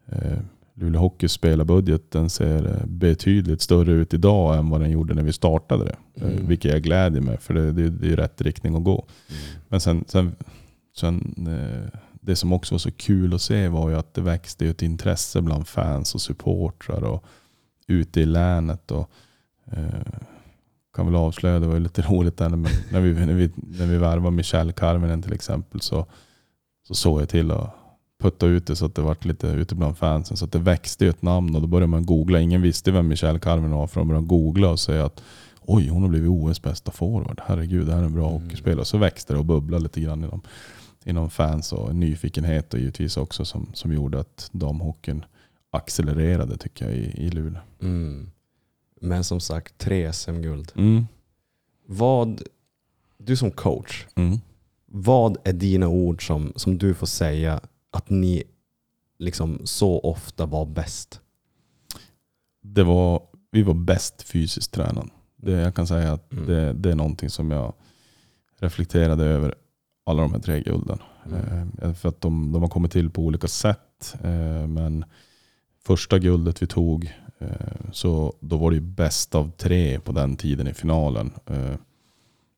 eh, 0.07 0.39
Luleå 0.75 1.01
Hockeys 1.01 1.33
spelarbudget 1.33 2.11
den 2.11 2.31
ser 2.31 2.67
eh, 2.67 2.87
betydligt 2.87 3.63
större 3.63 3.93
ut 3.93 4.15
idag 4.15 4.59
än 4.59 4.71
vad 4.71 4.81
den 4.81 4.91
gjorde 4.91 5.15
när 5.15 5.23
vi 5.23 5.33
startade 5.33 5.85
det. 5.85 6.25
Mm. 6.27 6.47
Vilket 6.47 6.73
jag 6.73 6.83
glädjer 6.83 7.23
mig 7.23 7.39
för 7.39 7.55
det, 7.55 7.73
det, 7.73 7.91
det 7.91 8.13
är 8.13 8.17
rätt 8.17 8.41
riktning 8.41 8.77
att 8.77 8.85
gå. 8.85 9.07
Mm. 9.29 9.41
Men 9.69 9.81
sen, 9.81 10.05
sen, 10.09 10.37
sen 10.97 11.35
det 12.27 12.37
som 12.37 12.53
också 12.53 12.75
var 12.75 12.79
så 12.79 12.91
kul 12.91 13.35
att 13.35 13.43
se 13.43 13.69
var 13.69 13.91
ju 13.91 13.97
att 13.97 14.15
det 14.15 14.21
växte 14.21 14.67
ett 14.67 14.83
intresse 14.83 15.43
bland 15.43 15.69
fans 15.69 16.15
och 16.15 16.21
supportrar 16.21 17.05
och 17.05 17.25
ute 17.87 18.21
i 18.21 18.27
länet. 18.27 18.91
Och, 18.91 19.11
eh, 19.73 20.21
kan 20.97 21.07
väl 21.07 21.15
avslöja, 21.17 21.61
det 21.61 21.67
var 21.67 21.75
ju 21.75 21.81
lite 21.81 22.03
roligt 22.11 22.37
där 22.37 22.49
när, 22.49 22.71
när, 22.93 23.01
vi, 23.01 23.27
när, 23.27 23.35
vi, 23.35 23.51
när 23.57 23.87
vi 23.87 23.99
värvade 23.99 24.37
Michel 24.37 24.73
Karvinen 24.73 25.23
till 25.23 25.33
exempel 25.33 25.81
så, 25.81 26.07
så 26.89 26.95
såg 26.95 27.21
jag 27.21 27.29
till 27.29 27.51
att 27.51 27.71
putta 28.23 28.47
ut 28.47 28.67
det 28.67 28.77
så 28.77 28.87
att 28.87 28.95
det 28.95 29.03
vart 29.03 29.25
lite 29.25 29.47
ute 29.47 29.75
bland 29.75 29.97
fansen. 29.99 30.37
Så 30.37 30.45
att 30.45 30.53
det 30.53 30.59
växte 30.59 31.05
ju 31.05 31.11
ett 31.11 31.23
namn 31.23 31.55
och 31.55 31.61
då 31.61 31.67
började 31.67 31.87
man 31.87 32.07
googla. 32.07 32.41
Ingen 32.41 32.63
visste 32.63 32.91
vem 32.91 33.09
Michel 33.09 33.39
Karvinen 33.39 33.71
var 33.71 33.87
för 33.87 34.01
de 34.01 34.09
började 34.09 34.27
googla 34.27 34.71
och 34.71 34.81
säga 34.81 35.05
att 35.05 35.23
oj, 35.61 35.89
hon 35.89 36.03
har 36.03 36.09
blivit 36.09 36.31
OS 36.31 36.63
bästa 36.63 36.93
forward. 36.93 37.41
Herregud, 37.47 37.87
det 37.87 37.93
här 37.93 38.01
är 38.01 38.07
en 38.07 38.15
bra 38.15 38.31
Mm. 38.31 38.43
hockeyspelare. 38.43 38.85
Så 38.85 38.99
växte 38.99 39.33
det 39.33 39.39
och 39.39 39.45
bubblade 39.45 39.83
lite 39.83 40.01
grann 40.01 40.25
inom, 40.25 40.41
inom 41.05 41.31
fans 41.31 41.73
och 41.73 41.95
nyfikenhet 41.95 42.75
och 42.75 42.81
givetvis 42.81 43.17
också 43.17 43.45
som, 43.45 43.67
som 43.75 43.93
gjorde 43.93 44.21
att 44.21 44.49
damhockeyn 44.53 45.25
accelererade 45.71 46.57
tycker 46.57 46.85
jag 46.85 46.95
i, 46.95 47.27
i 47.27 47.31
Luleå. 47.31 47.61
Mm. 47.83 48.31
Men 49.07 49.25
som 49.25 49.41
sagt, 49.41 49.79
tre 49.79 50.13
SM-guld. 50.13 50.73
Mm. 50.77 51.07
Vad, 51.87 52.43
du 53.19 53.37
som 53.37 53.51
coach, 53.51 54.07
Mm. 54.15 54.39
vad 54.87 55.37
är 55.45 55.53
dina 55.53 55.89
ord 55.89 56.27
som, 56.27 56.53
som 56.57 56.79
du 56.79 56.95
får 56.95 57.07
säga 57.07 57.61
att 57.91 58.11
ni 58.11 58.43
liksom 59.19 59.61
så 59.65 60.01
ofta 60.01 60.47
var 60.47 60.67
bäst? 60.67 61.21
det 62.63 62.85
var, 62.85 63.23
vi 63.51 63.63
var 63.63 63.75
bäst 63.75 64.23
fysiskt 64.23 64.73
tränade. 64.73 65.09
Det, 65.37 65.53
jag 65.53 65.75
kan 65.75 65.87
säga 65.87 66.13
att 66.13 66.33
Mm. 66.33 66.47
det, 66.47 66.73
det 66.73 66.91
är 66.91 66.95
någonting 66.95 67.31
som 67.31 67.51
jag 67.51 67.75
reflekterade 68.61 69.25
över 69.25 69.55
alla 70.07 70.23
de 70.23 70.33
här 70.33 70.41
tre 70.41 70.61
gulden. 70.63 70.99
Mm. 71.27 71.71
Eh, 71.83 71.93
för 71.95 72.09
att 72.09 72.21
de, 72.21 72.53
de 72.53 72.63
har 72.63 72.69
kommit 72.69 72.93
till 72.93 73.11
på 73.11 73.23
olika 73.23 73.49
sätt. 73.49 74.15
Eh, 74.25 74.67
men 74.67 75.05
första 75.85 76.19
guldet 76.19 76.63
vi 76.63 76.67
tog, 76.67 77.05
eh, 77.05 77.11
så 77.93 78.35
då 78.41 78.57
var 78.57 78.71
det 78.71 78.75
ju 78.75 78.81
bäst 78.81 79.35
av 79.35 79.51
tre 79.51 80.01
på 80.01 80.13
den 80.13 80.37
tiden 80.37 80.69
i 80.69 80.75
finalen. 80.75 81.33
Eh, 81.47 81.75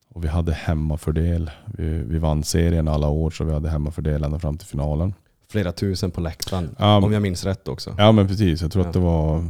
och 0.09 0.23
vi 0.23 0.27
hade 0.27 0.53
hemmafördel. 0.53 1.51
Vi, 1.65 1.89
vi 1.89 2.19
vann 2.19 2.43
serien 2.43 2.87
alla 2.87 3.07
år 3.07 3.29
så 3.29 3.43
vi 3.43 3.53
hade 3.53 3.69
hemmafördel 3.69 4.23
ända 4.23 4.39
fram 4.39 4.57
till 4.57 4.67
finalen. 4.67 5.13
Flera 5.49 5.71
tusen 5.71 6.11
på 6.11 6.21
läktaren, 6.21 6.75
Ja, 6.79 6.97
om 6.97 7.13
jag 7.13 7.21
minns 7.21 7.45
rätt 7.45 7.67
också. 7.67 7.95
Ja 7.97 8.11
men 8.11 8.27
precis, 8.27 8.61
jag 8.61 8.71
tror 8.71 8.87
att 8.87 8.93
det 8.93 8.99
var 8.99 9.43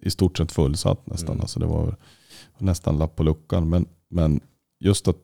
i 0.00 0.10
stort 0.10 0.38
sett 0.38 0.52
fullsatt 0.52 1.06
nästan. 1.06 1.32
Mm. 1.32 1.40
Alltså 1.40 1.60
det 1.60 1.66
var 1.66 1.96
nästan 2.58 2.98
lapp 2.98 3.16
på 3.16 3.22
luckan. 3.22 3.68
Men, 3.68 3.86
men 4.10 4.40
just 4.80 5.08
att 5.08 5.16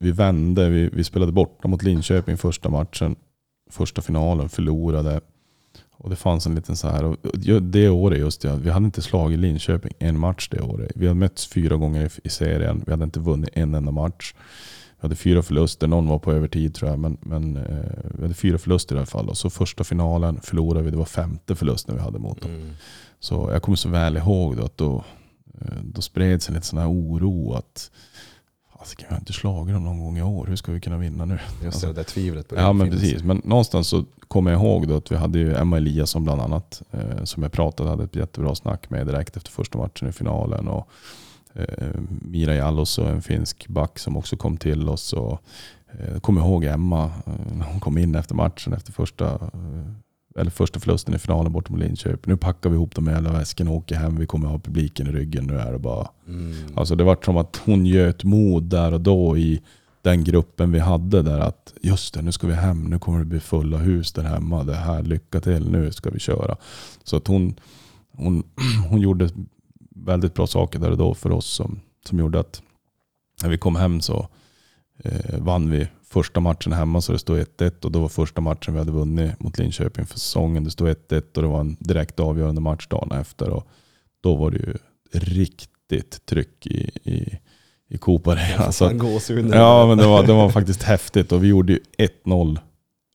vi 0.00 0.10
vände, 0.10 0.68
vi, 0.68 0.88
vi 0.92 1.04
spelade 1.04 1.32
borta 1.32 1.68
mot 1.68 1.82
Linköping 1.82 2.36
första 2.36 2.68
matchen, 2.68 3.16
första 3.70 4.02
finalen, 4.02 4.48
förlorade. 4.48 5.20
Och 6.02 6.10
det 6.10 6.16
fanns 6.16 6.46
en 6.46 6.54
liten 6.54 6.76
så 6.76 6.88
här, 6.88 7.04
och 7.04 7.16
det 7.62 7.88
året 7.88 8.18
just 8.18 8.44
ja, 8.44 8.54
vi 8.54 8.70
hade 8.70 8.84
inte 8.84 9.02
slagit 9.02 9.38
Linköping 9.38 9.92
en 9.98 10.18
match 10.18 10.48
det 10.48 10.60
året. 10.60 10.92
Vi 10.94 11.06
hade 11.06 11.20
mötts 11.20 11.46
fyra 11.46 11.76
gånger 11.76 12.10
i, 12.24 12.28
serien, 12.28 12.82
vi 12.86 12.92
hade 12.92 13.04
inte 13.04 13.20
vunnit 13.20 13.50
en 13.52 13.74
enda 13.74 13.92
match. 13.92 14.34
Vi 15.00 15.04
hade 15.04 15.16
fyra 15.16 15.42
förluster, 15.42 15.86
någon 15.86 16.08
var 16.08 16.18
på 16.18 16.32
övertid 16.32 16.74
tror 16.74 16.90
jag. 16.90 16.98
Men, 16.98 17.16
men 17.20 17.56
eh, 17.56 18.10
vi 18.14 18.22
hade 18.22 18.34
fyra 18.34 18.58
förluster 18.58 18.94
i 18.94 18.98
alla 18.98 19.06
fall. 19.06 19.28
Och 19.28 19.36
så 19.36 19.50
första 19.50 19.84
finalen 19.84 20.40
förlorade 20.40 20.84
vi, 20.84 20.90
det 20.90 20.96
var 20.96 21.04
femte 21.04 21.54
förlusten 21.54 21.94
vi 21.94 22.00
hade 22.00 22.18
mot 22.18 22.42
dem. 22.42 22.50
Mm. 22.50 22.70
Så 23.20 23.50
jag 23.52 23.62
kommer 23.62 23.76
så 23.76 23.88
väl 23.88 24.16
ihåg 24.16 24.56
då 24.56 24.64
att 24.64 24.76
då, 24.76 25.04
eh, 25.60 25.82
då 25.82 26.02
spreds 26.02 26.48
en 26.48 26.54
lite 26.54 26.66
sån 26.66 26.78
här 26.78 26.90
oro 26.90 27.52
att 27.52 27.90
Fasiken, 28.82 29.06
vi 29.08 29.14
har 29.14 29.20
inte 29.20 29.32
slagit 29.32 29.74
dem 29.74 29.84
någon 29.84 30.00
gång 30.00 30.18
i 30.18 30.22
år. 30.22 30.46
Hur 30.46 30.56
ska 30.56 30.72
vi 30.72 30.80
kunna 30.80 30.96
vinna 30.98 31.24
nu? 31.24 31.38
Just 31.64 31.80
det, 31.80 31.86
det 31.86 31.92
där 31.92 32.02
tvivlet. 32.02 32.48
på 32.48 32.54
Ja 32.56 32.72
men 32.72 32.90
finns. 32.90 33.02
precis. 33.02 33.22
Men 33.22 33.42
någonstans 33.44 33.88
så 33.88 34.04
kommer 34.28 34.50
jag 34.50 34.60
ihåg 34.60 34.88
då 34.88 34.96
att 34.96 35.12
vi 35.12 35.16
hade 35.16 35.38
ju 35.38 35.54
Emma 35.54 35.76
Eliasson 35.76 36.24
bland 36.24 36.40
annat. 36.40 36.82
Eh, 36.90 37.24
som 37.24 37.42
jag 37.42 37.52
pratade 37.52 37.90
hade 37.90 38.04
ett 38.04 38.16
jättebra 38.16 38.54
snack 38.54 38.90
med 38.90 39.06
direkt 39.06 39.36
efter 39.36 39.50
första 39.50 39.78
matchen 39.78 40.08
i 40.08 40.12
finalen. 40.12 40.68
Och, 40.68 40.88
eh, 41.54 41.88
Mira 42.22 42.54
Jallos 42.54 42.98
och 42.98 43.08
en 43.08 43.22
finsk 43.22 43.68
back 43.68 43.98
som 43.98 44.16
också 44.16 44.36
kom 44.36 44.56
till 44.56 44.88
oss. 44.88 45.12
Och, 45.12 45.42
eh, 45.98 46.20
kommer 46.20 46.40
ihåg 46.40 46.64
Emma 46.64 47.04
eh, 47.04 47.56
när 47.56 47.66
hon 47.66 47.80
kom 47.80 47.98
in 47.98 48.14
efter 48.14 48.34
matchen 48.34 48.72
efter 48.72 48.92
första, 48.92 49.34
eh, 49.34 49.92
eller 50.36 50.50
första 50.50 50.80
förlusten 50.80 51.14
i 51.14 51.18
finalen 51.18 51.52
bort 51.52 51.68
mot 51.68 51.80
Linköping. 51.80 52.32
Nu 52.32 52.36
packar 52.36 52.70
vi 52.70 52.76
ihop 52.76 52.94
de 52.94 53.06
jävla 53.06 53.32
väskorna 53.32 53.70
och 53.70 53.76
åker 53.76 53.94
hem. 53.96 54.16
Vi 54.16 54.26
kommer 54.26 54.48
ha 54.48 54.58
publiken 54.58 55.06
i 55.06 55.12
ryggen. 55.12 55.44
Nu 55.44 55.58
är 55.58 55.72
det 55.72 55.78
bara 55.78 56.08
Mm. 56.28 56.54
Alltså 56.74 56.94
det 56.94 57.04
var 57.04 57.18
som 57.24 57.36
att 57.36 57.60
hon 57.64 57.86
göt 57.86 58.24
mod 58.24 58.62
där 58.62 58.92
och 58.92 59.00
då 59.00 59.38
i 59.38 59.60
den 60.02 60.24
gruppen 60.24 60.72
vi 60.72 60.78
hade 60.78 61.22
där 61.22 61.40
att 61.40 61.74
just 61.80 62.14
det, 62.14 62.22
nu 62.22 62.32
ska 62.32 62.46
vi 62.46 62.54
hem, 62.54 62.84
nu 62.84 62.98
kommer 62.98 63.18
det 63.18 63.24
bli 63.24 63.40
fulla 63.40 63.76
hus 63.76 64.12
där 64.12 64.22
hemma. 64.22 64.64
Det 64.64 64.74
här, 64.74 65.02
lycka 65.02 65.40
till, 65.40 65.70
nu 65.70 65.92
ska 65.92 66.10
vi 66.10 66.18
köra. 66.18 66.56
Så 67.04 67.16
att 67.16 67.26
hon, 67.26 67.54
hon, 68.12 68.42
hon 68.88 69.00
gjorde 69.00 69.28
väldigt 69.94 70.34
bra 70.34 70.46
saker 70.46 70.78
där 70.78 70.90
och 70.90 70.98
då 70.98 71.14
för 71.14 71.32
oss 71.32 71.46
som, 71.46 71.80
som 72.08 72.18
gjorde 72.18 72.40
att 72.40 72.62
när 73.42 73.48
vi 73.48 73.58
kom 73.58 73.76
hem 73.76 74.00
så 74.00 74.28
eh, 75.04 75.38
vann 75.38 75.70
vi 75.70 75.88
första 76.12 76.40
matchen 76.40 76.72
hemma 76.72 77.00
så 77.00 77.12
det 77.12 77.18
stod 77.18 77.38
1-1 77.38 77.84
och 77.84 77.92
då 77.92 78.00
var 78.00 78.08
första 78.08 78.40
matchen 78.40 78.72
vi 78.74 78.78
hade 78.78 78.92
vunnit 78.92 79.40
mot 79.40 79.58
Linköping 79.58 80.06
för 80.06 80.18
säsongen. 80.18 80.64
Det 80.64 80.70
stod 80.70 80.88
1-1 80.88 81.22
och 81.36 81.42
det 81.42 81.48
var 81.48 81.60
en 81.60 81.76
direkt 81.80 82.20
avgörande 82.20 82.60
match 82.60 82.86
dagen 82.86 83.12
efter. 83.20 83.50
Och 83.50 83.66
då 84.22 84.34
var 84.36 84.50
det 84.50 84.56
ju 84.58 84.74
riktigt 85.12 86.26
tryck 86.26 86.66
i, 86.66 86.90
i, 87.04 87.38
i 87.88 87.98
Coop 87.98 88.26
Arena. 88.26 88.72
Så 88.72 88.88
Fan, 88.88 88.98
gåshud 88.98 89.44
när 89.44 89.56
Ja, 89.56 89.86
men 89.86 89.98
det 89.98 90.06
var, 90.06 90.22
det 90.26 90.32
var 90.32 90.50
faktiskt 90.50 90.82
häftigt 90.82 91.32
och 91.32 91.44
vi 91.44 91.48
gjorde 91.48 91.72
ju 91.72 91.78
1-0 92.24 92.58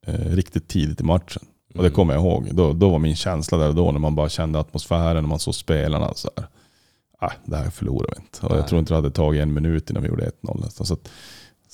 eh, 0.08 0.14
riktigt 0.14 0.68
tidigt 0.68 1.02
i 1.02 1.04
matchen. 1.04 1.44
Och 1.74 1.84
det 1.84 1.88
Mm. 1.88 1.96
kommer 1.96 2.14
jag 2.14 2.24
ihåg. 2.24 2.50
Då, 2.52 2.74
då 2.74 2.90
var 2.90 3.00
min 3.00 3.16
känsla 3.16 3.58
där 3.58 3.68
och 3.70 3.76
då 3.76 3.92
när 3.92 4.00
man 4.00 4.16
bara 4.16 4.30
kände 4.30 4.60
atmosfären, 4.60 5.16
när 5.24 5.30
man 5.30 5.40
såg 5.40 5.56
spelarna. 5.56 6.14
Så 6.14 6.30
här, 6.38 6.48
ah, 7.20 7.32
det 7.46 7.58
här 7.58 7.70
förlorar 7.70 8.10
vi 8.16 8.22
inte. 8.22 8.46
Och 8.46 8.52
Nej. 8.52 8.60
jag 8.60 8.68
tror 8.68 8.80
inte 8.80 8.94
det 8.94 8.96
hade 8.96 9.12
tagit 9.12 9.42
en 9.42 9.54
minut 9.54 9.90
innan 9.90 10.04
vi 10.04 10.10
gjorde 10.10 10.30
1-0 10.44 10.62
nästan. 10.62 10.86
Så 10.88 10.94
att, 10.94 11.10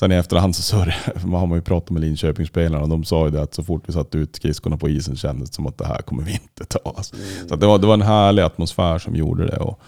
sen 0.03 0.11
i 0.11 0.15
efterhand 0.15 0.55
så 0.55 0.61
sörjde 0.61 0.95
har 1.37 1.47
man 1.47 1.57
ju 1.57 1.61
pratat 1.61 1.89
med 1.89 2.01
Linköpingsspelarna 2.01 2.83
och 2.83 2.89
de 2.89 3.03
sa 3.03 3.25
ju 3.25 3.31
det 3.31 3.41
att 3.41 3.53
så 3.53 3.63
fort 3.63 3.83
vi 3.85 3.93
satte 3.93 4.17
ut 4.17 4.35
skridskorna 4.35 4.77
på 4.77 4.89
isen 4.89 5.15
kändes 5.15 5.49
det 5.49 5.55
som 5.55 5.67
att 5.67 5.77
det 5.77 5.85
här 5.87 6.01
kommer 6.01 6.23
vi 6.23 6.31
inte 6.31 6.65
ta. 6.65 6.93
Alltså. 6.95 7.15
Så 7.47 7.53
att 7.53 7.59
det, 7.59 7.67
var, 7.67 7.79
det 7.79 7.87
var 7.87 7.93
en 7.93 8.01
härlig 8.01 8.41
atmosfär 8.41 8.99
som 8.99 9.15
gjorde 9.15 9.47
det. 9.47 9.57
Och 9.57 9.79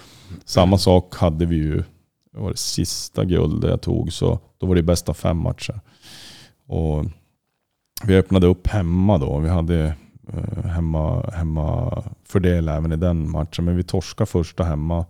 samma 0.45 0.77
sak 0.77 1.15
hade 1.15 1.45
vi 1.45 1.55
ju, 1.55 1.83
det 2.33 2.39
var 2.39 2.51
det 2.51 2.57
sista 2.57 3.25
guldet 3.25 3.69
jag 3.69 3.81
tog, 3.81 4.13
så 4.13 4.39
då 4.57 4.65
var 4.67 4.75
det 4.75 4.83
bästa 4.83 5.13
fem 5.13 5.37
matcher. 5.37 5.79
Och 6.67 7.05
vi 8.03 8.17
öppnade 8.17 8.47
upp 8.47 8.67
hemma 8.67 9.17
då. 9.17 9.39
Vi 9.39 9.49
hade 9.49 9.95
eh, 10.33 10.65
hemma, 10.65 11.29
hemma 11.33 12.03
fördel 12.23 12.69
även 12.69 12.91
i 12.91 12.95
den 12.95 13.31
matchen. 13.31 13.65
Men 13.65 13.77
vi 13.77 13.83
torskade 13.83 14.29
första 14.29 14.63
hemma. 14.63 15.05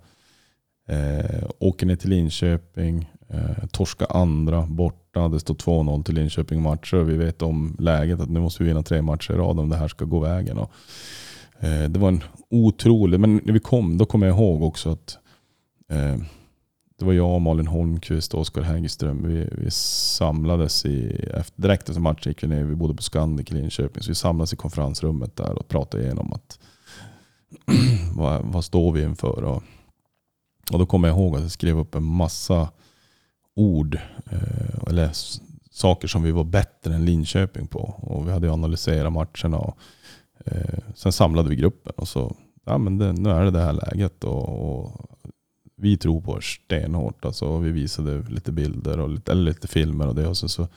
Eh, 0.90 1.48
åker 1.60 1.86
ner 1.86 1.96
till 1.96 2.10
Linköping. 2.10 3.10
Eh, 3.28 3.68
torska 3.72 4.06
andra 4.06 4.62
borta. 4.66 5.28
Det 5.28 5.40
står 5.40 5.56
2-0 5.56 6.04
till 6.04 6.16
Linköping 6.16 6.62
matcher. 6.62 6.98
Vi 6.98 7.18
vet 7.18 7.42
om 7.42 7.76
läget 7.80 8.20
att 8.20 8.30
nu 8.30 8.40
måste 8.40 8.64
vi 8.64 8.70
vinna 8.70 8.84
tre 8.84 9.02
matcher 9.02 9.34
i 9.34 9.38
rad 9.38 9.60
om 9.60 9.70
det 9.70 9.78
här 9.78 9.88
ska 9.88 10.06
gå 10.06 10.20
vägen. 10.20 10.58
Och, 10.58 10.72
eh, 11.60 11.90
det 11.90 12.00
var 12.00 12.08
en 12.08 12.24
otrolig, 12.50 13.20
men 13.20 13.42
när 13.44 13.54
vi 13.54 13.60
kom 13.60 13.98
då 13.98 14.06
kommer 14.06 14.28
jag 14.28 14.36
ihåg 14.36 14.64
också 14.64 14.90
att 14.90 15.18
eh, 15.90 16.18
det 17.00 17.06
var 17.06 17.14
jag, 17.14 17.42
Malin 17.42 17.68
Holmqvist 17.68 18.34
och 18.34 18.40
Oskar 18.40 18.62
Hägerström. 18.62 19.28
Vi, 19.28 19.50
vi 19.52 19.72
samlades 19.72 20.86
i, 20.86 21.30
efter, 21.34 21.62
direkt 21.62 21.90
efter 21.90 22.02
matchen 22.02 22.32
gick 22.32 22.44
vi 22.44 22.48
ner, 22.48 22.64
vi 22.64 22.76
bodde 22.76 22.96
på 22.96 23.04
Scandic 23.04 23.52
i 23.52 23.54
Linköping. 23.54 24.04
Så 24.04 24.12
vi 24.12 24.16
samlades 24.16 24.54
i 24.54 24.56
konferensrummet 24.56 25.36
där 25.36 25.58
och 25.58 25.68
pratade 25.68 26.04
igenom 26.04 26.34
att 26.34 26.60
vad, 28.16 28.46
vad 28.46 28.66
står 28.66 28.92
vi 28.92 29.04
inför? 29.04 29.44
Och, 29.44 29.64
och 30.72 30.80
då 30.80 30.86
kommer 30.86 31.08
jag 31.08 31.18
ihåg 31.18 31.36
att 31.36 31.42
jag 31.42 31.52
skrev 31.52 31.80
upp 31.80 31.96
en 31.96 32.04
massa 32.04 32.70
ord, 33.56 34.00
eh, 34.32 34.88
eller 34.88 35.10
saker 35.72 36.08
som 36.08 36.24
vi 36.24 36.32
var 36.32 36.44
bättre 36.44 36.96
än 36.96 37.06
Linköping 37.06 37.68
på. 37.68 37.80
Och 37.98 38.28
vi 38.28 38.32
hade 38.32 38.48
ju 38.48 38.54
analyserat 38.54 39.14
matcherna. 39.14 39.58
Och, 39.58 39.78
eh, 40.46 40.80
sen 40.96 41.12
samlade 41.12 41.50
vi 41.50 41.56
gruppen 41.56 41.94
och 41.96 42.08
så, 42.08 42.36
ja 42.66 42.78
men 42.78 42.98
det, 42.98 43.14
nu 43.14 43.30
är 43.30 43.44
det 43.44 43.52
det 43.52 43.62
här 43.62 43.74
läget. 43.74 44.24
Och, 44.24 44.50
och 44.50 44.92
vi 45.78 45.98
tror 45.98 46.22
på 46.22 46.38
er 46.38 46.42
stenhårt. 46.42 47.26
Alltså, 47.26 47.58
vi 47.58 47.72
visade 47.72 48.22
lite 48.30 48.52
bilder 48.52 49.00
och 49.00 49.10
lite, 49.10 49.32
eller 49.32 49.44
lite 49.44 49.68
filmer 49.68 50.08
och 50.08 50.16
det. 50.16 50.28
Och 50.28 50.38
sen 50.38 50.50
så 50.50 50.68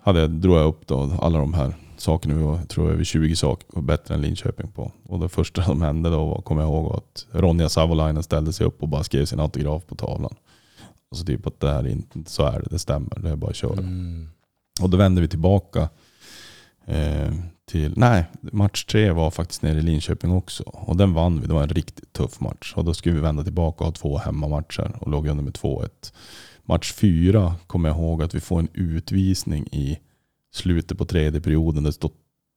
hade 0.00 0.20
jag, 0.20 0.30
drog 0.30 0.56
jag 0.56 0.66
upp 0.66 0.86
då 0.86 1.12
alla 1.20 1.38
de 1.38 1.54
här 1.54 1.74
sakerna. 1.96 2.34
Vi 2.34 2.42
var, 2.42 2.56
jag 2.56 2.68
tror 2.68 2.90
över 2.92 3.04
20 3.04 3.36
saker 3.36 3.66
var 3.72 3.82
bättre 3.82 4.14
än 4.14 4.20
Linköping 4.20 4.70
på. 4.70 4.92
Och 5.04 5.20
det 5.20 5.28
första 5.28 5.62
som 5.62 5.82
hände 5.82 6.10
då 6.10 6.26
var, 6.26 6.42
kommer 6.42 6.62
jag 6.62 6.70
ihåg, 6.70 6.92
att 6.96 7.26
Ronja 7.30 7.68
Savolainen 7.68 8.22
ställde 8.22 8.52
sig 8.52 8.66
upp 8.66 8.82
och 8.82 8.88
bara 8.88 9.04
skrev 9.04 9.24
sin 9.24 9.40
autograf 9.40 9.86
på 9.86 9.94
tavlan. 9.94 10.34
Och 11.10 11.16
så 11.16 11.24
typ 11.24 11.46
att 11.46 11.60
det 11.60 11.70
här 11.70 11.84
är 11.84 11.88
inte, 11.88 12.30
så 12.30 12.46
är 12.46 12.60
det, 12.60 12.66
det 12.70 12.78
stämmer. 12.78 13.18
Det 13.18 13.30
är 13.30 13.36
bara 13.36 13.50
att 13.50 13.56
köra. 13.56 13.78
Mm. 13.78 14.28
Och 14.80 14.90
då 14.90 14.96
vände 14.96 15.20
vi 15.20 15.28
tillbaka 15.28 15.88
eh, 16.86 17.32
till, 17.64 17.92
nej, 17.96 18.24
match 18.40 18.84
tre 18.84 19.10
var 19.10 19.30
faktiskt 19.30 19.62
nere 19.62 19.78
i 19.78 19.82
Linköping 19.82 20.32
också. 20.32 20.62
Och 20.62 20.96
den 20.96 21.14
vann 21.14 21.40
vi, 21.40 21.46
det 21.46 21.54
var 21.54 21.62
en 21.62 21.68
riktigt 21.68 22.12
tuff 22.12 22.40
match. 22.40 22.72
Och 22.76 22.84
då 22.84 22.94
skulle 22.94 23.14
vi 23.14 23.20
vända 23.20 23.44
tillbaka 23.44 23.78
och 23.78 23.86
ha 23.86 23.92
två 23.92 24.18
hemmamatcher 24.18 24.96
och 25.00 25.10
låg 25.10 25.26
under 25.26 25.44
med 25.44 25.54
2-1. 25.54 26.12
Match 26.62 26.92
fyra 26.92 27.54
kommer 27.66 27.88
jag 27.88 27.98
ihåg 27.98 28.22
att 28.22 28.34
vi 28.34 28.40
får 28.40 28.58
en 28.58 28.68
utvisning 28.74 29.66
i 29.72 29.98
slutet 30.52 30.98
på 30.98 31.04
tredje 31.04 31.40
perioden. 31.40 31.82
Det 31.82 31.92
stod, 31.92 32.12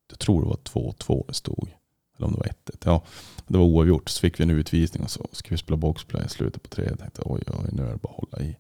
jag 0.10 0.20
tror 0.20 0.42
det 0.42 0.48
var 0.48 0.92
2-2 0.94 1.24
det 1.28 1.34
stod. 1.34 1.70
Eller 2.18 2.28
om 2.28 2.34
det 2.34 2.38
var 2.40 2.46
1-1. 2.46 2.54
Ja, 2.86 3.02
det 3.48 3.58
var 3.58 3.66
oavgjort. 3.66 4.10
Så 4.10 4.20
fick 4.20 4.40
vi 4.40 4.44
en 4.44 4.50
utvisning 4.50 5.04
och 5.04 5.10
så 5.10 5.28
ska 5.32 5.50
vi 5.50 5.58
spela 5.58 5.78
boxplay 5.78 6.24
i 6.26 6.30
slutet 6.30 6.64
på 6.64 6.70
tredje. 6.70 6.92
Jag 6.92 7.00
tänkte 7.00 7.22
oj, 7.26 7.42
oj, 7.48 7.70
nu 7.72 7.84
är 7.84 7.92
det 7.92 7.98
bara 7.98 8.14
att 8.14 8.30
hålla 8.32 8.46
i. 8.50 8.58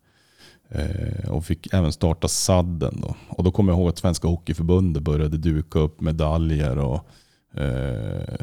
Eh, 0.69 1.29
och 1.31 1.45
fick 1.45 1.73
även 1.73 1.91
starta 1.93 2.27
sadden 2.27 2.99
då. 3.01 3.15
Och 3.29 3.43
då 3.43 3.51
kommer 3.51 3.71
jag 3.73 3.79
ihåg 3.79 3.89
att 3.89 3.97
Svenska 3.97 4.27
Hockeyförbundet 4.27 5.03
började 5.03 5.37
duka 5.37 5.79
upp 5.79 6.01
medaljer 6.01 6.77
och 6.77 7.07
eh, 7.61 8.35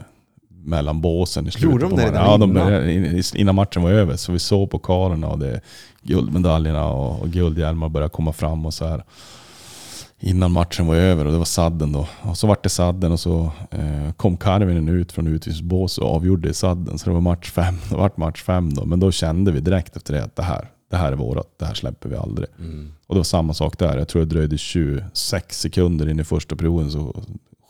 mellan 0.49 1.01
båsen 1.01 1.47
i 1.47 1.51
slutet 1.51 1.71
Gjorde 1.73 1.85
de 1.89 1.97
det 1.97 2.07
redan 2.07 2.25
Ja, 2.31 2.37
de 2.37 2.51
innan? 2.51 2.67
började, 2.67 2.93
in- 2.93 3.23
innan 3.35 3.55
matchen 3.55 3.83
var 3.83 3.91
över. 3.91 4.17
Så 4.17 4.33
vi 4.33 4.39
såg 4.39 4.71
pokalerna 4.71 5.29
och 5.29 5.39
det, 5.39 5.61
guldmedaljerna 6.03 6.89
och, 6.93 7.21
och 7.23 7.29
guldhjälmar 7.31 7.89
började 7.89 8.11
komma 8.11 8.33
fram 8.33 8.67
och 8.67 8.75
så 8.75 8.87
här. 8.87 9.05
Innan 10.23 10.53
matchen 10.53 10.87
var 10.87 10.95
över 10.95 11.25
och 11.25 11.33
det 11.33 11.39
var 11.39 11.45
sadden 11.45 11.93
då. 11.93 12.09
Och 12.23 12.39
så 12.39 12.47
vart 12.47 12.63
det 12.63 12.69
sadden 12.69 13.13
och 13.13 13.21
så 13.21 13.53
eh, 13.71 14.13
kom 14.17 14.37
Karvinen 14.37 14.89
ut 14.89 15.13
från 15.13 15.27
utvisningsbås 15.27 15.99
och 15.99 16.15
avgjorde 16.15 16.49
i 16.49 16.55
sadden. 16.55 16.99
Så 16.99 17.11
det 17.11 17.15
var 17.15 17.21
match 17.21 17.51
fem. 17.51 17.75
Det 17.91 17.97
vart 17.97 18.17
match 18.17 18.43
fem 18.43 18.75
då. 18.75 18.85
Men 18.85 19.01
då 19.01 19.13
kände 19.13 19.53
vi 19.53 19.61
direkt 19.61 19.97
efter 19.97 20.15
det 20.15 20.25
att 20.25 20.37
det 20.37 20.43
här, 20.43 20.71
det 20.91 20.97
här 20.97 21.13
är 21.13 21.17
vårat. 21.17 21.59
Det 21.59 21.65
här 21.65 21.75
släpper 21.75 22.09
vi 22.09 22.17
aldrig. 22.17 22.49
Mm. 22.59 22.93
Och 23.07 23.15
det 23.15 23.19
var 23.19 23.25
samma 23.25 23.55
sak 23.55 23.79
där. 23.79 23.99
Jag 23.99 24.09
tror 24.09 24.23
det 24.23 24.35
dröjde 24.35 24.59
26 24.59 25.61
sekunder 25.61 26.09
in 26.09 26.21
i 26.21 26.25
första 26.25 26.57
perioden 26.57 26.91
så 26.91 27.23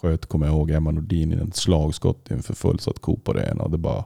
sköt, 0.02 0.26
kommer 0.26 0.46
jag 0.46 0.54
ihåg, 0.54 0.70
Emma 0.70 0.90
Nordin 0.90 1.32
in 1.32 1.48
ett 1.48 1.56
slagskott 1.56 2.30
inför 2.30 2.54
fullsatt 2.54 2.98
Coop 2.98 3.28
Arena. 3.28 3.64
Och 3.64 3.70
det 3.70 3.78
bara, 3.78 4.04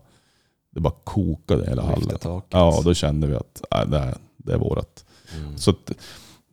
det 0.71 0.81
bara 0.81 0.95
kokade 1.05 1.67
hela 1.67 1.83
hallen. 1.83 2.43
Ja, 2.51 2.83
då 2.85 2.95
kände 2.95 3.27
vi 3.27 3.35
att 3.35 3.65
nej, 3.71 3.87
det, 3.89 3.99
här, 3.99 4.15
det 4.37 4.53
är 4.53 4.59
vårat. 4.59 5.05
Mm. 5.37 5.59
Så 5.59 5.71
att 5.71 5.93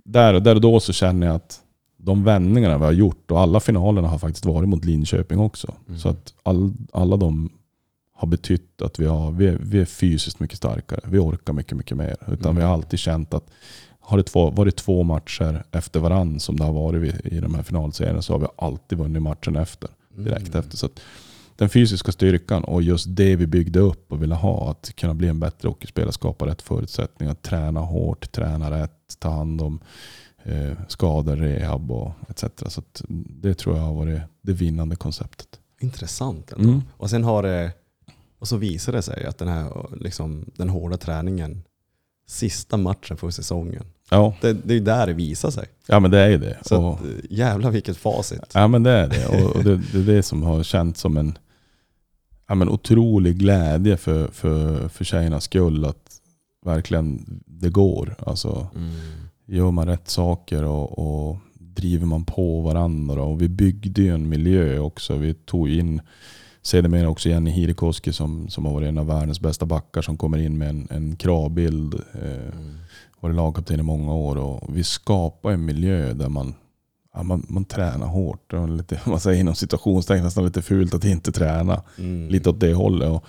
där, 0.03 0.39
där 0.39 0.55
och 0.55 0.61
då 0.61 0.79
så 0.79 0.93
känner 0.93 1.27
jag 1.27 1.35
att 1.35 1.61
de 2.03 2.23
vändningarna 2.23 2.77
vi 2.77 2.85
har 2.85 2.91
gjort 2.91 3.31
och 3.31 3.39
alla 3.39 3.59
finalerna 3.59 4.07
har 4.07 4.17
faktiskt 4.17 4.45
varit 4.45 4.69
mot 4.69 4.85
Linköping 4.85 5.39
också. 5.39 5.73
Mm. 5.87 5.99
Så 5.99 6.09
att 6.09 6.33
all, 6.43 6.73
alla 6.93 7.17
de 7.17 7.49
har 8.13 8.27
betytt 8.27 8.81
att 8.81 8.99
vi, 8.99 9.05
har, 9.05 9.31
vi, 9.31 9.47
är, 9.47 9.57
vi 9.61 9.79
är 9.81 9.85
fysiskt 9.85 10.39
mycket 10.39 10.57
starkare. 10.57 10.99
Vi 11.03 11.17
orkar 11.19 11.53
mycket, 11.53 11.77
mycket 11.77 11.97
mer. 11.97 12.15
Utan 12.27 12.51
Mm. 12.51 12.55
vi 12.55 12.61
har 12.61 12.73
alltid 12.73 12.99
känt 12.99 13.33
att 13.33 13.49
har 13.99 14.17
det 14.17 14.23
två, 14.23 14.49
varit 14.49 14.75
två 14.75 15.03
matcher 15.03 15.63
efter 15.71 15.99
varann 15.99 16.39
som 16.39 16.57
det 16.57 16.63
har 16.63 16.73
varit 16.73 17.25
i 17.25 17.39
de 17.39 17.55
här 17.55 17.63
finalserierna 17.63 18.21
så 18.21 18.33
har 18.33 18.39
vi 18.39 18.47
alltid 18.57 18.97
vunnit 18.97 19.21
matchen 19.21 19.55
efter. 19.55 19.89
Direkt 20.17 20.47
Mm. 20.47 20.59
efter. 20.59 20.77
Så 20.77 20.85
att 20.85 20.99
den 21.55 21.69
fysiska 21.69 22.11
styrkan 22.11 22.63
och 22.63 22.81
just 22.81 23.05
det 23.09 23.35
vi 23.35 23.47
byggde 23.47 23.79
upp 23.79 24.11
och 24.11 24.23
ville 24.23 24.35
ha, 24.35 24.71
att 24.71 24.95
kunna 24.95 25.13
bli 25.13 25.27
en 25.27 25.39
bättre 25.39 25.67
hockeyspelare, 25.67 26.11
skapa 26.11 26.45
rätt 26.45 26.61
förutsättningar, 26.61 27.33
träna 27.33 27.79
hårt, 27.79 28.31
träna 28.31 28.71
rätt, 28.71 29.15
ta 29.19 29.29
hand 29.29 29.61
om 29.61 29.79
eh, 30.43 30.71
skador, 30.87 31.35
rehab 31.35 31.91
och 31.91 32.11
etc. 32.29 32.43
Så 32.67 32.81
det 33.29 33.53
tror 33.53 33.77
jag 33.77 33.83
har 33.83 33.93
varit 33.93 34.21
det 34.41 34.53
vinnande 34.53 34.95
konceptet. 34.95 35.47
Intressant 35.79 36.51
ändå. 36.51 36.69
Mm. 36.69 36.81
Och 36.97 37.09
sen 37.09 37.23
har 37.23 37.43
det, 37.43 37.71
och 38.39 38.47
så 38.47 38.57
visar 38.57 38.93
det 38.93 39.01
sig 39.01 39.25
att 39.25 39.37
den 39.37 39.47
här 39.47 39.87
liksom, 39.99 40.45
den 40.55 40.69
hårda 40.69 40.97
träningen 40.97 41.63
sista 42.27 42.77
matchen 42.77 43.17
för 43.17 43.29
säsongen. 43.29 43.83
Ja, 44.09 44.35
Det, 44.41 44.53
det 44.53 44.73
är 44.73 44.77
ju 44.77 44.83
där 44.83 45.07
det 45.07 45.13
visar 45.13 45.51
sig. 45.51 45.67
ja 45.87 45.99
men 45.99 46.11
det 46.11 46.19
är 46.19 46.29
ju 46.29 46.37
det. 46.37 46.57
Så 46.65 46.83
Och- 46.85 46.93
att, 46.93 46.99
jävlar 47.29 47.71
vilket 47.71 47.97
facit. 47.97 48.41
Ja 48.53 48.67
men 48.67 48.83
det 48.83 48.91
är 48.91 49.07
det. 49.07 49.27
Och 49.27 49.63
det, 49.63 49.75
det 49.91 49.97
är 49.99 50.15
det 50.15 50.23
som 50.23 50.43
har 50.43 50.63
känts 50.63 51.01
som 51.01 51.17
en 51.17 51.37
ja, 52.47 52.55
men 52.55 52.69
otrolig 52.69 53.37
glädje 53.37 53.97
för, 53.97 54.27
för, 54.27 54.87
för 54.87 55.03
tjejernas 55.05 55.43
skull. 55.43 55.85
Att 55.85 56.21
verkligen 56.65 57.25
det 57.45 57.69
går. 57.69 58.15
Alltså, 58.19 58.67
gör 59.55 59.71
man 59.71 59.87
rätt 59.87 60.09
saker 60.09 60.63
och, 60.63 60.99
och 60.99 61.37
driver 61.57 62.05
man 62.05 62.25
på 62.25 62.61
varandra. 62.61 63.23
Och 63.23 63.41
vi 63.41 63.49
byggde 63.49 64.01
ju 64.01 64.13
en 64.13 64.29
miljö 64.29 64.79
också. 64.79 65.15
Vi 65.17 65.33
tog 65.33 65.69
in 65.69 66.01
sedermera 66.61 67.09
också 67.09 67.29
Jenny 67.29 67.51
Hirikoski 67.51 68.13
som, 68.13 68.49
som 68.49 68.65
har 68.65 68.73
varit 68.73 68.87
en 68.87 68.97
av 68.97 69.07
världens 69.07 69.39
bästa 69.39 69.65
backar 69.65 70.01
som 70.01 70.17
kommer 70.17 70.37
in 70.37 70.57
med 70.57 70.69
en, 70.69 70.87
en 70.89 71.15
kravbild. 71.15 71.93
Eh, 71.93 72.53
varit 73.19 73.35
lagkapten 73.35 73.79
i 73.79 73.83
många 73.83 74.13
år 74.13 74.35
och 74.35 74.77
vi 74.77 74.83
skapar 74.83 75.51
en 75.51 75.65
miljö 75.65 76.13
där 76.13 76.29
man, 76.29 76.53
ja, 77.13 77.23
man, 77.23 77.45
man 77.49 77.65
tränar 77.65 78.07
hårt. 78.07 78.51
Det 78.51 78.67
lite, 78.67 78.99
man 79.09 79.19
säger 79.19 79.39
inom 79.39 79.55
situationstecken 79.55 80.23
nästan 80.23 80.45
lite 80.45 80.61
fult 80.61 80.93
att 80.93 81.05
inte 81.05 81.31
träna. 81.31 81.81
Mm. 81.97 82.29
Lite 82.29 82.49
åt 82.49 82.59
det 82.59 82.73
hållet. 82.73 83.09
Och 83.09 83.25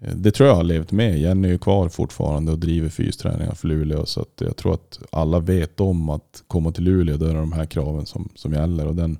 det 0.00 0.30
tror 0.30 0.48
jag 0.48 0.56
har 0.56 0.64
levt 0.64 0.92
med. 0.92 1.18
Jenny 1.20 1.48
är 1.48 1.52
ju 1.52 1.58
kvar 1.58 1.88
fortfarande 1.88 2.52
och 2.52 2.58
driver 2.58 2.88
fysträningar 2.88 3.54
för 3.54 3.68
Luleå. 3.68 4.06
Så 4.06 4.26
jag 4.40 4.56
tror 4.56 4.74
att 4.74 4.98
alla 5.12 5.38
vet 5.38 5.80
om 5.80 6.08
att 6.08 6.42
komma 6.46 6.72
till 6.72 6.84
Luleå, 6.84 7.16
då 7.16 7.26
är 7.26 7.34
det 7.34 7.40
de 7.40 7.52
här 7.52 7.66
kraven 7.66 8.06
som, 8.06 8.28
som 8.34 8.52
gäller. 8.52 8.86
Och 8.86 8.94
den, 8.94 9.18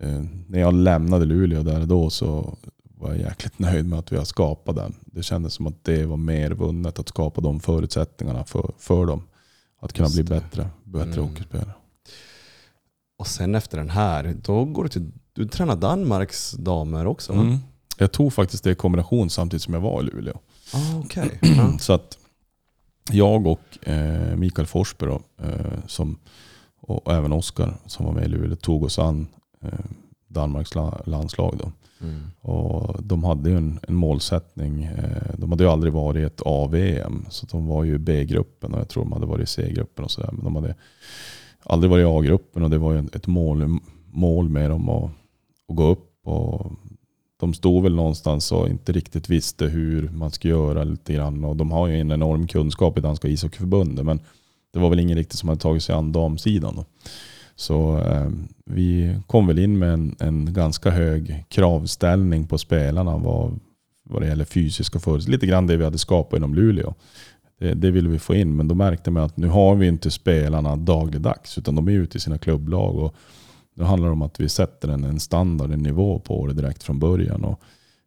eh, 0.00 0.22
när 0.46 0.60
jag 0.60 0.74
lämnade 0.74 1.24
Luleå 1.24 1.62
där 1.62 1.80
och 1.80 1.88
då 1.88 2.10
så 2.10 2.56
var 2.98 3.08
jag 3.08 3.18
jäkligt 3.18 3.58
nöjd 3.58 3.86
med 3.86 3.98
att 3.98 4.12
vi 4.12 4.16
har 4.16 4.24
skapat 4.24 4.76
den. 4.76 4.94
Det 5.04 5.22
kändes 5.22 5.52
som 5.54 5.66
att 5.66 5.84
det 5.84 6.06
var 6.06 6.16
mer 6.16 6.50
vunnet 6.50 6.98
att 6.98 7.08
skapa 7.08 7.40
de 7.40 7.60
förutsättningarna 7.60 8.44
för, 8.44 8.70
för 8.78 9.06
dem. 9.06 9.22
Att 9.80 9.92
kunna 9.92 10.08
bli 10.08 10.22
bättre, 10.22 10.68
bättre 10.84 11.12
Mm. 11.12 11.24
hockeyspelare. 11.28 11.72
Och 13.18 13.26
sen 13.26 13.54
efter 13.54 13.78
den 13.78 13.90
här, 13.90 14.36
då 14.42 14.64
går 14.64 14.82
du 14.82 14.88
till, 14.88 15.10
du 15.32 15.48
tränar 15.48 15.76
Danmarks 15.76 16.52
damer 16.52 17.06
också 17.06 17.32
va? 17.32 17.58
Jag 17.98 18.12
tog 18.12 18.32
faktiskt 18.32 18.64
det 18.64 18.70
i 18.70 18.74
kombination 18.74 19.30
samtidigt 19.30 19.62
som 19.62 19.74
jag 19.74 19.80
var 19.80 20.02
i 20.02 20.04
Luleå. 20.04 20.38
Ah. 20.74 21.02
Ja. 21.40 21.78
Så 21.78 21.92
att 21.92 22.18
jag 23.10 23.46
och 23.46 23.88
eh, 23.88 24.36
Mikael 24.36 24.66
Forsberg 24.66 25.10
då, 25.10 25.44
eh, 25.44 25.86
som, 25.86 26.18
och, 26.80 27.06
och 27.06 27.14
även 27.14 27.32
Oskar 27.32 27.76
som 27.86 28.06
var 28.06 28.12
med 28.12 28.24
i 28.24 28.28
Luleå 28.28 28.56
tog 28.56 28.84
oss 28.84 28.98
an 28.98 29.26
eh, 29.62 29.70
Danmarks 30.28 30.74
la, 30.74 31.02
landslag. 31.06 31.58
Då. 31.58 31.72
Mm. 32.00 32.22
Och 32.40 33.02
de 33.02 33.24
hade 33.24 33.50
ju 33.50 33.56
en, 33.56 33.78
en 33.88 33.94
målsättning. 33.94 34.84
Eh, 34.84 35.34
de 35.38 35.50
hade 35.50 35.64
ju 35.64 35.70
aldrig 35.70 35.92
varit 35.92 36.20
i 36.20 36.24
ett 36.24 36.42
A-VM. 36.44 37.26
Så 37.30 37.46
de 37.46 37.66
var 37.66 37.84
ju 37.84 37.94
i 37.94 37.98
B-gruppen 37.98 38.74
och 38.74 38.80
jag 38.80 38.88
tror 38.88 39.02
de 39.02 39.12
hade 39.12 39.26
varit 39.26 39.42
i 39.42 39.52
C-gruppen 39.52 40.04
och 40.04 40.10
sådär. 40.10 40.30
Men 40.32 40.44
de 40.44 40.56
hade 40.56 40.74
aldrig 41.62 41.90
varit 41.90 42.02
i 42.02 42.06
A-gruppen 42.06 42.62
och 42.62 42.70
det 42.70 42.78
var 42.78 42.92
ju 42.92 42.98
ett 42.98 43.26
mål, 43.26 43.78
mål 44.10 44.48
med 44.48 44.70
dem 44.70 44.88
att, 44.88 45.10
att 45.68 45.76
gå 45.76 45.86
upp. 45.86 46.26
Och 46.26 46.72
de 47.40 47.54
stod 47.54 47.82
väl 47.82 47.94
någonstans 47.94 48.52
och 48.52 48.68
inte 48.68 48.92
riktigt 48.92 49.28
visste 49.28 49.66
hur 49.66 50.08
man 50.08 50.30
ska 50.30 50.48
göra 50.48 50.84
lite 50.84 51.12
grann. 51.12 51.44
Och 51.44 51.56
de 51.56 51.70
har 51.70 51.88
ju 51.88 52.00
en 52.00 52.12
enorm 52.12 52.46
kunskap 52.46 52.98
i 52.98 53.00
Danska 53.00 53.28
ishockeyförbundet. 53.28 54.04
Men 54.04 54.20
det 54.72 54.78
var 54.78 54.90
väl 54.90 55.00
ingen 55.00 55.18
riktigt 55.18 55.38
som 55.38 55.48
hade 55.48 55.60
tagit 55.60 55.82
sig 55.82 55.94
an 55.94 56.12
damsidan. 56.12 56.76
Då. 56.76 56.84
Så 57.56 57.98
eh, 57.98 58.30
vi 58.64 59.16
kom 59.26 59.46
väl 59.46 59.58
in 59.58 59.78
med 59.78 59.92
en, 59.92 60.16
en 60.18 60.52
ganska 60.52 60.90
hög 60.90 61.44
kravställning 61.48 62.46
på 62.46 62.58
spelarna 62.58 63.16
vad, 63.16 63.58
vad 64.02 64.22
det 64.22 64.28
gäller 64.28 64.44
fysiska 64.44 64.98
förutsättningar. 64.98 65.36
Lite 65.36 65.46
grann 65.46 65.66
det 65.66 65.76
vi 65.76 65.84
hade 65.84 65.98
skapat 65.98 66.36
inom 66.36 66.54
Luleå. 66.54 66.94
Det, 67.58 67.74
det 67.74 67.90
ville 67.90 68.08
vi 68.08 68.18
få 68.18 68.34
in, 68.34 68.56
men 68.56 68.68
då 68.68 68.74
märkte 68.74 69.10
man 69.10 69.22
att 69.22 69.36
nu 69.36 69.48
har 69.48 69.74
vi 69.74 69.86
inte 69.86 70.10
spelarna 70.10 70.76
dagligdags, 70.76 71.58
utan 71.58 71.74
de 71.74 71.88
är 71.88 71.92
ute 71.92 72.16
i 72.16 72.20
sina 72.20 72.38
klubblag. 72.38 72.96
Och 72.96 73.14
nu 73.76 73.84
handlar 73.84 74.08
det 74.08 74.12
om 74.12 74.22
att 74.22 74.40
vi 74.40 74.48
sätter 74.48 74.88
en, 74.88 75.04
en 75.04 75.20
standard, 75.20 75.72
en 75.72 75.82
nivå 75.82 76.18
på 76.18 76.46
det 76.46 76.52
direkt 76.52 76.82
från 76.82 76.98
början. 76.98 77.44
Och, 77.44 77.60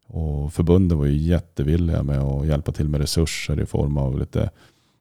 och 0.08 0.54
förbundet 0.54 0.98
var 0.98 1.06
ju 1.06 1.18
jättevilliga 1.18 2.04
med 2.04 2.20
att 2.20 2.48
hjälpa 2.48 2.72
till 2.72 2.90
med 2.90 3.02
resurser 3.02 3.62
i 3.62 3.66
form 3.66 3.98
av 3.98 4.20
lite 4.20 4.50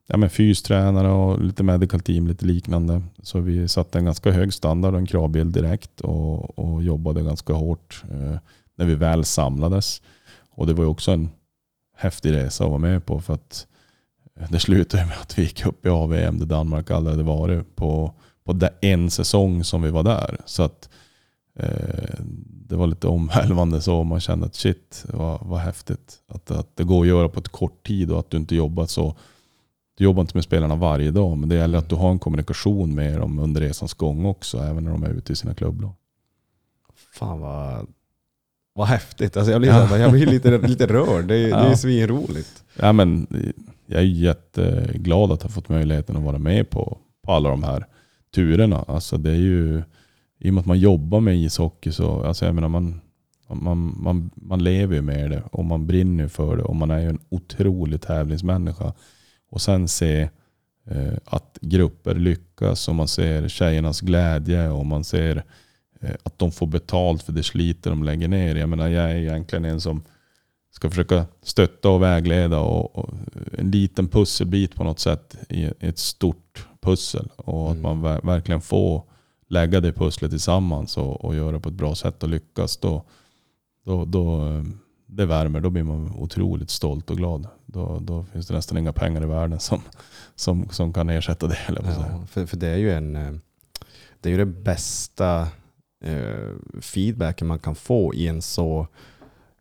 ja, 0.06 0.16
men 0.16 0.30
fystränare 0.30 1.10
och 1.10 1.42
lite 1.42 1.62
medical 1.62 2.00
team, 2.00 2.26
lite 2.26 2.46
liknande. 2.46 3.02
Så 3.22 3.40
vi 3.40 3.68
satte 3.68 3.98
en 3.98 4.04
ganska 4.04 4.30
hög 4.30 4.52
standard 4.52 4.94
och 4.94 5.00
en 5.00 5.06
kravbild 5.06 5.54
direkt 5.54 6.00
och, 6.00 6.58
och 6.58 6.82
jobbade 6.82 7.22
ganska 7.22 7.52
hårt 7.52 8.02
eh, 8.10 8.36
när 8.76 8.86
vi 8.86 8.94
väl 8.94 9.24
samlades. 9.24 10.02
Och 10.50 10.66
det 10.66 10.74
var 10.74 10.84
ju 10.84 10.90
också 10.90 11.12
en 11.12 11.30
häftig 11.96 12.32
resa 12.32 12.64
att 12.64 12.70
vara 12.70 12.78
med 12.80 13.06
på 13.06 13.20
för 13.20 13.34
att 13.34 13.66
det 14.50 14.58
slutade 14.58 15.06
med 15.06 15.16
att 15.22 15.38
vi 15.38 15.42
gick 15.42 15.66
upp 15.66 15.86
i 15.86 15.88
AVM 15.88 16.38
där 16.38 16.46
Danmark 16.46 16.90
aldrig 16.90 17.12
hade 17.12 17.28
varit 17.28 17.76
på, 17.76 18.14
på 18.54 18.68
en 18.80 19.10
säsong 19.10 19.64
som 19.64 19.82
vi 19.82 19.90
var 19.90 20.02
där. 20.02 20.40
Så 20.44 20.62
att 20.62 20.88
eh, 21.58 22.14
det 22.68 22.76
var 22.76 22.86
lite 22.86 23.06
omvälvande 23.06 23.80
så. 23.80 24.04
Man 24.04 24.20
kände 24.20 24.46
att 24.46 24.54
shit, 24.54 25.04
vad, 25.08 25.38
vad 25.46 25.60
häftigt. 25.60 26.14
Att, 26.28 26.50
att 26.50 26.76
det 26.76 26.84
går 26.84 27.02
att 27.02 27.08
göra 27.08 27.28
på 27.28 27.40
ett 27.40 27.48
kort 27.48 27.86
tid 27.86 28.10
och 28.12 28.18
att 28.18 28.30
du 28.30 28.36
inte 28.36 28.54
jobbat 28.54 28.90
så 28.90 29.16
du 29.98 30.04
jobbar 30.04 30.20
inte 30.20 30.36
med 30.36 30.44
spelarna 30.44 30.76
varje 30.76 31.10
dag, 31.10 31.36
men 31.38 31.48
det 31.48 31.54
gäller 31.54 31.78
att 31.78 31.88
du 31.88 31.94
har 31.94 32.10
en 32.10 32.18
kommunikation 32.18 32.94
med 32.94 33.18
dem 33.20 33.38
under 33.38 33.60
resans 33.60 33.94
gång 33.94 34.24
också, 34.26 34.58
även 34.58 34.84
när 34.84 34.90
de 34.90 35.02
är 35.04 35.10
ute 35.10 35.32
i 35.32 35.36
sina 35.36 35.54
klubblag. 35.54 35.92
Fan 37.14 37.40
vad, 37.40 37.86
vad 38.74 38.86
häftigt. 38.86 39.36
Alltså 39.36 39.52
jag 39.52 39.60
blir, 39.60 39.70
Ja. 39.70 39.84
här, 39.84 39.98
jag 40.02 40.12
blir 40.12 40.26
lite, 40.26 40.58
lite 40.58 40.86
rörd. 40.86 41.24
Det 41.24 41.34
är, 41.36 41.48
det 41.48 41.54
är 41.54 41.68
Ja. 41.70 41.76
svinroligt. 41.76 42.64
Ja, 42.76 42.92
men 42.92 43.26
jag 43.86 44.00
är 44.00 44.04
jätteglad 44.06 45.32
att 45.32 45.42
ha 45.42 45.50
fått 45.50 45.68
möjligheten 45.68 46.16
att 46.16 46.22
vara 46.22 46.38
med 46.38 46.70
på, 46.70 46.98
på 47.24 47.32
alla 47.32 47.50
de 47.50 47.62
här 47.62 47.86
turerna. 48.30 48.84
Alltså 48.88 49.16
det 49.16 49.30
är 49.30 49.34
ju, 49.34 49.82
I 50.38 50.50
och 50.50 50.54
med 50.54 50.60
att 50.60 50.66
man 50.66 50.78
jobbar 50.78 51.20
med 51.20 51.36
ishockey 51.36 51.92
så, 51.92 52.22
alltså 52.22 52.44
jag 52.44 52.54
menar 52.54 52.68
man, 52.68 53.00
man, 53.48 53.94
man, 54.02 54.30
man 54.34 54.64
lever 54.64 54.94
ju 54.94 55.02
med 55.02 55.30
det 55.30 55.42
och 55.52 55.64
man 55.64 55.86
brinner 55.86 56.24
ju 56.24 56.28
för 56.28 56.56
det 56.56 56.62
och 56.62 56.76
man 56.76 56.90
är 56.90 57.00
ju 57.00 57.08
en 57.08 57.20
otrolig 57.28 58.00
tävlingsmänniska. 58.00 58.92
Och 59.50 59.60
sen 59.60 59.88
se 59.88 60.28
eh, 60.90 61.14
att 61.24 61.58
grupper 61.60 62.14
lyckas 62.14 62.88
och 62.88 62.94
man 62.94 63.08
ser 63.08 63.48
tjejernas 63.48 64.00
glädje 64.00 64.68
och 64.68 64.86
man 64.86 65.04
ser 65.04 65.44
eh, 66.00 66.14
att 66.22 66.38
de 66.38 66.52
får 66.52 66.66
betalt 66.66 67.22
för 67.22 67.32
det 67.32 67.42
sliter 67.42 67.90
de 67.90 68.04
lägger 68.04 68.28
ner. 68.28 68.54
Jag 68.54 68.68
menar 68.68 68.88
jag 68.88 69.10
är 69.10 69.14
egentligen 69.14 69.64
en 69.64 69.80
som 69.80 70.02
ska 70.70 70.90
försöka 70.90 71.26
stötta 71.42 71.88
och 71.90 72.02
vägleda 72.02 72.58
och, 72.60 72.96
och 72.98 73.14
en 73.58 73.70
liten 73.70 74.08
pusselbit 74.08 74.74
på 74.74 74.84
något 74.84 74.98
sätt 74.98 75.36
i 75.48 75.70
ett 75.80 75.98
stort 75.98 76.66
pussel. 76.80 77.28
Och 77.36 77.70
att 77.70 77.76
Mm. 77.76 77.82
man 77.82 78.02
ver- 78.04 78.26
verkligen 78.26 78.60
får 78.60 79.02
lägga 79.48 79.80
det 79.80 79.92
pusslet 79.92 80.30
tillsammans 80.30 80.96
och, 80.96 81.24
och 81.24 81.34
göra 81.34 81.52
det 81.52 81.60
på 81.60 81.68
ett 81.68 81.74
bra 81.74 81.94
sätt 81.94 82.22
och 82.22 82.28
lyckas. 82.28 82.76
Då, 82.76 83.04
då, 83.84 84.04
då, 84.04 84.46
eh, 84.48 84.62
det 85.06 85.26
värmer, 85.26 85.60
då 85.60 85.70
blir 85.70 85.82
man 85.82 86.12
otroligt 86.18 86.70
stolt 86.70 87.10
och 87.10 87.16
glad. 87.16 87.48
Då, 87.66 87.98
då 88.02 88.24
finns 88.32 88.46
det 88.46 88.54
nästan 88.54 88.78
inga 88.78 88.92
pengar 88.92 89.22
i 89.22 89.26
världen 89.26 89.60
som, 89.60 89.80
som, 90.34 90.68
som 90.70 90.92
kan 90.92 91.08
ersätta 91.10 91.46
det. 91.46 91.58
Eller. 91.66 91.82
Ja, 91.82 92.26
för, 92.26 92.46
för 92.46 92.56
det 92.56 92.68
är 92.68 92.76
ju 92.76 92.92
en 92.92 93.16
eh, 93.16 93.32
det 94.20 94.28
är 94.28 94.30
ju 94.30 94.38
det 94.38 94.46
bästa 94.46 95.48
eh, 96.04 96.50
feedbacken 96.80 97.46
man 97.46 97.58
kan 97.58 97.74
få 97.74 98.14
i 98.14 98.28
en 98.28 98.42
så 98.42 98.86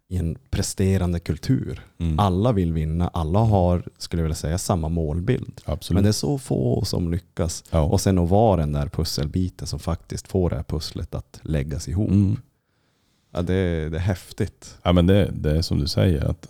i 0.10 0.18
en 0.18 0.38
presterande 0.50 1.20
kultur. 1.20 1.82
Mm. 1.98 2.20
Alla 2.20 2.52
vill 2.52 2.74
vinna, 2.74 3.08
alla 3.08 3.40
har, 3.40 3.84
skulle 3.98 4.22
jag 4.22 4.24
vilja 4.24 4.36
säga, 4.36 4.58
samma 4.58 4.90
målbild. 4.90 5.62
Absolut. 5.66 5.96
Men 5.96 6.04
det 6.04 6.10
är 6.10 6.12
så 6.12 6.38
få 6.38 6.86
som 6.86 7.12
lyckas. 7.12 7.64
ja. 7.72 7.82
Och 7.82 8.02
sen 8.02 8.18
att 8.18 8.30
vara 8.30 8.62
den 8.62 8.72
där 8.72 8.88
pusselbiten 8.88 9.68
som 9.68 9.80
faktiskt 9.80 10.28
får 10.28 10.50
det 10.50 10.56
här 10.56 10.64
pusslet 10.64 11.16
att 11.16 11.40
läggas 11.42 11.88
ihop. 11.88 12.10
Mm. 12.10 12.38
Ja, 13.32 13.42
det, 13.42 13.90
det 13.90 13.98
är 13.98 14.02
häftigt. 14.02 14.78
Ja, 14.84 14.94
men 14.94 15.08
det, 15.08 15.32
det 15.34 15.58
är 15.58 15.62
som 15.62 15.80
du 15.80 15.88
säger. 15.88 16.26
att 16.26 16.48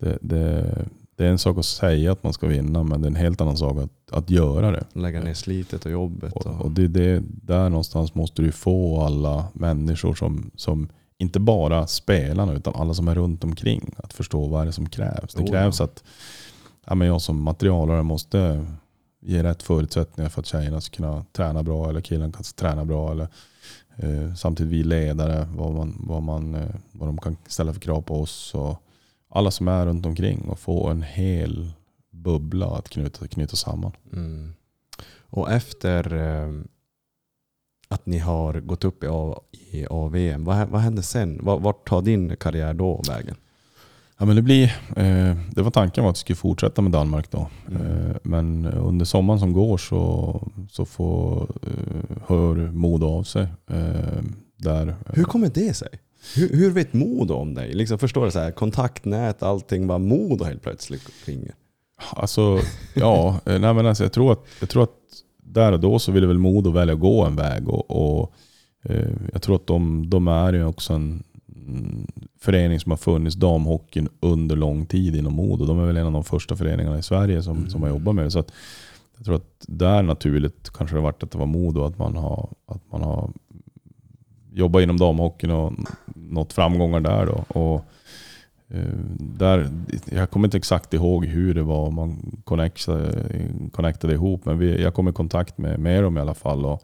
det, 0.00 0.18
det, 0.20 0.74
det 1.16 1.24
är 1.26 1.30
en 1.30 1.38
sak 1.38 1.58
att 1.58 1.64
säga 1.64 2.12
att 2.12 2.22
man 2.22 2.32
ska 2.32 2.46
vinna, 2.46 2.82
men 2.82 3.00
det 3.00 3.06
är 3.06 3.10
en 3.10 3.16
helt 3.16 3.40
annan 3.40 3.56
sak 3.56 3.76
att, 3.78 4.12
att 4.16 4.30
göra 4.30 4.70
det. 4.70 4.84
Lägga 4.92 5.20
ner 5.22 5.34
slitet 5.34 5.84
och 5.86 5.92
jobbet. 5.92 6.32
Och, 6.32 6.60
Och, 6.60 6.70
det, 6.70 6.88
det, 6.88 7.22
där 7.26 7.68
någonstans 7.68 8.14
måste 8.14 8.42
du 8.42 8.52
få 8.52 9.00
alla 9.00 9.48
människor 9.52 10.14
som, 10.14 10.50
som 10.56 10.88
inte 11.20 11.40
bara 11.40 11.86
spelarna 11.86 12.52
utan 12.52 12.74
alla 12.74 12.94
som 12.94 13.08
är 13.08 13.14
runt 13.14 13.44
omkring 13.44 13.94
att 13.96 14.12
förstå 14.12 14.46
vad 14.46 14.64
det 14.64 14.70
är 14.70 14.72
som 14.72 14.88
krävs. 14.88 15.34
Det 15.34 15.42
Oh, 15.42 15.50
krävs 15.50 15.78
ja. 15.78 15.84
att 15.84 16.04
ja, 16.86 16.94
men 16.94 17.08
jag 17.08 17.22
som 17.22 17.42
materialare 17.42 18.02
måste 18.02 18.66
ge 19.20 19.42
rätt 19.42 19.62
förutsättningar 19.62 20.30
för 20.30 20.40
att 20.40 20.46
tjejerna 20.46 20.80
ska 20.80 20.96
kunna 20.96 21.24
träna 21.32 21.62
bra 21.62 21.88
eller 21.88 22.00
killen 22.00 22.32
kan 22.32 22.42
träna 22.42 22.84
bra. 22.84 23.10
Eller, 23.12 23.28
eh, 23.96 24.34
samtidigt 24.34 24.72
vi 24.72 24.82
ledare, 24.82 25.48
vad, 25.54 25.72
man, 25.74 25.96
vad, 26.00 26.22
man, 26.22 26.54
eh, 26.54 26.74
vad 26.92 27.08
de 27.08 27.18
kan 27.18 27.36
ställa 27.46 27.72
för 27.72 27.80
krav 27.80 28.02
på 28.02 28.20
oss. 28.20 28.54
Och 28.54 28.82
alla 29.30 29.50
som 29.50 29.68
är 29.68 29.86
runt 29.86 30.06
omkring 30.06 30.48
och 30.48 30.58
få 30.58 30.88
en 30.88 31.02
hel 31.02 31.72
bubbla 32.10 32.66
att 32.66 32.88
knyta, 32.88 33.28
knyta 33.28 33.56
samman. 33.56 33.92
mm. 34.12 34.54
och 35.20 35.50
efter 35.50 36.14
eh, 36.14 36.52
att 37.90 38.06
ni 38.06 38.18
har 38.18 38.60
gått 38.60 38.84
upp 38.84 39.04
i, 39.04 39.06
A, 39.10 39.40
i 39.70 39.86
AVM, 39.86 40.44
vad, 40.44 40.68
vad 40.68 40.80
hände 40.80 41.02
sen? 41.02 41.40
Vart, 41.42 41.88
tar 41.88 42.02
din 42.02 42.36
karriär 42.36 42.74
då 42.74 43.02
vägen? 43.08 43.36
Ja, 44.18 44.26
men 44.26 44.36
det, 44.36 44.42
blir, 44.42 44.64
eh, 44.96 45.36
det 45.50 45.62
var 45.62 45.70
tanken 45.70 46.04
var 46.04 46.10
att 46.10 46.16
vi 46.16 46.20
skulle 46.20 46.36
fortsätta 46.36 46.82
med 46.82 46.92
Danmark 46.92 47.30
då. 47.30 47.48
Mm. 47.68 47.82
Eh, 47.82 48.16
men 48.22 48.66
under 48.66 49.04
sommaren 49.04 49.40
som 49.40 49.52
går 49.52 49.78
så, 49.78 50.48
så 50.70 50.84
får, 50.84 51.42
eh, 51.62 52.16
hör 52.26 52.54
Modo 52.72 53.06
av 53.06 53.22
sig. 53.22 53.46
Eh, 53.70 54.22
där. 54.56 54.96
Hur 55.06 55.24
kommer 55.24 55.48
det 55.48 55.74
sig? 55.74 55.88
Hur, 56.36 56.48
hur 56.48 56.70
vet 56.70 56.92
Modo 56.92 57.34
om 57.34 57.54
dig? 57.54 57.72
Liksom, 57.72 57.98
förstår 57.98 58.24
du? 58.24 58.30
Så 58.30 58.38
här, 58.38 58.50
kontaktnät, 58.50 59.42
allting 59.42 59.86
bara 59.86 59.98
Modo 59.98 60.44
helt 60.44 60.62
plötsligt 60.62 61.02
ringer. 61.24 61.54
Alltså, 62.10 62.60
ja, 62.94 63.40
eh, 63.46 63.58
nej 63.58 63.74
men 63.74 63.86
alltså, 63.86 64.02
jag, 64.04 64.12
tror 64.12 64.32
att, 64.32 64.44
jag 64.60 64.68
tror 64.68 64.82
att 64.82 64.94
där 65.52 65.72
och 65.72 65.80
då 65.80 65.98
så 65.98 66.12
ville 66.12 66.26
väl 66.26 66.38
Modo 66.38 66.70
välja 66.70 66.94
att 66.94 67.00
gå 67.00 67.24
en 67.24 67.36
väg. 67.36 67.68
Och, 67.68 67.90
och 67.90 68.32
eh, 68.82 69.08
Jag 69.32 69.42
tror 69.42 69.56
att 69.56 69.66
de, 69.66 70.10
de 70.10 70.28
är 70.28 70.52
ju 70.52 70.64
också 70.64 70.92
en 70.92 71.22
mm, 71.66 72.06
förening 72.40 72.80
som 72.80 72.92
har 72.92 72.96
funnits 72.96 73.36
damhockeyn 73.36 74.08
under 74.20 74.56
lång 74.56 74.86
tid 74.86 75.16
inom 75.16 75.32
Modo. 75.32 75.64
De 75.64 75.80
är 75.80 75.86
väl 75.86 75.96
en 75.96 76.06
av 76.06 76.12
de 76.12 76.24
första 76.24 76.56
föreningarna 76.56 76.98
i 76.98 77.02
Sverige 77.02 77.42
som, 77.42 77.70
som 77.70 77.82
har 77.82 77.88
jobbat 77.88 78.14
med 78.14 78.24
det. 78.24 78.30
Så 78.30 78.38
att, 78.38 78.52
jag 79.16 79.24
tror 79.24 79.36
att 79.36 79.64
där 79.68 80.02
naturligt 80.02 80.70
kanske 80.70 80.96
det 80.96 81.00
har 81.00 81.04
varit 81.04 81.22
att 81.22 81.30
det 81.30 81.38
var 81.38 81.46
Modo, 81.46 81.84
att 81.84 81.98
man 81.98 82.16
har, 82.16 82.48
att 82.66 82.82
man 82.92 83.02
har 83.02 83.30
jobbat 84.52 84.82
inom 84.82 84.98
damhockeyn 84.98 85.50
och 85.50 85.72
nått 86.14 86.52
framgångar 86.52 87.00
där. 87.00 87.26
Då. 87.26 87.60
Och, 87.60 87.84
där, 89.18 89.70
jag 90.10 90.30
kommer 90.30 90.46
inte 90.46 90.56
exakt 90.56 90.94
ihåg 90.94 91.24
hur 91.24 91.54
det 91.54 91.62
var 91.62 91.90
man 91.90 92.40
connectade, 92.44 93.32
connectade 93.72 94.14
ihop, 94.14 94.44
men 94.44 94.58
vi, 94.58 94.82
jag 94.82 94.94
kom 94.94 95.08
i 95.08 95.12
kontakt 95.12 95.58
med, 95.58 95.80
med 95.80 96.02
dem 96.02 96.16
i 96.16 96.20
alla 96.20 96.34
fall. 96.34 96.64
Och, 96.64 96.82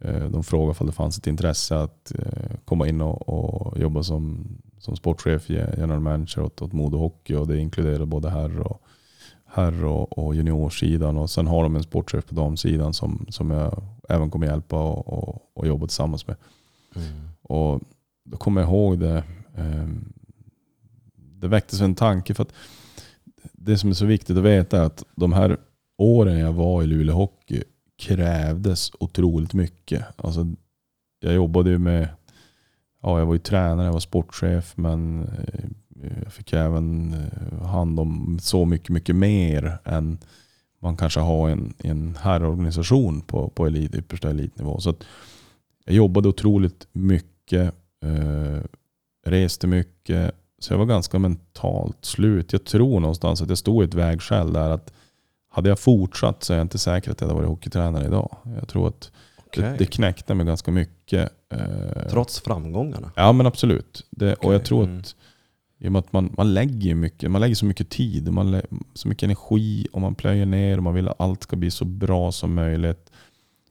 eh, 0.00 0.24
de 0.28 0.44
frågade 0.44 0.78
om 0.80 0.86
det 0.86 0.92
fanns 0.92 1.18
ett 1.18 1.26
intresse 1.26 1.76
att 1.78 2.12
eh, 2.18 2.56
komma 2.64 2.88
in 2.88 3.00
och, 3.00 3.28
och 3.28 3.78
jobba 3.78 4.02
som, 4.02 4.48
som 4.78 4.96
sportchef, 4.96 5.50
general 5.50 6.00
manager 6.00 6.42
åt, 6.42 6.62
åt 6.62 6.72
Modo 6.72 6.98
Hockey. 6.98 7.34
Och 7.34 7.46
det 7.46 7.58
inkluderar 7.58 8.04
både 8.04 8.30
herr 8.30 8.60
och, 8.60 8.82
herr 9.46 9.84
och, 9.84 10.18
och 10.18 10.34
juniorsidan. 10.34 11.18
Och 11.18 11.30
sen 11.30 11.46
har 11.46 11.62
de 11.62 11.76
en 11.76 11.82
sportchef 11.82 12.26
på 12.26 12.34
damsidan 12.34 12.94
som, 12.94 13.26
som 13.28 13.50
jag 13.50 13.82
även 14.08 14.30
kommer 14.30 14.46
hjälpa 14.46 14.82
och, 14.82 15.08
och, 15.08 15.50
och 15.54 15.66
jobba 15.66 15.86
tillsammans 15.86 16.26
med. 16.26 16.36
Och 17.42 17.80
då 18.24 18.36
kommer 18.36 18.60
jag 18.60 18.70
ihåg 18.70 18.98
det. 18.98 19.24
Eh, 19.54 19.86
det 21.46 21.50
väcktes 21.50 21.80
en 21.80 21.94
tanke. 21.94 22.34
för 22.34 22.42
att 22.42 22.52
Det 23.52 23.78
som 23.78 23.90
är 23.90 23.94
så 23.94 24.06
viktigt 24.06 24.36
att 24.36 24.42
veta 24.42 24.78
är 24.78 24.84
att 24.84 25.04
de 25.14 25.32
här 25.32 25.56
åren 25.98 26.38
jag 26.38 26.52
var 26.52 26.82
i 26.82 26.86
Luleå 26.86 27.14
Hockey 27.14 27.62
krävdes 27.98 28.90
otroligt 29.00 29.54
mycket. 29.54 30.04
Alltså, 30.16 30.46
jag 31.20 31.34
jobbade 31.34 31.70
ju 31.70 31.78
med, 31.78 32.08
ja 33.02 33.18
jag 33.18 33.26
var 33.26 33.34
ju 33.34 33.38
tränare, 33.38 33.86
jag 33.86 33.92
var 33.92 34.00
sportchef 34.00 34.76
men 34.76 35.22
eh, 35.22 35.64
jag 36.24 36.32
fick 36.32 36.52
även 36.52 37.14
eh, 37.14 37.66
hand 37.66 38.00
om 38.00 38.38
så 38.42 38.64
mycket, 38.64 38.88
mycket 38.88 39.16
mer 39.16 39.78
än 39.84 40.18
man 40.78 40.96
kanske 40.96 41.20
har 41.20 41.48
i 41.48 41.52
en, 41.52 41.74
en 41.78 42.16
herrorganisation 42.20 43.20
på, 43.20 43.48
på 43.48 43.66
elit, 43.66 43.94
yppersta 43.94 44.30
elitnivå. 44.30 44.80
Så 44.80 44.90
att 44.90 45.04
jag 45.84 45.94
jobbade 45.94 46.28
otroligt 46.28 46.88
mycket, 46.92 47.74
eh, 48.02 48.60
reste 49.26 49.66
mycket, 49.66 50.34
så 50.58 50.72
jag 50.72 50.78
var 50.78 50.86
ganska 50.86 51.18
mentalt 51.18 52.04
slut. 52.04 52.52
Jag 52.52 52.64
tror 52.64 53.00
någonstans 53.00 53.42
att 53.42 53.48
jag 53.48 53.58
stod 53.58 53.82
i 53.82 53.86
ett 53.86 53.94
vägskäl 53.94 54.52
där 54.52 54.70
att 54.70 54.92
hade 55.48 55.68
jag 55.68 55.78
fortsatt 55.78 56.44
så 56.44 56.52
är 56.52 56.56
jag 56.56 56.64
inte 56.64 56.78
säker 56.78 57.10
att 57.10 57.20
jag 57.20 57.28
hade 57.28 57.36
varit 57.36 57.48
hockeytränare 57.48 58.06
idag. 58.06 58.36
Jag 58.58 58.68
tror 58.68 58.88
att 58.88 59.12
det, 59.36 59.60
Okej. 59.60 59.74
det 59.78 59.86
knäckte 59.86 60.34
mig 60.34 60.46
ganska 60.46 60.70
mycket. 60.70 61.32
Eh, 61.52 62.08
Trots 62.10 62.40
framgångarna? 62.40 63.10
Ja 63.16 63.32
men 63.32 63.46
absolut. 63.46 64.06
Det, 64.10 64.34
Och 64.34 64.54
jag 64.54 64.64
tror 64.64 64.84
mm. 64.84 64.98
att 64.98 65.14
i 65.78 65.88
och 65.88 65.92
med 65.92 65.98
att 65.98 66.12
man, 66.12 66.34
man 66.36 66.54
lägger 66.54 66.94
mycket, 66.94 67.30
man 67.30 67.40
lägger 67.40 67.54
så 67.54 67.66
mycket 67.66 67.90
tid, 67.90 68.32
man 68.32 68.50
lä, 68.50 68.62
så 68.94 69.08
mycket 69.08 69.22
energi 69.22 69.88
och 69.92 70.00
man 70.00 70.14
plöjer 70.14 70.46
ner 70.46 70.76
och 70.76 70.82
man 70.82 70.94
vill 70.94 71.08
att 71.08 71.20
allt 71.20 71.42
ska 71.42 71.56
bli 71.56 71.70
så 71.70 71.84
bra 71.84 72.32
som 72.32 72.54
möjligt. 72.54 73.10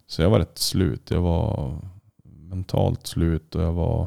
Så 0.08 0.22
jag 0.22 0.30
var 0.30 0.40
rätt 0.40 0.58
slut. 0.58 1.12
Jag 1.12 1.22
var 1.22 1.78
mentalt 2.24 3.08
slut 3.08 3.56
och 3.56 3.64
jag 3.64 3.74
var 3.74 4.02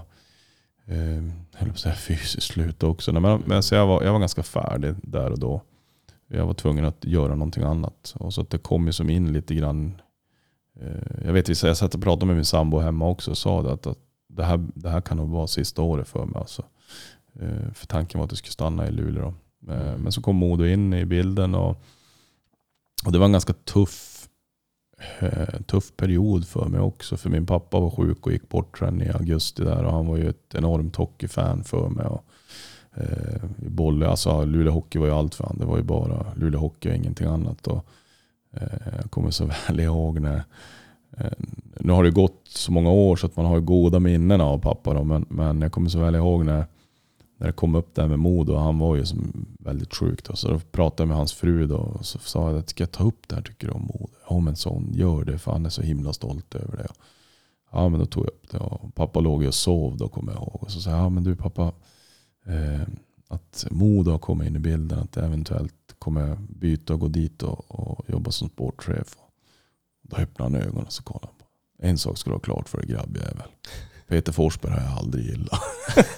eh, 0.87 1.23
höll 1.59 1.69
på 1.69 1.75
att 1.75 1.81
säga 1.81 1.95
fysiskt 1.95 2.47
slut 2.47 2.83
också. 2.83 3.13
Nej, 3.13 3.23
Men, 3.23 3.43
men 3.47 3.63
så 3.63 3.75
jag, 3.75 3.87
var, 3.87 4.03
jag 4.03 4.13
var 4.13 4.19
ganska 4.21 4.43
färdig 4.43 4.95
där 5.03 5.31
och 5.31 5.39
då. 5.39 5.63
Jag 6.29 6.47
var 6.47 6.55
tvungen 6.55 6.85
att 6.85 7.05
göra 7.05 7.35
någonting 7.35 7.63
annat. 7.63 8.15
Och 8.19 8.35
så 8.35 8.41
att 8.41 8.51
det 8.51 8.59
kom 8.59 8.87
ju 8.87 8.93
som 8.93 9.11
in 9.11 9.33
lite 9.33 9.55
grann. 9.55 10.01
Eh, 10.81 11.25
jag 11.27 11.33
vet, 11.33 11.63
jag 11.63 11.77
satt 11.77 11.95
och 11.95 12.03
pratade 12.03 12.27
med 12.27 12.37
min 12.37 12.45
sambo 12.45 12.79
hemma 12.79 13.09
också 13.09 13.31
och 13.31 13.39
sa 13.39 13.63
det 13.63 13.73
att, 13.73 13.87
att 13.87 13.99
det, 14.29 14.45
här, 14.45 14.67
det 14.75 14.89
här 14.91 15.01
kan 15.01 15.17
nog 15.17 15.31
vara 15.31 15.47
sista 15.47 15.83
året 15.83 16.09
för 16.09 16.25
mig. 16.27 16.41
Alltså. 16.41 16.63
Eh, 17.41 17.73
för 17.75 17.87
tanken 17.87 18.19
var 18.19 18.25
att 18.25 18.31
jag 18.33 18.39
skulle 18.39 18.53
stanna 18.53 18.89
i 18.89 18.91
Luleå. 18.91 19.35
Eh, 19.69 19.97
Men 19.97 20.13
så 20.13 20.23
kom 20.23 20.37
Modo 20.37 20.65
in 20.65 20.95
i 20.95 21.05
bilden 21.05 21.55
och, 21.55 21.83
och 23.05 23.13
det 23.13 23.19
var 23.19 23.27
en 23.27 23.33
ganska 23.33 23.53
tuff, 23.53 24.08
Eh, 25.21 25.61
tuff 25.67 25.97
period 25.97 26.49
för 26.49 26.67
mig 26.67 26.81
också. 26.81 27.17
För 27.17 27.31
min 27.31 27.47
pappa 27.47 27.81
var 27.81 27.91
sjuk 27.91 28.27
och 28.27 28.33
gick 28.33 28.49
bort 28.49 28.79
sen 28.79 29.03
i 29.03 29.09
augusti 29.09 29.65
där 29.65 29.85
och 29.85 29.93
han 29.93 30.07
var 30.07 30.17
ju 30.17 30.29
ett 30.29 30.55
enormt 30.55 30.97
hockeyfan 30.97 31.65
för 31.65 31.89
mig. 31.89 32.07
Och, 32.07 32.25
eh, 32.95 33.43
Bolle, 33.57 34.09
alltså 34.09 34.45
Luleå 34.45 34.73
Hockey 34.73 34.99
var 34.99 35.07
ju 35.07 35.13
allt 35.13 35.35
för 35.35 35.45
honom. 35.45 35.59
Det 35.59 35.67
var 35.67 35.77
ju 35.77 35.83
bara 35.83 36.27
Luleå 36.37 36.61
Hockey 36.61 36.91
och 36.91 36.95
ingenting 36.95 37.27
annat. 37.27 37.67
Och, 37.67 37.87
eh, 38.53 38.93
jag 39.03 39.11
kommer 39.11 39.31
så 39.31 39.51
väl 39.69 39.81
ihåg 39.81 40.21
när 40.21 40.43
eh, 41.17 41.33
nu 41.81 41.93
har 41.93 42.05
det 42.05 42.11
gått 42.11 42.43
så 42.49 42.73
många 42.73 42.91
år 42.91 43.17
så 43.17 43.27
att 43.27 43.37
man 43.37 43.47
har 43.47 43.61
goda 43.61 44.01
minnen 44.01 44.41
av 44.41 44.59
pappa. 44.59 44.95
Då, 44.95 45.05
men, 45.05 45.27
men 45.29 45.61
jag 45.61 45.73
kommer 45.73 45.89
så 45.89 45.99
väl 45.99 46.15
ihåg 46.15 46.45
när, 46.45 46.65
när 47.39 47.47
det 47.47 47.53
kom 47.53 47.75
upp 47.75 47.95
det 47.95 48.03
här 48.03 48.09
med 48.09 48.19
Modo. 48.19 48.55
Han 48.55 48.79
var 48.79 48.97
ju 48.97 49.07
som 49.07 49.47
väldigt 49.59 49.95
sjuk. 49.95 50.25
Då, 50.25 50.37
så 50.37 50.49
då 50.49 50.59
pratade 50.59 51.03
jag 51.03 51.09
med 51.09 51.17
hans 51.17 51.33
fru 51.33 51.67
då, 51.67 51.77
och 51.77 52.07
så 52.07 52.19
sa 52.19 52.51
jag 52.51 52.59
att 52.59 52.69
ska 52.69 52.83
jag 52.83 52.91
ta 52.91 53.05
upp 53.05 53.29
det 53.29 53.35
här 53.35 53.43
tycker 53.43 53.67
du 53.67 53.73
om 53.73 53.83
Modo? 53.83 54.09
Ja 54.29 54.41
men 54.41 54.57
son, 54.57 54.91
gör 54.93 55.25
det 55.25 55.39
för 55.39 55.53
han 55.53 55.67
är 55.67 55.71
så 55.71 55.83
himla 55.83 56.13
stolt 56.13 56.55
över 56.55 56.77
det. 56.77 56.89
Ja 57.71 57.89
men 57.89 58.01
då 58.01 58.07
tog 58.07 58.25
jag 58.25 58.31
upp 58.31 58.51
det 58.51 58.59
och 58.59 58.95
pappa 58.95 59.21
låg 59.21 59.43
ju 59.43 59.49
och 59.49 59.55
sov 59.55 59.97
då 59.97 60.09
kommer 60.09 60.33
jag 60.33 60.43
ihåg. 60.43 60.59
Och 60.63 60.71
så 60.71 60.81
sa 60.81 60.91
jag, 60.91 60.99
ja 60.99 61.09
men 61.09 61.25
du 61.25 61.37
pappa, 61.37 61.73
eh, 62.47 62.83
att 63.29 63.67
Modo 63.71 64.11
har 64.11 64.19
kommit 64.19 64.49
in 64.49 64.57
i 64.57 64.59
bilden. 64.59 64.99
Att 64.99 65.17
eventuellt 65.17 65.95
kommer 65.99 66.29
jag 66.29 66.39
byta 66.39 66.95
och 66.95 67.01
gå 67.01 67.09
dit 67.09 67.43
och, 67.43 67.71
och 67.71 68.11
jobba 68.11 68.31
som 68.31 68.49
sportchef. 68.49 69.17
Då 70.03 70.17
öppnade 70.17 70.51
han 70.51 70.63
ögonen 70.69 70.87
och 70.87 70.93
så 70.93 71.03
kollade 71.03 71.27
han 71.27 71.35
på. 71.39 71.45
En 71.79 71.99
sak 71.99 72.19
ska 72.19 72.31
du 72.31 72.35
ha 72.35 72.41
klart 72.41 72.69
för 72.69 72.79
dig 72.79 72.87
grabbjävel. 72.87 73.49
Peter 74.09 74.33
Forsberg 74.33 74.73
har 74.73 74.81
jag 74.81 74.99
aldrig 74.99 75.25
gillat. 75.25 75.61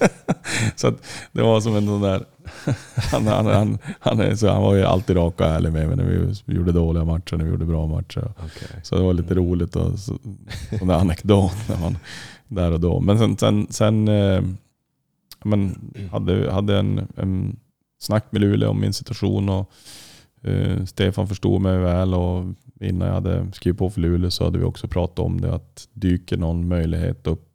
så 0.77 0.93
det 1.33 1.43
var 1.43 1.61
som 1.61 1.77
en 1.77 1.87
sån 1.87 2.01
där... 2.01 2.25
Han, 3.13 3.27
han, 3.27 3.47
han, 3.47 3.79
han, 4.01 4.37
så 4.37 4.49
han 4.49 4.63
var 4.63 4.75
ju 4.75 4.85
alltid 4.85 5.17
rak 5.17 5.41
och 5.41 5.47
ärlig 5.47 5.73
med 5.73 5.89
mig 5.89 5.97
när 5.97 6.05
vi, 6.45 6.55
gjorde 6.55 6.73
dåliga 6.73 7.05
matcher, 7.05 7.37
när 7.37 7.45
vi 7.45 7.51
gjorde 7.51 7.65
bra 7.65 7.87
matcher. 7.87 8.33
Okej. 8.39 8.81
Så 8.83 8.97
det 8.97 9.03
var 9.03 9.13
lite 9.13 9.35
roligt 9.35 9.77
och 9.77 9.99
så, 9.99 10.19
sån 10.79 10.89
där 10.89 10.95
anekdot 10.95 11.69
när 11.69 11.81
man, 11.81 11.99
där 12.49 12.73
och 12.73 12.81
då. 12.81 13.01
Men 13.01 13.19
sen, 13.19 13.37
sen, 13.37 13.67
sen 13.71 14.09
eh, 14.09 14.43
men 15.45 15.93
hade, 16.13 16.53
hade 16.53 16.79
en, 16.79 17.09
en 17.17 17.57
snack 17.99 18.27
med 18.31 18.41
Luleå 18.41 18.71
om 18.71 18.81
min 18.81 18.93
situation 18.93 19.49
och 19.49 19.71
eh, 20.43 20.85
Stefan 20.85 21.29
förstod 21.29 21.61
mig 21.61 21.79
väl 21.79 22.15
och 22.15 22.45
innan 22.81 23.09
jag 23.09 23.15
hade 23.15 23.53
skrivit 23.53 23.79
på 23.79 23.91
för 23.91 24.01
Luleå 24.01 24.31
så 24.31 24.45
hade 24.45 24.59
vi 24.59 24.65
också 24.65 24.89
pratat 24.89 25.19
om 25.19 25.41
det 25.41 25.55
att 25.55 25.89
dyker 25.93 26.37
någon 26.37 26.69
möjlighet 26.69 27.27
upp 27.27 27.50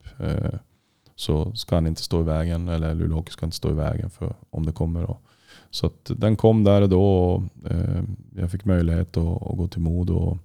så 1.16 1.56
ska 1.56 1.76
han 1.76 1.88
inte 1.88 2.02
stå 2.02 2.20
i 2.20 2.24
vägen 2.24 2.68
eller 2.68 2.96
Luleå 2.96 3.16
Hockey 3.18 3.32
ska 3.32 3.46
inte 3.46 3.58
stå 3.58 3.70
i 3.70 3.74
vägen 3.74 4.10
för 4.10 4.36
om 4.50 4.66
det 4.66 4.72
kommer. 4.72 5.04
Och, 5.04 5.22
så 5.70 5.92
den 6.08 6.36
kom 6.36 6.64
där 6.64 6.82
och 6.82 6.90
då 6.90 7.04
och 7.04 7.44
eh, 7.72 8.04
jag 8.36 8.52
fick 8.52 8.66
möjlighet 8.66 9.18
att, 9.18 9.58
gå 9.58 9.68
till 9.68 9.82
Modo 9.82 10.14
och, 10.16 10.38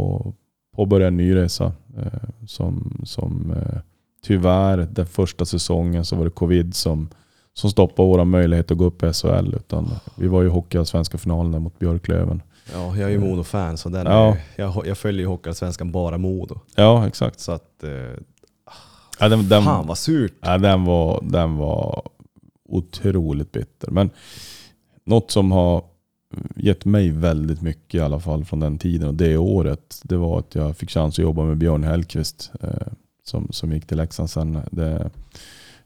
och 0.00 0.34
påbörja 0.76 1.08
en 1.08 1.16
ny 1.16 1.34
resa. 1.34 1.72
Eh, 1.98 2.46
som, 2.46 3.00
som 3.04 3.50
eh, 3.56 3.80
tyvärr, 4.22 4.88
den 4.90 5.06
första 5.06 5.44
säsongen 5.44 6.04
så 6.04 6.16
var 6.16 6.24
det 6.24 6.30
covid 6.30 6.74
som, 6.74 7.08
som 7.54 7.70
stoppade 7.70 8.08
våra 8.08 8.24
möjlighet 8.24 8.70
att 8.70 8.78
gå 8.78 8.84
upp 8.84 9.02
i 9.02 9.12
SHL. 9.12 9.54
Utan 9.54 9.88
vi 10.16 10.28
var 10.28 10.42
ju 10.42 10.48
i 10.48 10.50
Hockeyallsvenska 10.50 11.18
finalen 11.18 11.62
mot 11.62 11.78
Björklöven. 11.78 12.42
Ja, 12.72 12.96
jag 12.96 13.08
är 13.08 13.08
ju 13.08 13.18
Modo-fan 13.18 13.76
så 13.76 13.88
den 13.88 14.06
Ja. 14.06 14.36
är, 14.56 14.62
jag, 14.62 14.86
jag 14.86 14.98
följer 14.98 15.20
ju 15.20 15.26
Hockeyallsvenskan 15.26 15.92
bara 15.92 16.18
Modo. 16.18 16.58
Ja, 16.76 17.06
exakt. 17.06 17.40
Så 17.40 17.52
att, 17.52 17.84
eh, 17.84 17.90
Ja, 19.20 19.28
den, 19.28 19.48
den, 19.48 19.62
fan 19.62 19.86
vad 19.86 19.98
surt. 19.98 20.34
ja, 20.40 20.58
den, 20.58 20.84
var, 20.84 21.20
den 21.22 21.56
var 21.56 22.02
otroligt 22.68 23.52
bitter. 23.52 23.90
Men 23.90 24.10
något 25.04 25.30
som 25.30 25.52
har 25.52 25.84
gett 26.56 26.84
mig 26.84 27.10
väldigt 27.10 27.62
mycket 27.62 27.94
i 27.94 28.00
alla 28.00 28.20
fall 28.20 28.44
från 28.44 28.60
den 28.60 28.78
tiden 28.78 29.08
och 29.08 29.14
det 29.14 29.36
året, 29.36 30.00
det 30.02 30.16
var 30.16 30.38
att 30.38 30.54
jag 30.54 30.76
fick 30.76 30.90
chans 30.90 31.14
att 31.14 31.22
jobba 31.22 31.44
med 31.44 31.58
Björn 31.58 31.84
Hellkvist 31.84 32.50
eh, 32.60 32.92
som, 33.24 33.48
som 33.50 33.72
gick 33.72 33.86
till 33.86 33.96
Leksand 33.96 34.30
sen. 34.30 34.58
Det, 34.70 35.10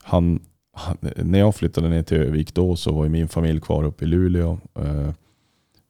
han, 0.03 0.41
han, 0.73 0.97
när 1.17 1.39
jag 1.39 1.55
flyttade 1.55 1.89
ner 1.89 2.03
till 2.03 2.17
Övik 2.17 2.55
då 2.55 2.77
så 2.77 2.93
var 2.93 3.05
ju 3.05 3.11
min 3.11 3.29
familj 3.29 3.61
kvar 3.61 3.85
uppe 3.85 4.05
i 4.05 4.09
Luleå 4.09 4.59
eh, 4.75 5.11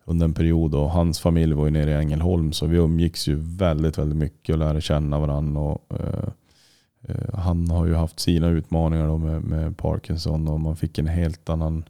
under 0.04 0.24
en 0.24 0.34
period 0.34 0.74
och 0.74 0.90
hans 0.90 1.20
familj 1.20 1.54
var 1.54 1.64
ju 1.64 1.70
nere 1.70 1.90
i 1.90 1.94
Ängelholm 1.94 2.52
så 2.52 2.66
vi 2.66 2.76
umgicks 2.76 3.28
ju 3.28 3.36
väldigt, 3.36 3.98
väldigt 3.98 4.18
mycket 4.18 4.52
och 4.52 4.58
lärde 4.58 4.80
känna 4.80 5.18
varandra. 5.18 5.60
Och, 5.60 6.00
eh, 6.00 6.28
Eh, 7.08 7.34
han 7.38 7.70
har 7.70 7.86
ju 7.86 7.94
haft 7.94 8.20
sina 8.20 8.48
utmaningar 8.48 9.06
då 9.06 9.18
med, 9.18 9.42
med 9.42 9.76
Parkinson 9.76 10.48
och 10.48 10.60
man 10.60 10.76
fick 10.76 10.98
en 10.98 11.06
helt 11.06 11.48
annan 11.48 11.84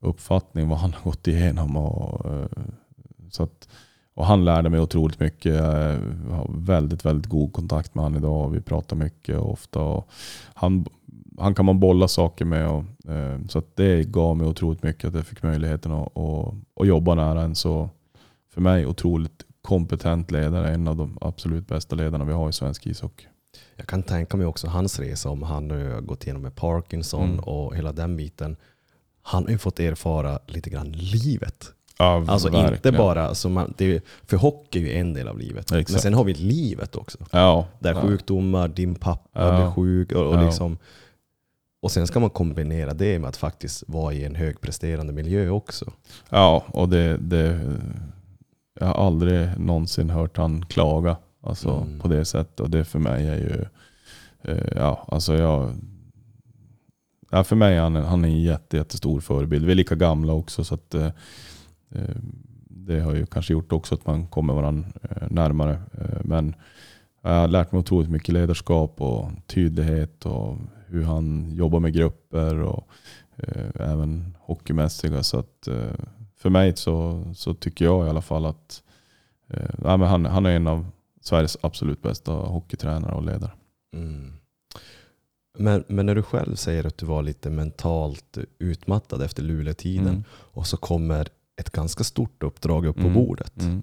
uppfattning 0.00 0.68
vad 0.68 0.78
han 0.78 0.92
har 0.92 1.10
gått 1.10 1.28
igenom. 1.28 1.76
Och, 1.76 2.26
eh, 2.32 2.46
så 3.30 3.42
att, 3.42 3.68
och 4.14 4.26
han 4.26 4.44
lärde 4.44 4.70
mig 4.70 4.80
otroligt 4.80 5.20
mycket. 5.20 5.54
Jag 5.54 6.00
har 6.30 6.50
väldigt, 6.54 7.04
väldigt 7.04 7.30
god 7.30 7.52
kontakt 7.52 7.94
med 7.94 8.04
honom 8.04 8.18
idag. 8.18 8.50
Vi 8.50 8.60
pratar 8.60 8.96
mycket 8.96 9.38
och 9.38 9.52
ofta. 9.52 9.80
Och 9.80 10.08
han, 10.54 10.86
han 11.38 11.54
kan 11.54 11.64
man 11.64 11.80
bolla 11.80 12.08
saker 12.08 12.44
med. 12.44 12.68
Och, 12.68 13.10
eh, 13.12 13.40
så 13.48 13.58
att 13.58 13.76
det 13.76 14.04
gav 14.04 14.36
mig 14.36 14.46
otroligt 14.46 14.82
mycket 14.82 15.08
att 15.08 15.14
jag 15.14 15.26
fick 15.26 15.42
möjligheten 15.42 15.92
att, 15.92 16.18
att, 16.18 16.54
att 16.80 16.86
jobba 16.86 17.14
nära 17.14 17.42
en 17.42 17.54
så, 17.54 17.90
för 18.54 18.60
mig, 18.60 18.86
otroligt 18.86 19.44
kompetent 19.62 20.30
ledare. 20.30 20.74
En 20.74 20.88
av 20.88 20.96
de 20.96 21.18
absolut 21.20 21.68
bästa 21.68 21.96
ledarna 21.96 22.24
vi 22.24 22.32
har 22.32 22.48
i 22.48 22.52
svensk 22.52 22.86
ishockey. 22.86 23.26
Jag 23.82 23.88
kan 23.88 24.02
tänka 24.02 24.36
mig 24.36 24.46
också 24.46 24.66
hans 24.66 24.98
resa 24.98 25.28
om 25.30 25.42
han 25.42 25.68
nu 25.68 25.92
har 25.92 26.00
gått 26.00 26.24
igenom 26.24 26.42
med 26.42 26.54
Parkinson 26.54 27.24
Mm. 27.30 27.38
och 27.40 27.76
hela 27.76 27.92
den 27.92 28.16
biten. 28.16 28.56
Han 29.22 29.42
har 29.44 29.50
ju 29.50 29.58
fått 29.58 29.80
erfara 29.80 30.38
lite 30.46 30.70
grann 30.70 30.92
livet. 30.92 31.64
Ja, 31.98 32.24
Alltså 32.28 32.48
inte 32.48 32.60
verkligen. 32.70 32.96
bara, 32.98 33.28
alltså 33.28 33.48
man, 33.48 33.74
det 33.78 34.04
för 34.26 34.36
hockey 34.36 34.78
är 34.78 34.82
ju 34.82 34.92
en 34.98 35.14
del 35.14 35.28
av 35.28 35.38
livet. 35.38 35.70
Men 35.70 35.80
Exakt. 35.80 36.02
sen 36.02 36.14
har 36.14 36.24
vi 36.24 36.34
livet 36.34 36.96
också. 36.96 37.18
Ja, 37.30 37.66
Där 37.78 37.94
ja. 37.94 38.00
sjukdomar, 38.00 38.68
din 38.68 38.94
pappa 38.94 39.56
blir 39.56 39.70
sjuk 39.70 40.12
och, 40.12 40.26
och, 40.26 40.44
liksom, 40.44 40.78
och 41.82 41.90
sen 41.90 42.06
ska 42.06 42.20
man 42.20 42.30
kombinera 42.30 42.94
det 42.94 43.18
med 43.18 43.28
att 43.28 43.36
faktiskt 43.36 43.84
vara 43.86 44.12
i 44.14 44.24
en 44.24 44.34
högpresterande 44.34 45.12
miljö 45.12 45.48
också. 45.48 45.92
Ja, 46.30 46.64
och 46.66 46.88
det, 46.88 47.16
det, 47.16 47.60
jag 48.80 48.86
har 48.86 49.06
aldrig 49.06 49.58
någonsin 49.58 50.10
hört 50.10 50.36
han 50.36 50.64
klaga 50.66 51.16
alltså, 51.42 51.70
Mm. 51.70 52.00
på 52.00 52.08
det 52.08 52.24
sättet. 52.24 52.60
Och 52.60 52.70
det 52.70 52.84
för 52.84 52.98
mig 52.98 53.28
är 53.28 53.36
ju, 53.36 53.64
eh, 54.42 54.72
ja, 54.76 55.04
alltså 55.08 55.34
jag, 55.34 55.74
ja, 57.30 57.44
för 57.44 57.56
mig 57.56 57.76
är 57.76 57.80
han, 57.80 57.96
han 57.96 58.24
är 58.24 58.28
en 58.28 58.42
jätte, 58.42 58.76
jättestor 58.76 59.20
förebild. 59.20 59.64
Vi 59.66 59.72
är 59.72 59.76
lika 59.76 59.94
gamla 59.94 60.32
också 60.32 60.64
så 60.64 60.74
att 60.74 60.94
eh, 60.94 61.06
eh, 61.94 62.16
det 62.68 63.00
har 63.00 63.14
ju 63.14 63.26
kanske 63.26 63.52
gjort 63.52 63.72
också 63.72 63.94
att 63.94 64.06
man 64.06 64.26
kommer 64.26 64.54
varandra 64.54 64.88
eh, 65.02 65.30
närmare. 65.30 65.82
Eh, 65.98 66.20
men 66.24 66.54
jag 67.22 67.30
har 67.30 67.48
lärt 67.48 67.72
mig 67.72 67.78
otroligt 67.78 68.10
mycket 68.10 68.34
ledarskap 68.34 69.00
och 69.00 69.30
tydlighet 69.46 70.26
och 70.26 70.56
hur 70.86 71.04
han 71.04 71.50
jobbar 71.54 71.80
med 71.80 71.92
grupper 71.92 72.62
och 72.62 72.88
även 73.74 74.36
hockeymässiga. 74.40 75.22
Så 75.22 75.38
att, 75.38 75.68
för 76.36 76.50
mig 76.50 76.76
så, 76.76 77.24
så 77.34 77.54
tycker 77.54 77.84
jag 77.84 78.06
i 78.06 78.10
alla 78.10 78.22
fall 78.22 78.46
att 78.46 78.82
ja, 79.84 79.96
men 79.96 80.08
han, 80.08 80.26
han 80.26 80.46
är 80.46 80.56
en 80.56 80.66
av 80.66 80.86
Sveriges 81.22 81.56
absolut 81.60 82.02
bästa 82.02 82.32
hockeytränare 82.32 83.14
och 83.14 83.22
ledare. 83.24 83.50
Mm. 83.96 84.32
Men, 85.58 85.84
men 85.88 86.06
när 86.06 86.14
du 86.14 86.22
själv 86.22 86.54
säger 86.54 86.86
att 86.86 86.98
du 86.98 87.06
var 87.06 87.22
lite 87.22 87.50
mentalt 87.50 88.38
utmattad 88.58 89.22
efter 89.22 89.42
Luleå-tiden 89.42 90.08
Mm. 90.08 90.24
och 90.30 90.66
så 90.66 90.76
kommer 90.76 91.28
ett 91.56 91.70
ganska 91.70 92.04
stort 92.04 92.42
uppdrag 92.42 92.86
upp 92.86 92.96
på 92.96 93.02
Mm. 93.02 93.14
bordet. 93.14 93.60
Mm. 93.62 93.82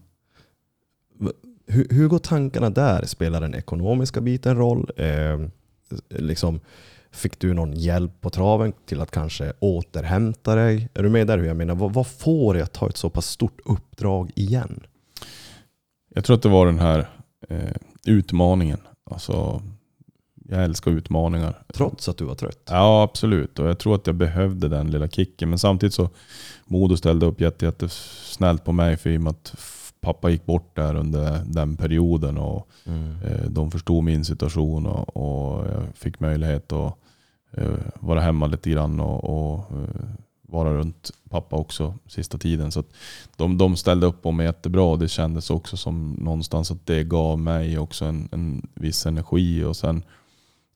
Hur, 1.68 1.88
hur 1.90 2.08
går 2.08 2.20
tankarna 2.20 2.70
där? 2.70 3.06
Spelar 3.06 3.42
den 3.42 3.56
ekonomiska 3.56 4.22
biten 4.22 4.58
roll? 4.58 4.92
Eh, 4.98 5.40
liksom, 6.10 6.60
fick 7.12 7.40
du 7.40 7.54
någon 7.54 7.74
hjälp 7.74 8.22
på 8.22 8.30
traven 8.30 8.74
till 8.86 9.02
att 9.02 9.12
kanske 9.12 9.54
återhämta 9.60 10.56
dig? 10.56 10.90
Är 10.94 11.04
du 11.04 11.10
med 11.10 11.28
där 11.28 11.38
jag 11.38 11.58
menar? 11.58 11.76
Vad, 11.76 11.94
vad 11.94 12.08
får 12.08 12.54
dig 12.54 12.64
att 12.64 12.74
ta 12.74 12.90
ett 12.90 12.98
så 12.98 13.10
pass 13.10 13.26
stort 13.26 13.60
uppdrag 13.66 14.32
igen? 14.36 14.84
Jag 16.16 16.26
tror 16.26 16.36
att 16.36 16.42
det 16.44 16.50
var 16.50 16.66
den 16.66 16.80
här 16.80 17.10
eh, 17.50 17.76
utmaningen. 18.06 18.80
Alltså, 19.12 19.62
jag 20.50 20.64
älskar 20.64 20.92
utmaningar. 20.92 21.64
Trots 21.74 22.10
att 22.10 22.18
du 22.18 22.26
var 22.26 22.36
trött? 22.36 22.62
Ja, 22.70 23.04
absolut. 23.04 23.60
Och 23.60 23.68
jag 23.68 23.80
tror 23.80 23.96
att 23.96 24.08
jag 24.08 24.16
behövde 24.16 24.68
den 24.68 24.92
lilla 24.92 25.08
kicken. 25.08 25.50
Men 25.50 25.60
samtidigt 25.60 25.94
så 25.94 26.10
Modo 26.66 26.98
ställde 26.98 27.26
upp 27.26 27.42
jätte, 27.42 27.66
jättesnällt 27.66 28.64
på 28.66 28.72
mig 28.72 28.98
för 28.98 29.10
i 29.10 29.18
och 29.18 29.22
med 29.22 29.32
att 29.32 29.56
pappa 30.02 30.30
gick 30.30 30.46
bort 30.46 30.76
där 30.76 30.96
under 30.96 31.42
den 31.46 31.78
perioden. 31.78 32.38
Och 32.38 32.70
Mm. 32.86 33.16
eh, 33.26 33.50
de 33.50 33.72
förstod 33.72 34.04
min 34.04 34.26
situation 34.26 34.86
och, 34.86 35.18
och 35.18 35.66
jag 35.68 35.84
fick 35.96 36.20
möjlighet 36.20 36.72
att 36.74 36.94
eh, 37.52 37.74
vara 38.00 38.20
hemma 38.22 38.48
lite 38.48 38.70
grann 38.70 39.00
och, 39.00 39.24
och 39.24 39.60
eh, 39.72 40.06
vara 40.50 40.74
runt 40.74 41.12
pappa 41.30 41.56
också 41.56 41.94
sista 42.08 42.38
tiden. 42.38 42.72
Så 42.72 42.80
att 42.80 42.94
de, 43.36 43.58
de 43.58 43.76
ställde 43.76 44.08
upp 44.08 44.22
på 44.22 44.32
mig 44.32 44.46
jättebra 44.46 44.84
och 44.84 45.00
det 45.00 45.08
kändes 45.08 45.50
också 45.50 45.78
som 45.78 46.14
någonstans 46.14 46.72
att 46.72 46.86
det 46.86 47.04
gav 47.04 47.40
mig 47.40 47.78
också 47.78 48.06
en, 48.06 48.30
en 48.32 48.68
viss 48.74 49.06
energi. 49.06 49.64
Och 49.64 49.76
sen 49.76 50.04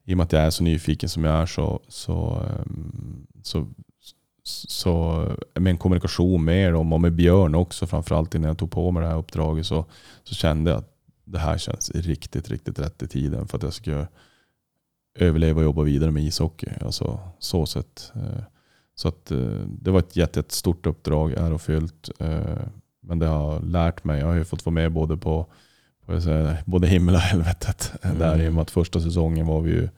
i 0.06 0.14
och 0.14 0.18
med 0.18 0.24
att 0.24 0.32
jag 0.32 0.42
är 0.42 0.50
så 0.50 0.64
nyfiken 0.64 1.10
som 1.10 1.24
jag 1.24 1.42
är 1.42 1.46
så, 1.46 1.80
så, 1.88 2.46
så, 3.44 3.68
så, 4.44 4.68
så 4.68 5.28
med 5.54 5.72
en 5.72 5.78
kommunikation 5.78 6.44
med 6.44 6.74
dem 6.74 6.94
och 6.94 7.02
med 7.02 7.14
Björn 7.14 7.56
också 7.56 7.88
framförallt 7.88 8.36
innan 8.36 8.48
jag 8.48 8.58
tog 8.58 8.72
på 8.72 8.92
mig 8.92 9.04
det 9.04 9.10
här 9.10 9.18
uppdraget 9.18 9.66
så, 9.66 9.86
så 10.24 10.36
kände 10.36 10.72
jag 10.72 10.78
att 10.78 10.90
det 11.26 11.40
här 11.40 11.58
känns 11.58 11.92
riktigt, 11.92 12.50
riktigt 12.50 12.80
rätt 12.80 13.04
i 13.04 13.08
tiden 13.08 13.48
för 13.48 13.58
att 13.58 13.64
jag 13.64 13.74
ska 13.74 14.06
överleva 15.16 15.60
och 15.60 15.64
jobba 15.64 15.84
vidare 15.84 16.12
med 16.12 16.24
ishockey. 16.24 16.70
Alltså 16.82 17.20
så 17.40 17.66
sett. 17.66 18.12
Eh, 18.16 18.44
så 18.96 19.08
att 19.08 19.32
eh, 19.32 19.38
det 19.82 19.92
var 19.92 20.00
ett 20.00 20.16
jätte- 20.16 20.40
jättestort 20.40 20.86
uppdrag, 20.86 21.34
ärofyllt. 21.34 22.10
eh, 22.20 22.42
Men 23.02 23.20
det 23.20 23.26
har 23.28 23.60
lärt 23.60 24.04
mig. 24.04 24.20
Jag 24.20 24.28
har 24.28 24.34
ju 24.36 24.46
fått 24.46 24.66
vara 24.66 24.74
med 24.74 24.92
både 24.92 25.18
på 25.18 25.46
säga, 26.24 26.58
både 26.66 26.88
himmel 26.88 27.16
och 27.16 27.22
helvetet. 27.22 27.92
Mm. 28.02 28.20
Där 28.20 28.42
i 28.42 28.50
och 28.50 28.54
med 28.54 28.62
att 28.62 28.72
första 28.72 29.00
säsongen 29.02 29.48
var 29.48 29.62
vi 29.62 29.72
ju 29.72 29.90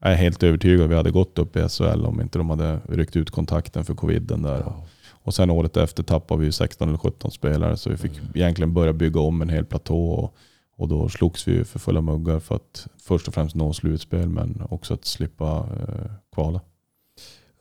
jag 0.00 0.12
är 0.12 0.16
helt 0.16 0.42
övertygad 0.42 0.84
att 0.84 0.90
vi 0.90 0.94
hade 0.94 1.10
gått 1.10 1.38
upp 1.38 1.56
i 1.56 1.68
SHL 1.68 2.04
om 2.06 2.20
inte 2.20 2.38
de 2.38 2.50
hade 2.50 2.80
ryckt 2.88 3.16
ut 3.16 3.30
kontakten 3.30 3.84
för 3.84 3.94
coviden 3.94 4.42
där. 4.42 4.60
Ja. 4.66 4.84
Och 5.10 5.34
sen 5.34 5.50
året 5.50 5.76
efter 5.76 6.02
tappade 6.02 6.40
vi 6.40 6.46
ju 6.46 6.52
16 6.52 6.88
eller 6.88 6.98
17 6.98 7.30
spelare 7.30 7.76
så 7.76 7.90
vi 7.90 7.96
fick 7.96 8.20
egentligen 8.34 8.74
börja 8.74 8.92
bygga 8.92 9.20
om 9.20 9.42
en 9.42 9.48
hel 9.48 9.64
platå. 9.64 10.10
Och, 10.10 10.34
och 10.76 10.88
då 10.88 11.08
slogs 11.08 11.48
vi 11.48 11.52
ju 11.52 11.64
för 11.64 11.78
fulla 11.78 12.00
muggar 12.00 12.38
för 12.40 12.56
att 12.56 12.86
först 12.98 13.28
och 13.28 13.34
främst 13.34 13.54
nå 13.56 13.72
slutspel 13.72 14.28
men 14.28 14.62
också 14.70 14.94
att 14.94 15.04
slippa 15.04 15.58
eh, 15.58 16.10
kvala. 16.34 16.60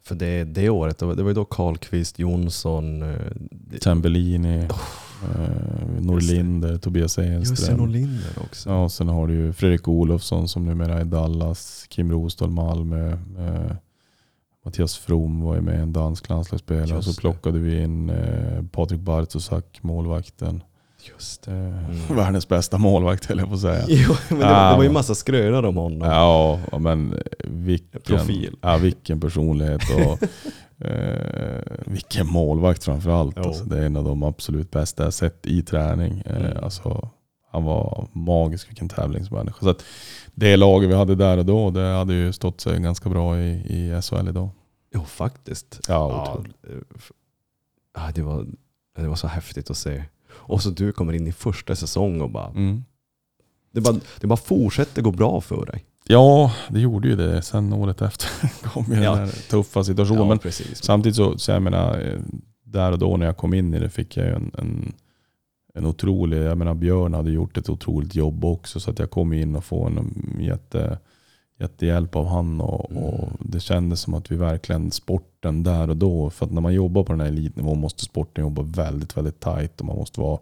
För 0.05 0.15
det, 0.15 0.43
det 0.43 0.69
året, 0.69 0.99
det 0.99 1.05
var 1.05 1.27
ju 1.27 1.33
då 1.33 1.45
Karlqvist, 1.45 2.19
Jonsson, 2.19 3.01
eh, 3.01 3.79
Tambellini, 3.81 4.59
eh, 4.59 4.69
Norlinder, 5.99 6.77
Tobias 6.77 7.17
Enström. 7.17 7.77
Norlinder 7.77 8.31
också. 8.43 8.69
Ja, 8.69 8.83
och 8.83 8.91
sen 8.91 9.07
har 9.07 9.27
du 9.27 9.33
ju 9.33 9.53
Fredrik 9.53 9.87
Olofsson 9.87 10.47
som 10.47 10.65
numera 10.65 10.93
är 10.93 11.01
i 11.01 11.03
Dallas, 11.03 11.85
Kim 11.89 12.11
Rosdahl 12.11 12.49
Malmö, 12.49 13.11
eh, 13.11 13.75
Mattias 14.65 14.97
From 14.97 15.41
var 15.41 15.55
ju 15.55 15.61
med 15.61 15.81
en 15.81 15.93
dansk 15.93 16.29
landslagsspelare. 16.29 16.97
Och 16.97 17.03
så 17.03 17.13
plockade 17.13 17.59
vi 17.59 17.81
in 17.81 18.09
eh, 18.09 18.63
Patrik 18.71 18.99
Bartosak, 18.99 19.79
målvakten. 19.81 20.63
Just 21.13 21.41
det. 21.43 21.51
Mm. 21.51 22.15
Världens 22.15 22.47
bästa 22.47 22.77
målvakt 22.77 23.25
höll 23.25 23.39
jag 23.39 23.47
på 23.47 23.53
att 23.53 23.61
säga. 23.61 23.83
Jo, 23.87 24.15
men 24.29 24.39
det, 24.39 24.45
var, 24.45 24.51
Ja, 24.53 24.69
det 24.71 24.77
var 24.77 24.83
ju 24.83 24.91
massa 24.91 25.15
skrönor 25.15 25.65
om 25.65 25.75
honom. 25.77 26.09
Ja, 26.09 26.59
ja, 26.71 26.77
men 26.79 27.19
vilken, 27.43 28.01
Profil. 28.01 28.55
Ja, 28.61 28.77
vilken 28.77 29.19
personlighet 29.19 29.81
och 29.95 30.23
eh, 30.87 31.61
vilken 31.85 32.27
målvakt 32.27 32.83
framförallt. 32.83 33.37
Alltså, 33.37 33.63
det 33.63 33.77
är 33.79 33.85
en 33.85 33.95
av 33.97 34.03
de 34.03 34.23
absolut 34.23 34.71
bästa 34.71 35.03
jag 35.03 35.13
sett 35.13 35.45
i 35.45 35.61
träning. 35.61 36.23
Eh, 36.25 36.35
Mm. 36.35 36.63
alltså, 36.63 37.09
han 37.51 37.63
var 37.63 38.07
magisk, 38.13 38.69
vilken 38.69 38.89
tävlingsmänniska. 38.89 39.59
Så 39.59 39.69
att 39.69 39.83
det 40.33 40.57
laget 40.57 40.89
vi 40.89 40.93
hade 40.95 41.15
där 41.15 41.37
och 41.37 41.45
då, 41.45 41.69
det 41.69 41.81
hade 41.93 42.13
ju 42.13 42.33
stått 42.33 42.61
sig 42.61 42.79
ganska 42.79 43.09
bra 43.09 43.39
i, 43.39 43.49
i 43.51 44.01
SHL 44.01 44.27
idag. 44.29 44.49
Jo, 44.93 45.03
faktiskt. 45.03 45.79
Ja, 45.87 46.21
otroligt. 46.31 46.55
eh, 46.67 46.75
ja, 47.95 48.11
det, 48.15 48.21
var, 48.21 48.45
det 48.97 49.07
var 49.07 49.15
så 49.15 49.27
häftigt 49.27 49.69
att 49.69 49.77
se. 49.77 50.03
Och 50.47 50.61
så 50.61 50.69
du 50.69 50.91
kommer 50.91 51.13
in 51.13 51.27
i 51.27 51.31
första 51.31 51.75
säsong 51.75 52.21
och 52.21 52.29
bara, 52.29 52.47
Mm. 52.49 52.83
det 53.71 53.81
bara, 53.81 53.95
det 54.21 54.27
bara 54.27 54.37
fortsätter 54.37 55.01
gå 55.01 55.11
bra 55.11 55.41
för 55.41 55.65
dig. 55.65 55.85
Ja, 56.07 56.53
det 56.69 56.79
gjorde 56.79 57.07
ju 57.07 57.15
det. 57.15 57.41
Sen 57.41 57.73
året 57.73 58.01
efter 58.01 58.29
kom 58.63 58.85
ju 58.93 59.01
Ja. 59.03 59.15
den 59.15 59.25
där 59.27 59.49
tuffa 59.49 59.83
situationen. 59.83 60.27
Men 60.27 60.39
precis. 60.39 60.83
Samtidigt 60.83 61.15
så, 61.15 61.37
så 61.37 61.51
jag 61.51 61.61
menar, 61.61 61.99
eh, 62.01 62.19
där 62.63 62.91
och 62.91 62.99
då 62.99 63.17
när 63.17 63.25
jag 63.25 63.37
kom 63.37 63.53
in 63.53 63.73
i 63.73 63.79
det 63.79 63.89
fick 63.89 64.17
jag 64.17 64.25
ju 64.25 64.31
en, 64.33 64.51
en, 64.57 64.93
en 65.73 65.85
otrolig, 65.85 66.37
jag 66.43 66.57
menar 66.57 66.73
Björn 66.73 67.13
hade 67.13 67.31
gjort 67.31 67.57
ett 67.57 67.69
otroligt 67.69 68.15
jobb 68.15 68.45
också 68.45 68.79
så 68.79 68.91
att 68.91 68.99
jag 68.99 69.11
kom 69.11 69.33
in 69.33 69.55
och 69.55 69.63
få 69.65 69.85
en 69.85 70.37
jätte, 70.39 70.99
jättehjälp 71.59 72.15
av 72.15 72.27
han 72.27 72.61
och, 72.61 72.91
Mm. 72.91 73.03
och 73.03 73.29
det 73.39 73.59
kändes 73.59 73.99
som 74.01 74.13
att 74.13 74.31
vi 74.31 74.35
verkligen 74.35 74.91
sporten 74.91 75.63
där 75.63 75.89
och 75.89 75.97
då, 75.97 76.29
för 76.29 76.45
att 76.45 76.51
när 76.51 76.61
man 76.61 76.73
jobbar 76.73 77.03
på 77.03 77.13
den 77.13 77.19
här 77.21 77.27
elitnivån 77.27 77.79
måste 77.79 78.03
sporten 78.05 78.43
jobba 78.43 78.61
väldigt, 78.61 79.17
väldigt 79.17 79.39
tajt 79.39 79.79
och 79.79 79.85
man 79.85 79.95
måste 79.97 80.21
vara 80.21 80.39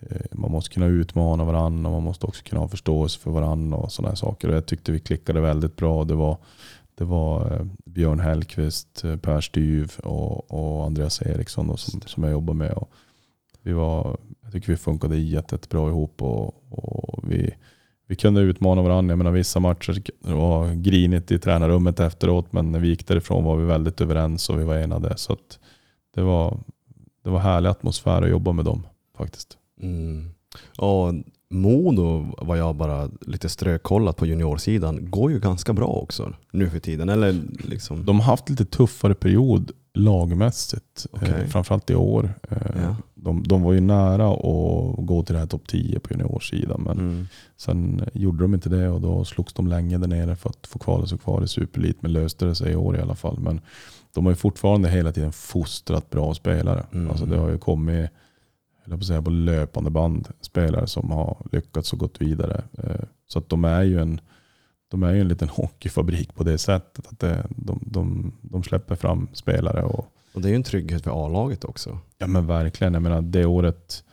eh, 0.00 0.20
man 0.32 0.50
måste 0.50 0.74
kunna 0.74 0.86
utmana 0.86 1.44
varandra 1.44 1.88
och 1.90 1.94
man 1.94 2.02
måste 2.02 2.26
också 2.26 2.44
kunna 2.44 2.60
ha 2.60 2.68
förståelse 2.68 3.18
för 3.20 3.30
varandra 3.30 3.78
och 3.78 3.92
sådana 3.92 4.16
saker. 4.16 4.48
Och 4.48 4.54
jag 4.56 4.66
tyckte 4.66 4.92
vi 4.92 5.00
klickade 5.00 5.40
väldigt 5.40 5.76
bra. 5.76 6.04
Det 6.04 6.14
var, 6.14 6.36
det 6.94 7.04
var 7.04 7.52
eh, 7.52 7.66
Björn 7.84 8.20
Hellqvist, 8.20 9.04
eh, 9.04 9.16
Per 9.16 9.40
Styv 9.40 9.92
och, 10.02 10.50
och 10.50 10.84
Andreas 10.86 11.22
Eriksson 11.22 11.68
då, 11.68 11.76
som, 11.76 12.00
som 12.00 12.22
jag 12.22 12.32
jobbar 12.32 12.54
med. 12.54 12.72
Och 12.72 12.90
vi 13.62 13.72
var, 13.72 14.16
jag 14.42 14.52
tycker 14.52 14.68
vi 14.68 14.76
funkade 14.76 15.16
jätte- 15.16 15.54
jättebra 15.54 15.88
ihop 15.88 16.22
och, 16.22 16.54
och 16.70 17.18
vi, 17.30 17.54
vi 18.06 18.16
kunde 18.16 18.40
utmana 18.40 18.82
varandra. 18.82 19.12
Jag 19.12 19.18
menar, 19.18 19.30
vissa 19.30 19.60
matcher 19.60 20.02
var 20.20 20.74
grinigt 20.74 21.30
i 21.30 21.38
tränarrummet 21.38 22.00
efteråt 22.00 22.52
men 22.52 22.72
när 22.72 22.78
vi 22.78 22.88
gick 22.88 23.06
därifrån 23.06 23.44
var 23.44 23.56
vi 23.56 23.64
väldigt 23.64 24.00
överens 24.00 24.48
och 24.48 24.60
vi 24.60 24.64
var 24.64 24.76
enade. 24.76 25.16
Så 25.16 25.32
att 25.32 25.58
det, 26.14 26.22
var, 26.22 26.58
det 27.24 27.30
var 27.30 27.38
härlig 27.38 27.68
atmosfär 27.68 28.22
att 28.22 28.30
jobba 28.30 28.52
med 28.52 28.64
dem 28.64 28.86
faktiskt. 29.16 29.58
Mm. 29.82 30.30
Ja, 30.78 31.12
Modo 31.50 32.34
var 32.38 32.56
jag 32.56 32.76
bara 32.76 33.10
lite 33.20 33.48
strökollat 33.48 34.16
på 34.16 34.26
juniorsidan. 34.26 35.10
Går 35.10 35.30
ju 35.32 35.40
ganska 35.40 35.72
bra 35.72 35.86
också 35.86 36.32
nu 36.52 36.70
för 36.70 36.78
tiden. 36.78 37.08
Eller 37.08 37.34
liksom... 37.64 38.04
De 38.04 38.20
har 38.20 38.26
haft 38.26 38.48
lite 38.50 38.64
tuffare 38.64 39.14
period 39.14 39.70
lagmässigt. 39.94 41.06
Okej. 41.12 41.28
Eh, 41.42 41.46
framförallt 41.46 41.90
i 41.90 41.94
år. 41.94 42.34
Eh, 42.50 42.56
Ja. 42.82 42.96
de, 43.14 43.42
de 43.42 43.62
var 43.62 43.72
ju 43.72 43.80
nära 43.80 44.28
att 44.32 45.06
gå 45.06 45.22
till 45.26 45.32
det 45.34 45.38
här 45.38 45.46
topp 45.46 45.68
10 45.68 45.98
på 46.00 46.12
juniorsidan. 46.14 46.82
Men 46.82 46.98
Mm. 46.98 47.26
sen 47.56 48.00
gjorde 48.12 48.44
de 48.44 48.54
inte 48.54 48.68
det 48.68 48.88
och 48.88 49.00
då 49.00 49.24
slogs 49.24 49.52
de 49.54 49.66
länge 49.66 49.98
där 49.98 50.08
nere 50.08 50.36
för 50.36 50.50
att 50.50 50.66
få 50.66 50.78
kvala 50.78 51.06
sig 51.06 51.18
kvar 51.18 51.42
i 51.44 51.48
Superelit. 51.48 52.02
Men 52.02 52.12
löste 52.12 52.44
det 52.44 52.54
sig 52.54 52.72
i 52.72 52.76
år 52.76 52.96
i 52.96 53.00
alla 53.00 53.14
fall. 53.14 53.38
Men 53.40 53.60
de 54.14 54.24
har 54.26 54.32
ju 54.32 54.36
fortfarande 54.36 54.88
hela 54.88 55.12
tiden 55.12 55.32
fostrat 55.32 56.10
bra 56.10 56.34
spelare. 56.34 56.86
Mm. 56.92 57.10
Alltså 57.10 57.26
det 57.26 57.36
har 57.38 57.50
ju 57.50 57.58
kommit 57.58 58.10
höll 58.90 58.98
på, 58.98 59.04
säga, 59.04 59.22
på 59.22 59.30
löpande 59.30 59.90
band 59.90 60.28
spelare 60.40 60.86
som 60.86 61.10
har 61.10 61.36
lyckats 61.52 61.92
och 61.92 61.98
gått 61.98 62.20
vidare. 62.22 62.64
Eh, 62.78 63.04
Så 63.28 63.38
att 63.38 63.48
de 63.48 63.64
är 63.64 63.82
ju 63.82 64.00
en, 64.00 64.20
de 64.88 65.02
är 65.02 65.12
ju 65.12 65.20
en 65.20 65.28
liten 65.28 65.48
hockeyfabrik 65.52 66.34
på 66.34 66.44
det 66.44 66.58
sättet. 66.58 67.06
att 67.06 67.18
det, 67.18 67.46
de, 67.56 67.80
de, 67.86 68.32
de 68.42 68.62
släpper 68.62 68.94
fram 68.96 69.28
spelare. 69.32 69.82
Och, 69.82 70.12
Och 70.34 70.40
det 70.42 70.48
är 70.48 70.50
ju 70.50 70.56
en 70.56 70.62
trygghet 70.62 71.02
för 71.04 71.26
A-laget 71.26 71.64
också. 71.64 71.98
ja 72.18 72.26
men 72.26 72.46
verkligen, 72.46 72.94
jag 72.94 73.02
menar 73.02 73.22
det 73.22 73.44
året 73.46 74.04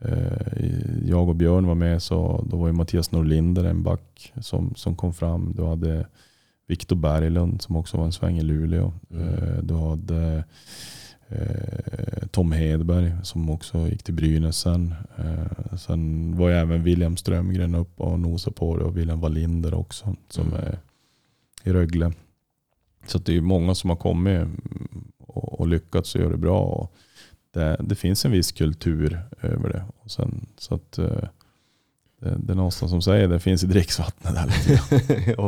eh, 0.00 0.62
jag 1.04 1.28
och 1.28 1.36
Björn 1.36 1.66
var 1.66 1.74
med 1.74 2.02
så 2.02 2.44
då 2.50 2.56
var 2.56 2.66
ju 2.66 2.72
Mattias 2.72 3.12
Norlinder 3.12 3.64
en 3.64 3.82
back 3.82 4.32
som, 4.40 4.74
som 4.74 4.96
kom 4.96 5.14
fram. 5.14 5.52
Du 5.56 5.64
hade 5.64 6.06
Viktor 6.66 6.96
Berglund 6.96 7.62
som 7.62 7.76
också 7.76 7.96
var 7.96 8.04
en 8.04 8.12
sväng 8.12 8.38
i 8.38 8.42
Luleå. 8.42 8.92
Mm. 9.10 9.28
Eh, 9.28 9.58
Du 9.62 9.74
hade 9.74 10.44
Tom 12.30 12.52
Hedberg 12.52 13.12
som 13.22 13.50
också 13.50 13.78
gick 13.88 14.02
till 14.02 14.14
Brynäs 14.14 14.58
sen. 14.58 14.94
Eh, 15.18 15.76
sen 15.76 16.32
var 16.36 16.48
ju 16.48 16.54
även 16.54 16.82
William 16.82 17.16
Strömgren 17.16 17.74
upp 17.74 18.00
och 18.00 18.20
nosade 18.20 18.56
på 18.56 18.76
det 18.76 18.84
och 18.84 18.96
William 18.96 19.20
Wallinder 19.20 19.74
också 19.74 20.16
som 20.28 20.46
Mm. 20.48 20.60
är 20.60 20.78
i 21.64 21.72
Rögle. 21.72 22.12
Så 23.06 23.18
det 23.18 23.36
är 23.36 23.40
många 23.40 23.74
som 23.74 23.90
har 23.90 23.96
kommit 23.96 24.36
mm, 24.40 24.58
och, 25.18 25.60
och 25.60 25.68
lyckats 25.68 26.14
och 26.14 26.20
gör 26.20 26.30
det 26.30 26.36
bra. 26.36 26.88
Det, 27.52 27.76
det 27.80 27.94
finns 27.94 28.24
en 28.24 28.32
viss 28.32 28.52
kultur 28.52 29.20
över 29.40 29.68
det. 29.68 29.84
Och 30.02 30.10
sen, 30.10 30.46
så 30.58 30.74
att, 30.74 30.98
eh, 30.98 31.24
det, 32.20 32.36
det 32.38 32.52
är 32.52 32.56
någonstans 32.56 32.90
som 32.90 33.02
säger 33.02 33.28
det 33.28 33.40
finns 33.40 33.64
i 33.64 33.66
dricksvattnet. 33.66 34.34
Där 34.34 34.46
lite 34.46 35.34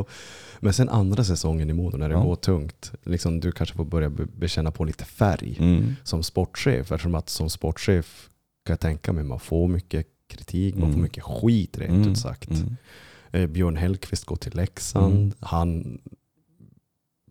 men 0.60 0.72
sen 0.72 0.88
andra 0.88 1.24
säsongen 1.24 1.70
i 1.70 1.72
Modo 1.72 1.96
när 1.96 2.08
det 2.08 2.14
Ja. 2.14 2.22
går 2.22 2.36
tungt. 2.36 2.92
Liksom, 3.04 3.40
du 3.40 3.52
kanske 3.52 3.74
får 3.76 3.84
börja 3.84 4.10
be- 4.10 4.26
bekänna 4.36 4.70
på 4.70 4.84
lite 4.84 5.04
färg 5.04 5.56
Mm. 5.60 5.94
som 6.04 6.22
sportchef. 6.22 6.92
Eftersom 6.92 7.14
att 7.14 7.28
som 7.28 7.50
sportchef 7.50 8.28
kan 8.64 8.72
jag 8.72 8.80
tänka 8.80 9.12
mig 9.12 9.24
man 9.24 9.40
får 9.40 9.68
mycket 9.68 10.06
kritik, 10.28 10.74
man 10.74 10.82
får 10.82 10.88
Mm. 10.88 11.02
mycket 11.02 11.24
skit 11.24 11.78
rent 11.78 11.90
Mm. 11.90 12.08
ut 12.12 12.18
sagt. 12.18 12.50
Mm. 12.50 12.76
Eh, 13.30 13.46
Björn 13.46 13.76
Hellkvist 13.76 14.24
går 14.24 14.36
till 14.36 14.54
Leksand. 14.56 15.14
Mm. 15.16 15.32
Han 15.40 15.98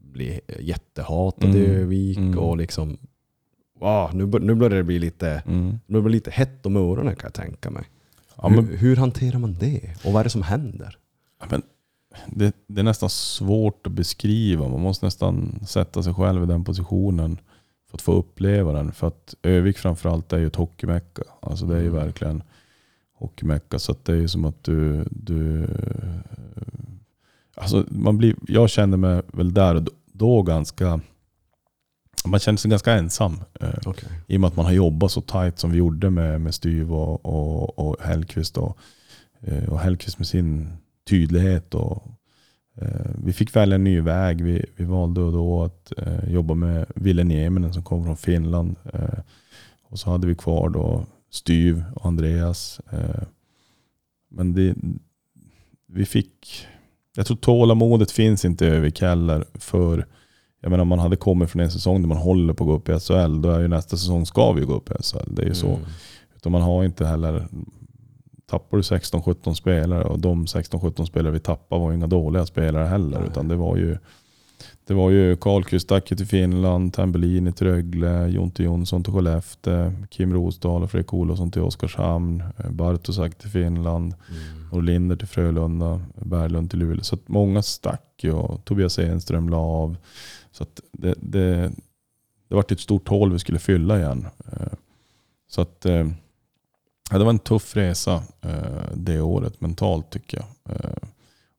blir 0.02 0.40
jättehatad 0.60 1.56
i 1.56 1.66
Mm. 1.66 1.72
Övik 1.82 2.18
Mm. 2.18 2.40
och 2.40 2.58
liksom 2.58 2.98
wow, 3.80 4.10
nu, 4.16 4.26
bör- 4.26 4.40
nu 4.40 4.56
börjar 4.56 4.78
det 4.78 4.84
bli 4.84 5.00
lite, 5.00 5.44
Mm. 5.48 5.80
nu 5.86 6.02
blir 6.02 6.10
det 6.10 6.10
lite 6.16 6.32
hett 6.32 6.66
om 6.66 6.76
öronen 6.76 7.16
kan 7.16 7.28
jag 7.28 7.34
tänka 7.34 7.70
mig. 7.70 7.84
Ja, 8.36 8.50
men, 8.50 8.66
hur, 8.68 8.78
hur 8.78 8.96
hanterar 8.96 9.40
man 9.40 9.54
det? 9.60 9.96
Och 10.06 10.14
vad 10.14 10.20
är 10.20 10.24
det 10.24 10.30
som 10.30 10.42
händer? 10.44 10.98
Ja, 11.40 11.46
Men 11.50 11.62
det, 12.28 12.56
det 12.68 12.82
är 12.82 12.84
nästan 12.84 13.10
svårt 13.10 13.88
att 13.88 13.94
beskriva. 13.94 14.68
Man 14.68 14.82
måste 14.82 15.06
nästan 15.06 15.60
sätta 15.68 16.04
sig 16.04 16.14
själv 16.14 16.44
i 16.44 16.46
den 16.46 16.64
positionen 16.64 17.38
för 17.90 17.98
att 17.98 18.02
få 18.02 18.12
uppleva 18.14 18.72
den. 18.74 18.92
För 18.92 19.08
att 19.08 19.36
Övik 19.44 19.78
framförallt 19.78 20.34
är 20.34 20.38
ju 20.38 20.48
ett 20.48 20.56
hockeymecka. 20.56 21.24
Alltså 21.40 21.66
det 21.66 21.76
är 21.76 21.82
ju 21.82 21.88
Mm. 21.88 22.06
verkligen 22.06 22.44
hockeymecka. 23.18 23.80
Så 23.80 23.92
att 23.92 24.06
det 24.06 24.12
är 24.14 24.18
ju 24.18 24.28
som 24.28 24.46
att 24.46 24.64
du... 24.64 25.06
du 25.12 25.68
alltså 27.56 27.86
man 27.90 28.18
blir, 28.18 28.36
jag 28.48 28.70
kände 28.70 28.98
mig 28.98 29.22
väl 29.28 29.54
där 29.54 29.76
och 29.76 29.84
då, 30.06 30.42
ganska... 30.42 31.00
Man 32.26 32.40
kände 32.40 32.62
sig 32.62 32.72
ganska 32.72 32.94
ensam. 32.94 33.40
Eh, 33.62 33.70
Okay. 33.88 34.10
i 34.28 34.38
och 34.38 34.42
med 34.42 34.48
att 34.48 34.56
man 34.56 34.66
har 34.66 34.74
jobbat 34.74 35.12
så 35.12 35.22
tajt 35.22 35.60
som 35.60 35.72
vi 35.72 35.78
gjorde 35.78 36.10
med, 36.10 36.42
med 36.42 36.54
Styv 36.56 36.94
och, 36.94 37.26
och, 37.26 37.80
och 37.80 38.02
Hellqvist. 38.02 38.58
Och, 38.58 38.78
eh, 39.42 39.70
och 39.70 39.80
Hellqvist 39.80 40.18
med 40.20 40.28
sin 40.28 40.74
tydlighet. 41.10 41.76
Och, 41.76 42.04
eh, 42.82 43.12
vi 43.24 43.34
fick 43.34 43.56
välja 43.56 43.76
en 43.76 43.84
ny 43.84 44.02
väg. 44.02 44.44
Vi, 44.44 44.66
vi 44.76 44.86
valde 44.86 45.22
då 45.22 45.64
att 45.64 45.94
eh, 45.98 46.30
jobba 46.34 46.54
med 46.54 46.86
Ville 46.96 47.24
Nieminen 47.24 47.74
som 47.74 47.84
kom 47.84 48.04
från 48.04 48.18
Finland. 48.18 48.76
Eh, 48.94 49.20
och 49.84 50.00
så 50.00 50.10
hade 50.10 50.28
vi 50.28 50.36
kvar 50.36 50.70
då 50.70 51.06
Styv 51.30 51.84
och 51.96 52.06
Andreas. 52.06 52.82
Eh, 52.92 53.24
men 54.30 54.54
det, 54.54 54.76
vi 55.88 56.06
fick... 56.06 56.68
Jag 57.16 57.26
tror 57.26 57.38
tålamodet 57.38 58.12
finns 58.12 58.46
inte 58.46 58.66
i 58.66 58.68
Övik 58.68 59.02
heller. 59.02 59.46
För 59.54 60.06
jag 60.62 60.70
menar, 60.70 60.82
om 60.82 60.88
man 60.88 61.00
hade 61.00 61.16
kommit 61.16 61.50
från 61.50 61.62
en 61.62 61.72
säsong 61.72 62.02
där 62.02 62.08
man 62.08 62.18
håller 62.18 62.54
på 62.54 62.64
att 62.64 62.68
gå 62.68 62.74
upp 62.74 62.90
i 62.90 63.00
SHL, 63.00 63.42
då 63.42 63.50
är 63.50 63.60
ju 63.60 63.68
nästa 63.68 63.98
säsong 63.98 64.26
ska 64.26 64.52
vi 64.52 64.66
gå 64.66 64.74
upp 64.74 64.92
i 64.92 64.94
SHL. 65.04 65.36
Det 65.36 65.42
är 65.42 65.48
ju 65.48 65.56
så. 65.56 65.68
Mm. 65.68 65.82
Utan 66.36 66.52
man 66.52 66.62
har 66.62 66.84
inte 66.84 67.06
heller... 67.06 67.48
Tappar 68.46 68.78
du 68.78 68.82
16-17 68.82 69.54
spelare 69.54 70.04
och 70.04 70.20
de 70.20 70.46
16-17 70.46 71.06
spelare 71.06 71.34
vi 71.34 71.40
tappade 71.40 71.82
var 71.82 71.94
inga 71.94 72.08
dåliga 72.08 72.46
spelare 72.46 72.86
heller. 72.86 73.20
Nej. 73.20 73.28
Utan 73.30 73.48
det 73.48 73.56
var 73.56 73.78
ju... 73.78 73.98
Det 74.88 74.94
var 74.94 75.10
ju 75.10 75.36
Karlqvist 75.36 75.92
ju 75.92 76.00
till 76.18 76.26
Finland, 76.28 76.94
Tambellini 76.94 77.52
till 77.52 77.68
Rögle, 77.68 78.28
Jonte 78.28 78.64
Jonsson 78.64 79.04
till 79.04 79.14
Skellefteå, 79.14 79.92
Kim 80.10 80.34
Rosdahl 80.34 80.84
och 80.84 80.92
Fredrik 80.92 81.14
Olofsson 81.14 81.52
till 81.52 81.62
Oskarshamn, 81.62 82.44
Bartosak 82.70 83.38
till 83.38 83.50
Finland, 83.50 84.14
Mm. 84.30 84.70
Norlinder 84.72 85.16
till 85.16 85.28
Frölunda, 85.28 86.02
Berglund 86.16 86.70
till 86.70 86.80
Luleå. 86.80 87.04
Så 87.04 87.18
många 87.26 87.62
stack 87.62 88.24
ju 88.24 88.32
och 88.32 88.66
Tobias 88.66 89.00
Enström 89.00 89.50
la 89.50 89.58
av. 89.58 89.98
Så 90.52 90.66
det, 90.92 91.16
det, 91.18 91.72
det 92.48 92.56
var 92.56 92.66
ett 92.72 92.80
stort 92.80 93.08
hål 93.08 93.32
vi 93.32 93.40
skulle 93.40 93.60
fylla 93.60 94.00
igen. 94.00 94.28
Eh, 94.52 94.68
Så 95.50 95.62
att 95.62 95.86
eh, 95.86 96.08
ja, 97.12 97.18
det 97.18 97.24
var 97.24 97.30
en 97.32 97.40
tuff 97.40 97.76
resa 97.76 98.24
eh, 98.42 98.94
det 98.94 99.22
året 99.22 99.62
mentalt 99.62 100.10
tycker 100.10 100.38
jag. 100.38 100.76
Eh, 100.76 100.98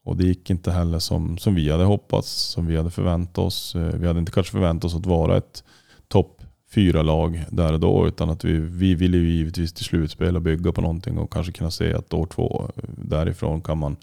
Och 0.04 0.16
det 0.16 0.24
gick 0.24 0.50
inte 0.50 0.70
heller 0.72 0.98
som, 0.98 1.38
som 1.38 1.54
vi 1.54 1.70
hade 1.70 1.84
hoppats, 1.84 2.30
som 2.30 2.66
vi 2.66 2.76
hade 2.76 2.90
förväntat 2.90 3.38
oss. 3.38 3.74
Eh, 3.74 3.94
Vi 4.00 4.06
hade 4.06 4.18
inte 4.20 4.32
kanske 4.32 4.52
förväntat 4.52 4.84
oss 4.84 4.94
att 4.94 5.06
vara 5.06 5.36
ett 5.36 5.64
topp 6.08 6.42
fyra 6.74 7.02
lag 7.02 7.44
där 7.50 7.72
och 7.72 7.80
då. 7.80 8.06
Utan 8.08 8.30
att 8.30 8.44
vi, 8.44 8.58
vi 8.58 8.94
ville 8.94 9.16
ju 9.16 9.30
givetvis 9.30 9.72
till 9.72 9.84
slutspel 9.84 10.36
och 10.36 10.42
bygga 10.42 10.72
på 10.72 10.80
någonting 10.80 11.18
och 11.18 11.32
kanske 11.32 11.52
kunna 11.52 11.70
se 11.70 11.94
att 11.94 12.14
år 12.14 12.26
två 12.26 12.70
eh, 12.76 12.82
därifrån 12.98 13.60
kan 13.60 13.78
man 13.78 13.96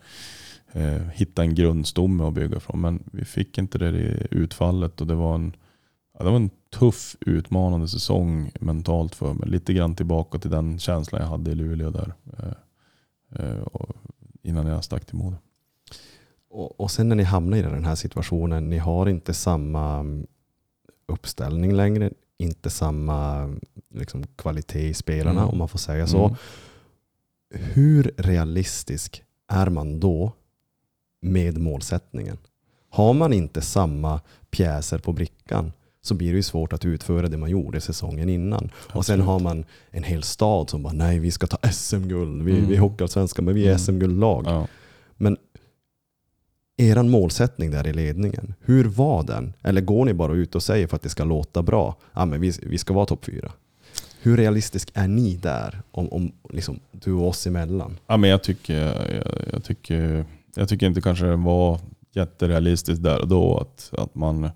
eh, 0.73 1.01
hitta 1.13 1.41
en 1.41 1.55
grundstomme 1.55 2.23
att 2.23 2.33
bygga 2.33 2.59
från. 2.59 2.81
Men 2.81 3.03
vi 3.11 3.25
fick 3.25 3.57
inte 3.57 3.77
det 3.77 4.27
utfallet 4.31 5.01
och 5.01 5.07
det 5.07 5.15
var 5.15 5.35
en, 5.35 5.55
ja, 6.17 6.23
det 6.25 6.29
var 6.29 6.37
en 6.37 6.49
tuff 6.79 7.15
utmanande 7.19 7.87
säsong 7.87 8.51
mentalt 8.59 9.15
för 9.15 9.33
mig. 9.33 9.49
Lite 9.49 9.73
grann 9.73 9.95
tillbaka 9.95 10.39
till 10.39 10.51
den 10.51 10.79
känslan 10.79 11.21
jag 11.21 11.29
hade 11.29 11.51
i 11.51 11.55
Luleå 11.55 11.89
där. 11.89 12.13
Eh, 12.37 13.45
eh, 13.45 13.59
och 13.59 13.95
innan 14.41 14.67
jag 14.67 14.83
stack 14.83 15.05
till 15.05 15.15
Modo. 15.15 15.37
Och, 16.49 16.79
och 16.79 16.91
sen 16.91 17.09
när 17.09 17.15
ni 17.15 17.23
hamnar 17.23 17.57
i 17.57 17.61
den 17.61 17.85
här 17.85 17.95
situationen, 17.95 18.69
ni 18.69 18.77
har 18.77 19.09
inte 19.09 19.33
samma 19.33 19.99
mm, 19.99 20.27
uppställning 21.05 21.73
längre, 21.73 22.11
inte 22.37 22.69
samma 22.69 23.49
liksom, 23.93 24.23
kvalitet 24.35 24.89
i 24.89 24.93
spelarna 24.93 25.41
Mm. 25.41 25.51
om 25.51 25.57
man 25.57 25.69
får 25.69 25.79
säga 25.79 26.07
så. 26.07 26.25
Mm. 26.25 26.37
Hur 27.73 28.13
realistisk 28.17 29.23
är 29.47 29.69
man 29.69 29.99
då 29.99 30.31
med 31.21 31.57
målsättningen? 31.57 32.37
Har 32.89 33.13
man 33.13 33.33
inte 33.33 33.61
samma 33.61 34.21
pjäser 34.51 34.97
på 34.97 35.13
brickan 35.13 35.71
så 36.05 36.13
blir 36.15 36.31
det 36.31 36.35
ju 36.35 36.43
svårt 36.43 36.73
att 36.73 36.85
utföra 36.85 37.27
det 37.27 37.37
man 37.37 37.49
gjorde 37.49 37.81
säsongen 37.81 38.29
innan. 38.29 38.69
Och 38.75 39.05
sen 39.05 39.13
Absolut. 39.19 39.25
har 39.25 39.39
man 39.39 39.65
en 39.91 40.03
hel 40.03 40.23
stad 40.23 40.69
som 40.69 40.83
bara 40.83 40.93
nej 40.93 41.19
vi 41.19 41.31
ska 41.31 41.47
ta 41.47 41.57
SM-guld, 41.71 42.41
vi, 42.43 42.51
Mm. 42.51 42.67
vi 42.67 42.75
är 42.75 42.79
hockeyallsvenska 42.79 43.41
men 43.41 43.55
vi 43.55 43.61
är 43.63 43.67
Mm. 43.67 43.79
SM-guldlag. 43.79 44.43
Ja. 44.47 44.67
Men 45.17 45.37
eran 46.77 47.09
målsättning 47.09 47.71
där 47.71 47.87
i 47.87 47.93
ledningen, 47.93 48.53
hur 48.61 48.85
var 48.85 49.23
den? 49.23 49.53
Eller 49.61 49.81
går 49.81 50.05
ni 50.05 50.13
bara 50.13 50.33
ut 50.33 50.55
och 50.55 50.63
säger 50.63 50.87
för 50.87 50.95
att 50.95 51.01
det 51.01 51.09
ska 51.09 51.23
låta 51.23 51.63
bra, 51.63 51.95
ja 52.13 52.25
men 52.25 52.41
vi, 52.41 52.53
vi 52.63 52.77
ska 52.77 52.93
vara 52.93 53.05
topp 53.05 53.25
fyra? 53.25 53.51
Hur 54.21 54.37
realistisk 54.37 54.91
är 54.93 55.07
ni 55.07 55.35
där, 55.35 55.81
om, 55.91 56.09
om 56.13 56.31
liksom, 56.49 56.79
du 56.91 57.13
och 57.13 57.27
oss 57.27 57.47
emellan? 57.47 57.99
Ja, 58.07 58.17
men 58.17 58.29
jag, 58.29 58.43
tycker, 58.43 58.75
jag, 58.75 59.23
jag, 59.53 59.63
tycker, 59.63 60.25
jag 60.55 60.69
tycker 60.69 60.87
inte 60.87 61.01
kanske 61.01 61.25
det 61.25 61.35
var 61.35 61.79
jätterealistiskt 62.13 63.03
där 63.03 63.21
och 63.21 63.27
då 63.27 63.57
att, 63.57 63.99
att 63.99 64.15
man 64.15 64.49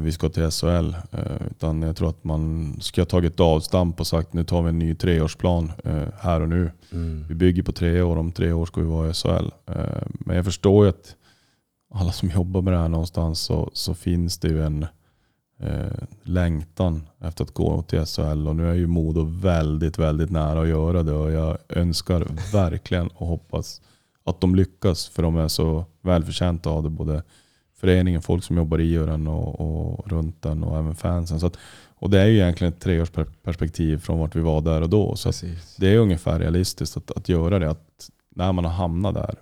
vi 0.00 0.12
ska 0.12 0.28
till 0.28 0.50
SHL. 0.50 0.94
Eh, 1.12 1.46
utan 1.50 1.82
jag 1.82 1.96
tror 1.96 2.08
att 2.08 2.24
man 2.24 2.74
ska 2.80 3.00
ha 3.00 3.06
tagit 3.06 3.40
avstamp 3.40 4.00
och 4.00 4.06
sagt 4.06 4.32
nu 4.32 4.44
tar 4.44 4.62
vi 4.62 4.68
en 4.68 4.78
ny 4.78 4.94
treårsplan 4.94 5.72
eh, 5.84 6.02
här 6.18 6.40
och 6.40 6.48
nu. 6.48 6.70
Vi 7.28 7.34
bygger 7.34 7.62
på 7.62 7.72
tre 7.72 8.02
år, 8.02 8.16
om 8.16 8.32
tre 8.32 8.52
år 8.52 8.66
ska 8.66 8.80
vi 8.80 8.86
vara 8.86 9.10
i 9.10 9.12
SHL. 9.14 9.50
Eh, 9.66 10.02
Men 10.08 10.36
jag 10.36 10.44
förstår 10.44 10.84
ju 10.84 10.90
att 10.90 11.16
alla 11.94 12.12
som 12.12 12.30
jobbar 12.30 12.62
med 12.62 12.72
det 12.72 12.78
här 12.78 12.88
någonstans 12.88 13.40
så, 13.40 13.70
så 13.72 13.94
finns 13.94 14.38
det 14.38 14.48
ju 14.48 14.62
en, 14.64 14.86
eh, 15.60 16.02
längtan 16.22 17.06
efter 17.20 17.44
att 17.44 17.54
gå 17.54 17.82
till 17.82 18.06
SHL. 18.06 18.48
Och 18.48 18.56
nu 18.56 18.70
är 18.70 18.74
ju 18.74 18.86
Modo 18.86 19.24
väldigt, 19.24 19.98
väldigt 19.98 20.30
nära 20.30 20.60
att 20.60 20.68
göra 20.68 21.02
det. 21.02 21.12
Och 21.12 21.32
jag 21.32 21.58
önskar 21.68 22.26
verkligen 22.52 23.08
och 23.08 23.26
hoppas 23.26 23.80
att 24.24 24.40
de 24.40 24.54
lyckas. 24.54 25.08
För 25.08 25.22
de 25.22 25.36
är 25.36 25.48
så 25.48 25.84
välförtjänta 26.02 26.70
av 26.70 26.82
det. 26.82 26.90
Både 26.90 27.22
föreningen, 27.76 28.22
folk 28.22 28.44
som 28.44 28.56
jobbar 28.56 28.80
i 28.80 28.94
den 28.94 29.26
och, 29.26 29.60
och 29.60 30.10
runt 30.10 30.42
den 30.42 30.64
och 30.64 30.78
även 30.78 30.94
fansen. 30.94 31.40
Så 31.40 31.46
att, 31.46 31.58
och 31.98 32.10
det 32.10 32.20
är 32.20 32.26
ju 32.26 32.34
egentligen 32.34 32.72
ett 32.72 32.80
treårsperspektiv 32.80 33.98
från 33.98 34.18
vart 34.18 34.36
vi 34.36 34.40
var 34.40 34.60
där 34.60 34.82
och 34.82 34.88
då. 34.90 35.16
Så 35.16 35.32
det 35.78 35.88
är 35.88 35.98
ungefär 35.98 36.38
realistiskt 36.38 36.96
att, 36.96 37.10
att 37.10 37.28
göra 37.28 37.58
det. 37.58 37.70
Att 37.70 38.10
när 38.34 38.52
man 38.52 38.64
har 38.64 38.72
hamnat 38.72 39.14
där, 39.14 39.34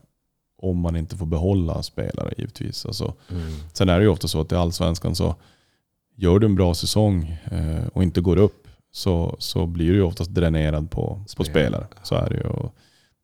om 0.62 0.78
man 0.78 0.96
inte 0.96 1.16
får 1.16 1.26
behålla 1.26 1.82
spelare 1.82 2.34
givetvis. 2.36 2.86
Alltså, 2.86 3.14
Mm. 3.30 3.42
Sen 3.72 3.88
är 3.88 3.98
det 3.98 4.04
ju 4.04 4.10
ofta 4.10 4.28
så 4.28 4.40
att 4.40 4.52
i 4.52 4.54
Allsvenskan 4.54 5.14
så 5.14 5.34
gör 6.16 6.38
du 6.38 6.46
en 6.46 6.54
bra 6.54 6.74
säsong 6.74 7.38
eh, 7.50 7.86
och 7.92 8.02
inte 8.02 8.20
går 8.20 8.36
upp 8.36 8.68
så, 8.92 9.36
så 9.38 9.66
blir 9.66 9.88
du 9.88 9.94
ju 9.94 10.02
oftast 10.02 10.30
dränerad 10.30 10.90
på, 10.90 11.22
på 11.36 11.44
Spelare. 11.44 11.50
spelare. 11.50 11.86
Så 12.02 12.14
är 12.14 12.28
det 12.30 12.36
ju. 12.36 12.42
Och 12.42 12.74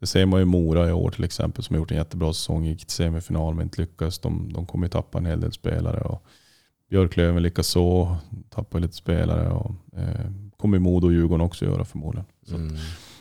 det 0.01 0.07
ser 0.07 0.26
man 0.26 0.38
ju 0.40 0.42
i 0.42 0.46
Mora 0.46 0.88
i 0.88 0.92
år 0.92 1.11
till 1.11 1.24
exempel 1.24 1.64
som 1.64 1.74
har 1.74 1.78
gjort 1.78 1.90
en 1.90 1.96
jättebra 1.96 2.32
säsong, 2.32 2.64
gick 2.64 2.78
till 2.78 2.90
semifinal 2.96 3.55
men 3.55 3.62
inte 3.62 3.80
lyckades. 3.80 4.18
De, 4.18 4.53
de 4.53 4.66
kommer 4.66 4.86
ju 4.86 4.90
tappa 4.90 5.18
en 5.18 5.26
hel 5.26 5.40
del 5.40 5.53
spelare. 5.53 6.01
Och 6.01 6.22
Björklöven 6.90 7.42
likaså, 7.42 8.16
tappar 8.48 8.80
lite 8.80 8.94
spelare. 8.96 9.51
Och, 9.51 9.74
eh, 9.96 10.30
kommer 10.57 10.78
Modo 10.78 11.07
och 11.07 11.12
Djurgården 11.12 11.46
också 11.46 11.64
göra 11.64 11.84
förmodligen. 11.84 12.26
Så, 12.46 12.55
Mm. 12.55 12.76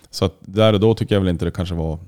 så 0.10 0.26
att 0.26 0.36
där 0.42 0.74
och 0.74 0.80
då 0.80 0.94
tycker 0.94 1.16
jag 1.16 1.20
väl 1.22 1.30
inte 1.30 1.46
det 1.46 1.52
kanske 1.52 1.76
var 1.76 2.00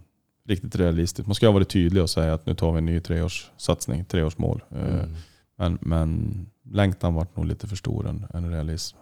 riktigt 0.47 0.76
realistiskt. 0.76 1.28
Man 1.28 1.36
ska 1.36 1.47
ha 1.47 1.53
varit 1.53 1.69
tydlig 1.69 2.03
och 2.03 2.09
säga 2.09 2.34
att 2.34 2.45
nu 2.45 2.55
tar 2.55 2.72
vi 2.72 2.78
en 2.78 2.86
ny 2.86 2.99
treårssatsning, 2.99 4.05
treårsmål. 4.05 4.63
Eh, 4.72 4.93
Mm. 4.95 5.15
men, 5.57 5.78
men 5.82 6.45
längtan 6.72 7.13
vart 7.13 7.36
nog 7.38 7.45
lite 7.45 7.67
för 7.67 7.76
stor 7.76 8.07
än, 8.07 8.26
än 8.34 8.49
realism. 8.51 8.97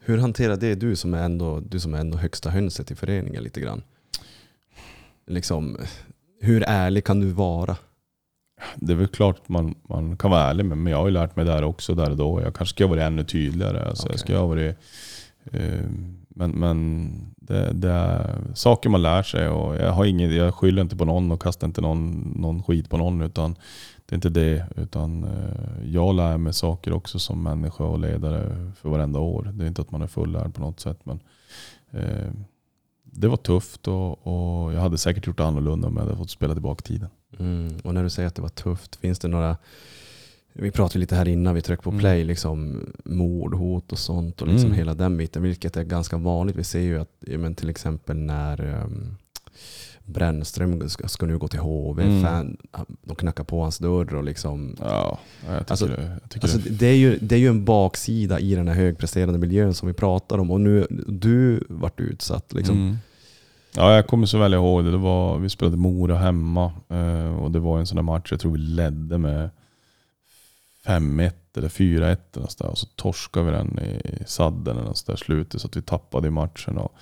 Hur 0.00 0.18
hanterar 0.18 0.56
det 0.56 0.74
du 0.74 0.96
som 0.96 1.14
är 1.14 1.22
ändå, 1.24 1.60
du 1.60 1.80
som 1.80 1.94
är 1.94 1.98
ändå 1.98 2.18
högsta 2.18 2.50
hönset 2.50 2.90
i 2.90 2.94
föreningen 2.94 3.42
lite 3.42 3.60
grann? 3.60 3.82
Liksom, 5.26 5.76
hur 6.40 6.64
ärlig 6.66 7.04
kan 7.04 7.20
du 7.20 7.30
vara? 7.30 7.76
Det 8.76 8.92
är 8.92 8.96
väl 8.96 9.08
klart 9.08 9.38
att 9.38 9.48
man, 9.48 9.74
man 9.88 10.16
kan 10.16 10.30
vara 10.30 10.42
ärlig 10.42 10.64
med, 10.64 10.78
men 10.78 10.90
jag 10.90 10.98
har 10.98 11.06
ju 11.06 11.12
lärt 11.12 11.36
mig 11.36 11.44
där 11.44 11.64
också 11.64 11.94
där 11.94 12.10
och 12.10 12.16
då. 12.16 12.40
Jag 12.40 12.54
kanske 12.54 12.74
ska 12.74 12.86
varit 12.86 13.02
ännu 13.02 13.24
tydligare. 13.24 13.84
Alltså, 13.84 14.06
Okej. 14.06 14.12
jag 14.12 14.20
ska 14.20 14.46
varit, 14.46 14.76
eh, 15.52 15.80
men 16.28 16.50
men 16.50 17.10
det, 17.36 17.72
det 17.72 17.90
är 17.90 18.36
saker 18.54 18.88
man 18.88 19.02
lär 19.02 19.22
sig 19.22 19.48
och 19.48 19.76
jag, 19.76 19.92
har 19.92 20.04
ingen, 20.04 20.36
jag 20.36 20.54
skyller 20.54 20.82
inte 20.82 20.96
på 20.96 21.04
någon 21.04 21.32
och 21.32 21.42
kastar 21.42 21.66
inte 21.66 21.80
någon, 21.80 22.32
någon 22.36 22.62
skit 22.62 22.90
på 22.90 22.96
någon. 22.96 23.22
utan 23.22 23.56
Det 24.06 24.12
är 24.12 24.16
inte 24.16 24.28
det. 24.28 24.66
Utan 24.76 25.24
eh, 25.24 25.92
jag 25.92 26.14
lär 26.14 26.36
mig 26.38 26.52
saker 26.52 26.92
också 26.92 27.18
som 27.18 27.42
människa 27.42 27.84
och 27.84 27.98
ledare 27.98 28.72
för 28.76 28.88
varenda 28.88 29.18
år. 29.18 29.50
Det 29.54 29.64
är 29.64 29.68
inte 29.68 29.82
att 29.82 29.90
man 29.90 30.02
är 30.02 30.06
fullärd 30.06 30.54
på 30.54 30.60
något 30.60 30.80
sätt. 30.80 30.98
Men, 31.04 31.20
eh, 31.90 32.30
det 33.16 33.28
var 33.28 33.36
tufft 33.36 33.88
och, 33.88 34.26
och 34.26 34.72
jag 34.72 34.80
hade 34.80 34.98
säkert 34.98 35.26
gjort 35.26 35.40
annorlunda 35.40 35.88
om 35.88 35.96
jag 35.96 36.04
hade 36.04 36.16
fått 36.16 36.30
spela 36.30 36.54
tillbaka 36.54 36.82
tiden. 36.82 37.08
Mm. 37.38 37.72
Och 37.84 37.94
när 37.94 38.02
du 38.02 38.10
säger 38.10 38.28
att 38.28 38.34
det 38.34 38.42
var 38.42 38.48
tufft, 38.48 38.96
finns 38.96 39.18
det 39.18 39.28
några 39.28 39.56
vi 40.52 40.70
pratade 40.70 40.98
lite 40.98 41.14
här 41.16 41.28
innan 41.28 41.54
vi 41.54 41.62
tryckte 41.62 41.84
på 41.84 41.90
Mm. 41.90 42.00
play, 42.00 42.24
liksom 42.24 42.86
mordhot 43.04 43.92
och 43.92 43.98
sånt 43.98 44.42
och 44.42 44.48
liksom 44.48 44.66
Mm. 44.66 44.78
hela 44.78 44.94
den 44.94 45.16
biten, 45.16 45.42
vilket 45.42 45.76
är 45.76 45.84
ganska 45.84 46.16
vanligt. 46.16 46.56
Vi 46.56 46.64
ser 46.64 46.80
ju 46.80 47.00
att 47.00 47.10
men 47.20 47.54
till 47.54 47.70
exempel 47.70 48.16
när 48.16 48.82
um, 48.84 49.16
Brännström 50.06 50.88
ska, 50.88 51.08
ska 51.08 51.26
nu 51.26 51.38
gå 51.38 51.48
till 51.48 51.58
HV, 51.60 52.02
Mm. 52.02 52.22
fan, 52.22 52.56
de 53.02 53.16
knackar 53.16 53.44
på 53.44 53.62
hans 53.62 53.78
dörr 53.78 54.14
och 54.14 54.24
liksom 54.24 54.76
Ja, 54.80 55.18
jag 55.48 55.58
tycker, 55.58 55.70
Alltså- 55.72 55.86
det, 55.86 56.18
jag 56.22 56.30
tycker 56.30 56.46
Alltså, 56.46 56.58
det. 56.58 56.70
det, 56.70 56.86
är 56.86 56.96
ju, 56.96 57.18
det 57.18 57.34
är 57.34 57.38
ju 57.38 57.48
en 57.48 57.64
baksida 57.64 58.40
i 58.40 58.54
den 58.54 58.68
här 58.68 58.74
högpresterande 58.74 59.38
miljön 59.38 59.74
som 59.74 59.88
vi 59.88 59.94
pratar 59.94 60.38
om 60.38 60.50
och 60.50 60.60
nu 60.60 60.86
du 61.08 61.64
vart 61.68 62.00
utsatt. 62.00 62.52
Liksom. 62.52 62.76
Mm. 62.76 62.96
Ja, 63.76 63.94
jag 63.94 64.06
kommer 64.06 64.26
så 64.26 64.38
väl 64.38 64.54
ihåg 64.54 64.84
det. 64.84 64.90
det 64.90 64.96
var, 64.96 65.38
vi 65.38 65.48
spelade 65.48 65.76
Mora 65.76 66.16
hemma 66.18 66.72
eh, 66.88 67.36
och 67.36 67.50
det 67.50 67.58
var 67.58 67.78
en 67.78 67.86
sån 67.86 67.96
där 67.96 68.02
match, 68.02 68.28
jag 68.30 68.40
tror 68.40 68.52
vi 68.52 68.58
ledde 68.58 69.18
med 69.18 69.50
5-1 70.86 71.32
eller 71.56 71.68
4-1 71.68 72.16
eller 72.36 72.66
och 72.70 72.78
så 72.78 72.86
torskade 72.96 73.46
vi 73.46 73.52
den 73.52 73.78
i 73.78 74.24
sadden 74.26 74.76
eller 74.76 74.86
något 74.88 75.06
där 75.06 75.16
slutet 75.16 75.60
så 75.60 75.66
att 75.66 75.76
vi 75.76 75.82
tappade 75.82 76.28
i 76.28 76.30
matchen. 76.30 76.78
Och, 76.78 76.92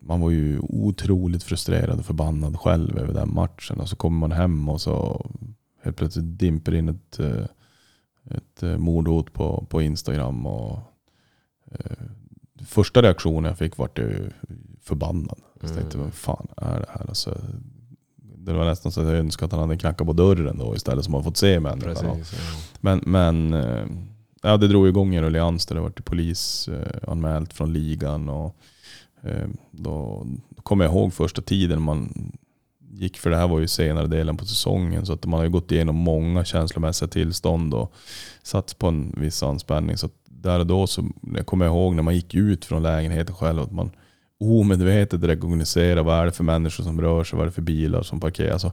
man 0.00 0.20
var 0.20 0.30
ju 0.30 0.58
otroligt 0.58 1.42
frustrerad 1.42 1.98
och 1.98 2.04
förbannad 2.06 2.56
själv 2.60 2.98
över 2.98 3.14
den 3.14 3.34
matchen 3.34 3.80
och 3.80 3.88
så 3.88 3.96
kommer 3.96 4.18
man 4.18 4.32
hem 4.32 4.68
och 4.68 4.80
så 4.80 5.26
helt 5.82 5.96
plötsligt 5.96 6.38
dimper 6.38 6.74
in 6.74 6.88
ett, 6.88 7.18
eh, 7.20 7.44
ett 8.30 8.62
eh, 8.62 8.78
mordhot 8.78 9.32
på, 9.32 9.66
på 9.68 9.82
Instagram. 9.82 10.46
och 10.46 10.78
eh, 11.72 11.96
Första 12.66 13.02
reaktionen 13.02 13.44
jag 13.44 13.58
fick 13.58 13.76
var 13.76 13.90
ju 13.96 14.30
förbannad. 14.82 15.38
Så 15.60 15.66
jag 15.66 15.74
tänkte, 15.74 15.96
Mm. 15.96 16.06
vad 16.06 16.14
fan 16.14 16.46
är 16.56 16.80
det 16.80 16.86
här? 16.88 17.06
Alltså, 17.08 17.40
det 18.36 18.52
var 18.52 18.64
nästan 18.64 18.92
så 18.92 19.00
att 19.00 19.06
jag 19.06 19.16
önskade 19.16 19.46
att 19.46 19.52
han 19.52 19.60
hade 19.60 19.78
knackat 19.78 20.06
på 20.06 20.12
dörren 20.12 20.58
då 20.58 20.76
istället 20.76 21.04
som 21.04 21.12
man 21.12 21.24
fått 21.24 21.36
se 21.36 21.60
människan. 21.60 21.94
Precis, 21.94 22.32
ja. 22.32 22.60
Men, 22.80 23.02
men 23.06 23.54
eh, 23.54 23.84
ja, 24.42 24.56
det 24.56 24.68
drog 24.68 24.88
igång 24.88 25.14
en 25.14 25.24
ruljans 25.24 25.66
där 25.66 25.74
det 25.74 25.80
var 25.80 25.90
till 25.90 26.04
polis 26.04 26.68
eh, 26.68 27.10
anmält 27.10 27.52
från 27.52 27.72
ligan. 27.72 28.28
Och, 28.28 28.46
eh, 28.46 28.50
då, 29.70 30.26
då 30.50 30.62
kommer 30.62 30.84
jag 30.84 30.94
ihåg 30.94 31.12
första 31.12 31.42
tiden 31.42 31.82
man 31.82 32.32
gick, 32.90 33.18
för 33.18 33.30
det 33.30 33.36
här 33.36 33.48
var 33.48 33.60
ju 33.60 33.68
senare 33.68 34.06
delen 34.06 34.36
på 34.36 34.44
säsongen, 34.44 35.06
så 35.06 35.12
att 35.12 35.26
man 35.26 35.38
har 35.38 35.44
ju 35.44 35.50
gått 35.50 35.72
igenom 35.72 35.96
många 35.96 36.44
känslomässiga 36.44 37.08
tillstånd 37.08 37.74
och 37.74 37.92
satt 38.42 38.78
på 38.78 38.88
en 38.88 39.14
viss 39.16 39.42
anspänning. 39.42 39.96
Så 39.96 40.08
där 40.24 40.58
och 40.58 40.66
då 40.66 40.86
så 40.86 41.04
jag 41.34 41.46
kommer 41.46 41.64
jag 41.64 41.74
ihåg 41.74 41.94
när 41.94 42.02
man 42.02 42.14
gick 42.14 42.34
ut 42.34 42.64
från 42.64 42.82
lägenheten 42.82 43.34
själv, 43.34 43.60
att 43.60 43.72
man 43.72 43.90
omedvetet 44.40 45.22
rekognoserar 45.22 46.02
vad 46.02 46.18
är 46.18 46.24
det 46.24 46.32
för 46.32 46.44
människor 46.44 46.84
som 46.84 47.00
rör 47.00 47.24
sig, 47.24 47.36
vad 47.36 47.44
är 47.44 47.46
det 47.46 47.54
för 47.54 47.62
bilar 47.62 48.02
som 48.02 48.20
parkerar. 48.20 48.52
Alltså, 48.52 48.72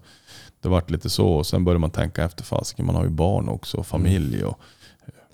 det 0.62 0.70
vart 0.70 0.90
lite 0.90 1.10
så. 1.10 1.28
Och 1.28 1.48
sen 1.48 1.64
började 1.64 1.80
man 1.80 1.92
tänka 1.92 2.24
efter, 2.24 2.44
fasiken 2.44 2.86
man 2.86 2.96
har 2.96 3.04
ju 3.04 3.10
barn 3.10 3.50
också 3.50 3.78
och 3.78 3.88
familj. 3.88 4.44
Och 4.44 4.60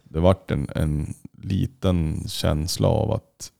det 0.03 0.20
vart 0.20 0.51
en, 0.51 0.68
en 0.76 1.14
liten 1.41 2.24
känsla 2.28 2.88
av 2.88 3.11
att 3.11 3.22
eh, 3.22 3.53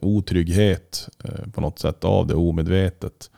otrygghet 0.00 1.08
eh, 1.24 1.50
på 1.52 1.60
något 1.60 1.78
sätt 1.78 2.04
av 2.04 2.26
det 2.26 2.34
omedvetet. 2.34 3.30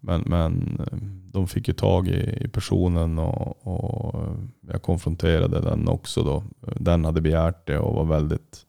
Men, 0.00 0.20
men 0.26 0.80
eh, 0.92 0.98
de 1.32 1.48
fick 1.48 1.68
ju 1.68 1.74
tag 1.74 2.08
i, 2.08 2.48
personen 2.52 3.18
och, 3.18 3.66
och 3.66 4.22
eh, 4.22 4.34
jag 4.72 4.82
konfronterade 4.82 5.60
den 5.60 5.88
också 5.88 6.22
då. 6.22 6.44
Den 6.76 7.04
hade 7.04 7.20
begärt 7.20 7.66
det 7.66 7.78
och 7.78 7.94
var 7.94 8.04
väldigt, 8.04 8.66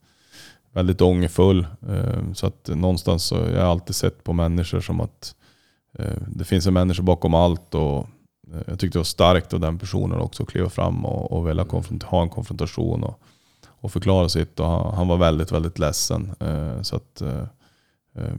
väldigt 0.71 1.01
ångerfull. 1.01 1.67
Eh, 1.89 2.33
Så 2.33 2.47
att 2.47 2.69
någonstans 2.75 3.23
så 3.23 3.35
jag 3.35 3.61
har 3.61 3.71
alltid 3.71 3.95
sett 3.95 4.23
på 4.23 4.33
människor 4.33 4.79
som 4.79 5.01
att 5.01 5.35
eh, 5.99 6.21
det 6.27 6.45
finns 6.45 6.67
en 6.67 6.73
människa 6.73 7.03
bakom 7.03 7.33
allt. 7.33 7.75
Och 7.75 8.07
eh, 8.53 8.61
jag 8.67 8.79
tyckte 8.79 8.97
det 8.97 8.99
var 8.99 9.03
starkt 9.03 9.53
av 9.53 9.59
den 9.59 9.77
personen 9.79 10.19
också 10.19 10.43
att 10.43 10.49
kliva 10.49 10.69
fram 10.69 11.05
och, 11.05 11.31
och 11.31 11.47
vilja 11.49 11.63
konfront- 11.63 12.03
ha 12.05 12.21
en 12.21 12.29
konfrontation 12.29 13.03
och, 13.03 13.19
och 13.87 13.93
förklara 13.93 14.29
sitt. 14.29 14.59
Och 14.59 14.67
han, 14.95 15.07
var 15.07 15.17
väldigt, 15.17 15.51
väldigt 15.51 15.79
ledsen. 15.79 16.35
Eh, 16.39 16.81
Så 16.81 16.95
att 16.95 17.21
eh, 17.21 17.43
eh, 18.15 18.35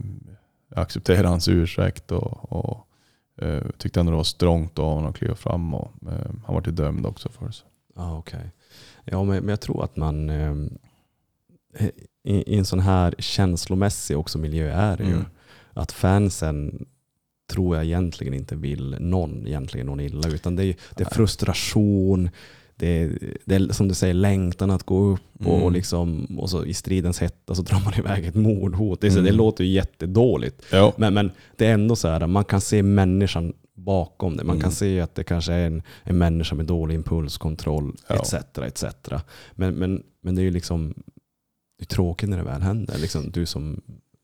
jag 0.69 0.79
accepterade 0.79 1.27
hans 1.27 1.47
ursäkt 1.47 2.11
och, 2.11 2.51
och 2.51 2.87
eh, 3.45 3.63
tyckte 3.77 3.99
ändå 3.99 4.11
det 4.11 4.17
var 4.17 4.23
strångt 4.23 4.79
av 4.79 4.93
honom 4.93 5.09
att 5.09 5.17
kliva 5.17 5.35
fram. 5.35 5.73
Och, 5.73 5.91
eh, 6.07 6.31
han 6.45 6.55
var 6.55 6.61
till 6.61 6.75
dömd 6.75 7.05
också 7.05 7.29
för 7.29 7.45
det. 7.45 7.53
Ja, 7.95 8.17
okej. 8.17 8.51
Ja, 9.05 9.23
men, 9.23 9.39
men 9.39 9.49
jag 9.49 9.61
tror 9.61 9.83
att 9.83 9.95
man 9.95 10.29
ehm, 10.29 10.77
i, 12.23 12.53
i 12.53 12.57
en 12.57 12.65
sån 12.65 12.79
här 12.79 13.15
känslomässig 13.19 14.17
också 14.17 14.37
miljö 14.37 14.71
är 14.71 14.97
det 14.97 15.03
ju. 15.03 15.13
Mm. 15.13 15.25
Att 15.73 15.91
fansen 15.91 16.85
tror 17.51 17.75
jag 17.75 17.85
egentligen 17.85 18.33
inte 18.33 18.55
vill 18.55 18.95
någon 18.99 19.47
egentligen 19.47 19.87
någon 19.87 19.99
illa. 19.99 20.27
Utan 20.29 20.55
det 20.55 20.65
är, 20.65 20.75
det 20.95 21.03
är 21.03 21.09
frustration, 21.09 22.29
det 22.79 23.11
det 23.45 23.55
är 23.55 23.73
som 23.73 23.87
du 23.87 23.93
säger 23.93 24.13
längtan 24.13 24.71
att 24.71 24.83
gå 24.83 24.99
upp 25.13 25.21
och, 25.39 25.45
Mm. 25.53 25.63
och, 25.63 25.71
liksom, 25.71 26.25
och 26.39 26.49
så 26.49 26.65
i 26.65 26.73
stridens 26.73 27.19
hetta 27.19 27.55
så 27.55 27.61
drar 27.61 27.81
man 27.85 27.93
iväg 27.99 28.25
ett 28.25 28.35
mordhot. 28.35 29.01
Det, 29.01 29.07
är 29.07 29.11
så, 29.11 29.19
Mm. 29.19 29.31
det 29.31 29.37
låter 29.37 29.63
ju 29.63 29.69
jättedåligt. 29.69 30.61
Ja. 30.71 30.93
Men, 30.97 31.13
men 31.13 31.31
det 31.57 31.65
är 31.67 31.73
ändå 31.73 31.95
så 31.95 32.07
här, 32.07 32.27
man 32.27 32.45
kan 32.45 32.61
se 32.61 32.83
människan 32.83 33.53
bakom 33.75 34.37
det. 34.37 34.43
Man 34.43 34.55
Mm. 34.55 34.61
kan 34.61 34.71
se 34.71 34.99
att 35.01 35.15
det 35.15 35.23
kanske 35.23 35.53
är 35.53 35.67
en, 35.67 35.81
en 36.03 36.17
människa 36.17 36.55
med 36.55 36.65
dålig 36.65 36.95
impulskontroll 36.95 37.95
Ja. 38.07 38.15
etc. 38.15 38.33
etc. 38.57 38.83
Men, 39.51 39.75
men, 39.75 40.03
men 40.21 40.35
det 40.35 40.41
är 40.41 40.43
ju 40.43 40.51
liksom 40.51 40.93
det 41.77 41.83
är 41.83 41.87
tråkigt 41.87 42.29
när 42.29 42.37
det 42.37 42.43
väl 42.43 42.61
händer. 42.61 42.97
Liksom, 42.97 43.31
du 43.31 43.45
som 43.45 43.81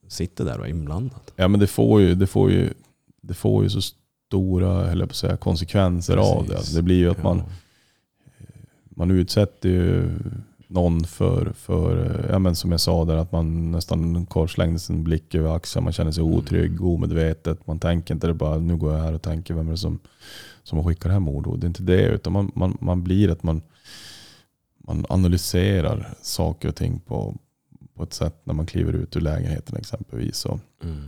sitter 0.08 0.46
där 0.46 0.60
och 0.60 0.66
är 0.66 0.70
inblandad. 0.70 1.20
Ja 1.36 1.48
men 1.48 1.60
det 1.60 1.68
får 1.68 2.02
ju, 2.02 2.16
det 2.16 2.28
får 2.28 2.52
ju, 2.52 2.70
det 3.22 3.34
får 3.34 3.64
ju 3.64 3.70
så 3.70 3.82
stora 3.82 4.88
höll 4.88 5.00
jag 5.00 5.10
på 5.10 5.14
att 5.14 5.16
säga, 5.16 5.38
konsekvenser 5.38 6.18
av 6.18 6.36
det. 6.36 6.40
Precis. 6.44 6.58
Alltså, 6.58 6.76
Det 6.76 6.82
blir 6.82 6.96
ju 6.98 7.10
att 7.10 7.18
Ja. 7.18 7.24
man 7.24 7.44
utsätter 9.12 9.70
ju 9.70 10.12
någon 10.68 11.04
för, 11.04 11.54
för, 11.54 12.26
ja 12.32 12.40
men 12.40 12.56
som 12.56 12.72
jag 12.72 12.82
sa 12.82 13.06
där, 13.06 13.16
att 13.18 13.32
man 13.32 13.72
nästan 13.72 14.26
korslängde 14.26 14.80
sin 14.80 15.04
blick 15.04 15.36
över 15.36 15.56
axeln. 15.56 15.84
Man 15.84 15.94
känner 15.94 16.12
sig 16.12 16.24
Mm. 16.24 16.36
otrygg, 16.36 16.82
omedvetet. 16.82 17.68
Man 17.68 17.80
tänker 17.80 18.14
inte 18.14 18.28
det 18.28 18.34
bara, 18.34 18.58
nu 18.58 18.76
går 18.78 18.94
jag 18.94 19.04
här 19.04 19.14
och 19.14 19.22
tänker, 19.22 19.54
vem 19.54 19.68
är 19.68 19.72
det 19.72 19.78
som, 19.78 20.00
som 20.64 20.78
det 21.10 21.14
här 21.14 21.20
mordordet? 21.20 21.62
Det 21.62 21.66
är 21.66 21.68
inte 21.68 21.84
det, 21.84 22.08
utan 22.08 22.34
man, 22.34 22.52
man, 22.56 22.78
man 22.82 23.04
blir 23.04 23.30
att 23.30 23.44
man, 23.44 23.62
man 24.78 25.06
analyserar 25.10 26.14
saker 26.22 26.70
och 26.70 26.76
ting 26.76 27.00
på, 27.00 27.36
på 27.96 28.04
ett 28.04 28.14
sätt 28.14 28.42
när 28.44 28.54
man 28.54 28.66
kliver 28.66 28.94
ut 28.94 29.16
ur 29.18 29.22
lägenheten 29.22 29.78
exempelvis. 29.78 30.38
Så 30.38 30.60
Mm. 30.84 31.08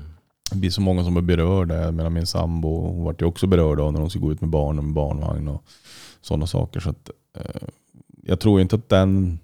Det 0.52 0.58
blir 0.58 0.70
så 0.70 0.82
många 0.82 1.04
som 1.04 1.18
är 1.18 1.22
berörda. 1.22 1.76
Jag 1.76 1.94
menar 1.94 2.10
min 2.10 2.26
sambo 2.26 2.82
hon 2.82 3.04
vart 3.04 3.22
ju 3.22 3.26
också 3.26 3.48
berörd 3.48 3.80
av 3.80 3.94
när 3.94 4.00
hon 4.00 4.10
skulle 4.10 4.26
gå 4.26 4.32
ut 4.32 4.42
med 4.42 4.50
barnen 4.50 4.86
med 4.86 4.94
barnvagn 4.94 5.48
och 5.48 5.64
sådana 6.22 6.48
saker. 6.48 6.80
Så 6.80 6.90
att, 6.90 7.10
eh, 7.38 7.68
jag 8.24 8.40
tror 8.40 8.62
inte 8.62 8.76
att 8.76 8.90
den 8.90 9.40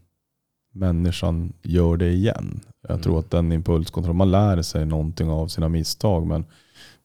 människan 0.73 1.53
gör 1.61 1.97
det 1.97 2.09
igen. 2.11 2.59
Jag 2.81 2.91
Mm. 2.91 3.01
tror 3.03 3.19
att 3.19 3.31
den 3.31 3.51
impulskontroll, 3.51 4.15
man 4.15 4.31
lär 4.31 4.61
sig 4.61 4.85
någonting 4.85 5.29
av 5.29 5.47
sina 5.47 5.69
misstag. 5.69 6.27
Men, 6.27 6.45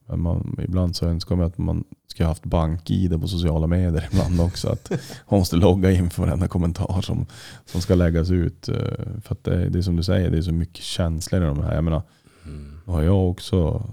men 0.09 0.21
man, 0.21 0.57
ibland 0.65 0.97
så 0.97 1.07
önskar 1.07 1.37
man 1.37 1.47
att 1.47 1.59
man 1.59 1.85
ska 2.07 2.25
ha 2.25 2.29
haft 2.31 2.45
bank-id 2.45 3.21
på 3.21 3.29
sociala 3.29 3.67
medier 3.67 4.09
ibland 4.13 4.41
också. 4.41 4.69
Att 4.69 4.91
man 5.31 5.39
måste 5.41 5.57
logga 5.57 5.91
in 5.91 6.11
för 6.11 6.23
varenda 6.23 6.49
kommentar 6.49 7.01
som, 7.03 7.27
som 7.67 7.81
ska 7.81 7.95
läggas 7.95 8.31
ut. 8.31 8.69
Eh, 8.69 8.77
För 9.23 9.33
att 9.35 9.45
det, 9.45 9.69
det 9.69 9.79
är 9.79 9.83
som 9.83 9.97
du 9.97 10.03
säger, 10.03 10.31
det 10.31 10.39
är 10.39 10.43
så 10.43 10.53
mycket 10.53 10.85
känslor 10.85 11.43
i 11.43 11.47
de 11.47 11.63
här. 11.63 11.75
Jag 11.75 11.85
menar, 11.85 12.03
Mm. 12.49 12.81
har 12.87 13.03
jag 13.03 13.31
också, 13.31 13.91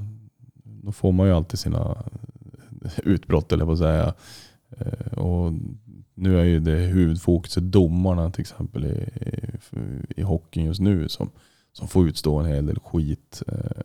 då 0.64 0.92
får 0.92 1.12
man 1.12 1.28
ju 1.28 1.34
alltid 1.34 1.60
sina 1.60 2.04
utbrott 3.04 3.52
eller 3.52 3.66
vad 3.66 3.78
säga. 3.78 4.14
Eh, 4.78 5.18
och 5.18 5.54
nu 6.14 6.40
är 6.40 6.44
ju 6.44 6.60
det 6.60 6.72
huvudfokuset 6.72 7.64
domarna 7.64 8.32
till 8.32 8.42
exempel 8.42 8.86
i, 8.86 9.10
i, 9.26 10.22
i 10.22 10.22
hockeyn 10.22 10.66
just 10.66 10.82
nu 10.82 11.10
som, 11.10 11.30
som 11.74 11.88
får 11.88 12.08
utstå 12.08 12.40
en 12.40 12.46
hel 12.46 12.66
del 12.66 12.80
skit. 12.80 13.44
Eh, 13.48 13.82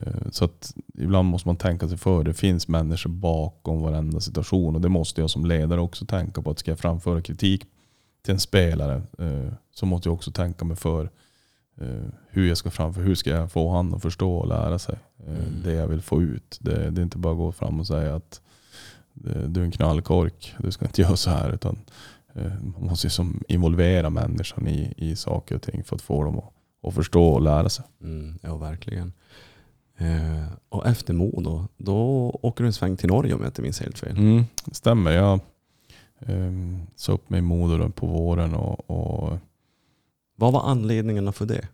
eh, 0.00 0.30
så 0.30 0.44
att 0.44 0.74
ibland 0.94 1.28
måste 1.28 1.48
man 1.48 1.56
tänka 1.56 1.88
sig 1.88 1.98
för. 1.98 2.24
Det 2.24 2.34
finns 2.34 2.68
människor 2.68 3.10
bakom 3.10 3.80
varenda 3.80 4.20
situation 4.20 4.74
och 4.74 4.80
det 4.80 4.88
måste 4.88 5.20
jag 5.20 5.30
som 5.30 5.46
ledare 5.46 5.80
också 5.80 6.06
tänka 6.06 6.42
på. 6.42 6.50
att 6.50 6.58
Ska 6.58 6.70
jag 6.70 6.78
framföra 6.78 7.22
kritik 7.22 7.64
till 8.22 8.34
en 8.34 8.40
spelare 8.40 9.02
så 9.74 9.86
måste 9.86 10.08
jag 10.08 10.14
också 10.14 10.30
tänka 10.30 10.64
mig 10.64 10.76
för 10.76 11.10
hur 12.30 12.48
jag 12.48 12.56
ska 12.56 12.70
framföra, 12.70 13.04
hur 13.04 13.14
ska 13.14 13.30
jag 13.30 13.52
få 13.52 13.70
han 13.70 13.94
att 13.94 14.02
förstå 14.02 14.36
och 14.36 14.48
lära 14.48 14.78
sig 14.78 14.94
eh, 15.26 15.32
Mm. 15.32 15.62
det 15.64 15.72
jag 15.72 15.86
vill 15.88 16.02
få 16.02 16.22
ut. 16.22 16.58
Det, 16.60 16.90
det 16.90 17.00
är 17.00 17.02
inte 17.02 17.18
bara 17.18 17.32
att 17.32 17.38
gå 17.38 17.52
fram 17.52 17.80
och 17.80 17.86
säga 17.86 18.14
att 18.14 18.40
eh, 19.26 19.42
du 19.42 19.60
är 19.60 19.64
en 19.64 19.70
knallkork, 19.70 20.54
du 20.58 20.70
ska 20.72 20.84
inte 20.86 21.02
göra 21.02 21.16
så 21.16 21.30
här. 21.30 21.50
Utan 21.52 21.78
eh, 22.34 22.52
man 22.62 22.84
måste 22.90 23.06
ju 23.06 23.10
som 23.10 23.42
involvera 23.48 24.10
människan 24.10 24.68
i, 24.68 24.94
i 24.96 25.16
saker 25.16 25.54
och 25.54 25.62
ting 25.62 25.84
för 25.84 25.96
att 25.96 26.02
få 26.02 26.24
dem 26.24 26.38
att, 26.38 26.52
att 26.88 26.94
förstå 26.94 27.28
och 27.28 27.42
lära 27.42 27.68
sig. 27.68 27.84
Mm, 28.02 28.38
ja, 28.42 28.56
verkligen. 28.56 29.12
Eh, 29.98 30.46
och 30.68 30.86
efter 30.86 31.14
Modo, 31.14 31.68
då 31.76 32.30
åker 32.42 32.64
du 32.64 32.66
en 32.66 32.72
sväng 32.72 32.96
till 32.96 33.08
Norge 33.08 33.34
om 33.34 33.40
jag 33.40 33.48
inte 33.48 33.62
minns 33.62 33.80
helt 33.80 33.98
fel. 33.98 34.16
Mm, 34.16 34.44
det 34.64 34.74
stämmer. 34.74 35.10
Jag 35.10 35.40
eh, 36.18 36.52
sa 36.96 37.12
upp 37.12 37.30
mig 37.30 37.38
i 37.38 37.42
Modo 37.42 37.78
då 37.78 37.88
på 37.90 38.06
våren 38.06 38.54
och, 38.54 38.90
och 38.90 39.38
Vad 40.36 40.52
var 40.52 40.62
anledningarna 40.62 41.32
för 41.32 41.46
det? 41.46 41.68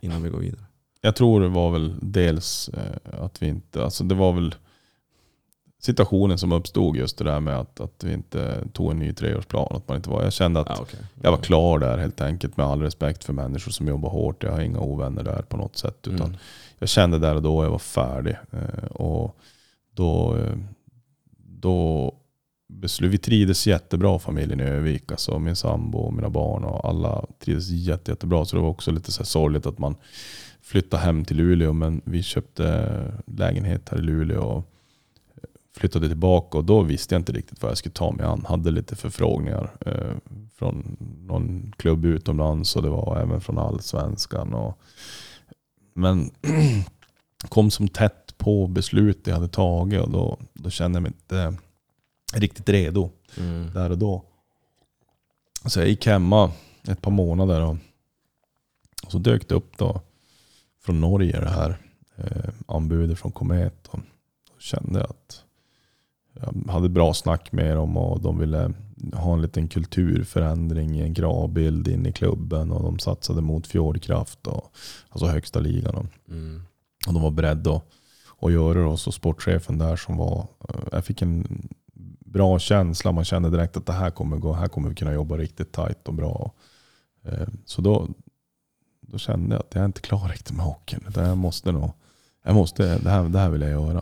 Innan 0.00 0.22
vi 0.22 0.30
går 0.30 0.38
vidare. 0.38 0.64
jag 1.00 1.16
tror 1.16 1.40
det 1.40 1.48
var 1.48 1.70
väl 1.70 1.94
dels 2.02 2.68
eh, 2.68 3.22
att 3.24 3.42
vi 3.42 3.46
inte, 3.46 3.84
alltså 3.84 4.04
det 4.04 4.14
var 4.14 4.32
väl 4.32 4.54
situationen 5.80 6.38
som 6.38 6.52
uppstod 6.52 6.96
just 6.96 7.18
det 7.18 7.24
där 7.24 7.40
med 7.40 7.58
att, 7.58 7.80
att 7.80 8.04
vi 8.04 8.12
inte 8.12 8.68
tog 8.72 8.90
en 8.90 8.98
ny 8.98 9.12
treårsplan. 9.12 9.68
Att 9.70 9.88
man 9.88 9.96
inte 9.96 10.10
var, 10.10 10.22
jag 10.22 10.32
kände 10.32 10.60
att 10.60 10.70
Ah, 10.70 10.82
okay. 10.82 11.00
jag 11.22 11.30
var 11.30 11.38
klar 11.38 11.78
där 11.78 11.98
helt 11.98 12.20
enkelt 12.20 12.56
med 12.56 12.66
all 12.66 12.82
respekt 12.82 13.24
för 13.24 13.32
människor 13.32 13.72
som 13.72 13.88
jobbar 13.88 14.10
hårt. 14.10 14.42
Jag 14.42 14.52
har 14.52 14.60
inga 14.60 14.80
ovänner 14.80 15.22
där 15.22 15.42
på 15.42 15.56
något 15.56 15.76
sätt. 15.76 16.06
Utan 16.06 16.26
Mm. 16.26 16.38
jag 16.78 16.88
kände 16.88 17.18
där 17.18 17.34
och 17.34 17.42
då 17.42 17.64
jag 17.64 17.70
var 17.70 17.78
färdig. 17.78 18.36
Eh, 18.52 18.84
och 18.84 19.36
då, 19.94 20.36
eh, 20.36 20.56
då 21.38 22.14
beslut, 22.68 23.12
vi 23.12 23.18
trivdes 23.18 23.66
jättebra 23.66 24.18
familjen 24.18 24.60
i 24.60 24.64
Övik. 24.64 25.12
Alltså 25.12 25.38
min 25.38 25.56
sambo 25.56 25.98
och 25.98 26.12
mina 26.12 26.30
barn 26.30 26.64
och 26.64 26.88
alla 26.88 27.26
trivdes 27.38 27.70
jätte, 27.70 28.10
jättebra. 28.10 28.44
Så 28.44 28.56
det 28.56 28.62
var 28.62 28.68
också 28.68 28.90
lite 28.90 29.12
så 29.12 29.20
här 29.20 29.26
sorgligt 29.26 29.66
att 29.66 29.78
man 29.78 29.96
flyttade 30.62 31.02
hem 31.02 31.24
till 31.24 31.36
Luleå. 31.36 31.72
Men 31.72 32.00
vi 32.04 32.22
köpte 32.22 33.12
lägenhet 33.26 33.88
här 33.88 33.98
i 33.98 34.02
Luleå 34.02 34.42
och 34.42 34.64
flyttade 35.76 36.08
tillbaka. 36.08 36.58
Och 36.58 36.64
då 36.64 36.82
visste 36.82 37.14
jag 37.14 37.20
inte 37.20 37.32
riktigt 37.32 37.62
vad 37.62 37.70
jag 37.70 37.78
skulle 37.78 37.92
ta 37.92 38.12
mig 38.12 38.26
an. 38.26 38.44
Hade 38.48 38.70
lite 38.70 38.96
förfrågningar 38.96 39.76
eh, 39.86 40.16
från 40.54 40.96
någon 41.26 41.72
klubb 41.76 42.04
utomlands 42.04 42.76
och 42.76 42.82
det 42.82 42.88
var 42.88 43.20
även 43.20 43.40
från 43.40 43.58
allsvenskan. 43.58 44.54
Och, 44.54 44.78
men 45.94 46.30
kom 47.48 47.70
som 47.70 47.88
tätt 47.88 48.38
på 48.38 48.66
beslut 48.66 49.26
jag 49.26 49.34
hade 49.34 49.48
tagit 49.48 50.00
och 50.00 50.10
då, 50.10 50.38
då 50.52 50.70
kände 50.70 50.96
jag 50.96 51.02
mig 51.02 51.12
inte 51.12 51.54
riktigt 52.34 52.68
redo 52.68 53.10
Mm. 53.38 53.70
där 53.74 53.90
och 53.90 53.98
då. 53.98 54.24
Så 55.64 55.80
jag 55.80 55.88
gick 55.88 56.06
hemma 56.06 56.52
ett 56.88 57.02
par 57.02 57.10
månader 57.10 57.60
och, 57.62 57.76
och 59.04 59.12
så 59.12 59.18
dök 59.18 59.48
det 59.48 59.54
upp 59.54 59.78
då 59.78 60.00
från 60.80 61.00
Norge 61.00 61.40
det 61.40 61.48
här 61.50 61.78
eh, 62.16 62.50
anbudet 62.66 63.18
från 63.18 63.32
Komet. 63.32 63.86
Och 63.86 63.98
då 64.48 64.58
kände 64.60 65.04
att 65.04 65.44
jag 66.40 66.72
hade 66.72 66.88
bra 66.88 67.14
snack 67.14 67.52
med 67.52 67.76
dem 67.76 67.96
och 67.96 68.20
de 68.20 68.38
ville 68.38 68.72
ha 69.14 69.32
en 69.34 69.42
liten 69.42 69.68
kulturförändring, 69.68 70.98
en 71.00 71.14
kravbild 71.14 71.88
in 71.88 72.06
i 72.06 72.12
klubben 72.12 72.72
och 72.72 72.82
de 72.82 72.98
satsade 72.98 73.40
mot 73.40 73.66
Fjordkraft, 73.66 74.46
och, 74.46 74.72
alltså 75.08 75.26
högsta 75.26 75.60
ligan. 75.60 75.94
Och, 75.94 76.06
Mm. 76.28 76.62
och 77.06 77.12
de 77.14 77.22
var 77.22 77.30
beredda 77.30 77.74
att, 77.74 77.84
att 78.40 78.52
göra 78.52 78.78
det. 78.78 78.84
Och 78.84 79.00
så 79.00 79.12
sportchefen 79.12 79.78
där 79.78 79.96
som 79.96 80.16
var, 80.16 80.46
eh, 80.68 80.80
jag 80.92 81.04
fick 81.04 81.22
en 81.22 81.68
bra 82.32 82.58
känsla. 82.58 83.12
Man 83.12 83.24
kände 83.24 83.50
direkt 83.50 83.76
att 83.76 83.86
det 83.86 83.92
här 83.92 84.10
kommer 84.10 84.36
gå, 84.36 84.52
här 84.52 84.68
kommer 84.68 84.88
vi 84.88 84.94
kunna 84.94 85.12
jobba 85.12 85.36
riktigt 85.36 85.72
tajt 85.72 86.08
och 86.08 86.14
bra. 86.14 86.52
Eh, 87.24 87.48
Så 87.64 87.82
då, 87.82 88.08
då 89.00 89.18
kände 89.18 89.54
jag 89.54 89.60
att 89.60 89.74
jag 89.74 89.80
är 89.82 89.86
inte 89.86 90.00
klar 90.00 90.28
riktigt 90.28 90.56
med 90.56 90.66
hockeyn. 90.66 91.00
Det 91.14 91.20
här 91.20 91.34
måste 91.34 91.72
nog, 91.72 91.90
jag 92.44 92.54
måste, 92.54 92.98
det, 92.98 93.10
här, 93.10 93.28
det 93.28 93.38
här 93.38 93.50
vill 93.50 93.60
jag 93.60 93.70
göra. 93.70 94.00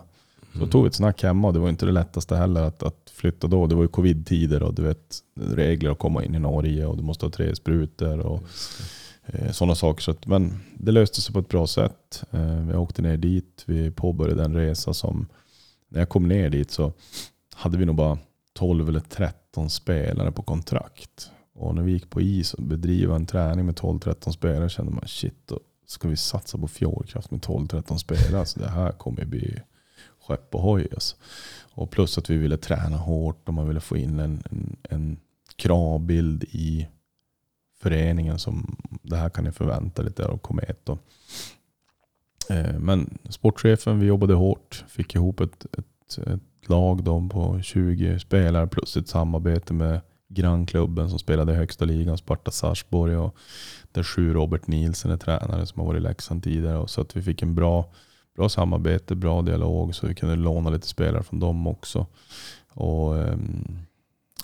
Så 0.52 0.58
Mm. 0.58 0.70
tog 0.70 0.82
vi 0.82 0.88
ett 0.88 0.94
snack 0.94 1.22
hemma. 1.22 1.52
Det 1.52 1.58
var 1.58 1.68
inte 1.68 1.86
det 1.86 1.92
lättaste 1.92 2.36
heller 2.36 2.62
att, 2.62 2.82
att 2.82 3.10
flytta 3.14 3.46
då. 3.46 3.66
Det 3.66 3.74
var 3.74 3.82
ju 3.82 3.88
covid-tider 3.88 4.62
och 4.62 4.74
du 4.74 4.82
vet 4.82 5.18
regler 5.40 5.90
att 5.90 5.98
komma 5.98 6.24
in 6.24 6.34
i 6.34 6.38
Norge 6.38 6.86
och 6.86 6.96
du 6.96 7.02
måste 7.02 7.26
ha 7.26 7.30
tre 7.30 7.56
sprutor 7.56 8.18
och 8.20 8.42
eh, 9.26 9.50
sådana 9.52 9.74
saker. 9.74 10.02
Så 10.02 10.10
att, 10.10 10.26
men 10.26 10.60
det 10.74 10.92
löste 10.92 11.20
sig 11.20 11.32
på 11.32 11.38
ett 11.38 11.48
bra 11.48 11.66
sätt. 11.66 12.24
Eh, 12.30 12.60
vi 12.66 12.74
åkte 12.76 13.02
ner 13.02 13.16
dit. 13.16 13.64
Vi 13.66 13.90
påbörjade 13.90 14.44
en 14.44 14.54
resa 14.54 14.94
som, 14.94 15.26
när 15.88 15.98
jag 16.00 16.08
kom 16.08 16.28
ner 16.28 16.50
dit 16.50 16.70
så 16.70 16.92
hade 17.56 17.78
vi 17.78 17.84
nog 17.84 17.96
bara 17.96 18.18
12 18.52 18.88
eller 18.88 19.00
13 19.00 19.70
spelare 19.70 20.32
på 20.32 20.42
kontrakt. 20.42 21.30
Och 21.54 21.74
när 21.74 21.82
vi 21.82 21.92
gick 21.92 22.10
på 22.10 22.20
is 22.20 22.54
och 22.54 22.62
bedriva 22.62 23.16
en 23.16 23.26
träning 23.26 23.66
med 23.66 23.74
12-13 23.74 24.30
spelare 24.30 24.68
kände 24.68 24.92
man 24.92 25.08
shit, 25.08 25.46
då 25.46 25.60
ska 25.86 26.08
vi 26.08 26.16
satsa 26.16 26.58
på 26.58 26.68
fjordkraft 26.68 27.30
med 27.30 27.40
12-13 27.40 27.96
spelare. 27.96 28.46
Så 28.46 28.60
det 28.60 28.68
här 28.68 28.92
kommer 28.92 29.24
bli 29.24 29.60
skepp 30.26 30.54
och 30.54 30.60
hoj. 30.60 30.88
Alltså. 30.92 31.16
Och 31.72 31.90
plus 31.90 32.18
att 32.18 32.30
vi 32.30 32.36
ville 32.36 32.56
träna 32.56 32.96
hårt 32.96 33.48
och 33.48 33.54
man 33.54 33.68
ville 33.68 33.80
få 33.80 33.96
in 33.96 34.20
en, 34.20 34.42
en, 34.50 34.76
en 34.82 35.20
kravbild 35.56 36.44
i 36.44 36.88
föreningen 37.78 38.38
som 38.38 38.76
det 39.02 39.16
här 39.16 39.28
kan 39.28 39.44
ni 39.44 39.52
förvänta 39.52 40.02
lite 40.02 40.26
av 40.26 40.38
Komet. 40.38 40.80
Då. 40.84 40.98
Eh, 42.50 42.78
men 42.78 43.18
sportchefen, 43.28 44.00
vi 44.00 44.06
jobbade 44.06 44.34
hårt, 44.34 44.84
fick 44.88 45.14
ihop 45.14 45.40
ett, 45.40 45.66
ett, 45.78 45.86
ett 46.26 46.68
lag 46.68 47.04
då 47.04 47.28
på 47.28 47.60
20 47.62 48.18
spelare 48.18 48.66
plus 48.66 48.96
ett 48.96 49.08
samarbete 49.08 49.74
med 49.74 50.00
grannklubben 50.28 51.10
som 51.10 51.18
spelade 51.18 51.52
i 51.52 51.56
högsta 51.56 51.84
ligan, 51.84 52.18
Sparta 52.18 52.50
Sarsborg. 52.50 53.16
Och 53.16 53.36
där 53.92 54.02
sju 54.02 54.32
Robert 54.32 54.66
Nielsen 54.66 55.10
är 55.10 55.16
tränare 55.16 55.66
som 55.66 55.80
har 55.80 55.86
varit 55.86 56.00
i 56.00 56.02
Leksand 56.02 56.42
tidigare. 56.42 56.78
Och 56.78 56.90
så 56.90 57.00
att 57.00 57.16
vi 57.16 57.22
fick 57.22 57.42
en 57.42 57.54
bra, 57.54 57.92
bra 58.36 58.48
samarbete, 58.48 59.14
bra 59.14 59.42
dialog 59.42 59.94
så 59.94 60.06
vi 60.06 60.14
kunde 60.14 60.36
låna 60.36 60.70
lite 60.70 60.86
spelare 60.86 61.22
från 61.22 61.40
dem 61.40 61.66
också. 61.66 62.06
Och 62.68 63.14
um, 63.14 63.78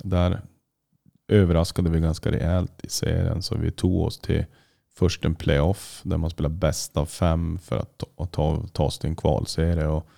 där 0.00 0.40
överraskade 1.28 1.90
vi 1.90 2.00
ganska 2.00 2.30
rejält 2.30 2.84
i 2.84 2.88
serien 2.88 3.42
så 3.42 3.56
vi 3.56 3.70
tog 3.70 4.02
oss 4.02 4.18
till 4.18 4.44
först 4.94 5.24
en 5.24 5.34
playoff 5.34 6.00
där 6.04 6.16
man 6.16 6.30
spelar 6.30 6.50
bäst 6.50 6.96
av 6.96 7.06
fem 7.06 7.58
för 7.58 7.76
att 7.76 7.98
ta, 7.98 8.26
ta, 8.26 8.62
ta 8.72 8.90
sig 8.90 9.00
till 9.00 9.10
en 9.10 9.16
kvalserie. 9.16 9.86
Och 9.86 10.08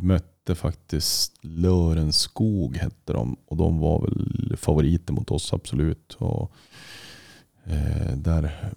vi 0.00 0.06
mötte 0.06 0.54
faktiskt 0.54 1.32
Lörenskog 1.44 2.76
hette 2.76 3.12
de 3.12 3.36
och 3.46 3.56
de 3.56 3.78
var 3.78 4.00
väl 4.00 4.56
favoriter 4.56 5.12
mot 5.12 5.30
oss 5.30 5.52
absolut. 5.52 6.14
Och, 6.18 6.52
eh, 7.64 8.16
där 8.16 8.72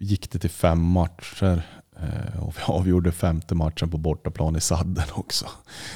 gick 0.00 0.30
det 0.30 0.38
till 0.38 0.50
fem 0.50 0.82
matcher 0.84 1.62
eh, 1.96 2.42
och 2.42 2.54
vi 2.56 2.62
avgjorde 2.66 3.12
femte 3.12 3.54
matchen 3.54 3.90
på 3.90 3.98
bortaplan 3.98 4.56
i 4.56 4.60
sadden 4.60 5.04
också. 5.14 5.46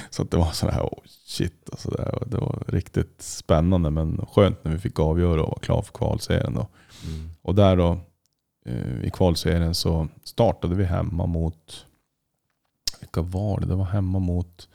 Så 0.09 0.23
det 0.23 0.37
var 0.37 0.51
sådär, 0.51 0.79
oh 0.81 0.99
shit, 1.25 1.69
alltså 1.71 1.89
det, 1.91 1.97
var- 2.03 2.23
det 2.27 2.37
var 2.37 2.63
riktigt 2.67 3.21
spännande 3.21 3.89
men 3.89 4.25
skönt 4.31 4.63
när 4.63 4.71
vi 4.71 4.79
fick 4.79 4.99
avgöra 4.99 5.41
och 5.43 5.49
vara 5.49 5.59
klar 5.59 5.81
för 5.81 5.93
kvalserien. 5.93 6.53
Då. 6.53 6.67
Mm. 7.07 7.29
Och 7.41 7.55
där 7.55 7.75
då 7.77 7.99
eh, 8.65 9.03
i 9.03 9.09
kvalserien 9.13 9.75
så 9.75 10.07
startade 10.23 10.75
vi 10.75 10.83
hemma 10.85 11.25
mot, 11.25 11.85
vilka 13.17 13.37
var 13.37 13.59
det? 13.59 13.65
Det 13.65 13.75
var 13.75 13.85
hemma 13.85 14.19
mot 14.19 14.69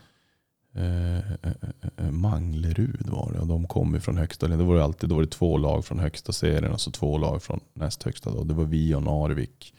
eh, 0.75 1.19
eh, 1.19 1.53
eh, 1.97 2.11
Manglerud 2.11 3.09
var 3.09 3.33
det. 3.33 3.41
Och 3.41 3.47
de 3.47 3.67
kom 3.67 3.95
ju 3.95 4.01
från 4.01 4.17
högsta. 4.17 4.49
Det 4.49 4.57
var 4.57 4.79
alltid 4.79 5.09
då 5.09 5.15
var 5.15 5.23
det 5.23 5.31
två 5.31 5.59
lag 5.59 5.85
från 5.85 5.99
högsta 5.99 6.33
serien 6.33 6.73
och 6.73 6.81
så 6.81 6.91
två 6.91 7.19
lag 7.19 7.43
från 7.43 7.61
näst 7.75 8.03
högsta. 8.03 8.31
Då. 8.31 8.45
Det 8.45 8.55
var 8.55 8.65
vi 8.65 8.95
och 8.95 9.03
Narvik 9.03 9.75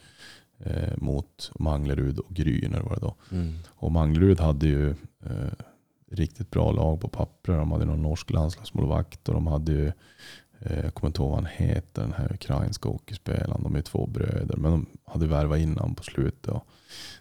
eh, 0.59 0.97
mot 0.97 1.51
Manglerud 1.59 2.19
och 2.19 2.33
Gryner 2.33 2.81
var 2.81 2.95
det 2.95 3.01
då. 3.01 3.15
Mm. 3.31 3.53
Och 3.67 3.91
Manglerud 3.91 4.39
hade 4.39 4.67
ju 4.67 4.89
eh, 5.25 5.53
riktigt 6.11 6.51
bra 6.51 6.71
lag 6.71 7.01
på 7.01 7.07
papper. 7.07 7.53
De 7.53 7.71
hade 7.71 7.85
någon 7.85 8.01
norsk 8.01 8.31
landslagsmålvakt 8.31 9.27
och 9.27 9.33
de 9.33 9.47
hade 9.47 9.71
ju, 9.71 9.91
eh, 10.59 10.79
jag 10.79 10.93
kommer 10.93 11.07
inte 11.07 11.21
ihåg 11.21 11.29
vad 11.29 11.39
han 11.39 11.51
heter, 11.51 12.01
den 12.01 12.13
här 12.13 12.33
ukrainska 12.33 12.89
hockeyspelaren. 12.89 13.63
De 13.63 13.75
är 13.75 13.81
två 13.81 14.07
bröder, 14.07 14.57
men 14.57 14.71
de 14.71 14.85
hade 15.05 15.27
värvat 15.27 15.59
in 15.59 15.77
honom 15.77 15.95
på 15.95 16.03
slutet. 16.03 16.53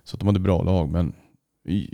Så 0.05 0.17
de 0.17 0.27
hade 0.27 0.41
bra 0.41 0.63
lag, 0.63 0.89
men 0.89 1.15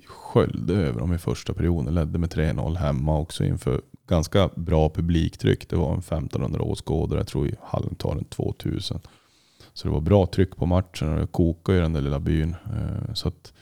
sköljde 0.06 0.74
över 0.74 1.00
dem 1.00 1.12
i 1.14 1.18
första 1.18 1.54
perioden. 1.54 1.94
Ledde 1.94 2.18
med 2.18 2.30
3-0 2.30 2.76
hemma 2.76 3.18
också 3.18 3.44
inför 3.44 3.80
ganska 4.08 4.50
bra 4.56 4.88
publiktryck. 4.90 5.68
Det 5.68 5.76
var 5.76 5.92
en 5.92 5.98
1500 5.98 6.62
åskådare, 6.62 7.20
jag 7.20 7.26
tror 7.26 7.48
i 7.48 7.54
halvtalen 7.62 8.24
2000. 8.24 9.00
Så 9.72 9.88
det 9.88 9.92
var 9.94 10.00
bra 10.00 10.26
tryck 10.26 10.56
på 10.56 10.66
matchen 10.66 11.12
och 11.12 11.20
det 11.20 11.26
kokade 11.26 11.78
i 11.78 11.80
den 11.80 11.92
där 11.92 12.00
lilla 12.00 12.20
byn. 12.20 12.56
Eh, 12.66 13.14
Så 13.14 13.28
att, 13.28 13.52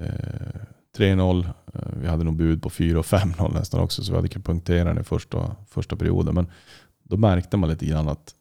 eh, 0.00 0.60
3-0. 0.96 1.44
Eh, 1.74 1.80
Vi 2.00 2.06
hade 2.08 2.24
nog 2.24 2.36
bud 2.36 2.62
på 2.62 2.70
4 2.70 2.98
och 2.98 3.06
5-0 3.06 3.52
nästan 3.54 3.80
också, 3.80 4.04
så 4.04 4.12
vi 4.12 4.16
hade 4.16 4.28
kunnat 4.28 4.46
punktera 4.46 4.84
den 4.84 4.98
i 5.00 5.04
första, 5.04 5.56
första 5.68 5.96
perioden. 5.96 6.34
Men 6.34 6.46
då 7.02 7.16
märkte 7.16 7.56
man 7.56 7.70
lite 7.70 7.86
grann 7.86 8.08
att 8.08 8.34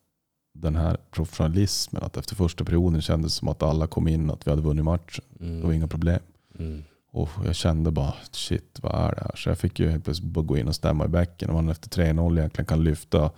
den 0.54 0.76
här 0.76 0.98
professionalismen, 1.12 2.04
att 2.04 2.18
efter 2.18 2.36
första 2.36 2.64
perioden 2.66 3.02
kändes 3.02 3.34
det 3.34 3.40
som 3.40 3.48
att 3.48 3.64
alla 3.64 3.88
kom 3.88 4.08
in, 4.08 4.32
att 4.32 4.48
vi 4.48 4.52
hade 4.52 4.62
vunnit 4.62 4.86
matchen. 4.86 5.26
Mm. 5.40 5.60
Det 5.60 5.66
var 5.66 5.74
inga 5.74 5.88
problem. 5.88 6.20
Mm. 6.60 6.84
Och 7.14 7.30
jag 7.46 7.56
kände 7.56 7.92
bara, 7.92 8.14
shit 8.32 8.80
vad 8.82 8.96
är 8.96 9.16
det 9.16 9.22
här? 9.22 9.32
Så 9.36 9.50
jag 9.50 9.58
fick 9.58 9.80
ju 9.80 9.90
helt 9.90 10.04
plötsligt 10.04 10.32
bara 10.32 10.46
gå 10.46 10.58
in 10.58 10.68
och 10.68 10.76
stämma 10.76 11.06
i 11.06 11.08
bäcken. 11.08 11.50
Om 11.50 11.56
man 11.56 11.70
efter 11.70 12.04
3-0 12.04 12.38
egentligen 12.38 12.66
kan 12.66 12.84
lyfta, 12.84 13.32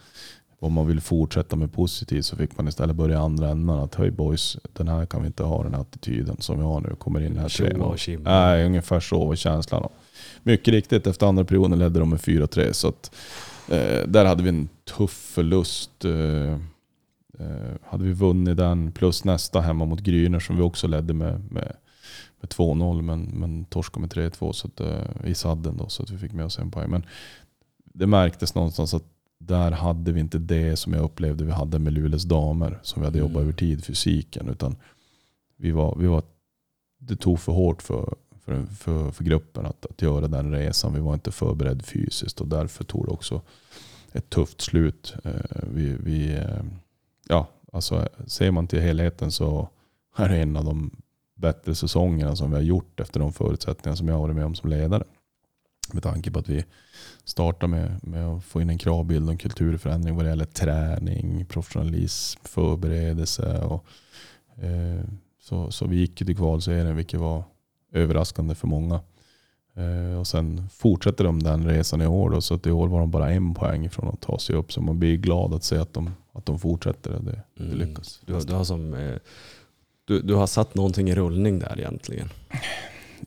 om 0.59 0.73
man 0.73 0.87
vill 0.87 1.01
fortsätta 1.01 1.55
med 1.55 1.73
positivt 1.73 2.25
så 2.25 2.35
fick 2.35 2.57
man 2.57 2.67
istället 2.67 2.95
börja 2.95 3.19
andra 3.19 3.49
änden. 3.49 3.79
Att 3.79 3.95
höj 3.95 4.11
boys, 4.11 4.57
den 4.73 4.87
här 4.87 5.05
kan 5.05 5.21
vi 5.21 5.27
inte 5.27 5.43
ha 5.43 5.63
den 5.63 5.73
här 5.73 5.81
attityden 5.81 6.37
som 6.39 6.57
vi 6.57 6.63
har 6.63 6.81
nu. 6.81 6.95
Kommer 6.95 7.21
in 7.21 7.37
här 7.37 7.49
Tjoa 7.49 7.69
3-0. 7.69 7.81
och 7.81 7.99
tjimma. 7.99 8.29
Nej, 8.29 8.65
ungefär 8.65 8.99
så 8.99 9.25
var 9.25 9.35
känslan. 9.35 9.89
Mycket 10.43 10.67
riktigt, 10.67 11.07
efter 11.07 11.27
andra 11.27 11.45
perioden 11.45 11.79
ledde 11.79 11.99
de 11.99 12.09
med 12.09 12.19
4-3. 12.19 12.71
Så 12.71 12.87
att, 12.87 13.11
eh, 13.69 14.07
där 14.07 14.25
hade 14.25 14.43
vi 14.43 14.49
en 14.49 14.69
tuff 14.97 15.31
förlust. 15.33 16.05
Eh, 16.05 16.51
eh, 17.39 17.75
hade 17.83 18.03
vi 18.03 18.13
vunnit 18.13 18.57
den 18.57 18.91
plus 18.91 19.23
nästa 19.23 19.61
hemma 19.61 19.85
mot 19.85 19.99
Gryner 19.99 20.39
som 20.39 20.55
vi 20.55 20.61
också 20.61 20.87
ledde 20.87 21.13
med, 21.13 21.51
med, 21.51 21.75
med 22.45 22.49
2-0 22.49 23.01
men, 23.01 23.23
men 23.23 23.65
torskade 23.65 24.01
med 24.01 24.13
3-2 24.13 24.51
så 24.51 24.67
att, 24.67 24.79
eh, 24.79 25.29
i 25.29 25.35
sadden 25.35 25.77
då, 25.77 25.89
så 25.89 26.03
att 26.03 26.09
vi 26.09 26.17
fick 26.17 26.33
med 26.33 26.45
oss 26.45 26.59
en 26.59 26.71
poäng. 26.71 26.89
Men 26.89 27.05
det 27.93 28.07
märktes 28.07 28.55
någonstans 28.55 28.93
att 28.93 29.03
där 29.39 29.71
hade 29.71 30.11
vi 30.11 30.19
inte 30.19 30.37
det 30.37 30.75
som 30.77 30.93
jag 30.93 31.03
upplevde 31.03 31.45
vi 31.45 31.51
hade 31.51 31.79
med 31.79 31.93
Luleås 31.93 32.23
damer 32.23 32.79
som 32.83 33.01
vi 33.01 33.05
hade 33.07 33.19
jobbat 33.19 33.35
Mm. 33.35 33.43
över 33.43 33.53
tid, 33.53 33.83
fysiken. 33.85 34.49
Utan 34.49 34.75
vi 35.57 35.71
var, 35.71 35.95
vi 35.99 36.07
var, 36.07 36.23
det 36.99 37.15
tog 37.15 37.39
för 37.39 37.51
hårt 37.51 37.81
för, 37.81 38.15
för, 38.45 38.65
för, 38.65 39.11
för 39.11 39.23
gruppen 39.23 39.65
att, 39.65 39.85
att 39.85 40.01
göra 40.01 40.27
den 40.27 40.51
resan. 40.51 40.93
Vi 40.93 40.99
var 40.99 41.13
inte 41.13 41.31
förberedd 41.31 41.85
fysiskt 41.85 42.41
och 42.41 42.47
därför 42.47 42.83
tog 42.83 43.05
det 43.05 43.11
också 43.11 43.41
ett 44.11 44.29
tufft 44.29 44.61
slut. 44.61 45.15
Eh, 45.23 45.63
Vi, 45.73 45.95
vi, 46.03 46.33
eh, 46.35 46.63
ja, 47.27 47.47
alltså, 47.73 48.07
ser 48.27 48.51
man 48.51 48.67
till 48.67 48.81
helheten 48.81 49.31
så 49.31 49.69
är 50.15 50.29
det 50.29 50.37
en 50.37 50.55
av 50.55 50.65
de 50.65 50.91
bättre 51.35 51.75
säsongerna 51.75 52.35
som 52.35 52.49
vi 52.49 52.55
har 52.55 52.63
gjort 52.63 52.99
efter 52.99 53.19
de 53.19 53.33
förutsättningar 53.33 53.95
som 53.95 54.07
jag 54.07 54.15
har 54.15 54.21
varit 54.21 54.35
med 54.35 54.45
om 54.45 54.55
som 54.55 54.69
ledare. 54.69 55.03
Med 55.93 56.03
tanke 56.03 56.31
på 56.31 56.39
att 56.39 56.49
vi 56.49 56.65
startar 57.23 57.67
med, 57.67 57.99
med 58.03 58.27
att 58.27 58.43
få 58.43 58.61
in 58.61 58.69
en 58.69 58.77
kravbild 58.77 59.25
och 59.25 59.31
en 59.31 59.37
kulturförändring 59.37 60.15
vad 60.15 60.25
det 60.25 60.29
gäller 60.29 60.45
träning, 60.45 61.45
professionalism, 61.45 62.39
förberedelse. 62.43 63.61
Och, 63.63 63.85
eh, 64.63 65.03
så, 65.41 65.71
så 65.71 65.87
vi 65.87 65.95
gick 65.95 66.15
till 66.15 66.35
kvalserien 66.37 66.95
vilket 66.95 67.19
var 67.19 67.43
överraskande 67.91 68.55
för 68.55 68.67
många. 68.67 68.99
Eh, 69.75 70.19
och 70.19 70.27
sen 70.27 70.69
fortsätter 70.69 71.23
de 71.23 71.43
den 71.43 71.65
resan 71.65 72.01
i 72.01 72.07
år. 72.07 72.29
Då, 72.29 72.41
så 72.41 72.53
att 72.53 72.67
i 72.67 72.71
år 72.71 72.87
var 72.87 72.99
de 72.99 73.11
bara 73.11 73.31
en 73.31 73.53
poäng 73.53 73.89
från 73.89 74.07
att 74.09 74.21
ta 74.21 74.39
sig 74.39 74.55
upp. 74.55 74.73
Så 74.73 74.81
man 74.81 74.99
blir 74.99 75.17
glad 75.17 75.53
att 75.53 75.63
se 75.63 75.77
att 75.77 75.93
de, 75.93 76.11
att 76.33 76.45
de 76.45 76.59
fortsätter. 76.59 77.11
Det, 77.11 77.41
det 77.57 77.63
Mm. 77.63 77.77
lyckas. 77.77 78.21
Du, 78.25 78.33
har- 78.33 78.41
du, 78.41 78.53
har 78.53 78.63
som, 78.63 78.93
eh, 78.93 79.15
du, 80.05 80.21
du 80.21 80.33
har 80.33 80.47
satt 80.47 80.75
någonting 80.75 81.09
i 81.09 81.15
rullning 81.15 81.59
där 81.59 81.79
egentligen. 81.79 82.29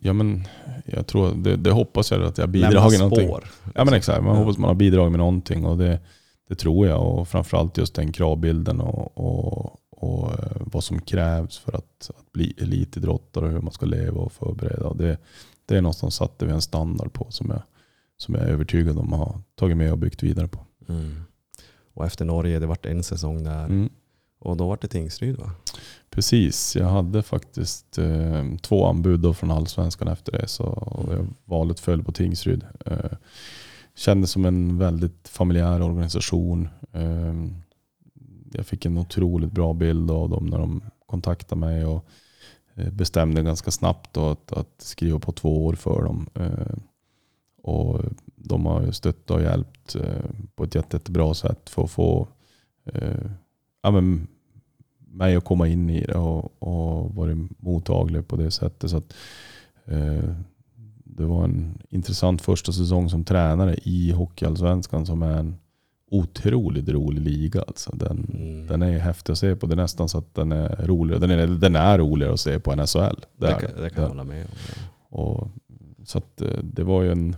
Ja, 0.01 0.13
men 0.13 0.45
jag 0.85 1.07
tror, 1.07 1.35
det, 1.35 1.57
det 1.57 1.71
hoppas 1.71 2.11
jag 2.11 2.23
att 2.23 2.39
jag 2.39 2.49
bidragit 2.49 3.01
någonting. 3.01 3.29
spår. 3.29 3.51
Ja 3.75 3.85
men 3.85 3.95
exakt, 3.95 4.23
man 4.25 4.35
Ja. 4.37 4.43
hoppas 4.43 4.59
man 4.59 4.69
har 4.69 4.75
bidragit 4.75 5.13
med 5.13 5.19
någonting 5.19 5.65
och 5.67 5.79
det, 5.79 6.01
det 6.49 6.55
tror 6.55 6.87
jag. 6.87 7.03
Och 7.07 7.29
framförallt 7.29 7.79
just 7.79 7.95
den 7.95 8.13
kravbilden 8.13 8.81
och, 8.81 9.19
och, 9.19 9.77
och 9.91 10.31
eh, 10.33 10.57
vad 10.61 10.85
som 10.85 11.01
krävs 11.01 11.59
för 11.59 11.73
att, 11.73 12.11
att 12.19 12.33
bli 12.33 12.55
elitidrottare 12.59 13.45
och 13.45 13.51
hur 13.51 13.61
man 13.61 13.73
ska 13.73 13.87
leva 13.87 14.21
och 14.21 14.33
förbereda. 14.33 14.95
Det, 14.95 15.19
det 15.67 15.77
är 15.77 15.83
någonstans 15.83 16.15
satte 16.15 16.47
vi 16.47 16.53
en 16.53 16.63
standard 16.63 17.13
på 17.13 17.27
som 17.31 17.51
jag, 17.51 17.63
som 18.17 18.35
jag 18.35 18.45
är 18.45 18.49
övertygad 18.49 18.99
om 18.99 19.13
att 19.13 19.19
ha 19.19 19.41
tagit 19.55 19.77
med 19.77 19.93
och 19.93 19.99
byggt 19.99 20.23
vidare 20.23 20.49
på. 20.49 20.61
Mm. 20.89 21.23
Och 21.95 22.07
efter 22.07 22.25
Norge, 22.25 22.59
det 22.59 22.67
vart 22.67 22.87
en 22.87 23.03
säsong 23.03 23.45
där. 23.45 23.65
Mm. 23.65 23.89
Och 24.39 24.56
då 24.56 24.69
var 24.69 24.78
det 24.81 24.89
Tingsryd 24.89 25.36
va? 25.36 25.51
Precis, 26.10 26.77
jag 26.77 26.86
hade 26.86 27.23
faktiskt 27.23 27.98
eh, 27.98 28.44
två 28.62 28.86
anbud 28.86 29.20
då 29.20 29.35
från 29.35 29.51
Allsvenskan 29.51 30.09
efter 30.09 30.32
det. 30.32 30.48
Så 30.48 30.65
jag, 31.10 31.27
valet 31.44 31.81
föll 31.81 32.05
på 32.05 32.12
Tingsryd. 32.12 32.65
Eh, 32.86 33.12
kändes 33.94 34.31
som 34.31 34.44
en 34.44 34.78
väldigt 34.78 35.28
familjär 35.28 35.82
organisation. 35.82 36.69
Eh, 36.93 37.35
jag 38.52 38.66
fick 38.66 38.85
en 38.85 38.98
otroligt 38.98 39.52
bra 39.52 39.73
bild 39.73 40.10
av 40.10 40.31
dem 40.31 40.47
när 40.47 40.59
de 40.59 40.82
kontaktade 41.06 41.60
mig 41.60 41.85
och 41.85 42.05
eh, 42.74 42.90
bestämde 42.90 43.43
ganska 43.43 43.70
snabbt 43.70 44.15
då 44.15 44.31
att, 44.31 44.52
att 44.52 44.74
skriva 44.78 45.19
på 45.19 45.32
två 45.32 45.66
år 45.66 45.74
för 45.74 46.02
dem. 46.02 46.28
Eh, 46.35 46.78
och 47.62 48.01
de 48.36 48.66
har 48.66 48.90
stöttat 48.90 49.31
och 49.31 49.43
hjälpt 49.43 49.94
eh, 49.94 50.31
på 50.55 50.65
ett 50.65 50.74
jätte, 50.74 50.97
jättebra 50.97 51.35
sätt 51.35 51.70
för 51.70 51.85
att 51.85 51.90
få 51.90 52.28
eh, 52.85 53.31
ja, 53.89 54.01
men 54.01 54.27
mig 55.10 55.36
att 55.36 55.44
komma 55.44 55.69
in 55.69 55.90
i 55.90 56.05
det 56.05 56.15
och, 56.19 56.62
och 56.62 57.15
varit 57.15 57.36
mottaglig 57.59 58.28
på 58.28 58.36
det 58.36 58.51
sättet. 58.51 58.90
Så 58.90 58.97
att, 58.97 59.15
eh, 59.86 60.31
det 61.05 61.24
var 61.24 61.44
en 61.44 61.78
intressant 61.90 62.43
första 62.43 62.73
säsong 62.73 63.10
som 63.10 63.24
tränare 63.24 63.77
i 63.82 64.12
Hockeyallsvenskan 64.12 65.06
som 65.06 65.23
är 65.23 65.39
en 65.39 65.56
otroligt 66.10 66.89
rolig 66.89 67.23
liga. 67.23 67.62
Alltså 67.66 67.97
den, 67.97 68.27
Mm. 68.35 68.66
den 68.66 68.82
är 68.82 68.98
häftig 68.98 69.32
att 69.32 69.39
se 69.39 69.56
på. 69.56 69.66
Det 69.66 69.74
är 69.74 69.77
nästan 69.77 70.09
så 70.09 70.19
att 70.19 70.35
den 70.35 70.52
är 70.52 70.86
roligare. 70.86 71.20
Den 71.27 71.31
är, 71.31 71.47
den 71.47 71.77
är 71.77 71.98
roligare 71.98 72.32
att 72.32 72.40
se 72.40 72.59
på 72.60 72.73
än 72.73 72.86
SHL. 72.86 72.98
Det 73.36 73.47
Det, 73.47 73.52
kan, 73.52 73.60
det. 73.82 73.90
kan 73.90 74.02
jag 74.02 74.05
Ja. 74.05 74.09
hålla 74.09 74.24
med 74.24 74.44
om. 74.47 75.19
Och, 75.20 75.48
så 76.05 76.19
att, 76.19 76.40
eh, 76.40 76.59
det 76.62 76.85
var 76.85 77.02
ju 77.02 77.12
en, 77.12 77.36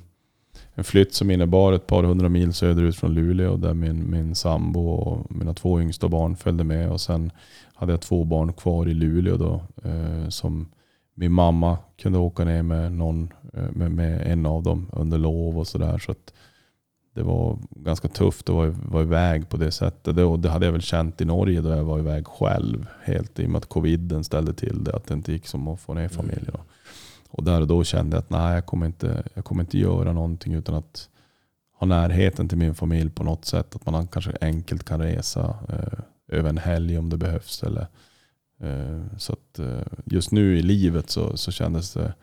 en 0.75 0.85
flytt 0.85 1.15
som 1.15 1.31
innebar 1.31 1.73
ett 1.73 1.87
par 1.87 2.03
hundra 2.03 2.29
mil 2.29 2.53
söderut 2.53 2.97
från 2.97 3.15
Luleå 3.15 3.57
där 3.57 3.75
min, 3.75 4.11
min 4.11 4.35
sambo 4.35 4.89
och 4.89 5.33
mina 5.33 5.55
två 5.55 5.81
yngsta 5.81 6.09
barn 6.09 6.37
följde 6.37 6.65
med. 6.65 6.91
Och 6.91 7.01
sen 7.01 7.31
hade 7.75 7.93
jag 7.93 8.01
två 8.01 8.25
barn 8.25 8.53
kvar 8.53 8.89
i 8.89 8.95
Luleå 8.95 9.37
då, 9.37 9.63
eh, 9.85 10.29
som 10.29 10.69
min 11.15 11.33
mamma 11.33 11.79
kunde 12.03 12.19
åka 12.19 12.45
ner 12.45 12.63
med, 12.63 12.93
någon, 12.93 13.33
eh, 13.55 13.71
med, 13.73 13.91
med 13.91 14.33
en 14.33 14.47
av 14.47 14.63
dem 14.63 14.91
under 14.93 15.19
lov 15.19 15.59
och 15.59 15.67
sådär. 15.67 15.99
Så 15.99 16.13
att 16.13 16.33
det 17.15 17.23
var 17.23 17.59
ganska 17.71 18.09
tufft 18.09 18.49
att 18.49 18.55
vara, 18.55 18.71
vara 18.71 19.03
iväg 19.03 19.49
på 19.49 19.57
det 19.57 19.71
sättet. 19.71 20.17
Det, 20.17 20.25
och 20.25 20.39
det 20.39 20.49
hade 20.49 20.67
jag 20.67 20.73
väl 20.73 20.83
känt 20.83 21.21
i 21.21 21.25
Norge 21.25 21.61
då 21.61 21.69
jag 21.69 21.85
var 21.85 21.99
iväg 21.99 22.27
själv. 22.27 22.87
Helt 23.03 23.39
i 23.39 23.47
och 23.47 23.51
med 23.51 23.59
att 23.59 23.69
coviden 23.69 24.25
ställde 24.25 24.53
till 24.55 24.85
det. 24.85 24.97
Att 24.97 25.07
det 25.07 25.15
inte 25.15 25.33
gick 25.33 25.47
som 25.47 25.69
att 25.69 25.81
få 25.81 25.95
ner 25.95 26.09
familjen. 26.09 26.57
Och 27.31 27.45
där 27.45 27.61
och 27.61 27.67
då 27.67 27.85
kände 27.85 28.17
jag 28.17 28.23
att 28.23 28.31
nej, 28.31 28.55
jag 28.55 28.67
kommer 28.67 28.87
inte, 28.87 29.23
jag 29.35 29.45
kommer 29.45 29.63
inte 29.63 29.79
göra 29.79 30.13
någonting 30.13 30.55
utan 30.55 30.75
att 30.75 31.09
ha 31.79 31.87
närheten 31.87 32.49
till 32.49 32.59
min 32.59 32.75
familj 32.75 33.11
på 33.11 33.25
något 33.25 33.45
sätt. 33.45 33.77
Att 33.77 33.87
man 33.87 34.09
kanske 34.09 34.33
enkelt 34.41 34.85
kan 34.85 35.01
resa 35.01 35.57
eh, 35.69 36.01
över 36.39 36.49
en 36.49 36.59
helg 36.59 36.99
om 36.99 37.11
det 37.11 37.17
behövs. 37.17 37.63
Eller, 37.63 37.87
eh, 38.61 39.01
så 39.19 39.33
att, 39.33 39.59
eh, 39.59 39.83
just 40.05 40.31
nu 40.33 40.59
i 40.59 40.63
livet 40.63 41.11
så, 41.11 41.37
så 41.37 41.51
kändes 41.53 41.93
det 41.93 42.15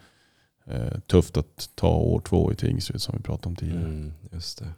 eh, 0.66 1.00
tufft 1.00 1.38
att 1.38 1.70
ta 1.76 1.96
år 1.96 2.20
två 2.20 2.52
i 2.52 2.56
Tingsryd 2.56 3.02
som 3.02 3.16
vi 3.18 3.24
pratade 3.24 3.48
om 3.50 3.56
tidigare. 3.56 3.86
Mm, 3.86 4.14
just 4.32 4.60
det. 4.60 4.72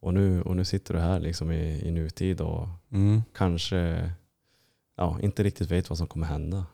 Och 0.00 0.14
nu, 0.14 0.42
och 0.42 0.56
nu 0.56 0.64
sitter 0.64 0.94
du 0.94 1.00
här 1.00 1.20
liksom 1.20 1.50
i, 1.52 1.88
i 1.88 1.90
nutid 1.90 2.40
och 2.40 2.68
Mm. 2.92 3.22
kanske 3.36 4.10
ja, 4.96 5.18
inte 5.20 5.42
riktigt 5.42 5.70
vet 5.70 5.90
vad 5.90 5.98
som 5.98 6.06
kommer 6.06 6.26
hända. 6.26 6.66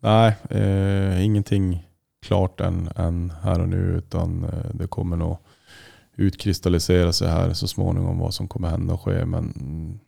Nej, 0.00 0.36
eh, 0.50 1.24
ingenting 1.24 1.86
klart 2.26 2.60
än, 2.60 2.88
än 2.96 3.32
här 3.42 3.60
och 3.60 3.68
nu 3.68 3.76
utan 3.76 4.44
eh, 4.44 4.70
det 4.74 4.86
kommer 4.86 5.16
nog 5.16 5.36
utkristallisera 6.16 7.12
sig 7.12 7.28
här 7.28 7.52
så 7.52 7.68
småningom 7.68 8.18
vad 8.18 8.34
som 8.34 8.48
kommer 8.48 8.68
hända 8.68 8.94
och 8.94 9.00
ske. 9.00 9.24
Men 9.24 10.00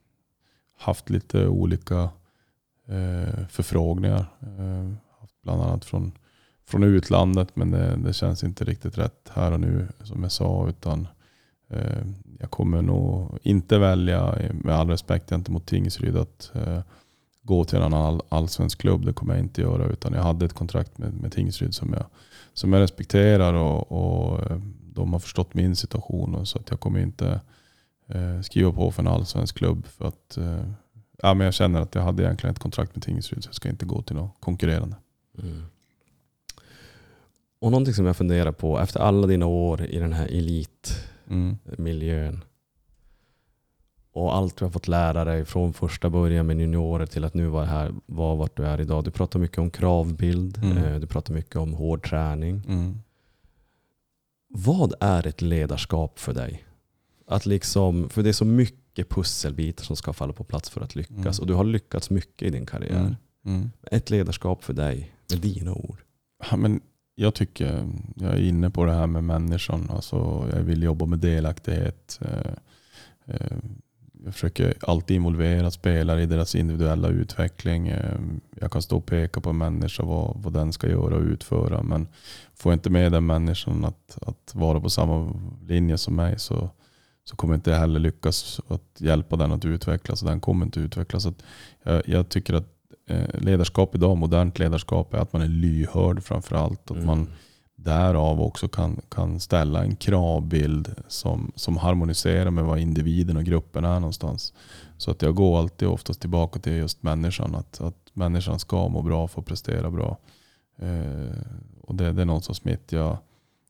haft 0.78 1.10
lite 1.10 1.46
olika 1.46 2.10
eh, 2.88 3.46
förfrågningar. 3.48 4.26
Eh, 4.40 4.92
bland 5.42 5.62
annat 5.62 5.84
från, 5.84 6.12
från 6.66 6.84
utlandet 6.84 7.56
men 7.56 7.70
det, 7.70 7.96
det 7.96 8.12
känns 8.12 8.44
inte 8.44 8.64
riktigt 8.64 8.98
rätt 8.98 9.30
här 9.32 9.52
och 9.52 9.60
nu 9.60 9.88
som 10.02 10.22
jag 10.22 10.32
sa. 10.32 10.68
utan 10.68 11.08
eh, 11.68 12.04
Jag 12.40 12.50
kommer 12.50 12.82
nog 12.82 13.38
inte 13.42 13.78
välja, 13.78 14.38
med 14.52 14.74
all 14.74 14.90
respekt 14.90 15.30
gentemot 15.30 15.66
Tingsryd, 15.66 16.16
att 16.16 16.50
eh, 16.54 16.80
gå 17.48 17.64
till 17.64 17.78
en 17.78 17.82
annan 17.82 18.20
allsvensk 18.28 18.80
klubb. 18.80 19.06
Det 19.06 19.12
kommer 19.12 19.34
jag 19.34 19.44
inte 19.44 19.60
göra. 19.60 19.86
Utan 19.86 20.12
jag 20.12 20.22
hade 20.22 20.44
ett 20.44 20.52
kontrakt 20.52 20.98
med, 20.98 21.14
med 21.14 21.32
Tingsryd 21.32 21.74
som 21.74 21.92
jag, 21.92 22.04
som 22.54 22.72
jag 22.72 22.80
respekterar 22.80 23.54
och, 23.54 23.92
och 23.92 24.50
eh, 24.50 24.58
de 24.94 25.12
har 25.12 25.20
förstått 25.20 25.54
min 25.54 25.76
situation. 25.76 26.34
Och 26.34 26.48
så 26.48 26.58
att 26.58 26.70
jag 26.70 26.80
kommer 26.80 27.00
inte 27.00 27.40
eh, 28.06 28.40
skriva 28.40 28.72
på 28.72 28.90
för 28.90 29.02
en 29.02 29.08
allsvensk 29.08 29.58
klubb. 29.58 29.86
För 29.86 30.04
att, 30.04 30.36
eh, 30.36 30.64
ja, 31.22 31.34
men 31.34 31.44
jag 31.44 31.54
känner 31.54 31.80
att 31.80 31.94
jag 31.94 32.02
hade 32.02 32.22
egentligen 32.22 32.54
ett 32.54 32.60
kontrakt 32.60 32.94
med 32.94 33.02
Tingsryd 33.02 33.44
så 33.44 33.48
jag 33.48 33.54
ska 33.54 33.68
inte 33.68 33.86
gå 33.86 34.02
till 34.02 34.16
något 34.16 34.36
konkurrerande. 34.40 34.96
Mm. 35.38 35.64
Och 37.60 37.70
någonting 37.70 37.94
som 37.94 38.06
jag 38.06 38.16
funderar 38.16 38.52
på 38.52 38.80
efter 38.80 39.00
alla 39.00 39.26
dina 39.26 39.46
år 39.46 39.84
i 39.84 39.98
den 39.98 40.12
här 40.12 40.26
elitmiljön 40.26 41.58
Mm. 42.28 42.40
Och 44.18 44.34
allt 44.36 44.56
du 44.56 44.64
har 44.64 44.70
fått 44.72 44.88
lära 44.88 45.24
dig 45.24 45.44
från 45.44 45.72
första 45.72 46.10
början 46.10 46.46
med 46.46 46.60
juniorer 46.60 47.06
till 47.06 47.24
att 47.24 47.34
nu 47.34 47.46
vara 47.46 47.64
här, 47.64 47.94
var 48.06 48.36
vart 48.36 48.56
du 48.56 48.64
är 48.66 48.80
idag. 48.80 49.04
Du 49.04 49.10
pratar 49.10 49.38
mycket 49.38 49.58
om 49.58 49.70
kravbild, 49.70 50.58
Mm. 50.58 50.78
eh, 50.78 51.00
du 51.00 51.06
pratar 51.06 51.34
mycket 51.34 51.56
om 51.56 51.74
hård 51.74 52.08
träning. 52.08 52.62
Mm. 52.68 52.98
Vad 54.48 54.94
är 55.00 55.26
ett 55.26 55.42
ledarskap 55.42 56.18
för 56.18 56.34
dig? 56.34 56.64
Att 57.26 57.46
liksom, 57.46 58.08
för 58.08 58.22
det 58.22 58.28
är 58.28 58.32
så 58.32 58.44
mycket 58.44 59.08
pusselbitar 59.08 59.84
som 59.84 59.96
ska 59.96 60.12
falla 60.12 60.32
på 60.32 60.44
plats 60.44 60.70
för 60.70 60.80
att 60.80 60.94
lyckas. 60.94 61.38
Mm. 61.38 61.40
Och 61.40 61.46
du 61.46 61.54
har 61.54 61.64
lyckats 61.64 62.10
mycket 62.10 62.48
i 62.48 62.50
din 62.50 62.66
karriär. 62.66 63.00
Mm. 63.00 63.14
Mm. 63.46 63.70
Ett 63.82 64.10
ledarskap 64.10 64.64
för 64.64 64.72
dig, 64.72 65.12
med 65.30 65.40
dina 65.40 65.72
ord. 65.72 65.98
Ja, 66.50 66.56
men 66.56 66.80
jag 67.14 67.34
tycker, 67.34 67.88
jag 68.14 68.30
är 68.32 68.40
inne 68.42 68.70
på 68.70 68.84
det 68.84 68.92
här 68.92 69.06
med 69.06 69.24
människan. 69.24 69.90
Alltså, 69.90 70.48
jag 70.52 70.60
vill 70.60 70.82
jobba 70.82 71.06
med 71.06 71.18
delaktighet. 71.18 72.20
Jag 74.24 74.34
försöker 74.34 74.74
alltid 74.80 75.14
involvera 75.14 75.70
spelare 75.70 76.22
i 76.22 76.26
deras 76.26 76.54
individuella 76.54 77.08
utveckling. 77.08 77.88
Eh, 77.88 78.20
Jag 78.60 78.72
kan 78.72 78.82
stå 78.82 78.96
och 78.96 79.06
peka 79.06 79.40
på 79.40 79.50
en 79.50 79.58
människa 79.58 80.02
vad, 80.02 80.36
vad 80.42 80.52
den 80.52 80.72
ska 80.72 80.88
göra 80.88 81.16
och 81.16 81.22
utföra. 81.22 81.82
Men 81.82 82.08
får 82.54 82.72
jag 82.72 82.76
inte 82.76 82.90
med 82.90 83.12
den 83.12 83.26
människan 83.26 83.84
att, 83.84 84.18
att 84.26 84.54
vara 84.54 84.80
på 84.80 84.90
samma 84.90 85.34
linje 85.66 85.98
som 85.98 86.16
mig 86.16 86.38
så, 86.38 86.70
så 87.24 87.36
kommer 87.36 87.54
jag 87.54 87.58
inte 87.58 87.72
heller 87.74 88.00
lyckas 88.00 88.60
att 88.68 89.00
hjälpa 89.00 89.36
den 89.36 89.52
att 89.52 89.64
utvecklas. 89.64 90.22
Och 90.22 90.28
den 90.28 90.40
kommer 90.40 90.66
inte 90.66 90.80
utvecklas. 90.80 91.22
Så 91.22 91.32
jag, 91.82 92.02
jag 92.08 92.28
tycker 92.28 92.54
att 92.54 92.68
eh, 93.08 93.40
ledarskap 93.40 93.94
idag, 93.94 94.16
modernt 94.16 94.58
ledarskap, 94.58 95.14
är 95.14 95.18
att 95.18 95.32
man 95.32 95.42
är 95.42 95.48
lyhörd 95.48 96.22
framför 96.22 96.56
allt. 96.56 96.90
Att 96.90 97.04
man 97.04 97.18
Mm 97.18 97.30
därav 97.88 98.40
också 98.40 98.68
kan, 98.68 99.00
kan 99.08 99.40
ställa 99.40 99.84
en 99.84 99.96
kravbild 99.96 100.94
som, 101.08 101.52
som 101.54 101.76
harmoniserar 101.76 102.50
med 102.50 102.64
vad 102.64 102.78
individen 102.78 103.36
och 103.36 103.44
gruppen 103.44 103.84
är 103.84 104.00
någonstans. 104.00 104.52
Så 104.96 105.10
att 105.10 105.22
jag 105.22 105.34
går 105.34 105.58
alltid 105.58 105.88
oftast 105.88 106.20
tillbaka 106.20 106.60
till 106.60 106.72
just 106.72 107.02
människan. 107.02 107.54
Att, 107.54 107.80
att 107.80 108.10
människan 108.12 108.58
ska 108.58 108.88
må 108.88 109.02
bra, 109.02 109.28
få 109.28 109.42
prestera 109.42 109.90
bra. 109.90 110.16
Eh, 110.78 111.36
och 111.80 111.94
det, 111.94 112.12
det 112.12 112.22
är 112.22 112.26
någonstans 112.26 112.64
mitt. 112.64 112.92
Jag, 112.92 113.16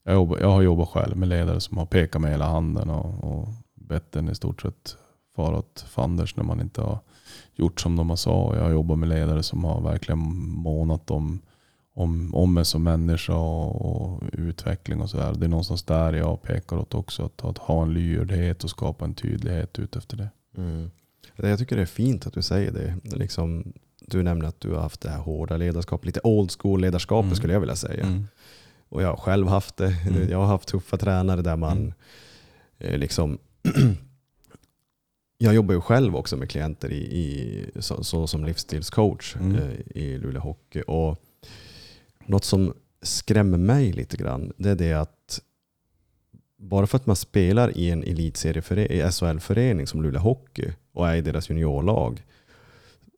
jag, 0.05 0.15
jobbar, 0.15 0.39
jag 0.39 0.51
har 0.51 0.63
jobbat 0.63 0.89
själv 0.89 1.17
med 1.17 1.29
ledare 1.29 1.61
som 1.61 1.79
har 1.79 1.87
pekat 1.87 2.23
med 2.23 2.31
hela 2.31 2.49
handen 2.49 2.91
och, 2.91 3.25
och 3.25 3.49
bett 3.75 4.17
en 4.17 4.29
i 4.29 4.35
stort 4.35 4.63
sett 4.63 4.97
fara 5.37 5.59
åt 5.59 5.85
fanders 5.89 6.37
när 6.37 6.45
man 6.45 6.61
inte 6.61 6.81
har 6.81 6.99
gjort 7.55 7.81
som 7.81 7.97
de 7.97 8.11
har 8.11 8.17
sa. 8.17 8.57
Jag 8.57 8.63
har 8.63 8.71
jobbat 8.71 8.99
med 8.99 9.09
ledare 9.09 9.43
som 9.43 9.65
har 9.65 9.81
verkligen 9.81 10.19
månat 10.49 11.11
om 11.11 11.41
om, 11.99 12.35
om 12.35 12.55
mig 12.55 12.65
som 12.65 12.83
människa 12.83 13.35
och, 13.35 13.83
och 14.15 14.23
utveckling 14.33 15.01
och 15.01 15.11
sådär. 15.11 15.35
Det 15.39 15.45
är 15.47 15.49
någonstans 15.49 15.83
där 15.83 16.13
jag 16.13 16.43
pekar 16.43 16.77
åt 16.77 16.95
också. 16.95 17.25
Att, 17.25 17.45
att 17.45 17.59
ha 17.59 17.83
en 17.83 17.93
lyhördhet 17.95 18.65
och 18.65 18.71
skapa 18.71 19.05
en 19.05 19.15
tydlighet 19.15 19.79
ut 19.79 19.97
efter 19.97 20.17
det. 20.17 20.29
Mm. 20.57 20.91
Jag 21.37 21.59
tycker 21.59 21.77
det 21.77 21.83
är 21.83 21.87
fint 21.87 22.27
att 22.27 22.33
du 22.35 22.43
säger 22.43 22.73
det. 22.73 22.95
Liksom, 23.17 23.73
du 24.01 24.23
nämner 24.23 24.47
att 24.49 24.61
du 24.61 24.71
har 24.75 24.81
haft 24.81 25.01
det 25.01 25.11
här 25.11 25.19
hårda 25.19 25.57
ledarskapet, 25.57 26.07
lite 26.07 26.21
old 26.25 26.51
school 26.61 26.81
ledarskapet 26.81 27.25
Mm. 27.27 27.37
skulle 27.37 27.53
jag 27.53 27.61
vilja 27.61 27.77
säga. 27.77 28.05
Mm. 28.05 28.27
Och 28.89 29.03
jag 29.03 29.09
har 29.09 29.17
själv 29.17 29.49
haft 29.49 29.77
det. 29.77 29.95
Mm. 30.09 30.31
Jag 30.31 30.39
har 30.39 30.47
haft 30.47 30.69
tuffa 30.69 30.97
tränare 30.97 31.43
där 31.43 31.57
man 31.57 31.79
Mm. 31.79 31.93
eh, 32.79 32.99
liksom 32.99 33.39
Jag 35.39 35.55
jobbar 35.55 35.75
ju 35.75 35.81
själv 35.81 36.17
också 36.17 36.37
med 36.37 36.51
klienter 36.51 36.93
i, 36.93 36.97
i, 36.97 37.65
så, 37.81 38.05
så 38.05 38.27
som 38.27 38.45
livsstilscoach 38.45 39.37
Mm. 39.37 39.55
eh, 39.57 39.73
i 40.03 40.19
Luleå 40.19 40.43
Hockey. 40.43 40.83
Och 40.83 41.19
något 42.29 42.45
som 42.45 42.75
skrämmer 43.03 43.59
mig 43.59 43.93
lite 43.93 44.17
grann 44.17 44.53
det 44.57 44.71
är 44.71 44.75
det 44.75 44.93
att 44.93 45.41
bara 46.57 46.87
för 46.87 46.97
att 46.97 47.07
man 47.07 47.17
spelar 47.17 47.77
i 47.79 47.91
en 47.91 48.03
elitserieförening, 48.03 49.11
SHL-förening 49.11 49.87
som 49.87 50.03
Luleå 50.03 50.21
Hockey 50.21 50.73
och 50.93 51.09
är 51.09 51.15
i 51.17 51.21
deras 51.21 51.51
juniorlag 51.51 52.23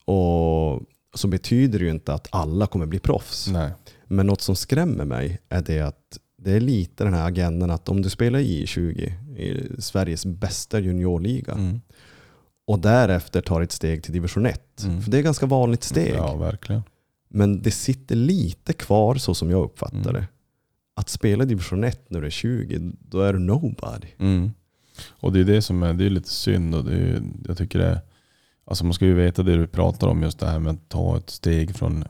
och 0.05 0.81
så 1.13 1.27
betyder 1.27 1.79
det 1.79 1.85
ju 1.85 1.91
inte 1.91 2.13
att 2.13 2.27
alla 2.31 2.67
kommer 2.67 2.85
bli 2.85 2.99
proffs. 2.99 3.47
Nej. 3.47 3.71
Men 4.07 4.27
något 4.27 4.41
som 4.41 4.55
skrämmer 4.55 5.05
mig 5.05 5.39
är 5.49 5.61
det 5.61 5.81
att 5.81 6.19
det 6.37 6.51
är 6.51 6.59
lite 6.59 7.03
den 7.03 7.13
här 7.13 7.27
agendan 7.27 7.71
att 7.71 7.89
om 7.89 8.01
du 8.01 8.09
spelar 8.09 8.39
i 8.39 8.67
20 8.67 9.13
i 9.37 9.81
Sveriges 9.81 10.25
bästa 10.25 10.79
juniorliga 10.79 11.53
Mm. 11.53 11.81
och 12.67 12.79
därefter 12.79 13.41
tar 13.41 13.61
ett 13.61 13.71
steg 13.71 14.03
till 14.03 14.13
division 14.13 14.45
1. 14.45 14.83
Mm. 14.83 15.01
För 15.01 15.11
det 15.11 15.17
är 15.17 15.19
ett 15.19 15.25
ganska 15.25 15.45
vanligt 15.45 15.83
steg. 15.83 16.13
Ja, 16.15 16.35
verkligen. 16.35 16.81
Men 17.31 17.61
det 17.61 17.71
sitter 17.71 18.15
lite 18.15 18.73
kvar 18.73 19.15
så 19.15 19.33
som 19.33 19.49
jag 19.51 19.63
uppfattar 19.63 20.09
Mm. 20.09 20.13
det. 20.13 20.27
Att 20.93 21.09
spela 21.09 21.45
division 21.45 21.83
1 21.83 22.09
när 22.09 22.21
du 22.21 22.27
är 22.27 22.31
20, 22.31 22.79
då 22.99 23.21
är 23.21 23.33
du 23.33 23.39
nobody. 23.39 24.07
Mm. 24.19 24.51
Och 25.09 25.33
det 25.33 25.39
är 25.39 25.43
det 25.43 25.61
som 25.61 25.83
är, 25.83 25.93
det 25.93 26.05
är 26.05 26.09
lite 26.09 26.29
synd. 26.29 26.75
Och 26.75 26.85
det 26.85 26.95
är, 26.95 27.21
jag 27.47 27.57
tycker 27.57 27.79
det 27.79 28.01
alltså 28.65 28.85
man 28.85 28.93
ska 28.93 29.05
ju 29.05 29.13
veta 29.13 29.43
det 29.43 29.57
du 29.57 29.67
pratar 29.67 30.07
om, 30.07 30.23
just 30.23 30.39
det 30.39 30.45
här 30.47 30.59
med 30.59 30.73
att 30.73 30.89
ta 30.89 31.17
ett 31.17 31.29
steg 31.29 31.75
från, 31.75 32.03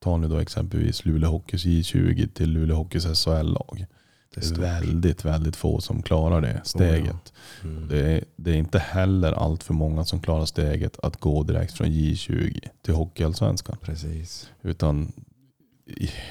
ta 0.00 0.16
nu 0.16 0.28
då 0.28 0.38
exempelvis 0.38 1.04
Luleå 1.04 1.30
Hockeys 1.30 1.64
J20 1.66 2.28
till 2.32 2.50
Luleå 2.50 2.76
Hockeys 2.76 3.24
SHL-lag. 3.24 3.86
Det 4.34 4.50
är 4.50 4.60
väldigt, 4.60 5.24
väldigt 5.24 5.56
få 5.56 5.80
som 5.80 6.02
klarar 6.02 6.40
det 6.40 6.60
steget. 6.64 7.32
Mm. 7.64 7.88
Det 7.88 8.12
är, 8.12 8.24
det 8.36 8.50
är 8.50 8.56
inte 8.56 8.78
heller 8.78 9.32
allt 9.32 9.62
för 9.62 9.74
många 9.74 10.04
som 10.04 10.20
klarar 10.20 10.44
steget 10.44 10.98
att 11.02 11.20
gå 11.20 11.42
direkt 11.42 11.72
från 11.72 11.86
J20 11.86 12.68
till 12.82 12.94
Hockeyallsvenskan. 12.94 13.76
Precis. 13.82 14.50
Utan 14.62 15.12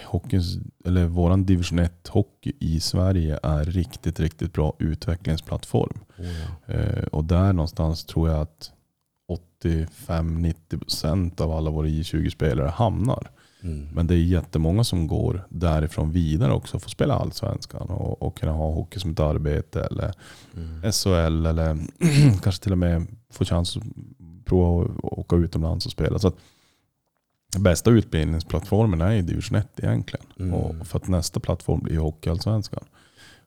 hockeyns, 0.06 0.58
eller 0.86 1.06
våran 1.06 1.46
division 1.46 1.80
1 1.80 2.08
hockey 2.08 2.54
i 2.60 2.80
Sverige 2.80 3.40
är 3.44 3.66
riktigt, 3.66 4.20
riktigt 4.20 4.54
bra 4.54 4.76
utvecklingsplattform. 4.80 6.00
Oh, 6.18 6.26
ja. 6.26 6.74
Eh, 6.74 7.04
och 7.04 7.24
där 7.24 7.54
någonstans 7.54 8.06
tror 8.06 8.30
jag 8.30 8.42
att 8.42 8.72
85-90% 9.64 11.42
av 11.42 11.52
alla 11.52 11.72
våra 11.72 11.88
J20-spelare 11.88 12.70
hamnar. 12.70 13.32
Mm. 13.64 13.88
Men 13.94 14.08
det 14.08 14.14
är 14.14 14.18
jättemånga 14.18 14.84
som 14.84 15.08
går 15.08 15.48
därifrån 15.50 16.12
vidare 16.12 16.54
också. 16.54 16.80
Får 16.80 16.90
spela 16.90 17.14
allsvenskan 17.14 17.90
och, 17.90 18.22
och 18.22 18.38
kunna 18.38 18.52
ha 18.52 18.72
hockey 18.72 19.00
som 19.00 19.12
ett 19.12 19.20
arbete. 19.20 19.84
Eller 19.84 20.14
Mm. 20.56 20.92
SHL 20.92 21.46
eller 21.46 21.78
kanske 22.44 22.64
till 22.64 22.72
och 22.72 22.78
med 22.78 23.08
få 23.30 23.46
chans 23.46 23.78
att 23.78 23.84
prova 24.46 24.84
att 24.84 25.04
åka 25.04 25.36
utomlands 25.36 25.86
och 25.86 25.92
spela. 25.92 26.20
Så 26.20 26.28
att 26.28 26.36
bästa 27.60 27.92
utbildningsplattformen 27.92 29.02
är 29.02 29.12
ju 29.12 29.22
division 29.22 29.58
1 29.58 29.68
egentligen. 29.78 30.26
Mm. 30.40 30.54
Och 30.54 30.88
för 30.88 30.98
att 30.98 31.08
nästa 31.08 31.40
plattform 31.40 31.80
blir 31.80 31.98
Hockeyallsvenskan. 31.98 32.84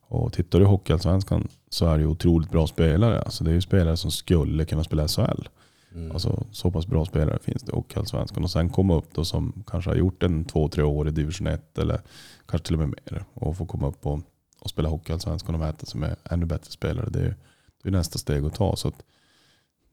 Och 0.08 0.32
tittar 0.32 0.58
du 0.58 0.64
i 0.64 0.68
Hockeyallsvenskan 0.68 1.48
så 1.70 1.86
är 1.86 1.98
det 1.98 2.06
otroligt 2.06 2.50
bra 2.50 2.66
spelare. 2.66 3.22
Alltså 3.22 3.44
det 3.44 3.50
är 3.50 3.54
ju 3.54 3.60
spelare 3.60 3.96
som 3.96 4.10
skulle 4.10 4.64
kunna 4.64 4.84
spela 4.84 5.08
SHL. 5.08 5.48
Mm. 5.96 6.12
Alltså 6.12 6.46
så 6.52 6.70
pass 6.70 6.86
bra 6.86 7.04
spelare 7.04 7.38
finns 7.42 7.62
det 7.62 7.72
i 7.72 7.74
Hockeyallsvenskan. 7.74 8.44
Och 8.44 8.50
sen 8.50 8.70
komma 8.70 8.94
upp 8.94 9.14
då 9.14 9.24
som 9.24 9.64
kanske 9.66 9.90
har 9.90 9.96
gjort 9.96 10.22
en 10.22 10.44
två, 10.44 10.68
tre 10.68 10.82
år 10.82 11.08
i 11.08 11.10
division 11.10 11.46
1 11.46 11.78
eller 11.78 12.00
kanske 12.46 12.66
till 12.66 12.74
och 12.74 12.88
med 12.88 12.88
mer. 12.88 13.24
Och 13.34 13.56
få 13.56 13.66
komma 13.66 13.88
upp 13.88 14.06
och, 14.06 14.20
och 14.60 14.70
spela 14.70 14.88
Hockeyallsvenskan 14.88 15.54
och 15.54 15.60
mäta 15.60 15.86
sig 15.86 16.00
med 16.00 16.16
ännu 16.24 16.46
bättre 16.46 16.70
spelare. 16.70 17.10
Det 17.10 17.20
är, 17.20 17.36
det 17.82 17.88
är 17.88 17.92
nästa 17.92 18.18
steg 18.18 18.44
att 18.44 18.54
ta. 18.54 18.76
Så 18.76 18.88
att 18.88 19.02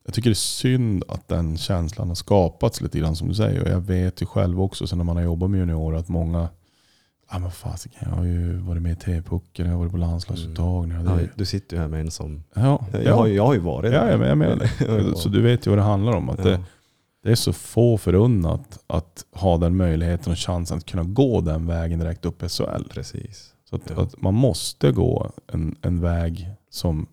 jag 0.06 0.14
tycker 0.14 0.30
det 0.30 0.34
är 0.34 0.36
synd 0.36 1.04
att 1.08 1.28
den 1.28 1.58
känslan 1.58 2.08
har 2.08 2.16
skapats 2.16 2.82
lite 2.82 3.00
grann 3.00 3.16
som 3.16 3.28
du 3.28 3.34
säger. 3.34 3.62
Och 3.62 3.70
jag 3.70 3.82
vet 3.82 4.22
ju 4.22 4.26
själv 4.26 4.62
också 4.62 4.88
sen 4.88 4.98
när 4.98 5.06
man 5.06 5.16
har 5.16 5.24
jobbat 5.24 5.50
med 5.50 5.60
juniorer 5.60 5.98
att 5.98 6.10
många 6.10 6.50
Ja 7.32 7.40
men 7.40 7.52
fasiken, 7.52 8.00
jag 8.10 8.16
har 8.18 8.24
ju 8.24 8.54
varit 8.58 8.82
med 8.82 8.92
i 8.92 8.96
T-pucken, 8.96 9.66
jag 9.66 9.74
har 9.74 9.80
varit 9.80 9.92
på 9.92 9.98
landslagsuttagningar. 9.98 11.00
Mm. 11.02 11.14
Ja, 11.14 11.20
är- 11.22 11.32
du 11.36 11.46
sitter 11.46 11.76
ju 11.76 11.82
här 11.82 11.88
med 11.90 12.00
en 12.02 12.12
som... 12.12 12.44
Ja, 12.54 12.86
Jag, 13.06 13.16
har, 13.16 13.28
ju- 13.28 13.34
jag 13.36 13.46
har 13.46 13.54
ju 13.54 13.60
varit 13.60 13.94
Ja, 13.94 14.10
jag 14.10 14.20
men- 14.20 14.30
jag 14.30 14.38
menar 14.38 14.56
det. 14.56 14.86
Har 14.92 15.14
Så 15.16 15.30
du 15.30 15.42
vet 15.42 15.66
ju 15.68 15.70
vad 15.70 15.78
det 15.80 15.84
handlar 15.84 16.14
om. 16.14 16.30
Att 16.30 16.40
Ja. 16.40 16.46
det, 16.46 16.60
det 17.24 17.32
är 17.32 17.36
så 17.36 17.54
få 17.54 17.98
förunnat 17.98 18.80
att 18.88 19.26
ha 19.32 19.58
den 19.58 19.78
möjligheten 19.78 20.32
och 20.32 20.38
chansen 20.40 20.78
att 20.78 20.86
kunna 20.86 21.04
gå 21.04 21.42
den 21.42 21.66
vägen 21.68 22.00
direkt 22.00 22.26
upp 22.26 22.44
i 22.44 22.50
SHL. 22.50 22.84
Precis. 22.90 23.54
Så 23.70 23.76
att, 23.76 23.82
Ja. 23.96 24.02
att 24.02 24.22
man 24.22 24.34
måste 24.34 24.92
gå 24.92 25.32
en, 25.48 25.76
en 25.82 26.02
väg 26.02 26.50
som, 26.70 27.08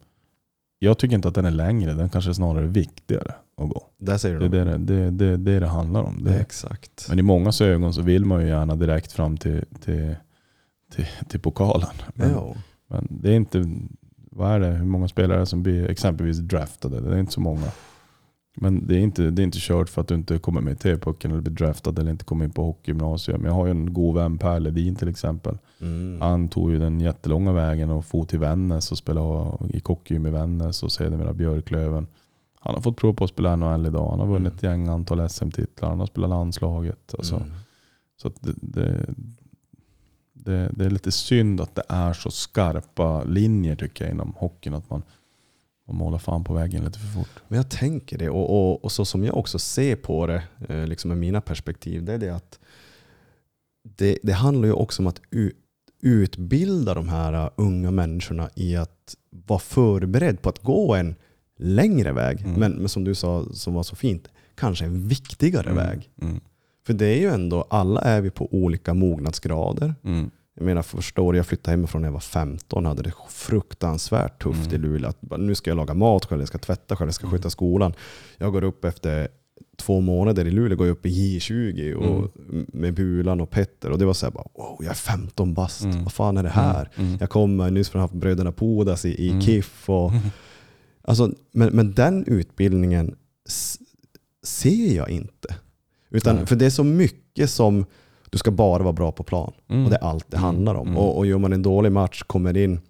jag 0.78 0.98
tycker 0.98 1.14
inte 1.16 1.28
att 1.28 1.34
den 1.34 1.44
är 1.44 1.50
längre, 1.50 1.92
den 1.92 2.08
kanske 2.08 2.30
är 2.30 2.34
snarare 2.34 2.66
viktigare 2.66 3.34
att 3.60 3.68
gå. 3.70 3.82
Där 3.98 4.18
säger 4.18 4.38
Det 4.40 4.48
du 4.48 4.58
är 4.58 4.64
det 4.64 4.78
det, 4.78 4.78
det, 4.78 5.10
det, 5.10 5.36
det, 5.36 5.60
det 5.60 5.66
handlar 5.66 6.02
om. 6.02 6.24
det. 6.24 6.30
Det, 6.30 6.40
Exakt. 6.40 7.06
men 7.08 7.18
i 7.18 7.22
många 7.22 7.52
ögon 7.62 7.94
så 7.94 8.02
vill 8.02 8.24
man 8.24 8.40
ju 8.42 8.48
gärna 8.48 8.76
direkt 8.76 9.12
fram 9.12 9.36
till, 9.36 9.64
till 9.84 10.14
till, 10.94 11.06
till 11.28 11.40
pokalen. 11.40 11.88
Men, 12.14 12.30
Ja. 12.30 12.54
men 12.88 13.06
det 13.10 13.30
är 13.30 13.36
inte, 13.36 13.70
vad 14.30 14.50
är 14.50 14.60
det, 14.60 14.66
hur 14.66 14.84
många 14.84 15.08
spelare 15.08 15.46
som 15.46 15.62
blir 15.62 15.88
exempelvis 15.90 16.38
draftade? 16.38 17.00
Det 17.00 17.14
är 17.14 17.18
inte 17.20 17.32
så 17.32 17.40
många. 17.40 17.66
Men 18.56 18.86
det 18.86 18.94
är 18.94 18.98
inte, 18.98 19.22
det 19.30 19.42
är 19.42 19.44
inte 19.44 19.58
kört 19.60 19.88
för 19.88 20.00
att 20.00 20.08
du 20.08 20.14
inte 20.14 20.38
kommer 20.38 20.60
med 20.60 20.72
i 20.72 20.76
TV-pucken 20.76 21.30
eller 21.30 21.40
blir 21.42 21.52
draftad 21.54 21.90
eller 22.00 22.10
inte 22.10 22.24
kommer 22.24 22.44
in 22.44 22.50
på 22.50 22.64
hockeygymnasium. 22.64 23.44
Jag 23.44 23.52
har 23.52 23.64
ju 23.66 23.70
en 23.70 23.92
god 23.92 24.14
vän, 24.14 24.38
Per 24.38 24.60
Ledin 24.60 24.94
till 24.96 25.08
exempel. 25.08 25.58
Mm. 25.80 26.20
Han 26.20 26.48
tog 26.48 26.70
ju 26.70 26.78
den 26.78 27.00
jättelånga 27.00 27.52
vägen 27.52 27.90
och 27.90 28.04
for 28.04 28.24
till 28.24 28.38
Vännäs 28.38 28.92
och 28.92 28.98
spelade 28.98 29.50
i 29.76 29.80
Kockegym 29.80 30.26
i 30.26 30.30
Vännäs 30.30 30.82
och 30.82 30.92
sedermera 30.92 31.32
Björklöven. 31.32 32.06
Han 32.62 32.74
har 32.74 32.82
fått 32.82 32.96
prova 32.96 33.14
på 33.14 33.24
att 33.24 33.30
spela 33.30 33.56
NHL 33.56 33.86
idag. 33.86 34.10
Han 34.10 34.20
har 34.20 34.26
vunnit 34.26 34.54
ett 34.54 34.62
gäng 34.62 34.88
antal 34.88 35.30
SM-titlar. 35.30 35.88
Han 35.88 35.98
har 35.98 36.06
spelat 36.06 36.30
landslaget. 36.30 37.14
Alltså. 37.18 37.36
Mm. 37.36 37.50
Så 38.16 38.32
det, 38.40 38.54
det, 38.60 39.14
det, 40.32 40.70
det 40.72 40.84
är 40.84 40.90
lite 40.90 41.12
synd 41.12 41.60
att 41.60 41.74
det 41.74 41.82
är 41.88 42.12
så 42.12 42.30
skarpa 42.30 43.24
linjer 43.24 43.76
tycker 43.76 44.04
jag 44.04 44.14
inom 44.14 44.34
hockeyn. 44.36 44.74
Att 44.74 44.90
man, 44.90 45.02
man 45.86 45.96
målar 45.96 46.18
fan 46.18 46.44
på 46.44 46.54
väggen 46.54 46.84
lite 46.84 46.98
för 46.98 47.06
fort. 47.06 47.42
Men 47.48 47.56
jag 47.56 47.70
tänker 47.70 48.18
det 48.18 48.30
och, 48.30 48.50
och, 48.50 48.84
och 48.84 48.92
så 48.92 49.04
som 49.04 49.24
jag 49.24 49.36
också 49.36 49.58
ser 49.58 49.96
på 49.96 50.26
det, 50.26 50.42
eh, 50.68 50.86
liksom 50.86 51.08
med 51.08 51.18
mina 51.18 51.40
perspektiv, 51.40 52.04
det 52.04 52.12
är 52.12 52.18
det 52.18 52.34
att 52.34 52.58
det, 53.82 54.18
det 54.22 54.32
handlar 54.32 54.66
ju 54.66 54.72
också 54.72 55.02
om 55.02 55.06
att 55.06 55.20
utbilda 56.00 56.94
de 56.94 57.08
här 57.08 57.44
uh, 57.44 57.50
unga 57.56 57.90
människorna 57.90 58.50
i 58.54 58.76
att 58.76 59.16
vara 59.30 59.58
förberedd 59.58 60.42
på 60.42 60.48
att 60.48 60.62
gå 60.62 60.94
en 60.94 61.14
längre 61.60 62.12
väg. 62.12 62.40
Mm. 62.40 62.60
Men, 62.60 62.72
men 62.72 62.88
som 62.88 63.04
du 63.04 63.14
sa, 63.14 63.44
som 63.52 63.74
var 63.74 63.82
så 63.82 63.96
fint, 63.96 64.28
kanske 64.54 64.84
en 64.84 65.08
viktigare 65.08 65.72
väg. 65.72 66.10
Mm. 66.22 66.40
För 66.86 66.92
det 66.94 67.06
är 67.06 67.18
ju 67.20 67.28
ändå, 67.28 67.66
alla 67.70 68.00
är 68.00 68.20
vi 68.20 68.30
på 68.30 68.48
olika 68.54 68.94
mognadsgrader. 68.94 69.94
Mm. 70.04 70.30
Jag 70.54 70.64
menar 70.64 70.82
första 70.82 71.22
året 71.22 71.36
jag 71.36 71.46
flyttade 71.46 71.70
hemifrån 71.70 72.02
när 72.02 72.08
jag 72.08 72.12
var 72.12 72.20
15 72.20 72.86
hade 72.86 73.02
det 73.02 73.12
fruktansvärt 73.28 74.42
tufft 74.42 74.72
i 74.72 74.78
Luleå. 74.78 75.10
Att 75.10 75.38
nu 75.38 75.54
ska 75.54 75.70
jag 75.70 75.76
laga 75.76 75.94
mat 75.94 76.24
själv, 76.24 76.40
jag 76.42 76.48
ska 76.48 76.58
tvätta 76.58 76.96
själv, 76.96 77.08
jag 77.08 77.14
ska 77.14 77.30
sköta 77.30 77.50
skolan. 77.50 77.92
Jag 78.38 78.52
går 78.52 78.64
upp 78.64 78.84
efter 78.84 79.28
två 79.78 80.00
månader 80.00 80.44
i 80.44 80.50
Luleå, 80.50 80.76
går 80.76 80.86
jag 80.86 80.92
upp 80.92 81.06
i 81.06 81.38
J20 81.38 81.92
och, 81.94 82.30
med 82.68 82.94
Bulan 82.94 83.40
och 83.40 83.50
Petter. 83.50 83.90
Och 83.90 83.98
det 83.98 84.04
var 84.04 84.12
så 84.14 84.26
här, 84.26 84.32
bara, 84.32 84.46
wow, 84.54 84.76
jag 84.80 84.90
är 84.90 84.94
15 84.94 85.54
bast, 85.54 85.84
Mm. 85.84 86.02
vad 86.04 86.12
fan 86.12 86.36
är 86.36 86.42
det 86.42 86.48
här? 86.48 86.90
Mm. 86.96 87.16
Jag 87.20 87.30
kommer 87.30 87.70
nyss 87.70 87.88
från 87.88 88.00
haft 88.02 88.14
bröderna 88.14 88.52
Pudas 88.52 89.04
i, 89.04 89.08
i 89.26 89.28
Mm. 89.30 89.40
KIF. 89.42 89.90
Och, 89.90 90.12
alltså, 91.10 91.32
men, 91.52 91.68
men 91.68 91.92
den 91.94 92.24
utbildningen 92.26 93.14
ser 94.44 94.96
jag 94.96 95.10
inte. 95.10 95.54
Utan, 96.10 96.36
Nej. 96.36 96.46
för 96.46 96.56
det 96.56 96.66
är 96.66 96.70
så 96.70 96.84
mycket 96.84 97.50
som 97.50 97.84
du 98.30 98.38
ska 98.38 98.50
bara 98.50 98.82
vara 98.82 98.92
bra 98.92 99.12
på 99.12 99.22
plan. 99.22 99.52
Mm. 99.68 99.84
Och 99.84 99.90
det 99.90 99.96
är 99.96 100.04
allt 100.04 100.30
det 100.30 100.36
Mm. 100.36 100.44
handlar 100.46 100.74
om. 100.74 100.86
Mm. 100.88 100.98
Och, 100.98 101.18
och 101.18 101.26
gör 101.26 101.38
man 101.38 101.52
en 101.52 101.62
dålig 101.62 101.92
match, 101.92 102.22
kommer 102.26 102.56
in, 102.56 102.80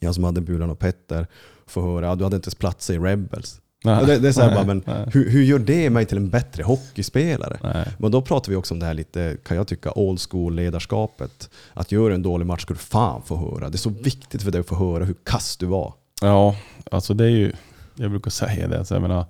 jag 0.00 0.14
som 0.14 0.24
hade 0.24 0.40
Bulan 0.40 0.70
och 0.70 0.78
Petter, 0.78 1.26
får 1.66 1.82
höra 1.82 2.10
att 2.10 2.18
du 2.18 2.24
hade 2.24 2.36
inte 2.36 2.46
ens 2.46 2.54
plats 2.54 2.90
i 2.90 2.98
Rebels. 2.98 3.58
Det, 3.84 4.18
det 4.18 4.28
är 4.28 4.32
så 4.32 4.40
här, 4.42 4.54
bara, 4.54 4.64
men 4.66 4.82
hur, 5.12 5.30
hur 5.30 5.42
gör 5.42 5.58
det 5.58 5.90
mig 5.90 6.06
till 6.06 6.16
en 6.16 6.30
bättre 6.30 6.62
hockeyspelare? 6.62 7.58
Nej. 7.62 7.88
Men 7.98 8.10
då 8.10 8.22
pratar 8.22 8.50
vi 8.50 8.56
också 8.56 8.74
om 8.74 8.80
det 8.80 8.86
här 8.86 8.94
lite, 8.94 9.36
kan 9.44 9.56
jag 9.56 9.66
tycka, 9.66 9.92
old 9.92 10.20
school 10.30 10.54
ledarskapet. 10.54 11.50
Att 11.72 11.92
göra 11.92 12.14
en 12.14 12.22
dålig 12.22 12.46
match 12.46 12.62
ska 12.62 12.74
du 12.74 12.78
fan 12.80 13.22
få 13.22 13.36
höra. 13.36 13.68
Det 13.68 13.76
är 13.76 13.78
så 13.78 13.90
viktigt 13.90 14.42
för 14.42 14.50
dig 14.50 14.60
att 14.60 14.66
få 14.66 14.74
höra 14.74 15.04
hur 15.04 15.16
kass 15.24 15.56
du 15.56 15.66
var. 15.66 15.94
Ja, 16.22 16.56
alltså 16.90 17.14
det 17.14 17.24
är 17.24 17.28
ju, 17.30 17.52
jag 17.96 18.10
brukar 18.10 18.30
säga 18.30 18.68
det. 18.68 18.84
Så 18.84 18.94
jag 18.94 19.02
menar, 19.02 19.24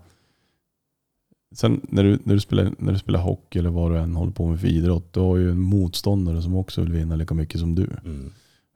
sen 1.55 1.81
när 1.89 2.03
du, 2.05 2.19
när, 2.25 2.35
du 2.35 2.41
spelar, 2.41 2.73
när 2.79 2.93
du 2.93 2.99
spelar 2.99 3.21
hockey 3.21 3.59
eller 3.59 3.71
vad 3.71 3.91
du 3.93 3.99
än 3.99 4.17
håller 4.17 4.33
på 4.33 4.47
med 4.47 4.61
för 4.61 4.69
idrott, 4.69 5.13
du 5.13 5.21
har 5.21 5.37
ju 5.37 5.51
en 5.51 5.61
motståndare 5.61 6.43
som 6.43 6.57
också 6.57 6.81
vill 6.81 6.93
vinna 6.93 7.17
lika 7.17 7.35
mycket 7.35 7.61
som 7.61 7.75
du. 7.75 7.89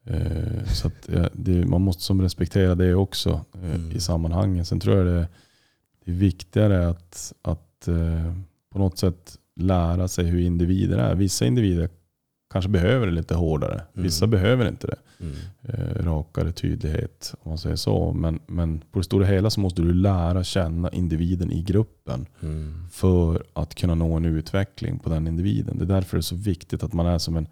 Eh, 0.05 0.65
så 0.73 0.87
att, 0.89 1.09
ja, 1.13 1.29
det, 1.33 1.67
man 1.67 1.81
måste 1.83 2.03
som 2.03 2.23
respektera 2.23 2.75
det 2.75 2.95
också 2.95 3.45
eh, 3.55 3.75
Mm. 3.75 3.93
i 3.93 4.01
sammanhanget. 4.01 4.69
Sen 4.69 4.81
tror 4.81 4.97
jag 4.97 5.07
det, 5.07 5.29
det 6.05 6.11
är 6.11 6.15
viktigare 6.15 6.89
att, 6.89 7.33
att 7.43 7.89
eh, 7.89 8.33
på 8.73 8.79
något 8.79 8.99
sätt 8.99 9.39
lära 9.57 10.09
sig 10.09 10.25
hur 10.25 10.41
individer 10.41 10.99
är. 10.99 11.15
Vissa 11.15 11.47
individer 11.47 11.89
kanske 12.51 12.69
behöver 12.69 13.07
det 13.07 13.13
lite 13.13 13.35
hårdare. 13.35 13.83
Vissa 13.93 14.25
Mm. 14.25 14.31
behöver 14.31 14.69
inte 14.69 14.87
det 14.87 14.97
Mm. 15.21 15.35
eh, 15.63 16.05
rakare 16.05 16.53
tydlighet 16.53 17.35
om 17.43 17.49
man 17.49 17.59
säger 17.59 17.77
så. 17.77 18.13
Men, 18.13 18.39
men 18.47 18.79
på 18.93 18.99
det 18.99 19.05
stora 19.05 19.27
hela 19.27 19.51
så 19.51 19.61
måste 19.61 19.83
du 19.83 19.93
lära 19.95 20.45
känna 20.45 20.91
individen 20.91 21.53
i 21.53 21.63
gruppen 21.63 22.27
Mm. 22.41 22.85
för 22.93 23.45
att 23.53 23.75
kunna 23.75 23.95
nå 23.95 24.15
en 24.15 24.25
utveckling 24.25 24.99
på 24.99 25.11
den 25.11 25.27
individen. 25.27 25.79
Det 25.79 25.85
är 25.85 25.87
därför 25.87 26.17
det 26.17 26.21
är 26.21 26.23
så 26.23 26.37
viktigt 26.37 26.83
att 26.83 26.93
man 26.93 27.07
är 27.07 27.19
som 27.19 27.37
en, 27.37 27.49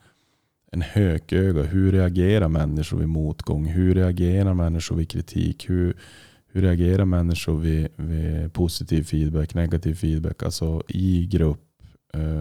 en 0.73 0.83
hököga. 0.83 1.63
Hur 1.63 1.93
reagerar 1.93 2.49
människor 2.49 2.99
vid 2.99 3.09
motgång? 3.09 3.67
Hur 3.67 3.95
reagerar 3.95 4.55
människor 4.55 4.97
vid 4.97 5.09
kritik? 5.11 5.71
Hur, 5.71 5.97
hur 6.53 6.63
reagerar 6.63 7.05
människor 7.05 7.59
vid, 7.59 7.89
vid 7.97 8.53
positiv 8.53 9.03
feedback, 9.05 9.55
negativ 9.55 9.95
feedback? 9.95 10.43
Alltså 10.43 10.83
i 10.89 11.27
grupp. 11.27 11.61
Eh, 12.15 12.41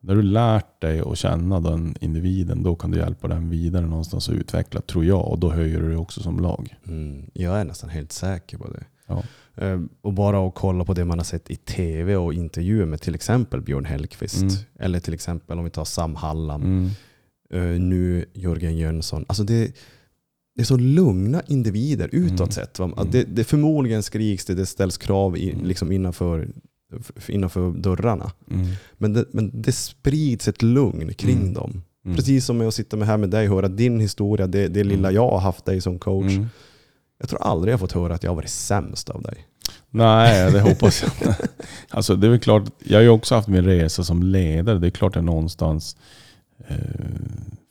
när 0.00 0.14
du 0.14 0.22
lärt 0.22 0.80
dig 0.80 1.00
att 1.00 1.18
känna 1.18 1.60
den 1.60 1.94
individen, 2.00 2.62
då 2.62 2.74
kan 2.76 2.90
du 2.90 2.98
hjälpa 2.98 3.28
den 3.28 3.50
vidare 3.50 3.86
någonstans 3.86 4.28
och 4.28 4.34
utveckla, 4.34 4.80
tror 4.80 5.04
jag. 5.04 5.28
Och 5.28 5.38
då 5.38 5.50
höjer 5.50 5.80
du 5.80 5.90
det 5.90 5.96
också 5.96 6.20
som 6.22 6.40
lag. 6.40 6.74
Mm. 6.88 7.30
Jag 7.32 7.60
är 7.60 7.64
nästan 7.64 7.90
helt 7.90 8.12
säker 8.12 8.58
på 8.58 8.68
det. 8.70 8.84
Ja. 9.06 9.22
Eh, 9.56 9.80
Och 10.00 10.12
bara 10.12 10.46
att 10.48 10.54
kolla 10.54 10.84
på 10.84 10.94
det 10.94 11.04
man 11.04 11.18
har 11.18 11.24
sett 11.24 11.50
i 11.50 11.56
tv 11.56 12.16
och 12.16 12.34
intervjuer 12.34 12.86
med 12.86 13.00
till 13.00 13.14
exempel 13.14 13.60
Björn 13.60 13.84
Hellkvist. 13.84 14.40
Mm. 14.42 14.54
Eller 14.78 15.00
till 15.00 15.14
exempel 15.14 15.58
om 15.58 15.64
vi 15.64 15.70
tar 15.70 15.84
Sam 15.84 16.14
Hallam. 16.14 16.62
Mm. 16.62 16.90
Eh, 17.50 17.80
nu 17.80 18.24
Jörgen 18.34 18.76
Jönsson. 18.76 19.24
Alltså 19.28 19.44
det, 19.44 19.72
det 20.54 20.62
är 20.62 20.64
så 20.66 20.76
lugna 20.76 21.42
individer 21.46 22.08
utåt 22.12 22.40
Mm. 22.40 22.50
sett. 22.50 22.78
Mm. 22.78 22.94
Det, 23.10 23.24
det 23.24 23.44
förmodligen 23.44 24.02
skriks 24.02 24.44
det, 24.44 24.54
det 24.54 24.66
ställs 24.66 24.98
krav 24.98 25.36
i, 25.36 25.50
Mm. 25.52 25.64
liksom 25.66 25.92
innanför, 25.92 26.48
innanför 27.28 27.70
dörrarna. 27.72 28.32
Mm. 28.50 28.66
Men 28.94 29.12
det, 29.12 29.24
men 29.32 29.62
det 29.62 29.72
sprids 29.72 30.48
ett 30.48 30.62
lugn 30.62 31.14
kring 31.14 31.36
Mm. 31.40 31.54
dem. 31.54 31.82
Mm. 32.04 32.16
Precis 32.16 32.44
som 32.44 32.68
att 32.68 32.74
sitta 32.74 32.96
med 32.96 33.08
här 33.08 33.16
med 33.16 33.30
dig 33.30 33.48
och 33.48 33.54
höra 33.54 33.68
din 33.68 34.00
historia, 34.00 34.46
det, 34.46 34.68
det 34.68 34.84
lilla 34.84 35.08
Mm. 35.08 35.14
jag 35.14 35.30
har 35.30 35.38
haft 35.38 35.64
dig 35.64 35.80
som 35.80 35.98
coach. 35.98 36.32
Mm. 36.32 36.46
Jag 37.20 37.28
tror 37.28 37.42
aldrig 37.42 37.72
jag 37.72 37.80
fått 37.80 37.92
höra 37.92 38.14
att 38.14 38.22
jag 38.22 38.30
har 38.30 38.36
varit 38.36 38.50
sämst 38.50 39.10
av 39.10 39.22
dig. 39.22 39.46
Nej, 39.90 40.52
det 40.52 40.60
hoppas 40.60 41.02
jag 41.02 41.12
inte. 41.12 41.48
Alltså, 41.90 42.16
det 42.16 42.26
är 42.26 42.30
väl 42.30 42.40
klart, 42.40 42.62
jag 42.84 42.98
har 42.98 43.02
ju 43.02 43.08
också 43.08 43.34
haft 43.34 43.48
min 43.48 43.64
resa 43.64 44.04
som 44.04 44.22
ledare. 44.22 44.78
Det 44.78 44.86
är 44.86 44.90
klart 44.90 45.14
jag 45.14 45.24
någonstans 45.24 45.96
eh, 46.68 46.76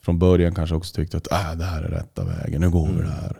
från 0.04 0.18
början 0.18 0.54
kanske 0.54 0.74
också 0.76 0.94
tyckte 0.94 1.16
att 1.16 1.32
äh, 1.32 1.54
det 1.58 1.64
här 1.64 1.82
är 1.82 1.88
rätta 1.88 2.24
vägen, 2.24 2.60
nu 2.60 2.70
går 2.70 2.86
vi 2.86 2.92
Mm. 2.92 3.04
det 3.06 3.12
här. 3.12 3.36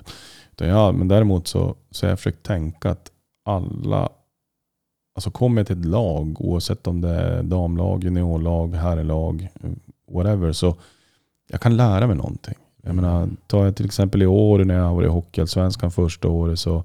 Utan 0.52 0.68
ja, 0.68 0.92
men 0.92 1.09
däremot 1.09 1.48
så, 1.48 1.76
så 1.90 2.06
har 2.06 2.10
jag 2.10 2.18
försökt 2.18 2.42
tänka 2.42 2.90
att 2.90 3.10
alla, 3.44 4.09
alltså 5.18 5.30
kommer 5.30 5.60
jag 5.60 5.66
till 5.66 5.78
ett 5.78 5.84
lag, 5.84 6.36
oavsett 6.40 6.86
om 6.86 7.00
det 7.00 7.08
är 7.08 7.42
damlag, 7.42 8.04
juniorlag, 8.04 8.74
herrlag, 8.74 9.48
whatever, 10.10 10.52
så 10.52 10.76
jag 11.50 11.60
kan 11.60 11.76
lära 11.76 12.06
mig 12.06 12.16
någonting. 12.16 12.54
Jag 12.82 12.94
menar, 12.94 13.28
tar 13.46 13.64
jag 13.64 13.76
till 13.76 13.86
exempel 13.86 14.22
i 14.22 14.26
år 14.26 14.64
när 14.64 14.74
jag 14.74 14.94
var 14.94 15.02
i 15.02 15.06
Hockeyallsvenskan 15.06 15.90
första 15.90 16.28
året 16.28 16.58
så 16.58 16.84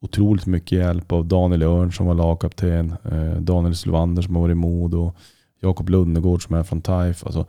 otroligt 0.00 0.46
mycket 0.46 0.78
hjälp 0.78 1.12
av 1.12 1.24
Daniel 1.24 1.62
Örn 1.62 1.92
som 1.92 2.06
var 2.06 2.14
lagkapten, 2.14 2.94
eh, 3.04 3.40
Daniel 3.40 3.76
Sylvander 3.76 4.22
som 4.22 4.34
har 4.36 4.42
varit 4.42 4.52
i 4.52 4.54
Modo, 4.54 5.12
Jakob 5.60 5.88
Lundegård 5.88 6.46
som 6.46 6.56
är 6.56 6.62
från 6.62 6.82
TAIF. 6.82 7.26
Alltså, 7.26 7.46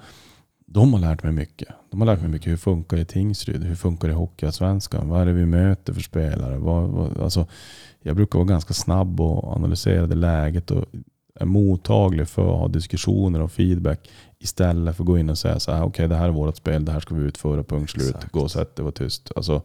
de 0.65 0.94
har 0.94 0.99
lärt 0.99 1.23
mig 1.23 1.31
mycket. 1.31 1.69
De 1.92 2.02
har 2.02 2.06
lärt 2.06 2.22
mig 2.22 2.30
mycket. 2.30 2.52
Hur 2.52 2.58
funkar 2.58 2.98
det 2.98 3.04
i 3.04 3.06
Tingsryd? 3.06 3.64
Hur 3.64 3.76
funkar 3.76 4.08
det 4.08 4.12
i 4.12 4.16
Hockeyallsvenskan? 4.18 5.10
Vad 5.10 5.22
är 5.22 5.26
det 5.26 5.34
vi 5.34 5.46
möter 5.46 5.94
för 5.94 6.02
spelare? 6.02 6.58
Vad, 6.58 6.90
vad, 6.90 7.18
alltså, 7.20 7.46
jag 8.02 8.16
brukar 8.16 8.40
vara 8.40 8.48
ganska 8.48 8.74
snabb 8.74 9.22
och 9.22 9.56
analysera 9.56 10.08
det 10.08 10.16
läget 10.16 10.72
och 10.72 10.86
är 11.40 11.46
mottaglig 11.46 12.28
för 12.28 12.54
att 12.54 12.60
ha 12.60 12.68
diskussioner 12.68 13.42
och 13.42 13.52
feedback 13.52 14.10
istället 14.40 14.96
för 14.96 15.04
att 15.04 15.08
gå 15.08 15.18
in 15.18 15.30
och 15.30 15.38
säga 15.38 15.60
så 15.60 15.72
här, 15.72 15.84
okej 15.84 16.08
det 16.08 16.16
här 16.16 16.28
är 16.28 16.32
vårt 16.32 16.58
spel, 16.58 16.86
det 16.86 16.92
här 16.92 17.00
ska 17.00 17.16
vi 17.16 17.22
utföra, 17.24 17.64
punkt 17.64 17.92
slut, 17.92 18.16
Exakt. 18.16 18.32
gå 18.32 18.40
och 18.40 18.52
sätt 18.52 18.76
det, 18.76 18.84
var 18.84 18.92
tyst. 18.92 19.32
Alltså, 19.36 19.62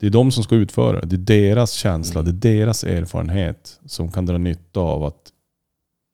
det 0.00 0.06
är 0.06 0.10
de 0.10 0.32
som 0.32 0.44
ska 0.44 0.54
utföra 0.54 1.00
det. 1.00 1.16
Det 1.16 1.34
är 1.34 1.48
deras 1.48 1.72
känsla, 1.72 2.20
Mm. 2.20 2.40
det 2.40 2.48
är 2.48 2.56
deras 2.56 2.84
erfarenhet 2.84 3.80
som 3.86 4.12
kan 4.12 4.26
dra 4.26 4.38
nytta 4.38 4.80
av 4.80 5.04
att 5.04 5.32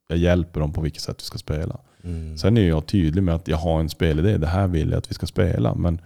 jag 0.09 0.19
hjälper 0.19 0.61
dem 0.61 0.73
på 0.73 0.81
vilket 0.81 1.03
sätt 1.03 1.17
vi 1.19 1.25
ska 1.25 1.39
spela. 1.39 1.81
Mm. 2.05 2.39
Sen 2.39 2.57
är 2.57 2.69
jag 2.69 2.87
tydlig 2.87 3.23
med 3.23 3.35
att 3.35 3.49
jag 3.49 3.57
har 3.57 3.81
en 3.81 3.89
spelidé, 3.89 4.37
det 4.37 4.47
här 4.47 4.67
vill 4.67 4.91
jag 4.91 4.99
att 4.99 5.11
vi 5.11 5.15
ska 5.15 5.27
spela. 5.27 5.75
Men 5.75 6.01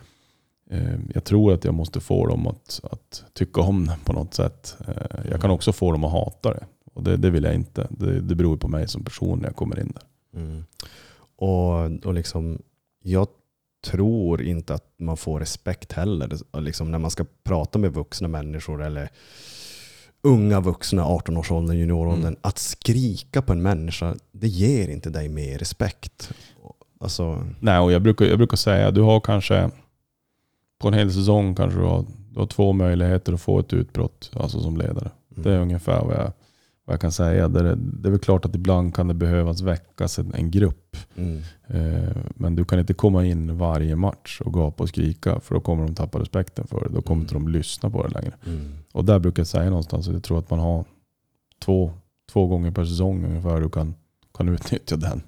eh, 0.70 1.00
jag 1.14 1.24
tror 1.24 1.52
att 1.52 1.64
jag 1.64 1.74
måste 1.74 2.00
få 2.00 2.26
dem 2.26 2.46
att, 2.46 2.80
att 2.90 3.24
tycka 3.32 3.60
om 3.60 3.86
det 3.86 3.96
på 4.04 4.12
något 4.12 4.34
sätt. 4.34 4.76
Eh, 4.88 5.30
jag 5.30 5.40
kan 5.40 5.50
också 5.50 5.72
få 5.72 5.92
dem 5.92 6.04
att 6.04 6.12
hata 6.12 6.54
det. 6.54 6.66
Och 6.94 7.02
det, 7.02 7.16
det 7.16 7.30
vill 7.30 7.44
jag 7.44 7.54
inte. 7.54 7.86
Det, 7.90 8.20
det 8.20 8.34
beror 8.34 8.56
på 8.56 8.68
mig 8.68 8.88
som 8.88 9.04
person 9.04 9.38
när 9.38 9.48
jag 9.48 9.56
kommer 9.56 9.80
in 9.80 9.92
där. 9.94 10.40
Mm. 10.40 10.64
Och, 11.36 12.06
och 12.06 12.14
liksom, 12.14 12.62
jag 13.02 13.28
tror 13.84 14.42
inte 14.42 14.74
att 14.74 14.94
man 14.96 15.16
får 15.16 15.40
respekt 15.40 15.92
heller. 15.92 16.60
Liksom 16.60 16.90
när 16.90 16.98
man 16.98 17.10
ska 17.10 17.24
prata 17.44 17.78
med 17.78 17.92
vuxna 17.92 18.28
människor 18.28 18.82
eller 18.82 19.08
unga 20.24 20.60
vuxna, 20.60 21.05
18-årsåldern, 21.05 21.76
junioråldern. 21.76 22.26
Mm. 22.26 22.40
Att 22.42 22.59
skrika 22.59 23.42
på 23.42 23.52
en 23.52 23.62
människa, 23.62 24.14
det 24.32 24.48
ger 24.48 24.88
inte 24.88 25.10
dig 25.10 25.28
mer 25.28 25.59
respekt. 25.59 26.32
Alltså, 27.01 27.44
Nej, 27.60 27.78
och 27.78 27.92
jag 27.92 28.02
brukar, 28.02 28.24
jag 28.24 28.38
brukar 28.38 28.56
säga 28.56 28.90
du 28.90 29.01
har 29.01 29.20
kanske 29.20 29.70
på 30.78 30.88
en 30.88 30.94
hel 30.94 31.12
säsong 31.12 31.55
kanske 31.55 31.78
du 31.80 31.84
har, 31.84 32.05
du 32.30 32.40
har 32.40 32.46
två 32.46 32.72
möjligheter 32.72 33.32
att 33.32 33.40
få 33.40 33.59
ett 33.59 33.72
utbrott 33.72 34.30
alltså 34.34 34.60
som 34.60 34.76
ledare. 34.76 35.10
Det 35.28 35.52
är 35.52 35.59
ungefär 35.59 36.05
vad 36.05 36.14
jag, 36.14 36.32
vad 36.85 36.94
jag 36.94 37.01
kan 37.01 37.12
säga. 37.12 37.48
Det 37.48 37.61
är, 37.61 37.77
det 37.77 38.09
är 38.09 38.11
väl 38.11 38.19
klart 38.20 38.44
att 38.44 38.55
ibland 38.55 38.94
kan 38.94 39.09
det 39.09 39.15
behövas 39.15 39.61
väckas 39.61 40.19
en, 40.19 40.35
en 40.35 40.51
grupp. 40.51 40.97
mm, 41.16 41.43
Eh, 41.66 42.16
men 42.35 42.56
du 42.56 42.65
kan 42.65 42.78
inte 42.78 42.94
komma 42.94 43.24
in 43.24 43.59
varje 43.59 43.97
match 43.97 44.40
och 44.44 44.52
gapa 44.55 44.82
och 44.82 44.89
skrika 44.89 45.40
för 45.40 45.55
då 45.55 45.61
kommer 45.61 45.85
de 45.86 45.94
tappa 45.94 46.19
respekten 46.19 46.66
för 46.66 46.81
det. 46.89 46.94
Då 46.94 47.02
kommer 47.02 47.23
inte 47.23 47.35
de 47.35 47.48
lyssna 47.48 47.90
på 47.90 48.02
det 48.06 48.09
längre. 48.20 48.32
mm, 48.47 48.73
Och 48.93 49.05
där 49.05 49.19
brukar 49.19 49.40
jag 49.40 49.47
säga 49.47 49.69
någonstans 49.70 50.09
att 50.09 50.15
jag 50.15 50.23
tror 50.23 50.39
att 50.39 50.51
man 50.51 50.59
har 50.59 50.85
två, 51.65 51.93
två 52.32 52.47
gånger 52.47 52.70
per 52.70 52.85
säsong 52.85 53.24
ungefär 53.24 53.61
du 53.61 53.69
kan, 53.69 53.94
kan 54.35 54.48
utnyttja 54.48 54.97
den, 54.97 55.23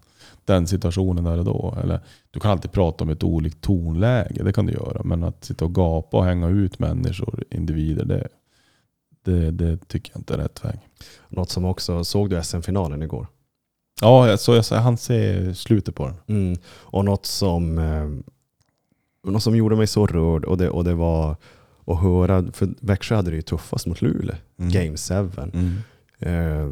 den 0.45 0.67
situationen 0.67 1.25
där 1.25 1.39
och 1.39 1.45
då. 1.45 1.75
Eller, 1.83 2.01
du 2.31 2.41
kan 2.41 2.51
alltid 2.51 2.73
prata 2.73 3.05
om 3.05 3.11
ett 3.11 3.23
olikt 3.25 3.61
tonläge, 3.61 4.43
det 4.45 4.53
kan 4.53 4.67
du 4.67 4.73
göra. 4.73 5.03
Men 5.05 5.25
att 5.25 5.45
sitta 5.45 5.65
och 5.65 5.75
gapa 5.75 6.17
och 6.17 6.25
hänga 6.25 6.49
ut 6.49 6.79
människor, 6.79 7.45
individer, 7.51 8.05
det, 8.05 8.29
det, 9.27 9.51
det 9.51 9.89
tycker 9.89 10.13
jag 10.15 10.21
inte 10.21 10.35
är 10.35 10.39
rätt 10.39 10.65
väg. 10.65 10.79
något 11.29 11.51
som 11.51 11.65
också, 11.65 12.05
såg 12.05 12.31
du 12.31 12.43
SM-finalen 12.43 13.03
igår? 13.03 13.27
Ja, 14.01 14.29
jag- 14.29 14.41
så 14.41 14.55
jag, 14.55 14.65
så 14.65 14.75
han 14.77 14.97
ser 14.97 15.53
slutet 15.53 15.95
på 15.95 16.07
den. 16.07 16.17
Mm. 16.37 16.59
Och 16.69 17.05
något 17.05 17.27
som, 17.27 17.79
eh, 17.79 18.09
något 19.33 19.43
som 19.43 19.57
gjorde 19.57 19.77
mig 19.77 19.87
så 19.87 20.07
rörd 20.07 20.45
och 20.45 20.59
det, 20.59 20.71
och 20.71 20.85
det 20.85 20.95
var 20.95 21.37
att 21.87 22.01
höra, 22.03 22.45
för 22.53 22.69
Växjö 22.81 23.17
hade 23.17 23.31
det 23.31 23.37
ju 23.37 23.43
tuffast 23.43 23.87
mot 23.87 24.03
Luleå, 24.03 24.37
Mm. 24.59 24.71
Game 24.73 24.97
7. 24.97 25.15
Mm. 25.53 25.77
Eh, 26.19 26.71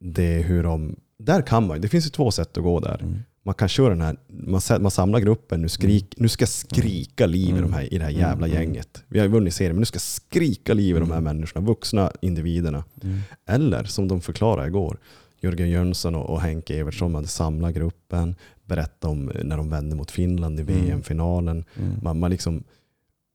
det 0.00 0.22
är 0.24 0.42
hur 0.42 0.62
de, 0.62 0.96
där 1.18 1.42
kan 1.42 1.66
man 1.66 1.80
det 1.80 1.88
finns 1.88 2.06
ju 2.06 2.10
två 2.10 2.30
sätt 2.30 2.58
att 2.58 2.64
gå 2.64 2.80
där. 2.80 2.98
Mm. 3.02 3.18
Man 3.42 3.54
kan 3.54 3.68
köra 3.68 3.88
den 3.88 4.00
här, 4.00 4.16
man, 4.28 4.60
man 4.80 4.90
samlar 4.90 5.20
gruppen, 5.20 5.62
nu, 5.62 5.68
skrik, 5.68 6.14
nu 6.16 6.28
ska 6.28 6.46
skrika 6.46 7.26
liv 7.26 7.56
i, 7.56 7.60
de 7.60 7.72
här, 7.72 7.94
i 7.94 7.98
det 7.98 8.04
här 8.04 8.10
jävla 8.10 8.46
Mm. 8.46 8.58
gänget. 8.58 9.04
Vi 9.08 9.18
har 9.18 9.26
ju 9.26 9.32
vunnit 9.32 9.54
serien, 9.54 9.72
men 9.74 9.80
nu 9.80 9.86
ska 9.86 9.94
jag 9.96 10.02
skrika 10.02 10.74
liv 10.74 10.96
i 10.96 10.98
de 11.00 11.10
här 11.10 11.18
Mm. 11.18 11.36
människorna, 11.36 11.66
vuxna 11.66 12.12
individerna. 12.22 12.84
Mm. 13.02 13.18
Eller 13.46 13.84
som 13.84 14.08
de 14.08 14.20
förklarade 14.20 14.68
igår, 14.68 14.98
Jörgen 15.40 15.70
Jönsson 15.70 16.14
och, 16.14 16.30
och 16.30 16.40
Henke 16.40 16.78
Evertsson 16.78 17.14
hade 17.14 17.26
samlat 17.28 17.74
gruppen, 17.74 18.34
berättat 18.64 19.04
om 19.04 19.32
när 19.44 19.56
de 19.56 19.70
vände 19.70 19.96
mot 19.96 20.10
Finland 20.10 20.60
i 20.60 20.62
Mm. 20.62 20.74
VM-finalen. 20.84 21.64
Mm. 21.78 21.96
Man, 22.02 22.18
man, 22.18 22.30
liksom, 22.30 22.64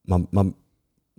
man, 0.07 0.27
man, 0.31 0.53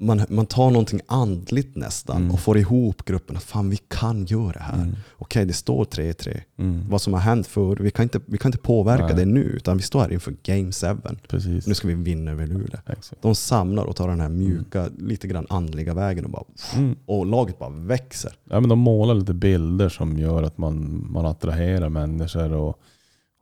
man, 0.01 0.23
man 0.29 0.47
tar 0.47 0.71
någonting 0.71 1.01
andligt 1.07 1.77
nästan 1.77 2.17
Mm. 2.17 2.31
och 2.31 2.41
får 2.41 2.59
ihop 2.59 3.05
gruppen. 3.05 3.37
Att 3.37 3.43
fan, 3.43 3.71
vi 3.71 3.77
kan 3.77 4.25
göra 4.25 4.53
det 4.53 4.61
här. 4.63 4.75
Mm. 4.83 4.97
Okej, 5.19 5.45
det 5.45 5.53
står 5.53 5.85
3-3. 5.85 6.41
Mm. 6.59 6.85
Vad 6.89 7.01
som 7.03 7.13
har 7.13 7.21
hänt 7.21 7.47
förr, 7.47 7.77
vi 7.81 7.91
kan 7.91 8.03
inte, 8.03 8.21
vi 8.27 8.39
kan 8.39 8.49
inte 8.49 8.59
påverka 8.59 9.07
Nej. 9.07 9.15
det 9.15 9.25
nu, 9.25 9.41
utan 9.41 9.77
vi 9.77 9.83
står 9.83 10.01
här 10.01 10.13
inför 10.13 10.35
Game 10.43 10.73
7. 10.73 10.87
Precis. 11.29 11.67
Nu 11.67 11.75
ska 11.75 11.89
vi 11.89 11.95
vinna 11.95 12.31
över 12.31 12.47
Luleå. 12.47 12.79
Exakt. 12.87 13.23
De 13.23 13.35
samlar 13.35 13.85
och 13.85 13.97
tar 13.97 14.09
den 14.09 14.21
här 14.21 14.29
mjuka, 14.29 14.89
lite 14.99 15.29
grann 15.29 15.47
andliga 15.49 15.95
vägen 15.95 16.25
och, 16.25 16.31
bara, 16.31 16.45
Mm. 16.77 16.97
och 17.07 17.27
laget 17.27 17.59
bara 17.59 17.71
växer. 17.71 18.33
Ja, 18.51 18.61
men 18.61 18.69
de 18.69 18.79
målar 18.79 19.15
lite 19.15 19.35
bilder 19.35 19.89
som 19.89 20.19
gör 20.19 20.43
att 20.43 20.59
man, 20.59 21.07
man 21.13 21.27
attraherar 21.27 21.89
människor 21.89 22.53
och, 22.53 22.81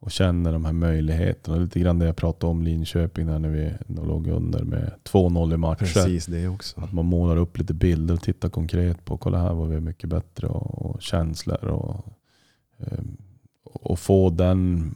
och 0.04 0.10
känner 0.10 0.52
de 0.52 0.64
här 0.64 0.72
möjligheterna. 0.72 1.56
Lite 1.56 1.80
grann 1.80 1.98
det 1.98 2.06
jag 2.06 2.16
pratade 2.16 2.50
om 2.50 2.62
Linköping 2.62 3.26
där 3.26 3.38
när 3.38 3.48
vi 3.48 3.72
låg 3.86 4.26
under 4.26 4.64
med 4.64 4.92
2-0 5.04 5.54
i 5.54 5.56
matcher. 5.56 5.78
Precis 5.78 6.26
det 6.26 6.48
också. 6.48 6.80
Att 6.80 6.92
man 6.92 7.06
målar 7.06 7.36
upp 7.36 7.58
lite 7.58 7.74
bilder 7.74 8.14
och 8.14 8.20
tittar 8.20 8.48
konkret 8.48 9.04
på, 9.04 9.16
kolla 9.16 9.38
här 9.38 9.54
var 9.54 9.66
vi 9.66 9.80
mycket 9.80 10.10
bättre 10.10 10.46
och, 10.46 10.86
och 10.86 11.02
känslor. 11.02 11.64
Och, 11.64 12.06
ehm, 12.78 13.16
och 13.64 13.98
få 13.98 14.30
den 14.30 14.92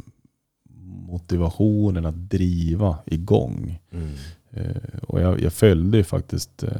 motivationen 1.08 2.06
att 2.06 2.30
driva 2.30 2.98
igång. 3.06 3.78
Mm. 3.92 4.08
Eh, 4.50 4.98
och 5.02 5.20
jag, 5.20 5.40
jag 5.40 5.52
följde 5.52 5.98
ju 5.98 6.04
faktiskt, 6.04 6.62
eh, 6.62 6.70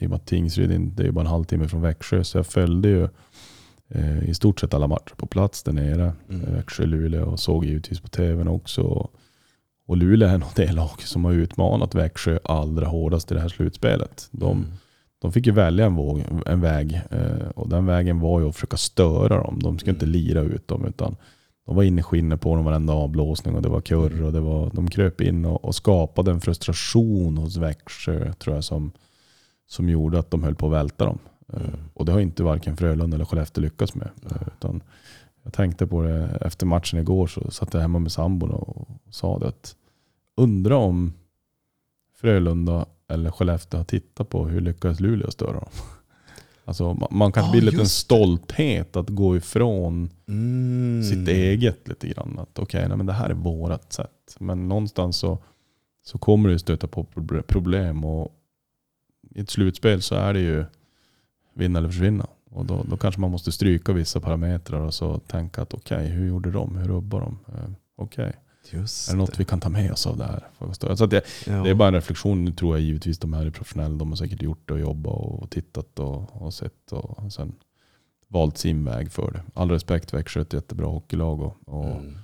i 0.00 0.06
och 0.06 0.10
med 0.10 0.16
att 0.16 0.26
Tingsryd 0.26 0.80
det 0.80 1.06
är 1.06 1.10
bara 1.10 1.20
en 1.20 1.26
halvtimme 1.26 1.68
från 1.68 1.82
Växjö, 1.82 2.24
så 2.24 2.38
jag 2.38 2.46
följde 2.46 2.88
ju 2.88 3.08
eh, 3.94 4.28
i 4.28 4.34
stort 4.34 4.60
sett 4.60 4.74
alla 4.74 4.86
matcher 4.86 5.14
på 5.16 5.26
plats 5.26 5.62
där 5.62 5.72
nere. 5.72 6.12
Mm. 6.28 6.44
Eh, 6.44 6.54
Växjö, 6.54 6.86
Luleå 6.86 7.24
och 7.24 7.40
såg 7.40 7.64
givetvis 7.64 8.00
på 8.00 8.08
tvn 8.08 8.48
också. 8.48 9.08
Och 9.86 9.96
Luleå 9.96 10.28
är 10.28 10.38
nog 10.38 10.48
det 10.56 10.72
lag 10.72 11.02
som 11.02 11.24
har 11.24 11.32
utmanat 11.32 11.94
Växjö 11.94 12.38
allra 12.44 12.86
hårdast 12.86 13.30
i 13.30 13.34
det 13.34 13.40
här 13.40 13.48
slutspelet. 13.48 14.28
De, 14.30 14.58
Mm. 14.58 14.72
de 15.18 15.32
fick 15.32 15.46
ju 15.46 15.52
välja 15.52 15.86
en, 15.86 15.94
våg, 15.94 16.24
en 16.46 16.60
väg 16.60 17.00
eh, 17.10 17.48
och 17.54 17.68
den 17.68 17.86
vägen 17.86 18.20
var 18.20 18.40
ju 18.40 18.48
att 18.48 18.54
försöka 18.54 18.76
störa 18.76 19.42
dem. 19.42 19.58
De 19.62 19.78
skulle 19.78 19.94
inte 19.94 20.06
lira 20.06 20.40
ut 20.40 20.68
dem 20.68 20.84
utan 20.84 21.16
de 21.66 21.76
var 21.76 21.82
inne 21.82 22.00
i 22.00 22.02
skinnet 22.04 22.40
på 22.40 22.56
dem 22.56 22.64
varenda 22.64 22.92
avblåsning 22.92 23.54
och 23.54 23.62
det 23.62 23.68
var 23.68 23.80
kurr 23.80 24.22
och 24.22 24.32
det 24.32 24.40
var, 24.40 24.70
de 24.74 24.90
kröp 24.90 25.20
in 25.20 25.44
och, 25.44 25.64
och 25.64 25.74
skapade 25.74 26.30
en 26.30 26.40
frustration 26.40 27.38
hos 27.38 27.56
Växjö 27.56 28.32
tror 28.32 28.54
jag 28.56 28.64
som, 28.64 28.92
som 29.66 29.88
gjorde 29.88 30.18
att 30.18 30.30
de 30.30 30.42
höll 30.42 30.54
på 30.54 30.66
att 30.66 30.72
välta 30.72 31.04
dem. 31.04 31.18
Eh, 31.52 31.60
Mm. 31.60 31.70
Och 31.94 32.04
det 32.04 32.12
har 32.12 32.20
inte 32.20 32.42
varken 32.42 32.76
Frölunda 32.76 33.14
eller 33.14 33.24
Skellefteå 33.24 33.62
lyckats 33.62 33.94
med. 33.94 34.08
Eh, 34.30 34.42
Utan 34.46 34.82
jag 35.42 35.52
tänkte 35.52 35.86
på 35.86 36.02
det 36.02 36.38
efter 36.40 36.66
matchen 36.66 36.98
igår 36.98 37.26
så 37.26 37.50
satt 37.50 37.74
jag 37.74 37.80
hemma 37.80 37.98
med 37.98 38.12
sambon 38.12 38.50
och 38.50 38.88
sa 39.10 39.38
det 39.38 39.48
att 39.48 39.76
undra 40.36 40.76
om 40.76 41.12
Frölunda 42.16 42.86
eller 43.08 43.30
Skellefteå 43.30 43.80
har 43.80 43.84
tittat 43.84 44.28
på 44.28 44.46
hur 44.46 44.60
lyckades 44.60 45.00
Luleå 45.00 45.30
störa 45.30 45.52
dem. 45.52 45.68
Alltså 46.64 46.94
man, 46.94 47.08
man 47.10 47.32
kan 47.32 47.44
Ja, 47.44 47.50
bli 47.52 47.60
lite 47.60 47.80
en 47.80 47.88
stolthet 47.88 48.96
att 48.96 49.08
gå 49.08 49.36
ifrån 49.36 50.10
Mm. 50.28 51.02
sitt 51.04 51.28
eget 51.28 51.88
lite 51.88 52.08
grann. 52.08 52.38
Att 52.38 52.58
okej, 52.58 52.88
nej, 52.88 52.96
men 52.96 53.06
det 53.06 53.12
här 53.12 53.30
är 53.30 53.34
vårat 53.34 53.92
sätt. 53.92 54.36
Men 54.40 54.68
någonstans 54.68 55.16
så, 55.16 55.38
så 56.04 56.18
kommer 56.18 56.48
ju 56.48 56.58
stöta 56.58 56.86
på 56.86 57.04
proble- 57.04 57.42
problem. 57.42 58.04
Och 58.04 58.32
I 59.34 59.40
ett 59.40 59.50
slutspel 59.50 60.02
så 60.02 60.14
är 60.14 60.34
det 60.34 60.40
ju 60.40 60.64
vinna 61.54 61.78
eller 61.78 61.88
försvinna. 61.88 62.26
Och 62.50 62.66
då, 62.66 62.84
då 62.90 62.96
kanske 62.96 63.20
man 63.20 63.30
måste 63.30 63.52
stryka 63.52 63.92
vissa 63.92 64.20
parametrar 64.20 64.80
och 64.80 64.94
så 64.94 65.18
tänka 65.18 65.62
att 65.62 65.74
okej, 65.74 66.08
hur 66.08 66.26
gjorde 66.28 66.50
de? 66.50 66.76
Hur 66.76 66.88
rubbar 66.88 67.20
de? 67.20 67.38
Eh, 67.54 67.70
Okej, 67.96 68.32
Just 68.70 69.08
är 69.08 69.12
det 69.12 69.18
något 69.18 69.40
vi 69.40 69.44
kan 69.44 69.60
ta 69.60 69.68
med 69.68 69.92
oss 69.92 70.06
av 70.06 70.16
det 70.16 70.24
här? 70.24 70.38
Får 70.38 70.66
jag 70.66 70.68
förstå. 70.68 70.96
Så 70.96 71.04
att 71.04 71.10
det, 71.10 71.22
Ja. 71.46 71.52
det 71.62 71.70
är 71.70 71.74
bara 71.74 71.88
en 71.88 71.94
reflektion. 71.94 72.44
Nu 72.44 72.52
tror 72.52 72.76
jag 72.76 72.82
givetvis 72.86 73.18
de 73.18 73.32
här 73.32 73.46
är 73.46 73.50
professionella. 73.50 73.94
De 73.94 74.08
har 74.08 74.16
säkert 74.16 74.42
gjort 74.42 74.68
det 74.68 74.74
och 74.74 74.80
jobbat 74.80 75.12
och 75.14 75.50
tittat 75.50 75.98
och, 75.98 76.42
och 76.42 76.54
sett 76.54 76.92
och 76.92 77.32
sen 77.32 77.52
valt 78.28 78.58
sin 78.58 78.84
väg 78.84 79.12
för 79.12 79.30
det. 79.30 79.42
All 79.54 79.70
respekt, 79.70 80.12
Växjö 80.14 80.40
är 80.40 80.42
ett 80.42 80.52
jättebra 80.52 80.86
hockeylag 80.86 81.40
och, 81.40 81.56
och 81.64 81.86
Mm. 81.90 82.18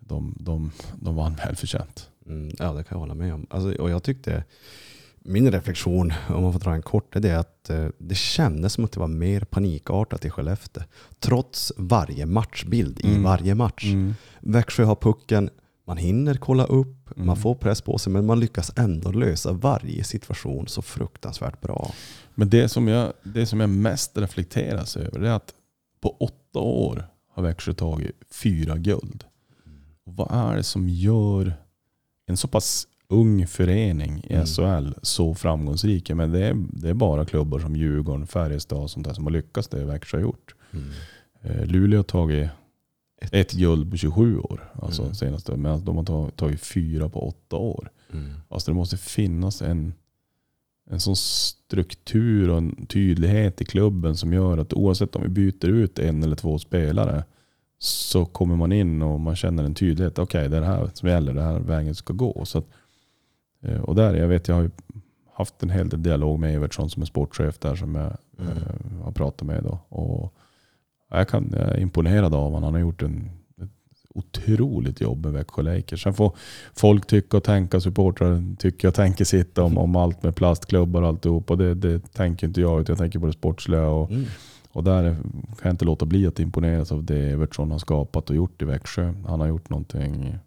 de, 0.00 0.34
de, 0.40 0.70
de 1.00 1.16
vann 1.16 1.34
välförtjänt. 1.34 2.10
Mm, 2.26 2.50
ja, 2.58 2.72
det 2.72 2.84
kan 2.84 2.96
jag 2.96 3.00
hålla 3.00 3.14
med 3.14 3.34
om. 3.34 3.46
Alltså, 3.50 3.82
och 3.82 3.90
jag 3.90 4.02
tyckte, 4.02 4.44
min 5.28 5.50
reflektion, 5.52 6.12
om 6.28 6.42
man 6.42 6.52
får 6.52 6.60
dra 6.60 6.72
en 6.74 6.82
kort, 6.82 7.16
är 7.16 7.20
det 7.20 7.38
att 7.38 7.70
eh, 7.70 7.86
det 7.98 8.14
kändes 8.14 8.72
som 8.72 8.84
att 8.84 8.92
det 8.92 9.00
var 9.00 9.08
mer 9.08 9.40
panikartat 9.40 10.24
i 10.24 10.30
Skellefteå. 10.30 10.82
Trots 11.20 11.72
varje 11.76 12.26
matchbild 12.26 13.00
i 13.00 13.10
Mm. 13.10 13.22
varje 13.22 13.54
match. 13.54 13.84
Växjö 14.40 14.84
har 14.84 14.94
pucken, 14.96 15.50
man 15.86 15.96
hinner 15.96 16.34
kolla 16.34 16.64
upp, 16.64 17.10
Mm. 17.16 17.26
man 17.26 17.36
får 17.36 17.54
press 17.54 17.80
på 17.80 17.98
sig, 17.98 18.12
men 18.12 18.26
man 18.26 18.40
lyckas 18.40 18.72
ändå 18.76 19.10
lösa 19.12 19.52
varje 19.52 20.04
situation 20.04 20.68
så 20.68 20.82
fruktansvärt 20.82 21.60
bra. 21.60 21.92
Men 22.34 22.50
det 22.50 22.68
som, 22.68 22.88
jag, 22.88 23.12
det 23.22 23.46
som 23.46 23.60
jag 23.60 23.70
mest 23.70 24.18
reflekteras 24.18 24.96
över 24.96 25.20
är 25.20 25.30
att 25.30 25.54
på 26.00 26.16
åtta 26.20 26.58
år 26.58 27.06
har 27.34 27.42
Växjö 27.42 27.72
tagit 27.72 28.16
fyra 28.30 28.76
guld. 28.76 29.24
Vad 30.04 30.28
är 30.52 30.56
det 30.56 30.62
som 30.62 30.88
gör 30.88 31.54
en 32.26 32.36
så 32.36 32.48
pass 32.48 32.86
ung 33.10 33.46
förening 33.46 34.24
i 34.24 34.32
Mm. 34.34 34.46
SHL 34.46 34.92
så 35.02 35.34
framgångsrik? 35.34 36.10
Men 36.10 36.32
det, 36.32 36.44
är, 36.46 36.54
det 36.72 36.88
är 36.88 36.94
bara 36.94 37.24
klubbar 37.24 37.58
som 37.58 37.76
Djurgården, 37.76 38.26
Färjestad 38.26 38.78
och 38.78 38.90
sånt 38.90 39.06
där 39.06 39.14
som 39.14 39.24
har 39.24 39.30
lyckats 39.30 39.68
det 39.68 39.84
Växjö 39.84 40.16
har 40.16 40.22
gjort. 40.22 40.54
Eh, 41.42 41.66
Luleå 41.66 41.98
har 41.98 42.04
tagit 42.04 42.48
Ett. 43.20 43.34
ett 43.34 43.52
guld 43.52 43.90
på 43.90 43.96
27 43.96 44.38
år. 44.38 44.72
Alltså 44.82 45.02
Mm. 45.02 45.14
senaste, 45.14 45.56
medan 45.56 45.84
de 45.84 45.96
har 45.96 46.30
tagit, 46.30 46.60
fyra 46.60 47.08
på 47.08 47.28
åtta 47.28 47.56
år. 47.56 47.90
Mm. 48.12 48.32
Alltså 48.48 48.70
det 48.70 48.74
måste 48.74 48.96
finnas 48.96 49.62
en, 49.62 49.92
en 50.90 51.00
sån 51.00 51.16
struktur 51.16 52.50
och 52.50 52.58
en 52.58 52.86
tydlighet 52.86 53.60
i 53.60 53.64
klubben 53.64 54.16
som 54.16 54.32
gör 54.32 54.58
att 54.58 54.72
oavsett 54.72 55.16
om 55.16 55.22
vi 55.22 55.28
byter 55.28 55.66
ut 55.68 55.98
en 55.98 56.22
eller 56.22 56.36
två 56.36 56.58
spelare 56.58 57.24
så 57.78 58.24
kommer 58.26 58.56
man 58.56 58.72
in 58.72 59.02
och 59.02 59.20
man 59.20 59.36
känner 59.36 59.64
en 59.64 59.74
tydlighet. 59.74 60.18
Okej, 60.18 60.48
det 60.48 60.56
är 60.56 60.60
det 60.60 60.66
här 60.66 60.90
som 60.94 61.08
gäller. 61.08 61.34
Det 61.34 61.42
här 61.42 61.54
är 61.54 61.60
vägen 61.60 61.94
ska 61.94 62.12
gå. 62.14 62.44
Så 62.44 62.58
att, 62.58 62.66
och 63.82 63.94
där, 63.94 64.14
jag 64.14 64.28
vet 64.28 64.48
jag 64.48 64.54
har 64.54 64.70
haft 65.34 65.62
en 65.62 65.70
hel 65.70 65.88
del 65.88 66.02
dialog 66.02 66.38
med 66.40 66.54
Evertsson 66.54 66.90
som 66.90 67.02
är 67.02 67.06
sportchef 67.06 67.58
där 67.58 67.74
som 67.76 67.94
jag 67.94 68.16
Mm. 68.40 68.52
eh, 68.56 69.04
har 69.04 69.12
pratat 69.12 69.46
med. 69.46 69.62
Då. 69.64 69.78
Och 69.88 70.34
jag, 71.10 71.28
kan, 71.28 71.48
jag 71.52 71.60
är 71.68 71.80
imponerad 71.80 72.34
av 72.34 72.42
honom. 72.42 72.62
Han 72.62 72.72
har 72.72 72.80
gjort 72.80 73.02
en, 73.02 73.30
ett 73.62 73.70
otroligt 74.14 75.00
jobb 75.00 75.24
med 75.24 75.32
Växjö 75.32 75.62
Lakers. 75.62 76.02
Sen 76.02 76.14
får 76.14 76.32
folk 76.76 77.06
tycka 77.06 77.36
och 77.36 77.44
tänka, 77.44 77.80
supportrar 77.80 78.56
tycker 78.58 78.88
och 78.88 78.94
tänker 78.94 79.24
sitt 79.24 79.58
om, 79.58 79.78
om 79.78 79.96
allt 79.96 80.22
med 80.22 80.36
plastklubbar 80.36 81.02
och 81.02 81.08
alltihop. 81.08 81.50
Och 81.50 81.58
det, 81.58 81.74
det 81.74 82.12
tänker 82.12 82.46
inte 82.46 82.60
jag, 82.60 82.80
utan 82.80 82.92
jag 82.92 82.98
tänker 82.98 83.18
på 83.18 83.26
det 83.26 83.32
sportsliga. 83.32 83.88
Och, 83.88 84.10
Mm. 84.10 84.24
och 84.72 84.84
där 84.84 85.14
kan 85.14 85.56
jag 85.62 85.72
inte 85.72 85.84
låta 85.84 86.06
bli 86.06 86.26
att 86.26 86.40
imponeras 86.40 86.92
av 86.92 87.04
det 87.04 87.30
Evertsson 87.30 87.70
har 87.70 87.78
skapat 87.78 88.30
och 88.30 88.36
gjort 88.36 88.62
i 88.62 88.64
Växjö. 88.64 89.12
Han 89.26 89.40
har 89.40 89.46
gjort 89.46 89.70
någonting 89.70 90.38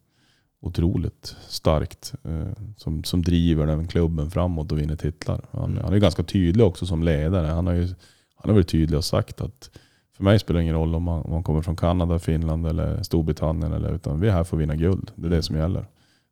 otroligt 0.61 1.35
starkt. 1.47 2.13
Eh, 2.23 2.51
som, 2.77 3.03
som 3.03 3.21
driver 3.21 3.65
den 3.65 3.87
klubben 3.87 4.31
framåt 4.31 4.71
och 4.71 4.79
vinner 4.79 4.95
titlar. 4.95 5.41
Han, 5.51 5.79
han 5.83 5.93
är 5.93 5.97
ganska 5.97 6.23
tydlig 6.23 6.65
också 6.65 6.85
som 6.85 7.03
ledare. 7.03 7.47
Han 7.47 7.67
har, 7.67 7.73
ju, 7.73 7.87
han 8.35 8.49
har 8.49 8.53
varit 8.53 8.67
tydlig 8.67 8.97
och 8.97 9.05
sagt 9.05 9.41
att 9.41 9.69
för 10.15 10.23
mig 10.23 10.39
spelar 10.39 10.57
det 10.57 10.63
ingen 10.63 10.75
roll 10.75 10.95
om 10.95 11.03
man, 11.03 11.21
om 11.21 11.31
man 11.31 11.43
kommer 11.43 11.61
från 11.61 11.75
Kanada, 11.75 12.19
Finland 12.19 12.67
eller 12.67 13.03
Storbritannien. 13.03 13.73
Eller, 13.73 13.93
utan 13.95 14.19
vi 14.19 14.27
är 14.27 14.31
här 14.31 14.43
för 14.43 14.57
att 14.57 14.61
vinna 14.61 14.75
guld. 14.75 15.11
Det 15.15 15.27
är 15.27 15.31
det 15.31 15.43
som 15.43 15.55
gäller. 15.57 15.85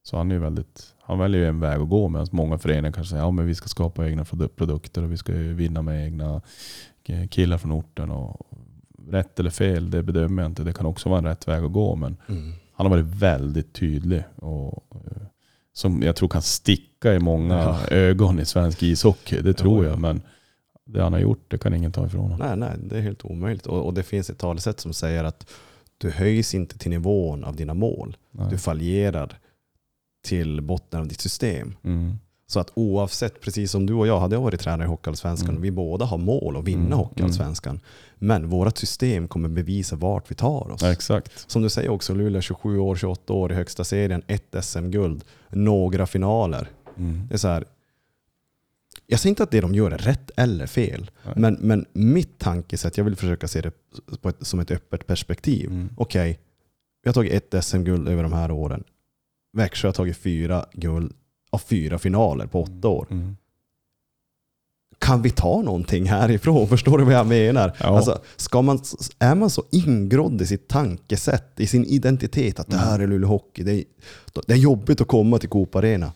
Så 0.03 0.18
han, 0.18 0.31
är 0.31 0.38
väldigt, 0.38 0.95
han 1.01 1.19
väljer 1.19 1.41
ju 1.41 1.47
en 1.47 1.60
väg 1.60 1.81
att 1.81 1.89
gå 1.89 2.10
medan 2.10 2.27
många 2.31 2.57
föreningar 2.57 2.91
kanske 2.91 3.10
säger 3.11 3.23
att 3.30 3.35
ja, 3.38 3.43
vi 3.43 3.56
ska 3.56 3.68
skapa 3.68 4.07
egna 4.07 4.23
produ- 4.23 4.47
produkter 4.47 5.03
och 5.03 5.11
vi 5.11 5.18
ska 5.18 5.34
vinna 5.34 5.81
med 5.81 6.06
egna 6.06 6.41
killar 7.30 7.57
från 7.57 7.72
orten. 7.72 8.11
Och 8.11 8.47
rätt 9.10 9.39
eller 9.39 9.49
fel, 9.49 9.91
det 9.91 10.03
bedömer 10.03 10.43
jag 10.43 10.49
inte. 10.51 10.64
Det 10.64 10.73
kan 10.73 10.85
också 10.85 11.10
vara 11.10 11.19
en 11.19 11.26
rätt 11.26 11.47
väg 11.47 11.64
att 11.64 11.72
gå. 11.72 11.95
Men 11.95 12.18
Mm. 12.30 12.53
Han 12.80 12.85
har 12.91 12.97
varit 12.97 13.15
väldigt 13.15 13.73
tydlig. 13.73 14.23
Och, 14.35 14.84
eh, 14.95 15.22
som 15.73 16.01
jag 16.03 16.15
tror 16.15 16.30
kan 16.30 16.41
sticka 16.41 17.14
i 17.14 17.19
många 17.19 17.56
Ja. 17.56 17.88
ögon 17.88 18.39
i 18.39 18.45
svensk 18.45 18.84
ishockey. 18.84 19.41
Det 19.41 19.53
tror 19.53 19.77
Ja, 19.77 19.84
ja. 19.84 19.89
jag. 19.89 19.99
Men 19.99 20.22
det 20.85 21.01
han 21.03 21.14
har 21.14 21.19
gjort, 21.19 21.45
det 21.51 21.57
kan 21.57 21.73
ingen 21.73 21.91
ta 21.91 22.06
ifrån 22.06 22.22
honom. 22.31 22.38
Nej, 22.47 22.57
nej, 22.57 22.88
det 22.89 22.97
är 22.97 23.01
helt 23.01 23.26
omöjligt. 23.26 23.65
Och, 23.65 23.85
och 23.85 23.93
det 23.93 24.03
finns 24.03 24.30
ett 24.30 24.38
talesätt 24.38 24.80
som 24.80 24.93
säger 24.93 25.23
att 25.23 25.49
du 25.97 26.10
höjs 26.11 26.53
inte 26.53 26.77
till 26.77 26.89
nivån 26.89 27.43
av 27.43 27.56
dina 27.56 27.73
mål. 27.73 28.18
Nej. 28.31 28.47
Du 28.49 28.57
fallerar 28.57 29.38
till 30.26 30.61
botten 30.61 30.99
av 30.99 31.07
ditt 31.07 31.22
system. 31.22 31.76
Mm. 31.84 32.15
Så 32.51 32.59
att 32.59 32.71
oavsett, 32.73 33.41
precis 33.41 33.71
som 33.71 33.85
du 33.85 33.93
och 33.93 34.07
jag, 34.07 34.19
hade 34.19 34.35
jag 34.35 34.41
varit 34.41 34.59
tränare 34.59 34.85
i 34.85 34.89
Hockeyallsvenskan, 34.89 35.49
Mm. 35.49 35.61
vi 35.61 35.71
båda 35.71 36.05
har 36.05 36.17
mål 36.17 36.57
att 36.57 36.63
vinna 36.63 36.85
Mm, 36.85 36.97
Hockeyallsvenskan. 36.97 37.80
Men 38.15 38.49
vårt 38.49 38.77
system 38.77 39.27
kommer 39.27 39.49
bevisa 39.49 39.95
vart 39.95 40.31
vi 40.31 40.35
tar 40.35 40.71
oss. 40.71 40.84
Exakt. 40.84 41.51
Som 41.51 41.61
du 41.61 41.69
säger 41.69 41.89
också, 41.89 42.13
Luleå 42.13 42.41
27 42.41 42.80
år, 42.80 42.95
28 42.95 43.34
år 43.34 43.51
i 43.51 43.55
högsta 43.55 43.84
serien, 43.84 44.21
ett 44.27 44.55
SM-guld, 44.65 45.23
några 45.49 46.07
finaler. 46.07 46.69
Mm. 46.97 47.27
Det 47.27 47.34
är 47.34 47.38
så 47.38 47.47
här, 47.47 47.65
jag 49.07 49.19
säger 49.19 49.31
inte 49.31 49.43
att 49.43 49.51
det 49.51 49.61
de 49.61 49.76
gör 49.76 49.91
är 49.91 49.97
rätt 49.97 50.31
eller 50.35 50.67
fel, 50.67 51.11
Nej. 51.26 51.34
men, 51.38 51.53
men 51.53 51.85
mitt 51.93 52.38
tankesätt, 52.39 52.97
jag 52.97 53.05
vill 53.05 53.15
försöka 53.15 53.47
se 53.47 53.61
det 53.61 53.67
ett, 54.23 54.35
som 54.47 54.59
ett 54.59 54.71
öppet 54.71 55.07
perspektiv. 55.07 55.69
Mm. 55.71 55.89
Okej, 55.97 56.39
vi 57.03 57.09
har 57.09 57.13
tagit 57.13 57.53
ett 57.53 57.63
SM-guld 57.65 58.07
över 58.09 58.23
de 58.23 58.34
här 58.34 58.51
åren. 58.51 58.84
Växjö 59.53 59.88
har 59.88 59.93
tagit 59.93 60.17
fyra 60.17 60.65
guld 60.73 61.13
av 61.49 61.57
fyra 61.57 61.99
finaler 61.99 62.45
på 62.45 62.61
åtta 62.61 62.88
år. 62.88 63.07
Mm. 63.11 63.38
Kan 64.99 65.21
vi 65.21 65.30
ta 65.30 65.61
någonting 65.61 66.05
härifrån? 66.05 66.67
Förstår 66.69 66.97
du 66.97 67.03
vad 67.03 67.13
jag 67.13 67.27
menar? 67.27 67.77
Ja. 67.80 67.97
Alltså, 67.97 68.21
ska 68.35 68.61
man, 68.61 68.80
är 69.19 69.35
man 69.35 69.49
så 69.49 69.63
ingrodd 69.71 70.41
i 70.41 70.45
sitt 70.45 70.67
tankesätt, 70.67 71.59
i 71.59 71.67
sin 71.67 71.85
identitet, 71.85 72.59
att 72.59 72.67
det 72.67 72.77
här 72.77 72.99
är 72.99 73.07
Luleå 73.07 73.30
Hockey, 73.30 73.63
det 73.63 73.73
är, 73.73 73.84
det 74.47 74.53
är 74.53 74.57
jobbigt 74.57 75.01
att 75.01 75.07
komma 75.07 75.38
till 75.38 75.49
Coop 75.49 75.76
Arena. 75.76 76.13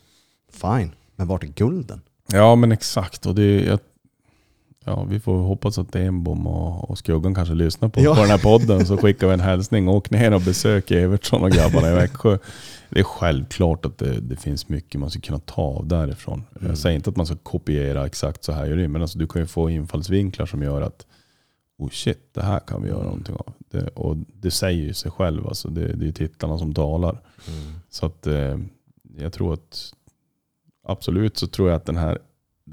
Fine, 0.52 0.92
men 1.16 1.26
vart 1.26 1.44
är 1.44 1.48
gulden? 1.48 2.00
Ja 2.32 2.54
men 2.56 2.72
exakt. 2.72 3.26
Och 3.26 3.34
det, 3.34 3.64
jag, 3.64 3.78
ja, 4.84 5.04
vi 5.04 5.20
får 5.20 5.36
hoppas 5.38 5.78
att 5.78 5.96
Enbom 5.96 6.46
och, 6.46 6.90
och 6.90 6.98
Skuggan 6.98 7.34
kanske 7.34 7.54
lyssnar 7.54 7.88
på, 7.88 8.00
Ja. 8.00 8.14
på 8.14 8.20
den 8.20 8.30
här 8.30 8.38
podden. 8.38 8.86
Så 8.86 8.96
skickar 8.96 9.26
vi 9.26 9.32
en 9.34 9.40
hälsning. 9.40 9.88
Åk 9.88 10.10
ner 10.10 10.34
och 10.34 10.40
besök 10.40 10.90
Evertsson 10.90 11.42
och 11.42 11.50
grabbarna 11.50 11.90
i 11.90 11.94
Växjö. 11.94 12.38
Det 12.90 13.00
är 13.00 13.04
självklart 13.04 13.86
att 13.86 13.98
det, 13.98 14.20
det 14.20 14.36
finns 14.36 14.68
mycket 14.68 15.00
man 15.00 15.10
ska 15.10 15.20
kunna 15.20 15.38
ta 15.38 15.62
av 15.62 15.86
därifrån. 15.86 16.44
Mm. 16.56 16.68
Jag 16.68 16.78
säger 16.78 16.96
inte 16.96 17.10
att 17.10 17.16
man 17.16 17.26
ska 17.26 17.36
kopiera 17.36 18.06
exakt 18.06 18.44
så 18.44 18.52
här 18.52 18.66
gör 18.66 18.76
det, 18.76 18.88
men 18.88 19.02
alltså, 19.02 19.18
du 19.18 19.26
kan 19.26 19.42
ju 19.42 19.46
få 19.46 19.70
infallsvinklar 19.70 20.46
som 20.46 20.62
gör 20.62 20.80
att 20.80 21.06
oh 21.78 21.88
shit, 21.90 22.28
det 22.34 22.42
här 22.42 22.60
kan 22.60 22.82
vi 22.82 22.88
göra 22.88 22.98
Mm. 22.98 23.08
någonting 23.08 23.36
av. 23.36 23.52
Det, 23.70 23.88
och 23.88 24.16
det 24.16 24.50
säger 24.50 24.82
ju 24.84 24.94
sig 24.94 25.10
själv. 25.10 25.46
Alltså, 25.46 25.68
det, 25.68 25.92
det 25.92 26.08
är 26.08 26.12
tittarna 26.12 26.58
som 26.58 26.74
talar. 26.74 27.20
Så 27.90 28.06
att 28.06 28.26
eh, 28.26 28.58
jag 29.18 29.32
tror 29.32 29.54
att 29.54 29.92
absolut 30.88 31.36
så 31.36 31.46
tror 31.46 31.68
jag 31.68 31.76
att 31.76 31.86
den 31.86 31.96
här, 31.96 32.18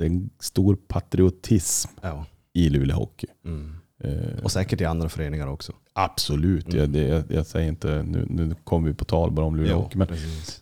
det 0.02 0.06
är 0.06 0.10
en 0.10 0.30
stor 0.40 0.76
patriotism 0.88 1.90
Ja. 2.02 2.26
i 2.54 2.70
Luleå 2.70 2.96
Hockey. 2.98 3.28
Mm. 3.46 3.76
Eh, 4.04 4.44
Och 4.44 4.52
säkert 4.52 4.82
i 4.82 4.86
andra 4.86 5.10
föreningar 5.10 5.48
också. 5.48 5.74
absolut, 5.94 6.66
Mm. 6.68 6.78
jag, 6.80 6.90
det, 6.90 7.08
jag, 7.08 7.24
jag 7.30 7.46
säger 7.46 7.70
inte, 7.70 8.04
nu, 8.04 8.26
nu 8.30 8.56
kommer 8.64 8.88
vi 8.88 8.94
på 8.94 9.06
tal 9.06 9.32
bara 9.32 9.46
om 9.46 9.56
Luleå 9.56 9.78
Hockey, 9.82 9.98
men, 9.98 10.08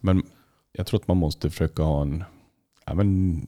men 0.01 0.23
jag 0.71 0.85
tror 0.87 0.99
att 0.99 1.07
man 1.07 1.17
måste 1.17 1.49
försöka 1.49 1.83
ha 1.83 2.01
en, 2.01 2.23
ja, 2.85 2.93
men, 2.93 3.41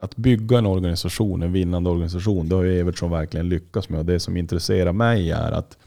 att 0.00 0.16
bygga 0.16 0.58
en 0.58 0.66
organisation, 0.66 1.42
en 1.42 1.52
vinnande 1.52 1.90
organisation, 1.90 2.48
det 2.48 2.54
har 2.54 2.62
ju 2.62 2.80
Evertsson 2.80 3.10
verkligen 3.10 3.48
lyckats 3.48 3.88
med. 3.88 3.98
Och 4.00 4.06
det 4.06 4.20
som 4.20 4.36
intresserar 4.36 4.92
mig 4.92 5.30
är 5.30 5.52
att 5.52 5.78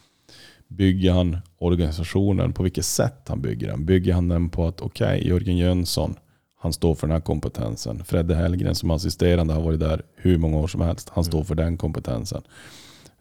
bygger 0.67 1.11
han 1.11 1.37
organisationen, 1.57 2.53
på 2.53 2.63
vilket 2.63 2.85
sätt 2.85 3.27
han 3.27 3.41
bygger 3.41 3.67
den? 3.67 3.85
Bygger 3.85 4.13
han 4.13 4.27
den 4.27 4.49
på 4.49 4.67
att 4.67 4.81
okej, 4.81 5.27
Jörgen 5.27 5.57
Jönsson, 5.57 6.15
han 6.57 6.73
står 6.73 6.95
för 6.95 7.07
den 7.07 7.13
här 7.13 7.21
kompetensen. 7.21 8.03
Fredde 8.03 8.35
Hellgren 8.35 8.75
som 8.75 8.91
assisterande 8.91 9.53
har 9.53 9.61
varit 9.61 9.79
där 9.79 10.01
hur 10.15 10.37
många 10.37 10.57
år 10.57 10.67
som 10.67 10.81
helst. 10.81 11.09
Han 11.09 11.23
står 11.23 11.43
för 11.43 11.55
den 11.55 11.77
kompetensen. 11.77 12.41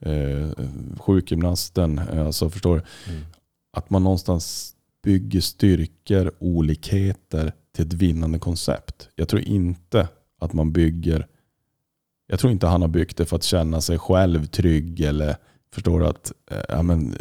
Eh, 0.01 0.49
sjukgymnasten, 0.99 1.99
eh, 1.99 2.27
alltså 2.27 2.51
förstår 2.51 2.77
du? 2.77 3.13
Mm. 3.13 3.25
Att 3.73 3.91
man 3.91 4.05
någonstans 4.05 4.75
bygger 5.03 5.41
styrkor, 5.41 6.33
olikheter 6.39 7.53
till 7.75 7.87
ett 7.87 7.93
vinnande 7.93 8.39
koncept. 8.39 9.09
Jag 9.15 9.29
tror 9.29 9.43
inte 9.43 10.09
att 10.41 10.53
man 10.53 10.73
bygger 10.73 11.27
jag 12.27 12.41
tror 12.41 12.53
inte 12.53 12.67
han 12.67 12.83
har 12.83 12.89
byggt 12.89 13.17
det 13.17 13.27
för 13.27 13.37
att 13.37 13.43
känna 13.43 13.81
sig 13.81 13.99
själv 13.99 14.47
trygg 14.47 15.01
eller 15.01 15.37
förstår 15.75 16.05
att, 16.05 16.33
eh, 16.51 16.59
ja, 16.69 16.83
men, 16.83 17.15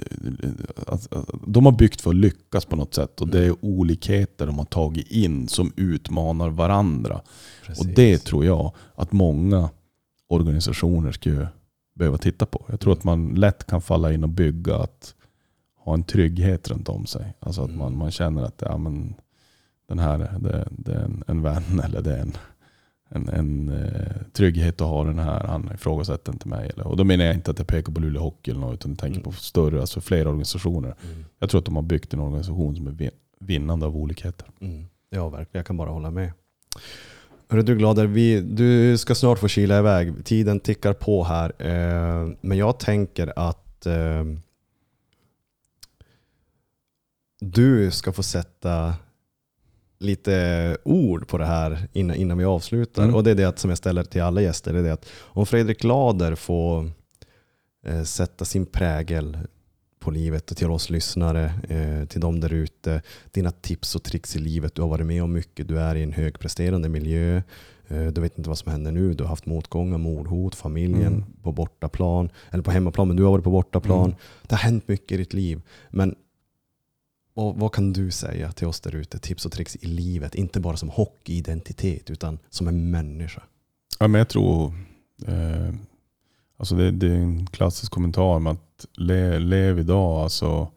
att, 0.87 1.13
att 1.13 1.29
de 1.47 1.65
har 1.65 1.71
byggt 1.71 2.01
för 2.01 2.09
att 2.09 2.15
lyckas 2.15 2.65
på 2.65 2.75
något 2.75 2.93
sätt 2.93 3.21
och 3.21 3.27
det 3.27 3.45
är 3.45 3.65
olikheter 3.65 4.45
de 4.45 4.57
har 4.57 4.65
tagit 4.65 5.11
in 5.11 5.47
som 5.47 5.73
utmanar 5.75 6.49
varandra. 6.49 7.21
Och 7.79 7.85
det 7.85 8.17
tror 8.17 8.45
jag 8.45 8.71
att 8.95 9.11
många 9.11 9.69
organisationer 10.27 11.11
skulle 11.11 11.47
behöva 11.95 12.17
titta 12.17 12.45
på. 12.45 12.65
Jag 12.69 12.79
tror 12.79 12.93
att 12.93 13.03
man 13.03 13.35
lätt 13.35 13.65
kan 13.65 13.81
falla 13.81 14.13
in 14.13 14.23
och 14.23 14.29
bygga 14.29 14.75
att 14.75 15.15
ha 15.79 15.93
en 15.93 16.03
trygghet 16.03 16.69
runt 16.69 16.89
om 16.89 17.05
sig. 17.05 17.33
Alltså 17.39 17.63
att 17.63 17.75
man, 17.75 17.97
man 17.97 18.11
känner 18.11 18.43
att 18.43 18.61
ja, 18.65 18.77
men, 18.77 19.15
den 19.87 19.99
här 19.99 20.17
det, 20.17 20.67
det 20.71 20.93
är 20.93 21.03
en, 21.03 21.23
en 21.27 21.41
vän 21.41 21.81
eller 21.83 22.01
det 22.01 22.17
är 22.17 22.21
en, 22.21 22.37
en, 23.15 23.29
en 23.29 23.69
eh, 23.69 24.15
trygghet 24.33 24.81
att 24.81 24.87
ha 24.87 25.03
den 25.03 25.19
här. 25.19 25.43
Han 25.43 25.71
ifrågasätter 25.73 26.31
inte 26.33 26.47
mig. 26.47 26.69
Eller, 26.73 26.87
och 26.87 26.97
då 26.97 27.03
menar 27.03 27.25
jag 27.25 27.33
inte 27.35 27.51
att 27.51 27.57
jag 27.59 27.67
pekar 27.67 27.93
på 27.93 27.99
Luleå 28.01 28.21
Hockey 28.21 28.51
eller 28.51 28.61
något, 28.61 28.73
utan 28.73 28.91
jag 28.91 28.99
tänker 28.99 29.19
Mm. 29.19 29.31
på 29.31 29.37
större, 29.37 29.81
alltså 29.81 30.01
fler 30.01 30.27
organisationer. 30.27 30.95
Mm. 31.05 31.25
Jag 31.39 31.49
tror 31.49 31.59
att 31.59 31.65
de 31.65 31.75
har 31.75 31.83
byggt 31.83 32.13
en 32.13 32.19
organisation 32.19 32.75
som 32.75 32.87
är 32.87 32.91
vin- 32.91 33.11
vinnande 33.39 33.85
av 33.85 33.97
olikheter. 33.97 34.47
Mm. 34.61 34.85
Ja, 35.09 35.29
verkligen. 35.29 35.59
Jag 35.59 35.65
kan 35.65 35.77
bara 35.77 35.89
hålla 35.89 36.11
med. 36.11 36.31
Hörru 37.49 37.61
du 37.63 37.75
Glader, 37.75 38.05
vi, 38.07 38.41
du 38.41 38.97
ska 38.97 39.15
snart 39.15 39.39
få 39.39 39.47
kila 39.47 39.79
iväg. 39.79 40.25
Tiden 40.25 40.59
tickar 40.59 40.93
på 40.93 41.23
här. 41.23 41.53
Eh, 41.59 42.29
men 42.41 42.57
jag 42.57 42.79
tänker 42.79 43.33
att 43.39 43.85
eh, 43.85 44.23
du 47.39 47.91
ska 47.91 48.11
få 48.13 48.23
sätta 48.23 48.93
lite 50.03 50.77
ord 50.83 51.27
på 51.27 51.37
det 51.37 51.45
här 51.45 51.87
innan, 51.93 52.15
innan 52.15 52.37
vi 52.37 52.45
avslutar. 52.45 53.03
Mm. 53.03 53.15
Och 53.15 53.23
det 53.23 53.31
är 53.31 53.35
det 53.35 53.59
som 53.59 53.69
jag 53.69 53.77
ställer 53.77 54.03
till 54.03 54.21
alla 54.21 54.41
gäster. 54.41 54.73
Det 54.73 54.79
är 54.79 54.83
det 54.83 54.93
att 54.93 55.05
om 55.21 55.45
Fredrik 55.45 55.79
Glader 55.81 56.35
får 56.35 56.91
eh, 57.85 58.03
sätta 58.03 58.45
sin 58.45 58.65
prägel 58.65 59.37
på 59.99 60.11
livet 60.11 60.51
och 60.51 60.57
till 60.57 60.69
oss 60.71 60.89
lyssnare, 60.89 61.53
eh, 61.69 62.07
till 62.07 62.21
dem 62.21 62.39
där 62.39 62.53
ute. 62.53 63.01
Dina 63.31 63.51
tips 63.51 63.95
och 63.95 64.03
tricks 64.03 64.35
i 64.35 64.39
livet. 64.39 64.75
Du 64.75 64.81
har 64.81 64.89
varit 64.89 65.05
med 65.05 65.23
om 65.23 65.33
mycket. 65.33 65.67
Du 65.67 65.79
är 65.79 65.95
i 65.95 66.03
en 66.03 66.11
högpresterande 66.13 66.89
miljö. 66.89 67.41
Eh, 67.87 68.05
du 68.07 68.21
vet 68.21 68.37
inte 68.37 68.49
vad 68.49 68.57
som 68.57 68.71
händer 68.71 68.91
nu. 68.91 69.13
Du 69.13 69.23
har 69.23 69.29
haft 69.29 69.45
motgångar, 69.45 69.97
mordhot, 69.97 70.55
familjen 70.55 71.13
Mm. 71.13 71.23
på 71.43 71.51
bortaplan. 71.51 72.29
Eller 72.51 72.63
på 72.63 72.71
hemmaplan, 72.71 73.07
men 73.07 73.17
du 73.17 73.23
har 73.23 73.31
varit 73.31 73.43
på 73.43 73.51
bortaplan. 73.51 74.05
Mm. 74.05 74.15
Det 74.47 74.55
har 74.55 74.59
hänt 74.59 74.87
mycket 74.87 75.11
i 75.11 75.17
ditt 75.17 75.33
liv. 75.33 75.61
Men 75.89 76.15
vad, 77.33 77.55
vad 77.55 77.71
kan 77.71 77.93
du 77.93 78.11
säga 78.11 78.51
till 78.51 78.67
oss 78.67 78.81
där 78.81 78.95
ute? 78.95 79.19
Tips 79.19 79.45
och 79.45 79.51
tricks 79.51 79.75
i 79.75 79.85
livet. 79.85 80.35
Inte 80.35 80.59
bara 80.59 80.77
som 80.77 80.89
hockeyidentitet, 80.89 82.09
utan 82.09 82.39
som 82.49 82.67
en 82.67 82.91
människa. 82.91 83.43
Ja, 83.99 84.07
men 84.07 84.19
jag 84.19 84.29
tror, 84.29 84.73
eh, 85.27 85.73
alltså 86.57 86.75
det, 86.75 86.91
det 86.91 87.07
är 87.07 87.15
en 87.15 87.47
klassisk 87.47 87.91
kommentar 87.91 88.21
om 88.35 88.47
att 88.47 88.85
le, 88.97 89.39
lev 89.39 89.79
idag. 89.79 90.23
Alltså, 90.23 90.71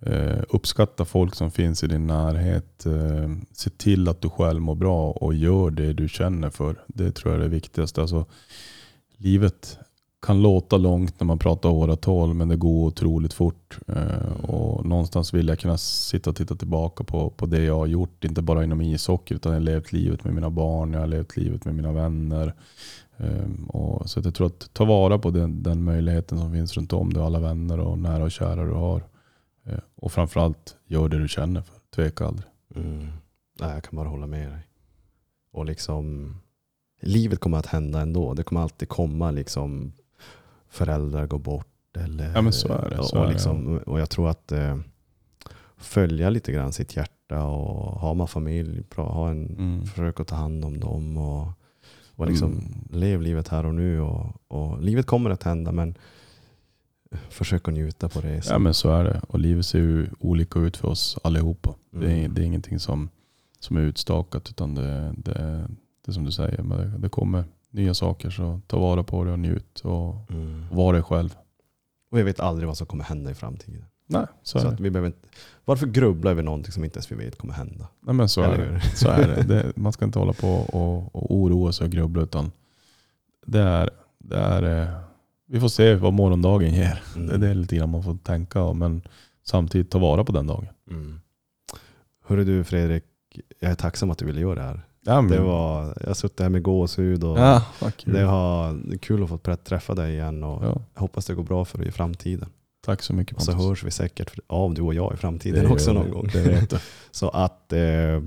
eh, 0.00 0.42
uppskatta 0.48 1.04
folk 1.04 1.34
som 1.34 1.50
finns 1.50 1.84
i 1.84 1.86
din 1.86 2.06
närhet. 2.06 2.86
Eh, 2.86 3.30
se 3.52 3.70
till 3.70 4.08
att 4.08 4.20
du 4.20 4.28
själv 4.28 4.60
mår 4.60 4.74
bra 4.74 5.10
och 5.10 5.34
gör 5.34 5.70
det 5.70 5.92
du 5.92 6.08
känner 6.08 6.50
för. 6.50 6.84
Det 6.86 7.12
tror 7.12 7.34
jag 7.34 7.40
är 7.40 7.44
det 7.44 7.54
viktigaste. 7.54 8.00
Alltså, 8.00 8.26
livet 9.16 9.78
kan 10.26 10.42
låta 10.42 10.76
långt 10.76 11.20
när 11.20 11.24
man 11.24 11.38
pratar 11.38 11.68
åratal 11.68 12.34
men 12.34 12.48
det 12.48 12.56
går 12.56 12.86
otroligt 12.86 13.32
fort. 13.32 13.78
Eh, 13.88 14.50
och 14.50 14.86
någonstans 14.86 15.34
vill 15.34 15.48
jag 15.48 15.58
kunna 15.58 15.78
sitta 15.78 16.30
och 16.30 16.36
titta 16.36 16.56
tillbaka 16.56 17.04
på, 17.04 17.30
på 17.30 17.46
det 17.46 17.64
jag 17.64 17.78
har 17.78 17.86
gjort. 17.86 18.24
Inte 18.24 18.42
bara 18.42 18.64
inom 18.64 18.80
ishockey 18.80 19.34
utan 19.34 19.52
jag 19.52 19.60
har 19.60 19.64
levt 19.64 19.92
livet 19.92 20.24
med 20.24 20.34
mina 20.34 20.50
barn, 20.50 20.92
jag 20.92 21.00
har 21.00 21.06
levt 21.06 21.36
livet 21.36 21.64
med 21.64 21.74
mina 21.74 21.92
vänner. 21.92 22.54
Ehm, 23.16 23.64
och 23.64 24.10
så 24.10 24.20
jag 24.24 24.34
tror 24.34 24.46
att 24.46 24.74
ta 24.74 24.84
vara 24.84 25.18
på 25.18 25.30
den, 25.30 25.62
den 25.62 25.84
möjligheten 25.84 26.38
som 26.38 26.52
finns 26.52 26.76
runt 26.76 26.92
om 26.92 27.12
dig, 27.12 27.22
alla 27.22 27.40
vänner 27.40 27.80
och 27.80 27.98
nära 27.98 28.24
och 28.24 28.32
kära 28.32 28.64
du 28.64 28.72
har. 28.72 29.02
Eh, 29.64 29.78
och 29.96 30.12
framförallt 30.12 30.76
gör 30.86 31.08
det 31.08 31.18
du 31.18 31.28
känner 31.28 31.62
för. 31.62 31.76
Tveka 31.94 32.26
aldrig. 32.26 32.48
Mm. 32.76 33.08
Nej, 33.60 33.74
jag 33.74 33.84
kan 33.84 33.96
bara 33.96 34.08
hålla 34.08 34.26
med 34.26 34.50
dig. 34.50 34.66
Och 35.52 35.66
liksom, 35.66 36.34
livet 37.00 37.40
kommer 37.40 37.58
att 37.58 37.66
hända 37.66 38.00
ändå. 38.00 38.34
Det 38.34 38.42
kommer 38.42 38.60
alltid 38.60 38.88
komma 38.88 39.30
liksom 39.30 39.92
föräldrar 40.76 41.26
går 41.26 41.38
bort. 41.38 41.66
Eller, 41.98 42.32
Ja, 42.34 42.42
men 42.42 42.52
så 42.52 42.68
är 42.72 42.90
det, 42.90 42.98
Och, 42.98 43.04
så 43.06 43.20
och, 43.22 43.28
liksom, 43.28 43.78
och 43.78 44.00
jag 44.00 44.10
tror 44.10 44.28
att 44.28 44.52
eh, 44.52 44.76
följa 45.76 46.30
lite 46.30 46.52
grann 46.52 46.72
sitt 46.72 46.96
hjärta 46.96 47.42
och 47.44 48.00
har 48.00 48.14
man 48.14 48.28
familj, 48.28 48.82
bra, 48.94 49.08
ha 49.12 49.30
en, 49.30 49.46
Mm. 49.58 49.86
försök 49.86 50.20
att 50.20 50.26
ta 50.28 50.36
hand 50.36 50.64
om 50.64 50.80
dem. 50.80 51.16
Och, 51.16 51.48
och 52.16 52.26
liksom, 52.26 52.52
Mm. 52.52 53.00
lev 53.00 53.22
livet 53.22 53.48
här 53.48 53.66
och 53.66 53.74
nu. 53.74 54.00
Och, 54.00 54.26
och 54.48 54.82
livet 54.82 55.06
kommer 55.06 55.30
att 55.30 55.42
hända 55.42 55.72
men 55.72 55.94
försök 57.28 57.68
att 57.68 57.74
njuta 57.74 58.08
på 58.08 58.20
resan. 58.20 58.52
Ja 58.52 58.58
men 58.58 58.74
så 58.74 58.90
är 58.90 59.04
det. 59.04 59.20
Och 59.28 59.38
livet 59.38 59.66
ser 59.66 59.78
ju 59.78 60.06
olika 60.18 60.58
ut 60.58 60.76
för 60.76 60.88
oss 60.88 61.18
allihopa. 61.24 61.74
Det, 61.90 62.06
är, 62.12 62.18
Mm. 62.18 62.34
det 62.34 62.40
är 62.42 62.44
ingenting 62.44 62.78
som, 62.80 63.08
som 63.60 63.76
är 63.76 63.80
utstakat 63.80 64.48
utan 64.50 64.74
det, 64.74 65.14
det, 65.16 65.68
det 66.04 66.10
är 66.10 66.12
som 66.12 66.24
du 66.24 66.32
säger. 66.32 66.62
Det 66.98 67.08
kommer 67.08 67.44
nya 67.76 67.94
saker 67.94 68.30
så 68.30 68.60
ta 68.66 68.78
vara 68.78 69.02
på 69.02 69.24
det 69.24 69.32
och 69.32 69.38
njut 69.38 69.80
och, 69.80 70.30
Mm. 70.30 70.64
var 70.70 70.92
dig 70.92 71.02
själv. 71.02 71.36
Och 72.10 72.18
vi 72.18 72.22
vet 72.22 72.40
aldrig 72.40 72.66
vad 72.66 72.76
som 72.76 72.86
kommer 72.86 73.04
hända 73.04 73.30
i 73.30 73.34
framtiden. 73.34 73.84
Nej, 74.08 74.26
så, 74.42 74.58
Så 74.58 74.66
är 74.66 74.70
att 74.70 74.76
det. 74.76 74.82
vi 74.82 74.90
behöver 74.90 75.06
inte, 75.06 75.28
varför 75.64 75.86
grubbla 75.86 76.30
över 76.30 76.42
någonting 76.42 76.72
som 76.72 76.84
inte 76.84 76.96
ens 76.96 77.12
vi 77.12 77.16
vet 77.16 77.38
kommer 77.38 77.54
hända? 77.54 77.88
Nej, 78.00 78.14
men 78.14 78.28
så 78.28 78.42
är 78.42 78.58
det. 78.58 78.80
Så 78.96 79.08
är 79.08 79.28
det. 79.28 79.42
det. 79.42 79.72
Man 79.76 79.92
ska 79.92 80.04
inte 80.04 80.18
hålla 80.18 80.32
på 80.32 80.48
och, 80.48 81.16
och 81.16 81.34
oroa 81.36 81.72
sig 81.72 81.84
och 81.84 81.90
grubbla 81.90 82.22
utan 82.22 82.50
det 83.46 83.60
är, 83.60 83.90
det 84.18 84.36
är, 84.36 84.82
eh, 84.82 84.98
vi 85.46 85.60
får 85.60 85.68
se 85.68 85.94
vad 85.94 86.12
morgondagen 86.12 86.74
ger. 86.74 87.02
Mm. 87.16 87.26
Det 87.28 87.34
är 87.34 87.38
det 87.38 87.54
lite 87.54 87.76
grann 87.76 87.90
man 87.90 88.02
får 88.02 88.16
tänka 88.16 88.72
men 88.72 89.02
samtidigt 89.42 89.90
ta 89.90 89.98
vara 89.98 90.24
på 90.24 90.32
den 90.32 90.46
dagen. 90.46 90.66
Mm. 90.90 91.20
Hörru 92.26 92.44
du 92.44 92.64
Fredrik, 92.64 93.04
jag 93.60 93.70
är 93.70 93.74
tacksam 93.74 94.10
att 94.10 94.18
du 94.18 94.26
ville 94.26 94.40
göra 94.40 94.54
det 94.54 94.62
här. 94.66 94.80
Ja, 95.06 95.20
men, 95.20 95.30
Det 95.30 95.40
var, 95.40 95.96
jag 96.00 96.06
har 96.06 96.14
suttit 96.14 96.40
här 96.40 96.48
med 96.48 96.62
gåshud 96.62 97.24
och 97.24 97.38
ja, 97.38 97.62
det, 98.04 98.20
är 98.20 98.98
kul 98.98 99.22
att 99.22 99.28
få 99.28 99.36
träff- 99.36 99.64
träffa 99.64 99.94
dig 99.94 100.12
igen 100.14 100.42
och 100.44 100.64
Ja, 100.64 100.80
jag 100.94 101.00
hoppas 101.00 101.26
det 101.26 101.34
går 101.34 101.42
bra 101.42 101.64
för 101.64 101.78
dig 101.78 101.88
i 101.88 101.92
framtiden. 101.92 102.48
tack 102.86 103.02
så 103.02 103.12
mycket 103.14 103.36
Och 103.36 103.42
så 103.42 103.52
Pontus. 103.52 103.68
hörs 103.68 103.84
vi 103.84 103.90
säkert 103.90 104.38
av 104.46 104.74
du 104.74 104.82
och 104.82 104.94
jag 104.94 105.14
i 105.14 105.16
framtiden 105.16 105.64
Det 105.64 105.70
också 105.70 105.92
någon 105.92 106.10
gång. 106.10 106.28
Det 106.32 106.40
vet 106.42 106.70
du. 106.70 106.76
Så 107.10 107.28
att 107.28 107.72
eh, 107.72 108.22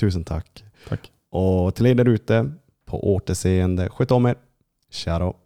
tusen 0.00 0.24
tack. 0.24 0.64
Tack. 0.88 1.10
Och 1.30 1.74
till 1.74 1.86
er 1.86 1.94
där 1.94 2.08
ute, 2.08 2.52
på 2.84 3.14
återseende, 3.14 3.88
sköt 3.90 4.10
om 4.10 4.26
er. 4.26 4.34
Tja 4.90 5.18
då. 5.18 5.36